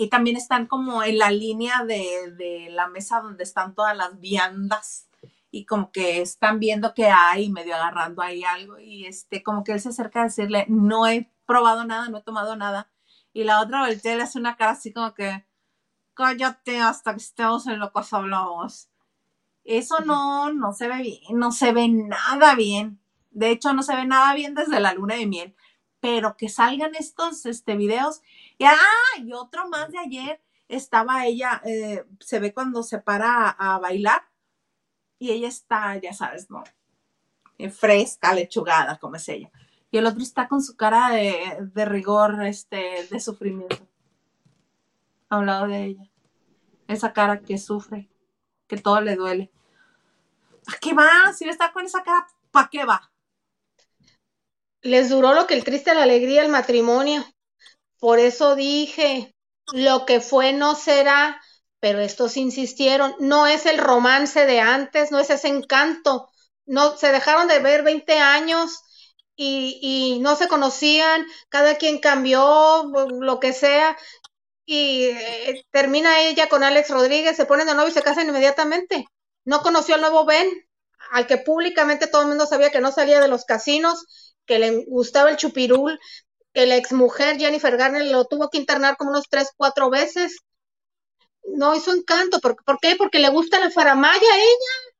y 0.00 0.08
también 0.08 0.36
están 0.36 0.66
como 0.66 1.02
en 1.02 1.18
la 1.18 1.30
línea 1.32 1.84
de, 1.84 2.32
de, 2.36 2.70
la 2.70 2.86
mesa 2.86 3.20
donde 3.20 3.42
están 3.42 3.74
todas 3.74 3.96
las 3.96 4.20
viandas 4.20 5.08
y 5.50 5.66
como 5.66 5.90
que 5.90 6.22
están 6.22 6.60
viendo 6.60 6.94
que 6.94 7.06
hay, 7.06 7.50
medio 7.50 7.74
agarrando 7.74 8.22
ahí 8.22 8.44
algo 8.44 8.78
y 8.78 9.06
este, 9.06 9.42
como 9.42 9.64
que 9.64 9.72
él 9.72 9.80
se 9.80 9.88
acerca 9.88 10.20
a 10.20 10.24
decirle, 10.24 10.66
no 10.68 11.08
he 11.08 11.32
probado 11.46 11.84
nada, 11.84 12.08
no 12.08 12.18
he 12.18 12.22
tomado 12.22 12.54
nada. 12.54 12.88
Y 13.32 13.42
la 13.42 13.60
otra 13.60 13.80
voltea 13.80 14.14
le 14.14 14.22
hace 14.22 14.38
una 14.38 14.56
cara 14.56 14.72
así 14.72 14.92
como 14.92 15.14
que, 15.14 15.44
cállate 16.14 16.78
hasta 16.78 17.12
que 17.12 17.18
estemos 17.18 17.66
en 17.66 17.80
lo 17.80 17.92
que 17.92 18.00
hablamos. 18.12 18.88
Eso 19.64 19.98
no, 20.00 20.52
no 20.52 20.72
se 20.74 20.86
ve 20.86 21.02
bien, 21.02 21.38
no 21.38 21.50
se 21.50 21.72
ve 21.72 21.88
nada 21.88 22.54
bien. 22.54 23.00
De 23.30 23.50
hecho, 23.50 23.72
no 23.72 23.82
se 23.82 23.96
ve 23.96 24.06
nada 24.06 24.32
bien 24.34 24.54
desde 24.54 24.78
la 24.78 24.94
luna 24.94 25.16
de 25.16 25.26
miel. 25.26 25.56
Pero 26.00 26.36
que 26.36 26.48
salgan 26.48 26.94
estos 26.94 27.44
este, 27.46 27.76
videos. 27.76 28.22
Y, 28.56 28.64
ah, 28.64 28.76
y 29.18 29.32
otro 29.32 29.68
más 29.68 29.90
de 29.90 29.98
ayer, 29.98 30.40
estaba 30.68 31.26
ella, 31.26 31.62
eh, 31.64 32.04
se 32.20 32.38
ve 32.40 32.52
cuando 32.52 32.82
se 32.82 32.98
para 32.98 33.48
a, 33.50 33.78
bailar. 33.78 34.22
Y 35.18 35.30
ella 35.32 35.48
está, 35.48 35.96
ya 35.96 36.12
sabes, 36.12 36.50
¿no? 36.50 36.62
Eh, 37.58 37.70
fresca, 37.70 38.34
lechugada, 38.34 38.98
como 38.98 39.16
es 39.16 39.28
ella. 39.28 39.50
Y 39.90 39.98
el 39.98 40.06
otro 40.06 40.22
está 40.22 40.48
con 40.48 40.62
su 40.62 40.76
cara 40.76 41.10
de, 41.10 41.84
rigor, 41.86 42.44
este, 42.44 43.06
de 43.10 43.20
sufrimiento 43.20 43.88
a 45.28 45.38
un 45.38 45.46
lado 45.46 45.66
de 45.66 45.84
ella. 45.84 46.10
Esa 46.86 47.12
cara 47.12 47.40
que 47.40 47.58
sufre, 47.58 48.08
que 48.66 48.76
todo 48.76 49.00
le 49.00 49.16
duele. 49.16 49.50
¿Para 50.64 50.78
qué 50.78 50.94
va? 50.94 51.32
Si 51.34 51.48
está 51.48 51.72
con 51.72 51.84
esa 51.84 52.02
cara, 52.02 52.26
¿para 52.50 52.68
qué 52.68 52.84
va? 52.84 53.10
Les 54.82 55.08
duró 55.08 55.34
lo 55.34 55.46
que 55.46 55.54
el 55.54 55.64
triste, 55.64 55.94
la 55.94 56.04
alegría, 56.04 56.42
el 56.42 56.48
matrimonio. 56.48 57.24
Por 57.98 58.18
eso 58.18 58.54
dije, 58.54 59.34
lo 59.72 60.06
que 60.06 60.20
fue 60.20 60.52
no 60.52 60.74
será, 60.74 61.40
pero 61.80 62.00
estos 62.00 62.36
insistieron, 62.36 63.14
no 63.18 63.46
es 63.46 63.66
el 63.66 63.78
romance 63.78 64.46
de 64.46 64.60
antes, 64.60 65.10
no 65.10 65.18
es 65.18 65.30
ese 65.30 65.48
encanto. 65.48 66.28
No, 66.66 66.96
se 66.96 67.12
dejaron 67.12 67.48
de 67.48 67.60
ver 67.60 67.82
20 67.82 68.18
años 68.18 68.82
y, 69.36 70.18
no 70.20 70.36
se 70.36 70.48
conocían, 70.48 71.24
cada 71.48 71.76
quien 71.76 72.00
cambió, 72.00 72.84
lo 73.20 73.40
que 73.40 73.52
sea, 73.52 73.96
y 74.66 75.04
eh, 75.04 75.64
termina 75.70 76.20
ella 76.22 76.48
con 76.48 76.62
Alex 76.64 76.90
Rodríguez, 76.90 77.36
se 77.36 77.46
ponen 77.46 77.66
de 77.66 77.74
novio 77.74 77.88
y 77.88 77.92
se 77.92 78.02
casan 78.02 78.28
inmediatamente. 78.28 79.06
No 79.44 79.62
conoció 79.62 79.94
al 79.94 80.02
nuevo 80.02 80.24
Ben, 80.26 80.48
al 81.12 81.26
que 81.26 81.38
públicamente 81.38 82.06
todo 82.06 82.22
el 82.22 82.28
mundo 82.28 82.46
sabía 82.46 82.70
que 82.70 82.80
no 82.80 82.92
salía 82.92 83.20
de 83.20 83.28
los 83.28 83.44
casinos, 83.44 84.27
que 84.48 84.58
le 84.58 84.84
gustaba 84.86 85.30
el 85.30 85.36
chupirul, 85.36 86.00
que 86.52 86.66
la 86.66 86.76
exmujer 86.76 87.38
Jennifer 87.38 87.76
Garner 87.76 88.06
lo 88.06 88.24
tuvo 88.24 88.48
que 88.48 88.58
internar 88.58 88.96
como 88.96 89.10
unos 89.10 89.28
tres, 89.30 89.52
cuatro 89.56 89.90
veces. 89.90 90.38
No 91.44 91.76
hizo 91.76 91.92
encanto. 91.94 92.40
¿Por, 92.40 92.56
¿por 92.64 92.78
qué? 92.80 92.96
Porque 92.96 93.20
le 93.20 93.28
gusta 93.28 93.60
la 93.60 93.70
faramaya 93.70 94.32
a 94.32 94.38
ella. 94.38 94.98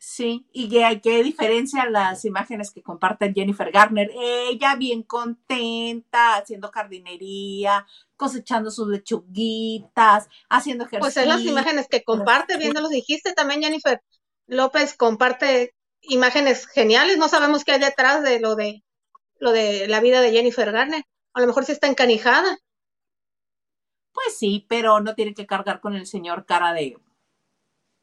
Sí, 0.00 0.48
y 0.52 0.68
qué, 0.68 1.00
qué 1.00 1.22
diferencia 1.22 1.88
las 1.88 2.24
imágenes 2.24 2.72
que 2.72 2.82
comparte 2.82 3.32
Jennifer 3.32 3.70
Garner. 3.70 4.10
Ella 4.14 4.74
bien 4.74 5.04
contenta, 5.04 6.36
haciendo 6.36 6.70
jardinería, 6.72 7.86
cosechando 8.16 8.70
sus 8.70 8.88
lechuguitas, 8.88 10.28
haciendo 10.48 10.84
ejercicio. 10.84 11.00
Pues 11.00 11.16
es 11.16 11.26
las 11.26 11.42
imágenes 11.42 11.86
que 11.88 12.02
comparte, 12.02 12.56
bien 12.56 12.74
los 12.74 12.90
dijiste 12.90 13.32
también, 13.32 13.62
Jennifer 13.62 14.02
López 14.46 14.96
comparte 14.96 15.74
imágenes 16.08 16.66
geniales. 16.66 17.18
No 17.18 17.28
sabemos 17.28 17.64
qué 17.64 17.72
hay 17.72 17.80
detrás 17.80 18.22
de 18.22 18.40
lo 18.40 18.56
de 18.56 18.84
lo 19.38 19.52
de 19.52 19.86
la 19.88 20.00
vida 20.00 20.20
de 20.20 20.32
Jennifer 20.32 20.72
Garner. 20.72 21.04
A 21.32 21.40
lo 21.40 21.46
mejor 21.46 21.64
sí 21.64 21.72
está 21.72 21.86
encanijada. 21.86 22.58
Pues 24.12 24.36
sí, 24.36 24.66
pero 24.68 25.00
no 25.00 25.14
tiene 25.14 25.34
que 25.34 25.46
cargar 25.46 25.80
con 25.80 25.94
el 25.94 26.06
señor 26.06 26.44
cara 26.44 26.72
de 26.72 26.98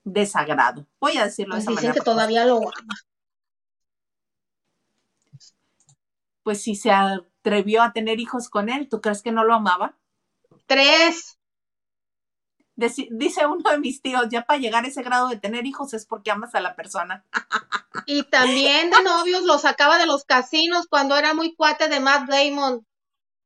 desagrado. 0.06 0.88
Voy 1.00 1.18
a 1.18 1.26
decirlo 1.26 1.56
pues 1.56 1.66
de 1.66 1.72
esa 1.72 1.72
dicen 1.72 1.88
manera. 1.88 1.94
que 1.94 2.06
todavía 2.06 2.46
lo 2.46 2.58
ama. 2.58 2.96
Pues 6.44 6.62
si 6.62 6.76
se 6.76 6.92
atrevió 6.92 7.82
a 7.82 7.92
tener 7.92 8.20
hijos 8.20 8.50
con 8.50 8.70
él, 8.70 8.88
¿tú 8.88 9.02
crees 9.02 9.22
que 9.22 9.32
no 9.32 9.44
lo 9.44 9.56
amaba? 9.56 9.98
Tres. 10.68 11.38
Dice 12.76 13.46
uno 13.46 13.70
de 13.70 13.80
mis 13.80 14.02
tíos, 14.02 14.28
ya 14.30 14.46
para 14.46 14.60
llegar 14.60 14.84
a 14.84 14.88
ese 14.88 15.02
grado 15.02 15.30
de 15.30 15.38
tener 15.38 15.66
hijos 15.66 15.94
es 15.94 16.06
porque 16.06 16.32
amas 16.32 16.56
a 16.56 16.62
la 16.62 16.76
persona. 16.76 17.26
Y 18.08 18.24
también 18.24 18.92
de 18.92 19.02
novios 19.02 19.44
lo 19.44 19.58
sacaba 19.58 19.98
de 19.98 20.06
los 20.06 20.26
casinos 20.26 20.86
cuando 20.88 21.18
era 21.18 21.34
muy 21.34 21.56
cuate 21.56 21.88
de 21.88 22.00
Matt 22.00 22.30
Damon. 22.30 22.86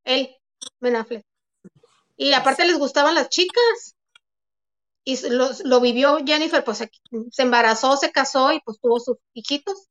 Él, 0.04 0.36
Ben 0.82 0.98
Affleck. 0.98 1.26
Y 2.18 2.34
aparte 2.34 2.66
les 2.66 2.78
gustaban 2.78 3.16
las 3.16 3.30
chicas. 3.30 3.96
Y 5.06 5.30
lo, 5.30 5.50
lo 5.64 5.80
vivió 5.80 6.18
Jennifer, 6.26 6.64
pues 6.64 6.80
se 6.80 7.42
embarazó, 7.42 7.96
se 7.96 8.12
casó 8.12 8.52
y 8.52 8.60
pues 8.60 8.80
tuvo 8.82 9.00
sus 9.00 9.18
hijitos. 9.34 9.88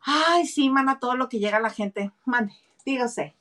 Ay, 0.00 0.46
sí, 0.46 0.70
mana, 0.70 0.98
todo 0.98 1.16
lo 1.16 1.28
que 1.28 1.38
llega 1.38 1.58
a 1.58 1.60
la 1.60 1.70
gente. 1.70 2.12
Mande, 2.24 2.54
dígase. 2.86 3.37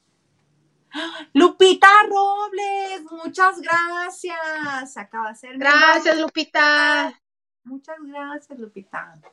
Lupita 1.33 1.87
Robles, 2.09 3.03
muchas 3.11 3.61
gracias. 3.61 4.97
Acaba 4.97 5.29
de 5.29 5.35
ser. 5.35 5.57
Gracias, 5.57 6.19
Lupita. 6.19 7.19
Muchas 7.63 7.97
gracias, 8.01 8.59
Lupita. 8.59 9.19
Voy 9.21 9.31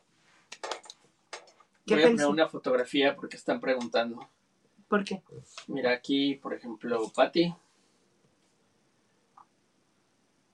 Qué 1.87 1.95
a 1.95 2.09
poner 2.09 2.27
una 2.27 2.49
fotografía 2.49 3.15
porque 3.15 3.37
están 3.37 3.61
preguntando. 3.61 4.29
¿Por 4.89 5.05
qué? 5.05 5.23
Mira 5.69 5.93
aquí, 5.93 6.37
por 6.37 6.55
ejemplo, 6.55 7.11
Patty. 7.15 7.55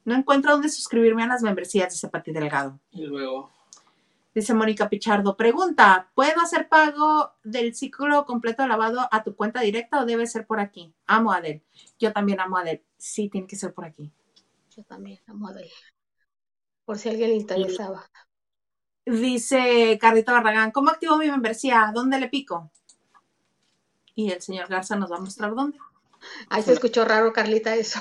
No 0.04 0.14
encuentro 0.14 0.52
dónde 0.52 0.68
suscribirme 0.68 1.22
a 1.22 1.28
las 1.28 1.42
membresías, 1.42 1.92
dice 1.92 2.08
Pati 2.08 2.32
Delgado. 2.32 2.78
Y 2.90 3.06
luego, 3.06 3.50
Dice 4.32 4.54
Mónica 4.54 4.88
Pichardo, 4.88 5.36
pregunta, 5.36 6.12
¿puedo 6.14 6.40
hacer 6.40 6.68
pago 6.68 7.32
del 7.42 7.74
ciclo 7.74 8.24
completo 8.26 8.62
de 8.62 8.68
lavado 8.68 9.08
a 9.10 9.24
tu 9.24 9.34
cuenta 9.34 9.60
directa 9.60 10.00
o 10.00 10.06
debe 10.06 10.26
ser 10.28 10.46
por 10.46 10.60
aquí? 10.60 10.94
Amo 11.06 11.32
a 11.32 11.38
Adel. 11.38 11.64
Yo 11.98 12.12
también 12.12 12.38
amo 12.38 12.56
a 12.56 12.60
Adel. 12.60 12.84
Sí, 12.96 13.28
tiene 13.28 13.48
que 13.48 13.56
ser 13.56 13.74
por 13.74 13.84
aquí. 13.84 14.12
Yo 14.76 14.84
también, 14.84 15.18
amo 15.26 15.48
a 15.48 15.50
Adele. 15.50 15.72
Por 16.84 16.96
si 16.96 17.08
a 17.08 17.12
alguien 17.12 17.30
le 17.30 17.36
interesaba. 17.36 18.08
Dice 19.04 19.98
Carlito 20.00 20.32
Barragán, 20.32 20.70
¿cómo 20.70 20.90
activo 20.90 21.16
mi 21.16 21.28
membresía? 21.28 21.90
¿Dónde 21.92 22.20
le 22.20 22.28
pico? 22.28 22.70
Y 24.14 24.30
el 24.30 24.40
señor 24.40 24.68
Garza 24.68 24.94
nos 24.94 25.10
va 25.10 25.16
a 25.16 25.20
mostrar 25.20 25.54
dónde. 25.56 25.78
Ay, 26.48 26.62
se 26.62 26.72
escuchó 26.72 27.04
raro, 27.04 27.32
Carlita, 27.32 27.74
eso. 27.74 28.00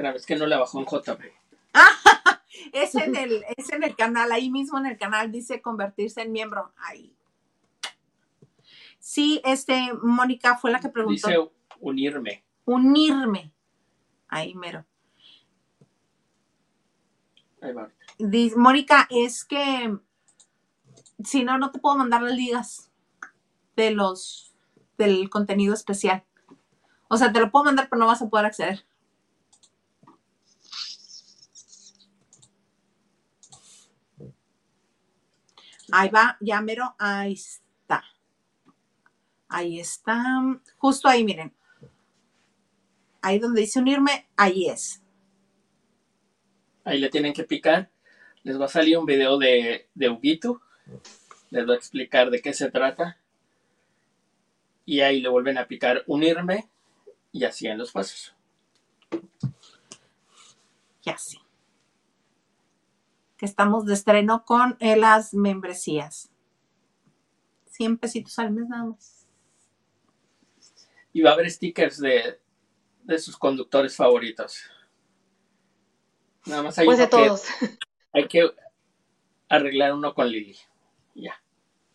espera, 0.00 0.16
es 0.16 0.26
que 0.26 0.36
no 0.36 0.46
la 0.46 0.58
bajó 0.58 0.80
en 0.80 0.86
JP. 0.86 1.39
Es 2.72 2.94
en 2.94 3.16
el, 3.16 3.44
es 3.56 3.72
en 3.72 3.82
el 3.82 3.96
canal, 3.96 4.30
ahí 4.32 4.50
mismo 4.50 4.78
en 4.78 4.86
el 4.86 4.98
canal 4.98 5.32
dice 5.32 5.62
convertirse 5.62 6.22
en 6.22 6.32
miembro. 6.32 6.72
Ahí. 6.76 7.16
Sí, 8.98 9.40
este, 9.44 9.92
Mónica 10.02 10.58
fue 10.58 10.70
la 10.70 10.80
que 10.80 10.88
preguntó. 10.88 11.28
Dice 11.28 11.50
unirme. 11.80 12.44
unirme. 12.66 13.52
Ahí 14.28 14.54
mero. 14.54 14.84
Ahí 17.60 17.72
va. 17.72 17.90
Dice, 18.18 18.56
Mónica, 18.56 19.08
es 19.10 19.44
que 19.44 19.96
si 21.24 21.44
no, 21.44 21.58
no 21.58 21.70
te 21.70 21.78
puedo 21.78 21.96
mandar 21.96 22.22
las 22.22 22.34
ligas 22.34 22.90
de 23.76 23.90
los 23.92 24.54
del 24.98 25.30
contenido 25.30 25.74
especial. 25.74 26.24
O 27.08 27.16
sea, 27.16 27.32
te 27.32 27.40
lo 27.40 27.50
puedo 27.50 27.64
mandar, 27.64 27.88
pero 27.88 28.00
no 28.00 28.06
vas 28.06 28.22
a 28.22 28.28
poder 28.28 28.46
acceder. 28.46 28.84
Ahí 35.92 36.08
va, 36.08 36.36
ya 36.40 36.60
mero, 36.60 36.94
ahí 36.98 37.32
está. 37.32 38.04
Ahí 39.48 39.80
está. 39.80 40.42
Justo 40.78 41.08
ahí, 41.08 41.24
miren. 41.24 41.52
Ahí 43.22 43.38
donde 43.38 43.60
dice 43.60 43.80
unirme, 43.80 44.28
ahí 44.36 44.68
es. 44.68 45.02
Ahí 46.84 46.98
le 46.98 47.10
tienen 47.10 47.32
que 47.32 47.44
picar. 47.44 47.90
Les 48.42 48.58
va 48.58 48.64
a 48.64 48.68
salir 48.68 48.96
un 48.96 49.06
video 49.06 49.38
de, 49.38 49.88
de 49.94 50.08
Huguito. 50.08 50.62
Les 51.50 51.66
voy 51.66 51.74
a 51.74 51.78
explicar 51.78 52.30
de 52.30 52.40
qué 52.40 52.54
se 52.54 52.70
trata. 52.70 53.18
Y 54.86 55.00
ahí 55.00 55.20
le 55.20 55.28
vuelven 55.28 55.58
a 55.58 55.66
picar 55.66 56.04
unirme. 56.06 56.68
Y 57.32 57.44
así 57.44 57.66
en 57.66 57.78
los 57.78 57.92
pasos. 57.92 58.34
Ya 61.02 61.18
sí. 61.18 61.38
Que 63.40 63.46
estamos 63.46 63.86
de 63.86 63.94
estreno 63.94 64.44
con 64.44 64.76
eh, 64.80 64.96
las 64.96 65.32
membresías. 65.32 66.28
100 67.70 67.96
pesitos 67.96 68.38
al 68.38 68.50
mes 68.50 68.68
nada 68.68 68.84
más. 68.84 69.26
Y 71.14 71.22
va 71.22 71.30
a 71.30 71.32
haber 71.32 71.50
stickers 71.50 71.98
de, 71.98 72.38
de 73.04 73.18
sus 73.18 73.38
conductores 73.38 73.96
favoritos. 73.96 74.60
Nada 76.44 76.62
más 76.64 76.78
hay, 76.78 76.84
Pues 76.84 76.98
de 76.98 77.04
uno 77.04 77.10
que- 77.16 77.26
todos. 77.28 77.44
hay 78.12 78.28
que 78.28 78.54
arreglar 79.48 79.94
uno 79.94 80.12
con 80.14 80.28
Lili. 80.28 80.56
Ya. 81.14 81.42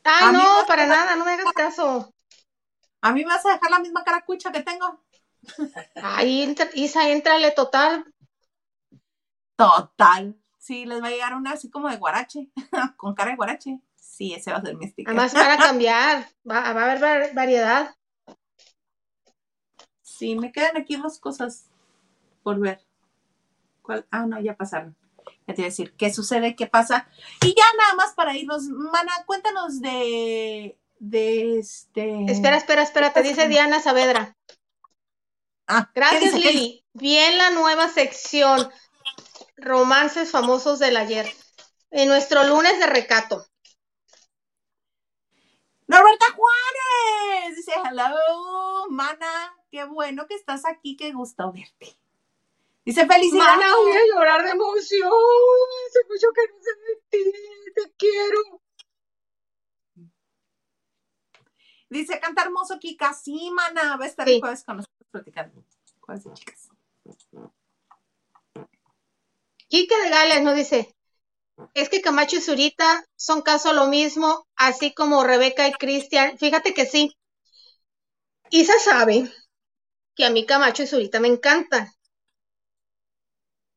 Ay, 0.03 0.29
A 0.29 0.31
mí 0.31 0.37
no, 0.39 0.67
para 0.67 0.87
nada, 0.87 1.15
no 1.15 1.25
me 1.25 1.31
hagas 1.31 1.53
caso. 1.53 2.11
A 3.01 3.11
mí 3.13 3.21
me 3.23 3.27
vas 3.27 3.45
a 3.45 3.53
dejar 3.53 3.69
la 3.69 3.79
misma 3.79 4.03
caracucha 4.03 4.51
que 4.51 4.63
tengo. 4.63 5.03
Ay, 6.01 6.41
entra- 6.41 6.69
Isa, 6.73 7.07
éntrale 7.09 7.51
total. 7.51 8.03
Total. 9.55 10.35
Sí, 10.65 10.83
les 10.87 10.99
va 10.99 11.07
a 11.09 11.11
llegar 11.11 11.35
una 11.35 11.51
así 11.51 11.69
como 11.69 11.89
de 11.89 11.97
guarache, 11.97 12.49
con 12.97 13.13
cara 13.13 13.29
de 13.29 13.35
guarache. 13.37 13.79
Sí, 13.95 14.33
ese 14.33 14.51
va 14.51 14.57
a 14.57 14.61
ser 14.63 14.75
mi 14.75 14.87
sticker. 14.87 15.09
Además, 15.11 15.31
para 15.31 15.57
cambiar, 15.57 16.27
va, 16.49 16.73
va 16.73 16.81
a 16.81 16.85
haber 16.85 16.99
var- 16.99 17.33
variedad. 17.35 17.95
Sí, 20.01 20.35
me 20.35 20.51
quedan 20.51 20.75
aquí 20.77 20.95
dos 20.95 21.19
cosas 21.19 21.65
por 22.41 22.59
ver. 22.59 22.81
¿Cuál? 23.83 24.07
Ah, 24.09 24.25
no, 24.25 24.39
ya 24.39 24.55
pasaron. 24.55 24.95
Ya 25.45 25.53
te 25.53 25.61
iba 25.61 25.67
a 25.67 25.69
decir, 25.69 25.93
¿qué 25.95 26.11
sucede? 26.11 26.55
¿Qué 26.55 26.65
pasa? 26.65 27.07
Y 27.43 27.49
ya 27.49 27.63
nada 27.77 27.93
más 27.95 28.13
para 28.15 28.35
irnos, 28.35 28.63
Mana, 28.63 29.11
cuéntanos 29.27 29.81
de, 29.81 30.79
de 30.97 31.59
este... 31.59 32.25
Espera, 32.25 32.57
espera, 32.57 32.81
espera, 32.81 33.13
te 33.13 33.21
dice 33.21 33.47
Diana 33.47 33.79
Saavedra. 33.81 34.35
Ah, 35.67 35.91
¿qué 35.93 35.99
Gracias. 35.99 36.33
Lili. 36.33 36.83
Bien 36.93 37.37
la 37.37 37.51
nueva 37.51 37.87
sección, 37.89 38.71
romances 39.57 40.31
famosos 40.31 40.79
del 40.79 40.97
ayer. 40.97 41.31
En 41.91 42.07
nuestro 42.09 42.43
lunes 42.43 42.77
de 42.79 42.87
recato. 42.87 43.45
Norberta 45.87 46.25
Juárez 46.35 47.55
dice, 47.55 47.73
hello, 47.87 48.89
Mana, 48.89 49.55
qué 49.69 49.83
bueno 49.85 50.25
que 50.27 50.33
estás 50.35 50.65
aquí, 50.65 50.97
qué 50.97 51.11
gusto 51.13 51.51
verte. 51.53 51.95
Dice, 52.83 53.05
felicidades. 53.07 53.57
Mana, 53.57 53.75
voy 53.77 53.91
a 53.97 54.07
llorar 54.13 54.43
de 54.43 54.51
emoción. 54.51 55.11
Hace 55.87 55.99
mucho 56.09 56.27
que 56.33 56.47
no 56.51 56.59
sé 56.61 56.71
de 56.75 57.01
ti. 57.09 57.71
Te 57.75 57.93
quiero. 57.97 58.61
Dice, 61.89 62.19
canta 62.19 62.43
hermoso, 62.43 62.77
Kika. 62.79 63.13
Sí, 63.13 63.51
Mana, 63.51 63.95
va 63.97 64.05
a 64.05 64.07
estar 64.07 64.27
Sí. 64.27 64.35
el 64.35 64.39
jueves 64.41 64.63
con 64.63 64.77
nosotros 64.77 65.07
platicando. 65.11 65.63
Jueves 66.01 66.23
de 66.25 66.33
chicas. 66.33 66.69
Quique 69.69 69.95
de 70.01 70.09
Gales 70.09 70.41
nos 70.41 70.55
dice, 70.55 70.95
es 71.75 71.89
que 71.89 72.01
Camacho 72.01 72.37
y 72.37 72.41
Zurita 72.41 73.05
son 73.15 73.41
caso 73.41 73.73
lo 73.73 73.87
mismo, 73.87 74.47
así 74.55 74.93
como 74.93 75.23
Rebeca 75.23 75.67
y 75.67 75.73
Cristian. 75.73 76.37
Fíjate 76.37 76.73
que 76.73 76.85
sí. 76.85 77.15
Isa 78.49 78.77
sabe 78.79 79.17
que 80.15 80.25
a 80.25 80.31
mí 80.31 80.45
Camacho 80.45 80.83
y 80.83 80.87
Zurita 80.87 81.19
me 81.19 81.29
encantan. 81.29 81.89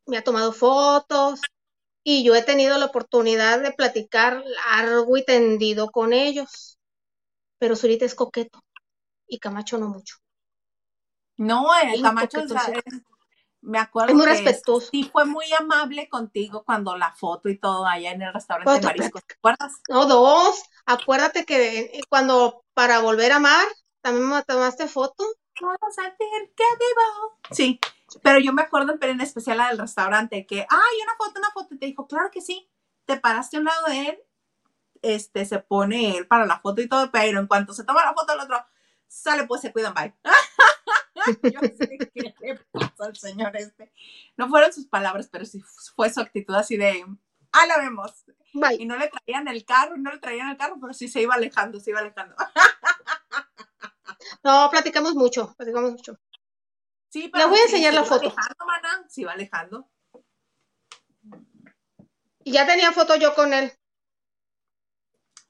Me 0.06 0.16
ha 0.19 0.24
tomado 0.24 0.52
fotos 0.52 1.40
y 2.05 2.24
yo 2.24 2.35
he 2.35 2.43
tenido 2.43 2.78
la 2.78 2.86
oportunidad 2.86 3.60
de 3.62 3.73
platicar 3.73 4.43
largo 4.70 5.16
y 5.16 5.24
tendido 5.24 5.90
con 5.90 6.12
ellos. 6.12 6.78
Pero 7.59 7.77
Zurita 7.77 8.05
es 8.06 8.15
coqueto 8.16 8.60
y 9.28 9.39
Camacho 9.40 9.78
no 9.78 9.89
mucho. 9.89 10.16
No, 11.39 11.69
el 11.82 12.02
Camacho 12.02 12.40
es- 12.40 12.52
me 13.69 13.78
acuerdo 13.78 14.11
Es 14.11 14.16
muy 14.16 14.24
que 14.24 14.32
respetuoso. 14.32 14.89
sí 14.90 15.09
fue 15.12 15.24
muy 15.27 15.45
amable 15.59 16.09
contigo 16.09 16.65
cuando 16.65 16.97
la 16.97 17.12
foto 17.12 17.49
y 17.49 17.59
todo 17.59 17.86
allá 17.86 18.12
en 18.12 18.23
el 18.23 18.32
restaurante 18.32 18.73
de 18.73 18.86
mariscos, 18.86 19.24
¿te 19.24 19.35
acuerdas? 19.35 19.73
No, 19.89 20.07
dos. 20.07 20.62
Acuérdate 20.86 21.45
que 21.45 21.78
eh, 21.81 22.01
cuando 22.09 22.65
para 22.74 23.01
volver 23.01 23.32
a 23.32 23.36
amar, 23.36 23.66
también 24.01 24.28
me 24.28 24.43
tomaste 24.43 24.89
foto. 24.89 25.24
Vamos 25.61 25.99
a 25.99 26.03
ver 26.03 26.16
qué 26.57 26.65
vivo. 26.78 27.39
Sí, 27.51 27.78
pero 28.23 28.39
yo 28.39 28.53
me 28.53 28.62
acuerdo, 28.62 28.99
pero 28.99 29.12
en 29.12 29.20
especial 29.20 29.59
la 29.59 29.69
del 29.69 29.78
restaurante, 29.78 30.47
que, 30.47 30.61
ay, 30.61 31.03
una 31.03 31.16
foto, 31.16 31.40
una 31.40 31.51
foto, 31.51 31.74
y 31.74 31.78
te 31.78 31.86
dijo, 31.86 32.07
claro 32.07 32.31
que 32.31 32.40
sí, 32.40 32.70
te 33.05 33.19
paraste 33.19 33.57
a 33.57 33.61
un 33.61 33.66
lado 33.66 33.86
de 33.86 34.09
él, 34.09 34.19
este, 35.03 35.45
se 35.45 35.59
pone 35.59 36.16
él 36.16 36.27
para 36.27 36.47
la 36.47 36.61
foto 36.61 36.81
y 36.81 36.89
todo, 36.89 37.11
pero 37.11 37.40
en 37.40 37.47
cuanto 37.47 37.73
se 37.74 37.85
toma 37.85 38.05
la 38.05 38.15
foto 38.15 38.32
el 38.32 38.40
otro, 38.40 38.65
sale, 39.09 39.47
pues 39.47 39.61
se 39.61 39.73
cuidan, 39.73 39.95
bye. 39.95 40.15
yo 41.43 41.61
qué 41.61 42.35
le 42.41 42.61
pasa 42.73 43.05
al 43.05 43.17
señor 43.17 43.57
este. 43.57 43.93
No 44.37 44.49
fueron 44.49 44.73
sus 44.73 44.87
palabras, 44.87 45.29
pero 45.31 45.45
sí 45.45 45.61
fue 45.95 46.11
su 46.11 46.21
actitud 46.21 46.55
así 46.55 46.77
de, 46.77 47.05
ah, 47.53 47.67
la 47.67 47.79
vemos. 47.79 48.25
Y 48.79 48.87
no 48.87 48.97
le 48.97 49.09
traían 49.09 49.49
el 49.49 49.65
carro, 49.65 49.97
no 49.97 50.11
le 50.13 50.19
traían 50.19 50.51
el 50.51 50.57
carro, 50.57 50.79
pero 50.81 50.93
sí 50.93 51.09
se 51.09 51.23
iba 51.23 51.35
alejando, 51.35 51.81
se 51.81 51.91
iba 51.91 52.01
alejando. 52.01 52.35
No, 54.45 54.69
platicamos 54.71 55.15
mucho, 55.15 55.55
platicamos 55.57 55.93
mucho. 55.93 56.19
Sí, 57.09 57.31
Le 57.33 57.47
voy 57.47 57.59
a 57.59 57.67
sí, 57.67 57.77
enseñar 57.77 57.93
se 57.93 58.01
la 58.01 58.07
iba 58.07 58.09
foto. 58.09 58.27
Alejando, 58.27 58.67
mana, 58.67 59.05
se 59.09 59.21
iba 59.21 59.33
alejando. 59.33 59.89
Y 62.45 62.53
ya 62.53 62.67
tenía 62.67 62.93
foto 62.93 63.17
yo 63.17 63.35
con 63.35 63.53
él. 63.53 63.73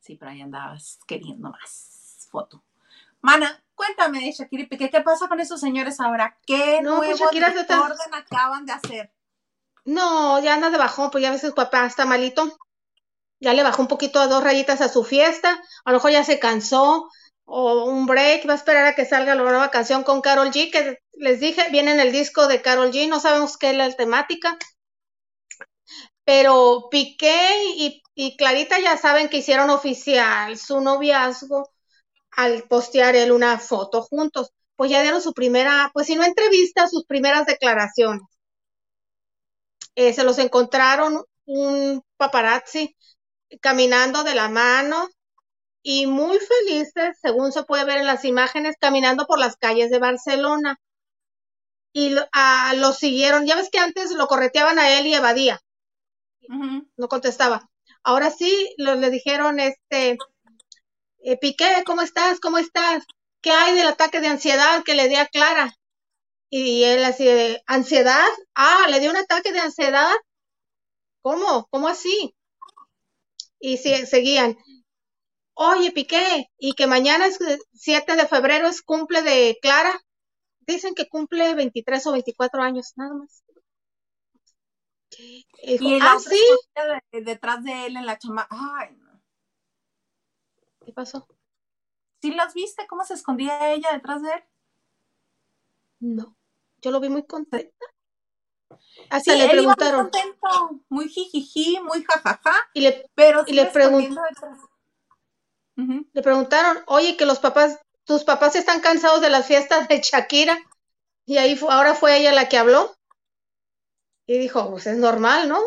Sí, 0.01 0.17
pero 0.17 0.31
ahí 0.31 0.41
andabas 0.41 0.99
queriendo 1.07 1.51
más 1.51 2.27
foto. 2.31 2.65
Mana, 3.21 3.63
cuéntame, 3.79 4.31
Shakira 4.33 4.67
Piqué, 4.69 4.91
¿qué 4.91 5.01
pasa 5.01 5.29
con 5.29 5.41
esos 5.41 5.59
señores 5.61 6.01
ahora? 6.01 6.37
¿Qué 6.47 6.83
No, 6.83 6.97
pues, 6.99 7.19
nuevo 7.19 7.31
está- 7.31 7.81
orden 7.81 8.13
acaban 8.15 8.67
de 8.67 8.73
hacer? 8.73 9.13
No, 9.87 10.39
ya 10.43 10.53
anda 10.55 10.69
de 10.69 10.77
bajón, 10.77 11.11
pues 11.11 11.23
ya 11.23 11.29
a 11.29 11.33
veces 11.33 11.49
su 11.51 11.55
papá 11.55 11.87
está 11.87 12.05
malito. 12.05 12.59
Ya 13.41 13.55
le 13.55 13.63
bajó 13.63 13.81
un 13.81 13.89
poquito 13.89 14.21
a 14.21 14.27
dos 14.27 14.45
rayitas 14.45 14.81
a 14.83 14.89
su 14.89 15.05
fiesta. 15.05 15.63
A 15.85 15.91
lo 15.93 15.97
mejor 15.97 16.11
ya 16.11 16.25
se 16.25 16.39
cansó. 16.39 17.09
O 17.51 17.85
un 17.85 18.05
break, 18.07 18.47
va 18.47 18.53
a 18.53 18.57
esperar 18.57 18.85
a 18.85 18.95
que 18.95 19.07
salga 19.07 19.35
la 19.35 19.43
nueva 19.43 19.71
canción 19.71 20.03
con 20.03 20.21
Carol 20.21 20.51
G, 20.51 20.71
que 20.71 20.99
les 21.15 21.41
dije, 21.41 21.71
viene 21.71 21.93
en 21.93 22.01
el 22.01 22.13
disco 22.13 22.47
de 22.47 22.61
Carol 22.61 22.91
G, 22.93 23.09
no 23.09 23.21
sabemos 23.21 23.57
qué 23.57 23.71
es 23.71 23.77
la 23.77 23.91
temática. 23.93 24.59
Pero 26.25 26.89
Piqué 26.91 27.49
y, 27.77 28.03
y 28.15 28.37
Clarita 28.37 28.79
ya 28.81 28.99
saben 28.99 29.29
que 29.31 29.39
hicieron 29.39 29.71
oficial 29.71 30.59
su 30.59 30.81
noviazgo 30.83 31.71
al 32.33 32.63
postear 32.65 33.17
él 33.17 33.33
una 33.33 33.59
foto 33.59 34.03
juntos. 34.03 34.51
Pues 34.77 34.91
ya 34.91 35.03
dieron 35.03 35.21
su 35.23 35.33
primera, 35.33 35.91
pues 35.93 36.07
si 36.07 36.15
no 36.15 36.25
entrevista, 36.25 36.87
sus 36.89 37.05
primeras 37.05 37.47
declaraciones. 37.47 38.23
Eh, 39.95 40.13
se 40.13 40.23
los 40.23 40.39
encontraron 40.39 41.25
un 41.47 42.03
paparazzi 42.17 42.95
caminando 43.61 44.23
de 44.23 44.35
la 44.35 44.49
mano 44.49 45.09
y 45.83 46.07
muy 46.07 46.39
felices, 46.39 47.19
según 47.21 47.51
se 47.53 47.65
puede 47.65 47.85
ver 47.85 47.99
en 47.99 48.07
las 48.07 48.25
imágenes, 48.25 48.77
caminando 48.79 49.27
por 49.27 49.39
las 49.39 49.57
calles 49.57 49.91
de 49.91 49.99
Barcelona. 49.99 50.79
Y 51.93 52.15
a, 52.33 52.75
lo 52.75 52.93
siguieron, 52.93 53.47
ya 53.47 53.57
ves 53.57 53.71
que 53.71 53.79
antes 53.79 54.13
lo 54.13 54.27
correteaban 54.27 54.79
a 54.79 54.99
él 54.99 55.07
y 55.07 55.15
evadía, 55.15 55.61
no 56.97 57.09
contestaba. 57.09 57.69
Ahora 58.03 58.31
sí, 58.31 58.75
lo, 58.79 58.95
le 58.95 59.11
dijeron, 59.11 59.59
este, 59.59 60.19
eh, 61.21 61.39
Piqué, 61.39 61.83
¿cómo 61.87 62.03
estás? 62.03 62.41
¿Cómo 62.41 62.59
estás? 62.59 63.05
¿Qué 63.43 63.51
hay 63.53 63.75
del 63.77 63.89
ataque 63.89 64.21
de 64.21 64.29
ansiedad 64.29 64.83
que 64.85 64.95
le 64.95 65.09
di 65.09 65.17
a 65.17 65.27
Clara? 65.27 65.75
Y 66.51 66.85
él 66.85 67.05
así 67.05 67.25
de, 67.25 67.63
¿ansiedad? 67.67 68.27
Ah, 68.55 68.87
le 68.91 69.01
dio 69.01 69.11
un 69.11 69.17
ataque 69.17 69.53
de 69.53 69.61
ansiedad. 69.61 70.15
¿Cómo? 71.23 71.69
¿Cómo 71.71 71.87
así? 71.89 72.35
Y 73.61 73.77
sí, 73.77 74.07
seguían. 74.07 74.57
Oye, 75.55 75.93
Piqué, 75.93 76.47
y 76.59 76.73
que 76.73 76.87
mañana 76.87 77.27
es 77.27 77.41
eh, 77.43 77.59
7 77.75 78.17
de 78.17 78.27
febrero 78.27 78.69
es 78.69 78.81
cumple 78.83 79.23
de 79.23 79.59
Clara. 79.61 80.01
Dicen 80.61 80.95
que 80.95 81.09
cumple 81.09 81.55
23 81.55 82.07
o 82.07 82.13
24 82.13 82.63
años, 82.63 82.93
nada 82.97 83.15
más. 83.15 83.43
Y 85.63 85.73
dijo, 85.73 85.85
Y 85.87 85.99
ah, 86.01 86.17
sí. 86.19 86.41
de- 87.13 87.23
detrás 87.23 87.63
de 87.65 87.87
él 87.87 87.97
en 87.97 88.07
la 88.07 88.19
chama. 88.19 88.47
Ay, 88.51 88.97
no. 88.97 89.08
¿Qué 90.99 91.03
pasó? 91.05 91.29
¿Sí 92.21 92.33
las 92.33 92.55
viste? 92.55 92.89
¿Cómo 92.89 93.05
se 93.05 93.15
escondía 93.15 93.73
ella 93.73 93.93
detrás 93.93 94.21
de 94.21 94.31
él? 94.33 94.43
No, 96.01 96.37
yo 96.83 96.91
lo 96.91 96.99
vi 96.99 97.09
muy 97.09 97.25
contenta. 97.25 97.87
Hasta 99.09 99.33
Sí, 99.33 99.39
le 99.39 99.45
él 99.45 99.61
iba 99.61 99.63
muy 99.63 99.75
preguntaron 99.77 100.11
contento, 100.11 100.81
muy 100.89 101.09
jijiji, 101.09 101.79
muy 101.85 102.03
jajaja, 102.03 102.53
y 102.75 102.81
le, 102.81 103.09
pero 103.15 103.45
Y 103.47 103.53
le 103.53 103.71
pregun- 103.73 104.19
le 106.13 106.23
preguntaron, 106.23 106.83
oye, 106.89 107.17
que 107.17 107.27
los 107.27 107.39
papás, 107.39 107.79
tus 108.05 108.25
papás 108.25 108.57
están 108.57 108.81
cansados 108.81 109.21
de 109.21 109.31
las 109.31 109.47
fiestas 109.47 109.87
de 109.87 110.01
Shakira. 110.01 110.59
Y 111.27 111.37
ahí 111.39 111.55
fu- 111.55 111.71
ahora 111.71 111.95
fue 111.95 112.19
ella 112.19 112.33
la 112.33 112.49
que 112.49 112.59
habló. 112.59 112.97
Y 114.27 114.37
dijo, 114.39 114.69
pues 114.69 114.89
es 114.89 114.99
normal, 114.99 115.49
¿no? 115.49 115.61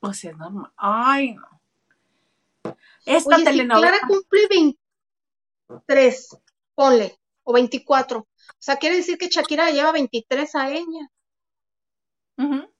Pues 0.00 0.24
es 0.24 0.34
normal. 0.34 0.72
Ay, 0.78 1.34
no. 1.34 1.54
Esta 3.04 3.28
Oye, 3.36 3.38
si 3.38 3.44
telenovela. 3.44 3.88
Clara 3.90 4.06
cumple 4.08 4.48
23, 4.48 6.28
ponle, 6.74 7.18
o 7.42 7.52
24. 7.52 8.18
O 8.20 8.26
sea, 8.58 8.76
quiere 8.76 8.96
decir 8.96 9.18
que 9.18 9.28
Shakira 9.28 9.70
lleva 9.70 9.92
23 9.92 10.54
a 10.54 10.70
ella. 10.70 11.10
Ujú. 12.38 12.70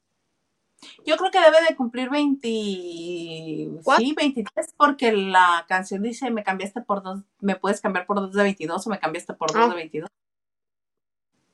Yo 1.06 1.16
creo 1.16 1.30
que 1.30 1.40
debe 1.40 1.62
de 1.68 1.76
cumplir 1.76 2.10
20, 2.10 3.80
¿Cuál? 3.82 3.98
sí, 3.98 4.12
23, 4.14 4.74
porque 4.76 5.12
la 5.12 5.64
canción 5.66 6.02
dice, 6.02 6.30
me 6.30 6.42
cambiaste 6.44 6.82
por 6.82 7.02
dos, 7.02 7.22
me 7.40 7.56
puedes 7.56 7.80
cambiar 7.80 8.06
por 8.06 8.16
dos 8.20 8.32
de 8.34 8.42
22 8.42 8.86
o 8.86 8.90
me 8.90 8.98
cambiaste 8.98 9.32
por 9.34 9.50
dos 9.52 9.62
Ah. 9.64 9.68
de 9.68 9.74
22. 9.76 10.10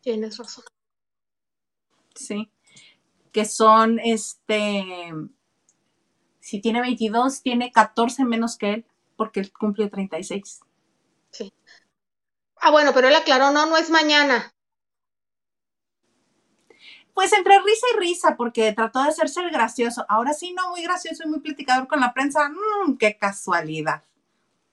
Tienes 0.01 0.37
razón. 0.39 0.65
Sí. 2.15 2.51
Que 3.33 3.45
son, 3.45 4.01
este, 4.01 4.85
si 6.41 6.61
tiene 6.61 6.81
22, 6.81 7.43
tiene 7.43 7.71
14 7.71 8.25
menos 8.25 8.57
que 8.57 8.75
él, 8.75 8.87
porque 9.17 9.41
él 9.41 9.53
cumple 9.53 9.89
36. 9.89 10.61
Ah, 12.63 12.71
bueno, 12.71 12.93
pero 12.93 13.09
él 13.09 13.15
aclaró, 13.15 13.51
no, 13.53 13.67
no 13.67 13.77
es 13.77 13.91
mañana. 13.91 14.53
Pues 17.15 17.33
entre 17.33 17.59
risa 17.59 17.87
y 17.95 17.99
risa, 17.99 18.37
porque 18.37 18.73
trató 18.73 19.03
de 19.03 19.09
hacerse 19.09 19.41
el 19.41 19.51
gracioso. 19.51 20.05
Ahora 20.09 20.33
sí, 20.33 20.53
no, 20.53 20.71
muy 20.71 20.83
gracioso 20.83 21.23
y 21.25 21.29
muy 21.29 21.41
platicador 21.41 21.89
con 21.89 22.01
la 22.01 22.13
prensa. 22.13 22.49
Mmm, 22.49 22.97
qué 22.97 23.17
casualidad. 23.19 24.03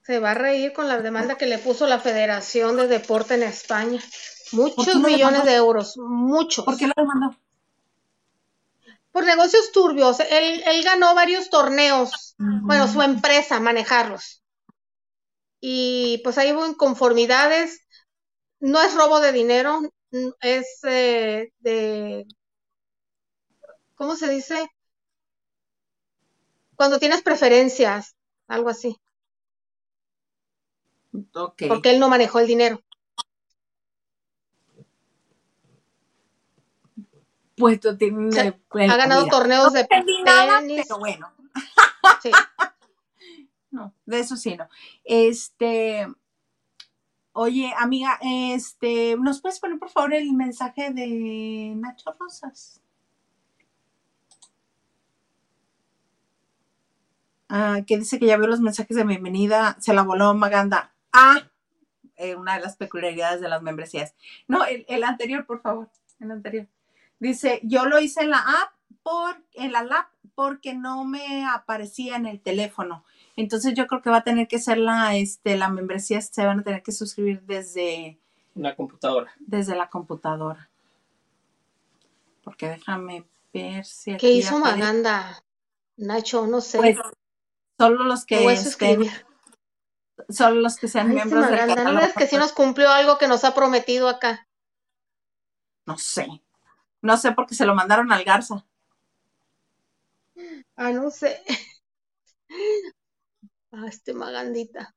Se 0.02 0.20
va 0.20 0.32
a 0.32 0.34
reír 0.34 0.72
con 0.74 0.88
la 0.88 1.02
demanda 1.02 1.36
que 1.36 1.46
le 1.46 1.58
puso 1.58 1.88
la 1.88 2.00
Federación 2.00 2.78
de 2.78 2.88
Deporte 2.88 3.36
en 3.36 3.44
España. 3.44 4.00
¿Por 4.52 4.78
Muchos 4.78 4.96
millones 4.96 5.44
de 5.44 5.56
euros, 5.56 5.98
muchos. 5.98 6.64
¿Por 6.64 6.78
qué 6.78 6.88
lo 6.88 6.94
demandó? 6.96 7.36
Por 9.18 9.26
negocios 9.26 9.72
turbios. 9.72 10.20
Él, 10.20 10.62
él 10.64 10.84
ganó 10.84 11.16
varios 11.16 11.50
torneos. 11.50 12.36
Bueno, 12.38 12.88
su 12.88 13.02
empresa, 13.02 13.60
manejarlos. 13.60 14.44
Y 15.60 16.22
pues 16.24 16.38
ahí 16.38 16.52
hubo 16.52 16.68
inconformidades. 16.68 17.82
No 18.60 18.80
es 18.80 18.94
robo 18.94 19.20
de 19.20 19.32
dinero, 19.32 19.82
es 20.40 20.68
eh, 20.84 21.52
de, 21.58 22.28
¿cómo 23.96 24.16
se 24.16 24.30
dice? 24.30 24.70
Cuando 26.76 27.00
tienes 27.00 27.24
preferencias, 27.24 28.16
algo 28.48 28.70
así, 28.70 29.02
porque 31.68 31.90
él 31.90 32.00
no 32.00 32.08
manejó 32.08 32.38
el 32.38 32.46
dinero. 32.46 32.84
Pues 37.58 37.80
tú 37.80 37.98
tienes- 37.98 38.36
Se- 38.36 38.60
bueno, 38.72 38.94
Ha 38.94 38.98
ganado 38.98 39.24
mira, 39.26 39.32
torneos 39.38 39.66
no 39.66 39.72
de 39.72 39.88
nada, 40.24 40.60
tenis. 40.60 40.86
pero 40.88 41.00
bueno, 41.00 41.32
Sí. 42.22 42.32
no, 43.72 43.94
de 44.06 44.20
eso 44.20 44.36
sí 44.38 44.56
no. 44.56 44.70
Este, 45.04 46.08
oye, 47.34 47.74
amiga, 47.78 48.20
este, 48.22 49.16
¿nos 49.20 49.42
puedes 49.42 49.60
poner 49.60 49.80
por 49.80 49.90
favor 49.90 50.14
el 50.14 50.32
mensaje 50.34 50.92
de 50.92 51.74
Nacho 51.76 52.16
Rosas? 52.20 52.82
Ah, 57.50 57.80
que 57.88 57.98
dice 57.98 58.20
que 58.20 58.26
ya 58.26 58.38
veo 58.38 58.48
los 58.48 58.60
mensajes 58.60 58.96
de 58.98 59.04
bienvenida, 59.06 59.78
se 59.80 59.94
la 59.94 60.04
voló 60.04 60.34
Maganda. 60.34 60.94
Ah, 61.14 61.50
eh, 62.18 62.36
una 62.36 62.56
de 62.56 62.62
las 62.62 62.76
peculiaridades 62.76 63.40
de 63.42 63.48
las 63.48 63.62
membresías. 63.62 64.16
No, 64.48 64.66
el, 64.66 64.86
el 64.90 65.04
anterior, 65.04 65.46
por 65.46 65.62
favor, 65.62 65.90
el 66.20 66.32
anterior. 66.32 66.68
Dice, 67.20 67.60
yo 67.64 67.86
lo 67.86 68.00
hice 68.00 68.22
en 68.22 68.30
la 68.30 68.40
app 68.40 68.74
por, 69.04 69.42
en 69.54 69.72
la 69.72 69.84
lap 69.84 70.08
porque 70.36 70.74
no 70.76 71.04
me 71.04 71.46
aparecía 71.48 72.16
en 72.16 72.26
el 72.28 72.40
teléfono. 72.40 73.04
Entonces 73.36 73.74
yo 73.76 73.88
creo 73.88 74.02
que 74.02 74.10
va 74.10 74.18
a 74.18 74.24
tener 74.24 74.48
que 74.48 74.60
ser 74.60 74.78
la, 74.78 75.16
este, 75.16 75.58
la 75.58 75.70
membresía, 75.70 76.22
se 76.22 76.46
van 76.46 76.60
a 76.60 76.64
tener 76.64 76.84
que 76.84 76.92
suscribir 76.92 77.42
desde, 77.44 78.20
Una 78.56 78.76
computadora. 78.76 79.32
desde 79.40 79.76
la 79.76 79.90
computadora. 79.90 80.70
Porque 82.44 82.70
déjame 82.70 83.26
ver 83.54 83.86
si 83.86 84.12
¿Qué 84.12 84.28
aquí 84.28 84.38
hizo 84.40 84.58
aparece. 84.58 84.78
Maganda? 84.80 85.44
Nacho, 85.98 86.46
no 86.48 86.62
sé. 86.62 86.78
Pues, 86.78 86.98
solo 87.80 88.04
los 88.04 88.22
Lo 88.22 88.26
que 88.28 88.38
voy 88.44 88.54
a 88.54 88.54
estén, 88.54 88.66
suscribir. 88.72 89.26
solo 90.30 90.62
los 90.62 90.76
que 90.78 90.88
sean 90.88 91.08
Ay, 91.10 91.16
miembros 91.16 91.42
del 91.44 91.52
Maganda, 91.52 91.76
¿no 91.76 91.82
catálogo. 91.84 92.06
ves 92.06 92.16
que 92.16 92.28
sí 92.28 92.38
nos 92.38 92.52
cumplió 92.54 92.90
algo 92.92 93.18
que 93.18 93.28
nos 93.28 93.44
ha 93.44 93.54
prometido 93.54 94.08
acá? 94.08 94.48
No 95.86 95.98
sé. 95.98 96.28
No 97.02 97.18
sé 97.18 97.32
porque 97.32 97.56
se 97.56 97.66
lo 97.66 97.74
mandaron 97.74 98.12
al 98.12 98.24
Garza. 98.24 98.64
Ah, 100.76 100.92
no 100.92 101.10
sé. 101.12 101.38
Ah, 103.72 103.88
este 103.88 104.14
Magandita. 104.14 104.94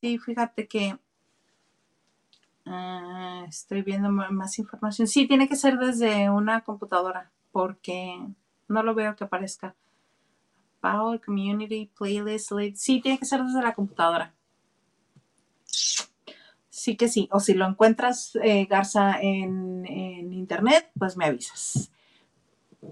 Sí, 0.00 0.18
fíjate 0.18 0.66
que 0.66 0.98
ah, 2.66 3.44
estoy 3.48 3.82
viendo 3.82 4.10
más 4.10 4.58
información. 4.58 5.08
Sí, 5.08 5.26
tiene 5.26 5.48
que 5.48 5.56
ser 5.56 5.78
desde 5.78 6.30
una 6.30 6.62
computadora 6.62 7.30
porque 7.52 8.16
no 8.68 8.82
lo 8.82 8.94
veo 8.94 9.16
que 9.16 9.24
aparezca. 9.24 9.74
Power 10.80 11.20
Community 11.20 11.86
Playlist. 11.96 12.50
List. 12.50 12.78
Sí, 12.78 13.00
tiene 13.00 13.18
que 13.18 13.26
ser 13.26 13.42
desde 13.44 13.62
la 13.62 13.74
computadora. 13.74 14.34
Sí 16.82 16.96
que 16.96 17.08
sí. 17.08 17.28
O 17.32 17.40
si 17.40 17.54
lo 17.54 17.66
encuentras, 17.66 18.32
eh, 18.42 18.66
Garza, 18.66 19.20
en, 19.20 19.84
en 19.86 20.32
internet, 20.32 20.90
pues 20.98 21.16
me 21.16 21.26
avisas. 21.26 21.90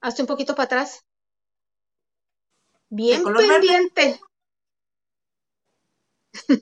Hazte 0.03 0.23
un 0.23 0.28
poquito 0.28 0.55
para 0.55 0.66
atrás. 0.66 1.05
Bien 2.89 3.23
color 3.23 3.47
verde? 3.47 3.66
pendiente. 3.66 4.20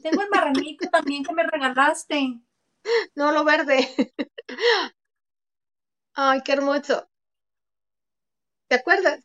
tengo 0.03 0.23
el 0.23 0.31
marranito 0.31 0.89
también 0.91 1.25
que 1.25 1.33
me 1.33 1.43
regalaste. 1.45 2.41
No 3.15 3.33
lo 3.33 3.45
verde. 3.45 3.89
Ay, 6.15 6.41
qué 6.43 6.53
hermoso. 6.55 7.07
¿Te 8.69 8.75
acuerdas? 8.77 9.21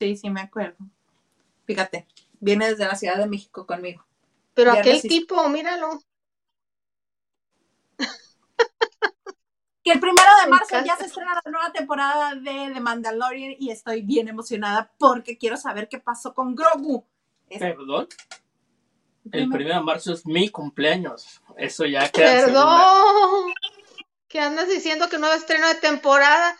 Sí, 0.00 0.16
sí, 0.16 0.30
me 0.30 0.40
acuerdo. 0.40 0.84
Fíjate, 1.68 2.06
viene 2.40 2.70
desde 2.70 2.86
la 2.86 2.94
Ciudad 2.96 3.18
de 3.18 3.26
México 3.26 3.66
conmigo. 3.66 4.06
Pero 4.54 4.72
Ya 4.72 4.80
aquel 4.80 5.02
tipo, 5.02 5.46
míralo. 5.50 6.00
Que 9.84 9.92
el 9.92 10.00
primero 10.00 10.28
de 10.44 10.50
marzo 10.50 10.84
ya 10.84 10.96
se 10.96 11.06
estrena 11.06 11.40
la 11.42 11.50
nueva 11.50 11.72
temporada 11.72 12.34
de 12.34 12.70
The 12.74 12.80
Mandalorian 12.80 13.54
y 13.58 13.70
estoy 13.70 14.02
bien 14.02 14.28
emocionada 14.28 14.92
porque 14.98 15.38
quiero 15.38 15.56
saber 15.56 15.88
qué 15.88 15.98
pasó 15.98 16.34
con 16.34 16.54
Grogu. 16.54 17.06
Es- 17.48 17.58
Perdón. 17.60 18.08
El 19.24 19.30
primer- 19.30 19.50
primero 19.58 19.74
de 19.78 19.84
marzo 19.84 20.12
es 20.12 20.26
mi 20.26 20.48
cumpleaños. 20.50 21.42
Eso 21.56 21.84
ya 21.86 22.08
queda 22.10 22.38
en. 22.40 22.44
Perdón. 22.46 23.52
¿Qué 24.26 24.40
andas 24.40 24.68
diciendo 24.68 25.08
que 25.08 25.18
nuevo 25.18 25.34
estreno 25.34 25.66
de 25.68 25.74
temporada? 25.76 26.56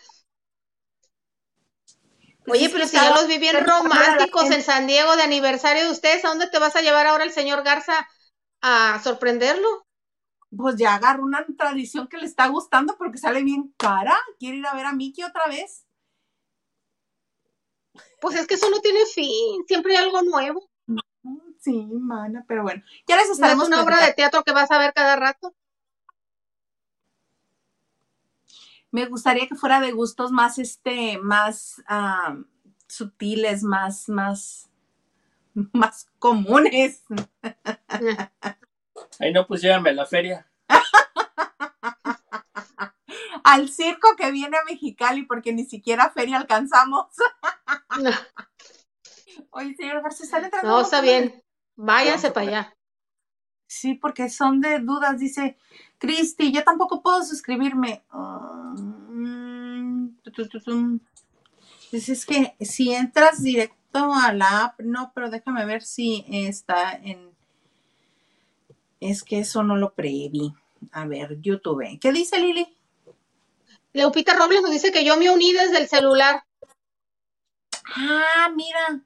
Pues 2.49 2.63
Oye, 2.63 2.71
pero 2.71 2.87
si 2.87 2.97
ya 2.97 3.11
los 3.11 3.29
vi 3.29 3.37
bien 3.37 3.63
románticos 3.63 4.51
en 4.51 4.63
San 4.63 4.87
Diego 4.87 5.15
de 5.17 5.23
aniversario 5.23 5.85
de 5.85 5.91
ustedes, 5.91 6.25
¿a 6.25 6.29
dónde 6.29 6.49
te 6.49 6.59
vas 6.59 6.75
a 6.77 6.81
llevar 6.81 7.07
ahora 7.07 7.25
el 7.25 7.31
señor 7.31 7.63
Garza 7.63 8.09
a 8.63 8.99
sorprenderlo? 9.05 9.87
Pues 10.57 10.77
ya 10.77 10.95
agarró 10.95 11.25
una 11.25 11.45
tradición 11.59 12.09
que 12.09 12.17
le 12.17 12.25
está 12.25 12.47
gustando 12.49 12.97
porque 12.97 13.19
sale 13.19 13.43
bien 13.43 13.75
cara. 13.77 14.17
Quiere 14.39 14.57
ir 14.57 14.67
a 14.67 14.75
ver 14.75 14.87
a 14.87 14.95
Mickey 14.95 15.25
otra 15.25 15.47
vez. 15.47 15.85
Pues 18.19 18.35
es 18.37 18.47
que 18.47 18.55
eso 18.55 18.71
no 18.71 18.81
tiene 18.81 19.01
fin, 19.05 19.65
siempre 19.67 19.97
hay 19.97 20.05
algo 20.05 20.23
nuevo. 20.23 20.71
Mm, 20.87 20.99
Sí, 21.61 21.87
mana, 21.91 22.47
pero 22.49 22.63
bueno. 22.63 22.83
Ya 23.07 23.17
les 23.17 23.39
No 23.39 23.47
es 23.47 23.59
una 23.59 23.83
obra 23.83 24.07
de 24.07 24.15
teatro 24.15 24.43
que 24.43 24.53
vas 24.53 24.71
a 24.71 24.79
ver 24.79 24.95
cada 24.95 25.17
rato. 25.17 25.55
Me 28.99 29.07
gustaría 29.07 29.47
que 29.47 29.55
fuera 29.55 29.81
de 29.81 29.93
gustos 29.93 30.33
más, 30.33 30.59
este, 30.59 31.19
más 31.19 31.81
ah, 31.87 32.37
sutiles, 32.89 33.63
más, 33.63 34.09
más, 34.09 34.69
más 35.73 36.11
comunes. 36.19 37.05
Ay, 39.21 39.33
no, 39.33 39.47
pues 39.47 39.63
llévame 39.63 39.91
a 39.91 39.93
la 39.93 40.05
feria. 40.05 40.51
Al 43.45 43.69
circo 43.69 44.17
que 44.17 44.33
viene 44.33 44.57
a 44.57 44.65
Mexicali, 44.65 45.23
porque 45.27 45.53
ni 45.53 45.65
siquiera 45.65 46.11
feria 46.11 46.37
alcanzamos. 46.37 47.07
No, 48.01 48.11
Oye, 49.51 49.77
señor 49.77 50.03
García, 50.03 50.25
¿está 50.25 50.41
entrando? 50.41 50.71
no, 50.71 50.81
está 50.81 51.01
bien. 51.01 51.41
A 51.81 52.33
para 52.35 52.41
allá. 52.41 52.77
Sí, 53.69 53.95
porque 53.95 54.29
son 54.29 54.61
de 54.61 54.81
dudas. 54.81 55.21
Dice, 55.21 55.57
Cristi, 55.99 56.53
yo 56.53 56.63
tampoco 56.65 57.03
puedo 57.03 57.23
suscribirme. 57.25 58.03
Mm, 58.13 60.09
tu, 60.23 60.31
tu, 60.31 60.49
tu, 60.49 60.61
tum. 60.61 61.01
Dice, 61.91 62.13
es 62.13 62.25
que 62.27 62.55
si 62.61 62.93
entras 62.93 63.43
directo 63.43 64.13
a 64.15 64.33
la 64.33 64.65
app, 64.67 64.81
no, 64.81 65.11
pero 65.15 65.31
déjame 65.31 65.65
ver 65.65 65.83
si 65.83 66.25
está 66.29 66.93
en... 66.93 67.31
Es 69.01 69.23
que 69.23 69.41
eso 69.41 69.63
no 69.63 69.77
lo 69.77 69.95
preví. 69.95 70.55
A 70.93 71.07
ver, 71.07 71.41
YouTube. 71.41 71.99
¿Qué 72.01 72.13
dice 72.13 72.39
Lili? 72.39 72.77
Leupita 73.93 74.35
Robles 74.35 74.63
nos 74.63 74.71
dice 74.71 74.93
que 74.93 75.05
yo 75.05 75.17
me 75.17 75.31
uní 75.31 75.53
desde 75.53 75.79
el 75.79 75.89
celular, 75.89 76.43
Ah, 77.97 78.51
mira. 78.55 79.01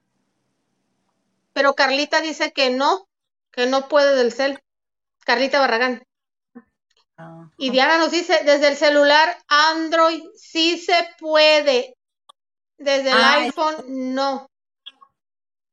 pero 1.52 1.74
Carlita 1.74 2.20
dice 2.20 2.52
que 2.52 2.70
no, 2.70 3.06
que 3.52 3.66
no 3.66 3.88
puede 3.88 4.16
del 4.16 4.32
cel. 4.32 4.58
Carlita 5.24 5.60
Barragán. 5.60 6.02
Ah, 7.22 7.48
Y 7.56 7.70
Diana 7.70 7.98
nos 7.98 8.10
dice, 8.10 8.40
desde 8.44 8.68
el 8.68 8.76
celular 8.76 9.36
Android 9.48 10.22
sí 10.34 10.78
se 10.78 10.94
puede, 11.20 11.96
desde 12.78 13.10
el 13.10 13.22
Ah, 13.22 13.38
es- 13.38 13.48
iPhone 13.48 13.76
no. 14.14 14.48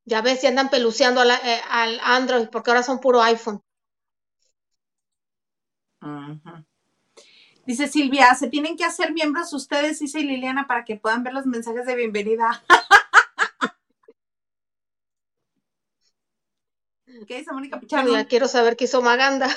Ya 0.05 0.21
ves, 0.21 0.41
si 0.41 0.47
andan 0.47 0.69
peluceando 0.69 1.23
la- 1.23 1.39
eh, 1.43 1.61
al 1.69 1.99
Android, 2.03 2.47
porque 2.49 2.71
ahora 2.71 2.83
son 2.83 2.99
puro 2.99 3.21
iPhone. 3.21 3.61
Dice 7.65 7.87
Silvia, 7.87 8.33
se 8.35 8.47
tienen 8.47 8.77
que 8.77 8.85
hacer 8.85 9.13
miembros 9.13 9.53
ustedes, 9.53 9.99
dice 9.99 10.21
Liliana, 10.21 10.65
para 10.67 10.85
que 10.85 10.95
puedan 10.95 11.23
ver 11.23 11.33
los 11.33 11.45
mensajes 11.45 11.85
de 11.85 11.95
bienvenida. 11.95 12.63
¿Qué 17.27 17.37
dice 17.37 17.51
Mónica 17.51 17.79
Pichardo? 17.79 18.13
quiero 18.27 18.47
saber 18.47 18.77
qué 18.77 18.85
hizo 18.85 19.01
Maganda. 19.01 19.49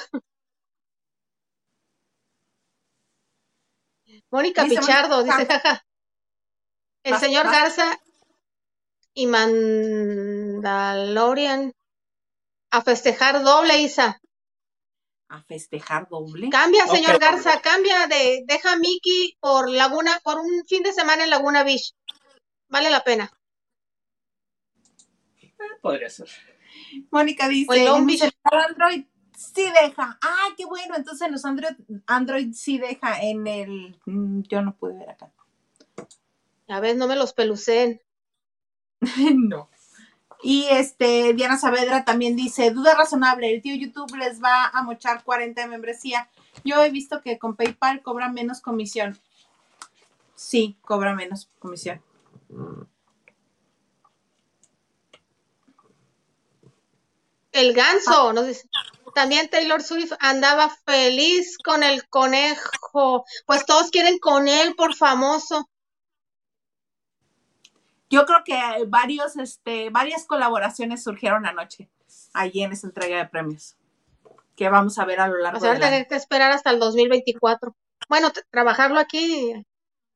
Mónica 4.33 4.65
Dice 4.65 4.77
Mónica 4.77 4.81
Pichardo, 4.81 5.23
dice, 5.23 5.47
jaja. 5.47 5.85
El 7.05 7.19
señor. 7.19 7.45
Garza 7.45 8.01
y 9.15 9.27
Mandalorian 9.27 11.75
a 12.71 12.81
festejar 12.81 13.43
doble, 13.43 13.83
Isa. 13.83 14.23
A 15.29 15.43
festejar 15.43 16.09
doble. 16.09 16.49
Cambia, 16.49 16.87
señor. 16.87 17.19
Garza, 17.19 17.61
cambia 17.61 18.07
de, 18.07 18.45
deja 18.47 18.73
a 18.73 18.77
Mickey 18.77 19.37
por 19.39 19.69
Laguna, 19.69 20.19
por 20.25 20.39
un 20.39 20.65
fin 20.67 20.83
de 20.83 20.95
semana 20.95 21.25
en 21.25 21.31
Laguna 21.31 21.63
Beach. 21.63 21.93
Vale 22.69 22.89
la 22.89 23.05
pena. 23.05 23.31
Eh, 25.43 25.53
Podría 25.83 26.09
ser. 26.09 26.31
Mónica 27.11 27.49
dice, 27.49 27.87
Android 28.45 29.05
sí 29.55 29.65
deja. 29.83 30.19
Ay, 30.21 30.53
qué 30.57 30.65
bueno. 30.65 30.95
Entonces 30.97 31.27
en 31.27 31.33
los 31.33 31.45
Android, 31.45 31.75
Android 32.07 32.53
sí 32.55 32.79
deja. 32.79 33.21
En 33.21 33.47
el... 33.47 33.99
mm, 34.07 34.43
Yo 34.43 34.63
no 34.63 34.75
pude 34.75 34.95
ver 34.95 35.11
acá. 35.11 35.31
A 36.69 36.81
ver, 36.81 36.97
no 36.97 37.07
me 37.07 37.17
los 37.17 37.33
peluceen. 37.33 38.01
no. 39.35 39.69
Y 40.43 40.67
este, 40.71 41.35
Diana 41.35 41.57
Saavedra 41.57 42.05
también 42.05 42.35
dice, 42.35 42.73
duda 42.73 42.97
razonable, 42.97 43.55
el 43.55 43.63
tío 43.63 43.77
YouTube 43.77 44.17
les 44.17 44.43
va 44.43 44.67
a 44.73 44.83
mochar 44.83 45.23
40 45.23 45.61
de 45.61 45.69
membresía. 45.69 46.29
Yo 46.65 46.83
he 46.83 46.91
visto 46.91 47.21
que 47.21 47.39
con 47.39 47.55
PayPal 47.55 48.03
cobra 48.03 48.29
menos 48.29 48.61
comisión. 48.61 49.21
Sí, 50.35 50.77
cobra 50.83 51.15
menos 51.15 51.49
comisión. 51.61 52.03
El 57.53 57.73
ganso, 57.75 58.33
nos 58.33 58.47
dice. 58.47 58.69
También 59.15 59.49
Taylor 59.51 59.83
Swift 59.83 60.13
andaba 60.21 60.71
feliz 60.87 61.59
con 61.59 61.83
el 61.83 62.09
conejo. 62.09 63.25
Pues 63.47 63.67
todos 63.67 63.91
quieren 63.91 64.19
con 64.19 64.49
él 64.49 64.75
por 64.75 64.95
famoso. 64.95 65.69
Yo 68.11 68.27
creo 68.27 68.45
que 68.45 68.61
varios, 68.89 69.37
este, 69.37 69.91
varias 69.91 70.27
colaboraciones 70.27 71.03
surgieron 71.03 71.47
anoche. 71.47 71.89
allí 72.35 72.63
en 72.63 72.73
esa 72.73 72.87
entrega 72.87 73.19
de 73.19 73.27
premios 73.27 73.77
que 74.57 74.69
vamos 74.69 74.99
a 74.99 75.05
ver 75.05 75.21
a 75.21 75.29
lo 75.29 75.39
largo 75.39 75.59
O 75.59 75.61
sea, 75.61 75.73
del 75.73 75.83
año. 75.83 75.91
tener 75.93 76.09
que 76.09 76.15
esperar 76.17 76.53
hasta 76.53 76.71
el 76.71 76.79
2024. 76.79 77.75
Bueno, 78.09 78.31
trabajarlo 78.51 78.99
aquí 78.99 79.53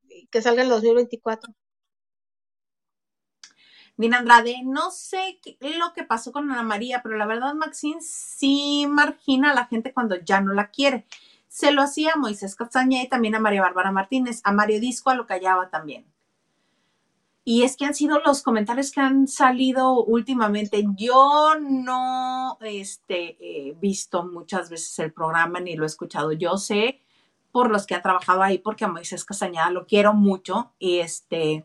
y 0.09 0.27
que 0.29 0.43
salga 0.43 0.63
el 0.63 0.69
2024. 0.69 1.53
Dina 3.97 4.19
Andrade, 4.19 4.63
no 4.65 4.91
sé 4.91 5.41
lo 5.61 5.93
que 5.95 6.05
pasó 6.05 6.31
con 6.31 6.51
Ana 6.51 6.63
María, 6.63 7.01
pero 7.03 7.17
la 7.17 7.27
verdad 7.27 7.55
Maxine 7.55 8.01
sí 8.03 8.87
margina 8.89 9.53
a 9.53 9.55
la 9.55 9.67
gente 9.67 9.93
cuando 9.93 10.17
ya 10.17 10.41
no 10.41 10.53
la 10.53 10.71
quiere. 10.71 11.07
Se 11.49 11.73
lo 11.73 11.81
hacía 11.81 12.13
a 12.15 12.19
Moisés 12.19 12.55
Castañeda 12.55 13.05
y 13.05 13.09
también 13.09 13.35
a 13.35 13.41
María 13.41 13.63
Bárbara 13.63 13.91
Martínez. 13.91 14.43
A 14.45 14.53
Mario 14.53 14.81
Disco 14.81 15.09
a 15.09 15.15
lo 15.15 15.27
callaba 15.27 15.71
también. 15.71 16.05
Y 17.49 17.63
es 17.63 17.77
que 17.77 17.87
han 17.87 17.95
sido 17.95 18.19
los 18.27 18.43
comentarios 18.43 18.91
que 18.91 19.01
han 19.01 19.29
salido 19.29 20.05
últimamente. 20.05 20.85
Yo 20.97 21.55
no 21.61 22.59
este, 22.61 23.39
he 23.41 23.73
visto 23.75 24.25
muchas 24.25 24.69
veces 24.69 24.99
el 24.99 25.13
programa 25.13 25.61
ni 25.61 25.77
lo 25.77 25.85
he 25.85 25.87
escuchado. 25.87 26.33
Yo 26.33 26.59
sé 26.59 27.01
por 27.53 27.71
los 27.71 27.87
que 27.87 27.95
ha 27.95 28.03
trabajado 28.03 28.43
ahí, 28.43 28.59
porque 28.59 28.85
a 28.85 28.89
Moisés 28.89 29.25
Castañeda 29.25 29.71
lo 29.71 29.87
quiero 29.87 30.13
mucho 30.13 30.73
y 30.79 30.99
este 30.99 31.65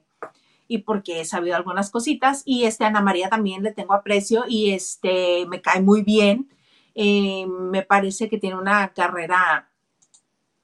y 0.72 0.78
porque 0.78 1.20
he 1.20 1.26
sabido 1.26 1.58
algunas 1.58 1.90
cositas 1.92 2.44
y 2.46 2.64
este 2.64 2.86
Ana 2.86 3.02
María 3.02 3.28
también 3.28 3.62
le 3.62 3.74
tengo 3.74 3.94
aprecio 3.94 4.46
y 4.48 4.72
este 4.72 5.46
me 5.48 5.62
cae 5.62 5.82
muy 5.82 6.02
bien. 6.02 6.50
Eh, 6.96 7.46
me 7.46 7.84
parece 7.84 8.30
que 8.30 8.38
tiene 8.38 8.56
una 8.56 8.94
carrera 8.94 9.70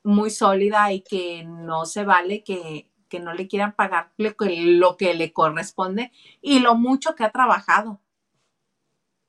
muy 0.03 0.29
sólida 0.29 0.93
y 0.93 1.01
que 1.01 1.43
no 1.43 1.85
se 1.85 2.05
vale 2.05 2.41
que, 2.41 2.89
que 3.09 3.19
no 3.19 3.34
le 3.34 3.49
quieran 3.49 3.75
pagar 3.75 4.13
lo 4.15 4.95
que, 4.95 5.13
le 5.13 5.34
corresponde 5.34 6.13
y 6.41 6.59
lo 6.59 6.75
mucho 6.75 7.13
que 7.13 7.25
ha 7.25 7.31
trabajado. 7.31 7.99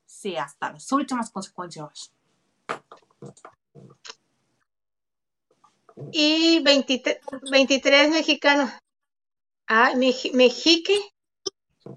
Sí, 0.07 0.37
hasta 0.37 0.71
las 0.71 0.93
últimas 0.93 1.31
consecuencias. 1.31 2.13
Y 6.13 6.63
23, 6.63 7.19
23 7.51 8.11
mexicanos. 8.13 8.71
Ah, 9.69 9.93
Mexique. 9.95 10.99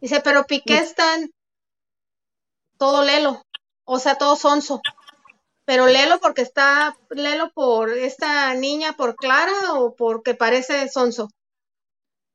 Dice, 0.01 0.21
pero 0.21 0.45
Piqué 0.45 0.77
está 0.77 1.15
en 1.15 1.33
todo 2.77 3.03
lelo. 3.03 3.45
O 3.85 3.97
sea, 3.99 4.17
todo 4.17 4.35
sonso. 4.35 4.81
Pero 5.65 5.87
lelo 5.87 6.19
porque 6.19 6.41
está 6.41 6.97
lelo 7.09 7.51
por 7.53 7.91
esta 7.91 8.53
niña, 8.55 8.93
por 8.93 9.15
Clara 9.15 9.73
o 9.75 9.95
porque 9.95 10.33
parece 10.33 10.89
sonso. 10.89 11.29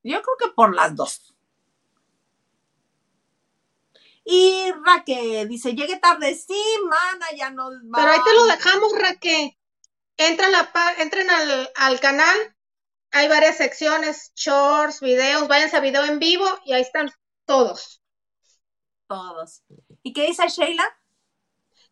Yo 0.03 0.23
creo 0.23 0.37
que 0.39 0.55
por 0.55 0.75
las 0.75 0.95
dos. 0.95 1.35
Y 4.25 4.73
Raquel 4.85 5.49
dice, 5.49 5.75
llegue 5.75 5.99
tarde, 5.99 6.35
sí, 6.35 6.61
mana, 6.89 7.27
ya 7.37 7.51
nos 7.51 7.75
va. 7.75 7.99
Pero 7.99 8.11
ahí 8.11 8.21
te 8.25 8.35
lo 8.35 8.45
dejamos, 8.47 8.93
Raquel. 8.99 9.57
Entra 10.17 10.49
la, 10.49 10.71
entren 10.99 11.29
al, 11.31 11.71
al 11.75 12.01
canal. 12.01 12.56
Hay 13.13 13.29
varias 13.29 13.57
secciones, 13.57 14.33
shorts, 14.35 15.01
videos. 15.01 15.49
Váyanse 15.49 15.77
a 15.77 15.81
video 15.81 16.05
en 16.05 16.19
vivo 16.19 16.47
y 16.65 16.73
ahí 16.73 16.83
están 16.83 17.11
todos. 17.45 18.03
Todos. 19.09 19.63
¿Y 20.03 20.13
qué 20.13 20.27
dice 20.27 20.49
Sheila? 20.49 20.85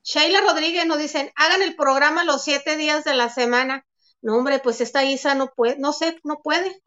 Sheila 0.03 0.41
Rodríguez 0.43 0.86
nos 0.86 0.99
dicen, 0.99 1.32
hagan 1.35 1.62
el 1.62 1.77
programa 1.77 2.24
los 2.24 2.45
siete 2.45 2.77
días 2.77 3.05
de 3.05 3.15
la 3.15 3.31
semana. 3.31 3.86
No, 4.20 4.36
hombre, 4.36 4.59
pues 4.59 4.81
esta 4.81 5.05
Isa 5.05 5.35
no 5.35 5.53
puede, 5.55 5.78
no 5.78 5.93
sé, 5.93 6.19
no 6.24 6.41
puede. 6.43 6.82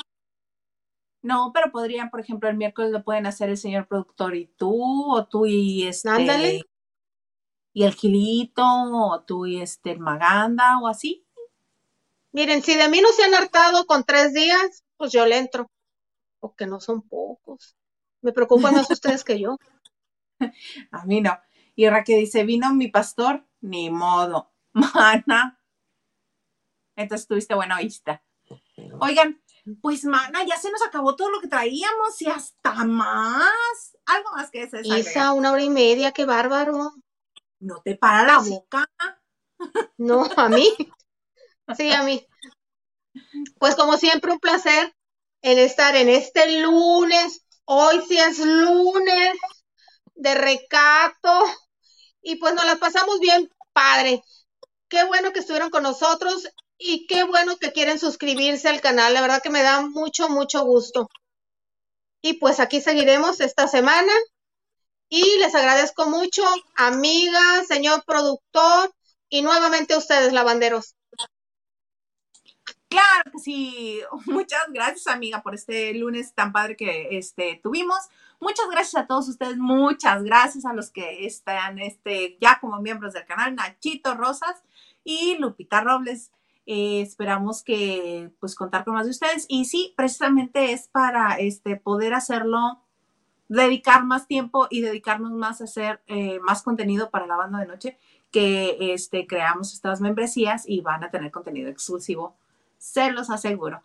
No, 1.22 1.52
pero 1.54 1.72
podrían, 1.72 2.10
por 2.10 2.20
ejemplo, 2.20 2.50
el 2.50 2.58
miércoles 2.58 2.92
lo 2.92 3.04
pueden 3.04 3.26
hacer 3.26 3.50
el 3.50 3.58
señor 3.58 3.88
productor 3.88 4.36
y 4.36 4.48
tú, 4.58 5.14
o 5.14 5.28
tú 5.28 5.46
y 5.46 5.88
este. 5.88 6.10
Ándale. 6.10 6.62
Y 7.74 7.84
el 7.84 7.94
Gilito, 7.94 8.64
o 8.66 9.22
tú 9.22 9.46
y 9.46 9.62
este, 9.62 9.92
el 9.92 10.00
Maganda, 10.00 10.80
o 10.80 10.88
así. 10.88 11.27
Miren, 12.32 12.62
si 12.62 12.76
de 12.76 12.90
mí 12.90 13.02
no 13.02 13.10
se 13.10 13.24
han 13.24 13.34
hartado 13.34 13.86
con 13.86 14.04
tres 14.04 14.34
días, 14.34 14.84
pues 14.98 15.12
yo 15.12 15.26
le 15.26 15.38
entro. 15.38 15.72
Porque 16.40 16.68
no 16.68 16.80
son 16.80 17.02
pocos. 17.02 17.76
Me 18.22 18.32
preocupan 18.32 18.74
más 18.76 18.90
ustedes 18.92 19.24
que 19.24 19.40
yo. 19.40 19.58
A 20.92 21.06
mí 21.06 21.22
no. 21.22 21.38
Y 21.76 21.88
Raquel 21.90 22.20
dice, 22.20 22.44
vino 22.44 22.74
mi 22.74 22.90
pastor, 22.90 23.46
ni 23.62 23.90
modo. 23.90 24.52
Mana. 24.74 25.60
Entonces 26.96 27.28
tuviste 27.28 27.56
buena 27.56 27.80
vista. 27.80 28.24
Oigan, 29.00 29.42
pues 29.82 30.06
mana, 30.06 30.44
ya 30.46 30.58
se 30.58 30.72
nos 30.72 30.82
acabó 30.82 31.16
todo 31.16 31.30
lo 31.30 31.42
que 31.42 31.48
traíamos 31.48 32.22
y 32.22 32.28
hasta 32.28 32.86
más. 32.86 33.98
Algo 34.06 34.32
más 34.32 34.50
que 34.50 34.64
agregar? 34.64 35.00
Isa, 35.00 35.34
una 35.34 35.52
hora 35.52 35.62
y 35.64 35.70
media, 35.70 36.12
qué 36.12 36.26
bárbaro. 36.26 36.94
No 37.60 37.82
te 37.84 37.96
para 37.96 38.24
la 38.24 38.42
Sí. 38.42 38.52
boca. 38.52 38.90
No, 39.98 40.28
a 40.36 40.50
mí. 40.50 40.70
Sí, 41.76 41.92
a 41.92 42.04
mí. 42.04 42.26
Pues 43.60 43.76
como 43.76 43.98
siempre, 43.98 44.32
un 44.32 44.40
placer 44.40 44.94
en 45.42 45.60
estar 45.60 45.96
en 45.96 46.10
este 46.10 46.62
lunes. 46.62 47.44
Hoy 47.66 48.02
sí 48.08 48.18
es 48.18 48.40
lunes 48.40 49.38
de 50.16 50.36
recato. 50.36 51.44
Y 52.22 52.36
pues 52.36 52.54
nos 52.54 52.66
las 52.66 52.78
pasamos 52.78 53.20
bien, 53.20 53.50
padre. 53.74 54.22
Qué 54.90 55.04
bueno 55.06 55.34
que 55.34 55.40
estuvieron 55.40 55.70
con 55.70 55.84
nosotros 55.84 56.48
y 56.78 57.08
qué 57.08 57.24
bueno 57.24 57.58
que 57.58 57.72
quieren 57.72 58.00
suscribirse 58.00 58.70
al 58.70 58.82
canal. 58.82 59.14
La 59.14 59.22
verdad 59.22 59.42
que 59.42 59.50
me 59.50 59.64
da 59.64 59.82
mucho, 59.82 60.30
mucho 60.30 60.64
gusto. 60.64 61.10
Y 62.22 62.34
pues 62.34 62.60
aquí 62.60 62.82
seguiremos 62.82 63.40
esta 63.40 63.68
semana. 63.68 64.12
Y 65.10 65.38
les 65.40 65.56
agradezco 65.56 66.08
mucho, 66.08 66.44
amiga, 66.76 67.64
señor 67.66 68.04
productor, 68.06 68.94
y 69.30 69.42
nuevamente 69.42 69.94
a 69.94 69.98
ustedes, 70.00 70.34
lavanderos. 70.34 70.97
Claro 72.90 73.32
que 73.32 73.40
sí. 73.40 74.02
Muchas 74.26 74.64
gracias, 74.70 75.08
amiga, 75.08 75.42
por 75.42 75.56
este 75.56 75.94
lunes 75.94 76.34
tan 76.34 76.52
padre 76.52 76.76
que 76.76 77.18
este, 77.18 77.60
tuvimos. 77.62 77.98
Muchas 78.40 78.70
gracias 78.70 79.04
a 79.04 79.08
todos 79.08 79.28
ustedes. 79.28 79.58
Muchas 79.58 80.24
gracias 80.24 80.66
a 80.66 80.74
los 80.74 80.90
que 80.90 81.26
están 81.26 81.80
este, 81.80 82.38
ya 82.40 82.60
como 82.60 82.80
miembros 82.82 83.14
del 83.14 83.26
canal, 83.26 83.56
Nachito 83.56 84.14
Rosas 84.16 84.64
y 85.04 85.38
Lupita 85.38 85.82
Robles. 85.82 86.32
Eh, 86.66 87.02
esperamos 87.02 87.64
que 87.64 88.30
pues 88.40 88.54
contar 88.54 88.84
con 88.86 88.94
más 88.94 89.06
de 89.06 89.12
ustedes. 89.12 89.46
Y 89.50 89.66
sí, 89.66 89.94
precisamente 89.98 90.72
es 90.72 90.88
para 90.88 91.40
este, 91.40 91.78
poder 91.78 92.14
hacerlo, 92.14 92.80
dedicar 93.48 94.04
más 94.06 94.28
tiempo 94.28 94.68
y 94.70 94.82
dedicarnos 94.82 95.32
más 95.32 95.62
a 95.62 95.64
hacer 95.64 96.02
eh, 96.08 96.40
más 96.42 96.62
contenido 96.64 97.10
para 97.10 97.26
la 97.26 97.38
banda 97.38 97.60
de 97.60 97.68
noche 97.68 97.98
que 98.32 98.94
este, 98.94 99.26
creamos 99.26 99.74
estas 99.74 100.02
membresías 100.02 100.68
y 100.68 100.82
van 100.82 101.04
a 101.04 101.12
tener 101.12 101.32
contenido 101.32 101.70
exclusivo 101.70 102.36
se 102.78 103.12
los 103.12 103.30
aseguro. 103.30 103.84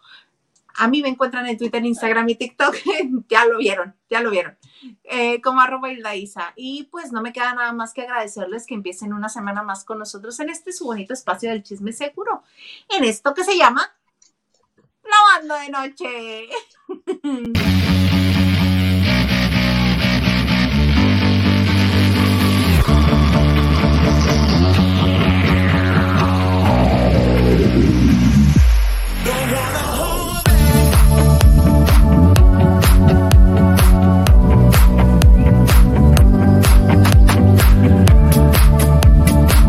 A 0.77 0.89
mí 0.89 1.02
me 1.02 1.09
encuentran 1.09 1.47
en 1.47 1.59
Twitter, 1.59 1.85
Instagram 1.85 2.28
y 2.31 2.35
TikTok. 2.36 2.74
ya 3.28 3.44
lo 3.44 3.59
vieron, 3.59 3.94
ya 4.09 4.20
lo 4.20 4.31
vieron. 4.31 4.56
Eh, 5.05 5.40
como 5.43 5.60
arroba 5.60 5.93
Isa. 6.14 6.52
Y 6.56 6.85
pues 6.85 7.12
no 7.12 7.23
me 7.23 7.32
queda 7.32 7.55
nada 7.55 7.73
más 7.73 7.93
que 7.93 8.02
agradecerles 8.02 8.66
que 8.66 8.74
empiecen 8.74 9.12
una 9.12 9.28
semana 9.28 9.62
más 9.62 9.85
con 9.85 9.98
nosotros 9.98 10.40
en 10.40 10.48
este 10.48 10.73
su 10.73 10.86
bonito 10.86 11.12
espacio 11.12 11.51
del 11.51 11.62
chisme 11.62 11.93
seguro. 11.93 12.43
En 12.89 13.05
esto 13.05 13.35
que 13.35 13.44
se 13.44 13.56
llama 13.56 13.94
Lavando 15.05 15.55
de 15.56 15.70
Noche. 15.70 16.48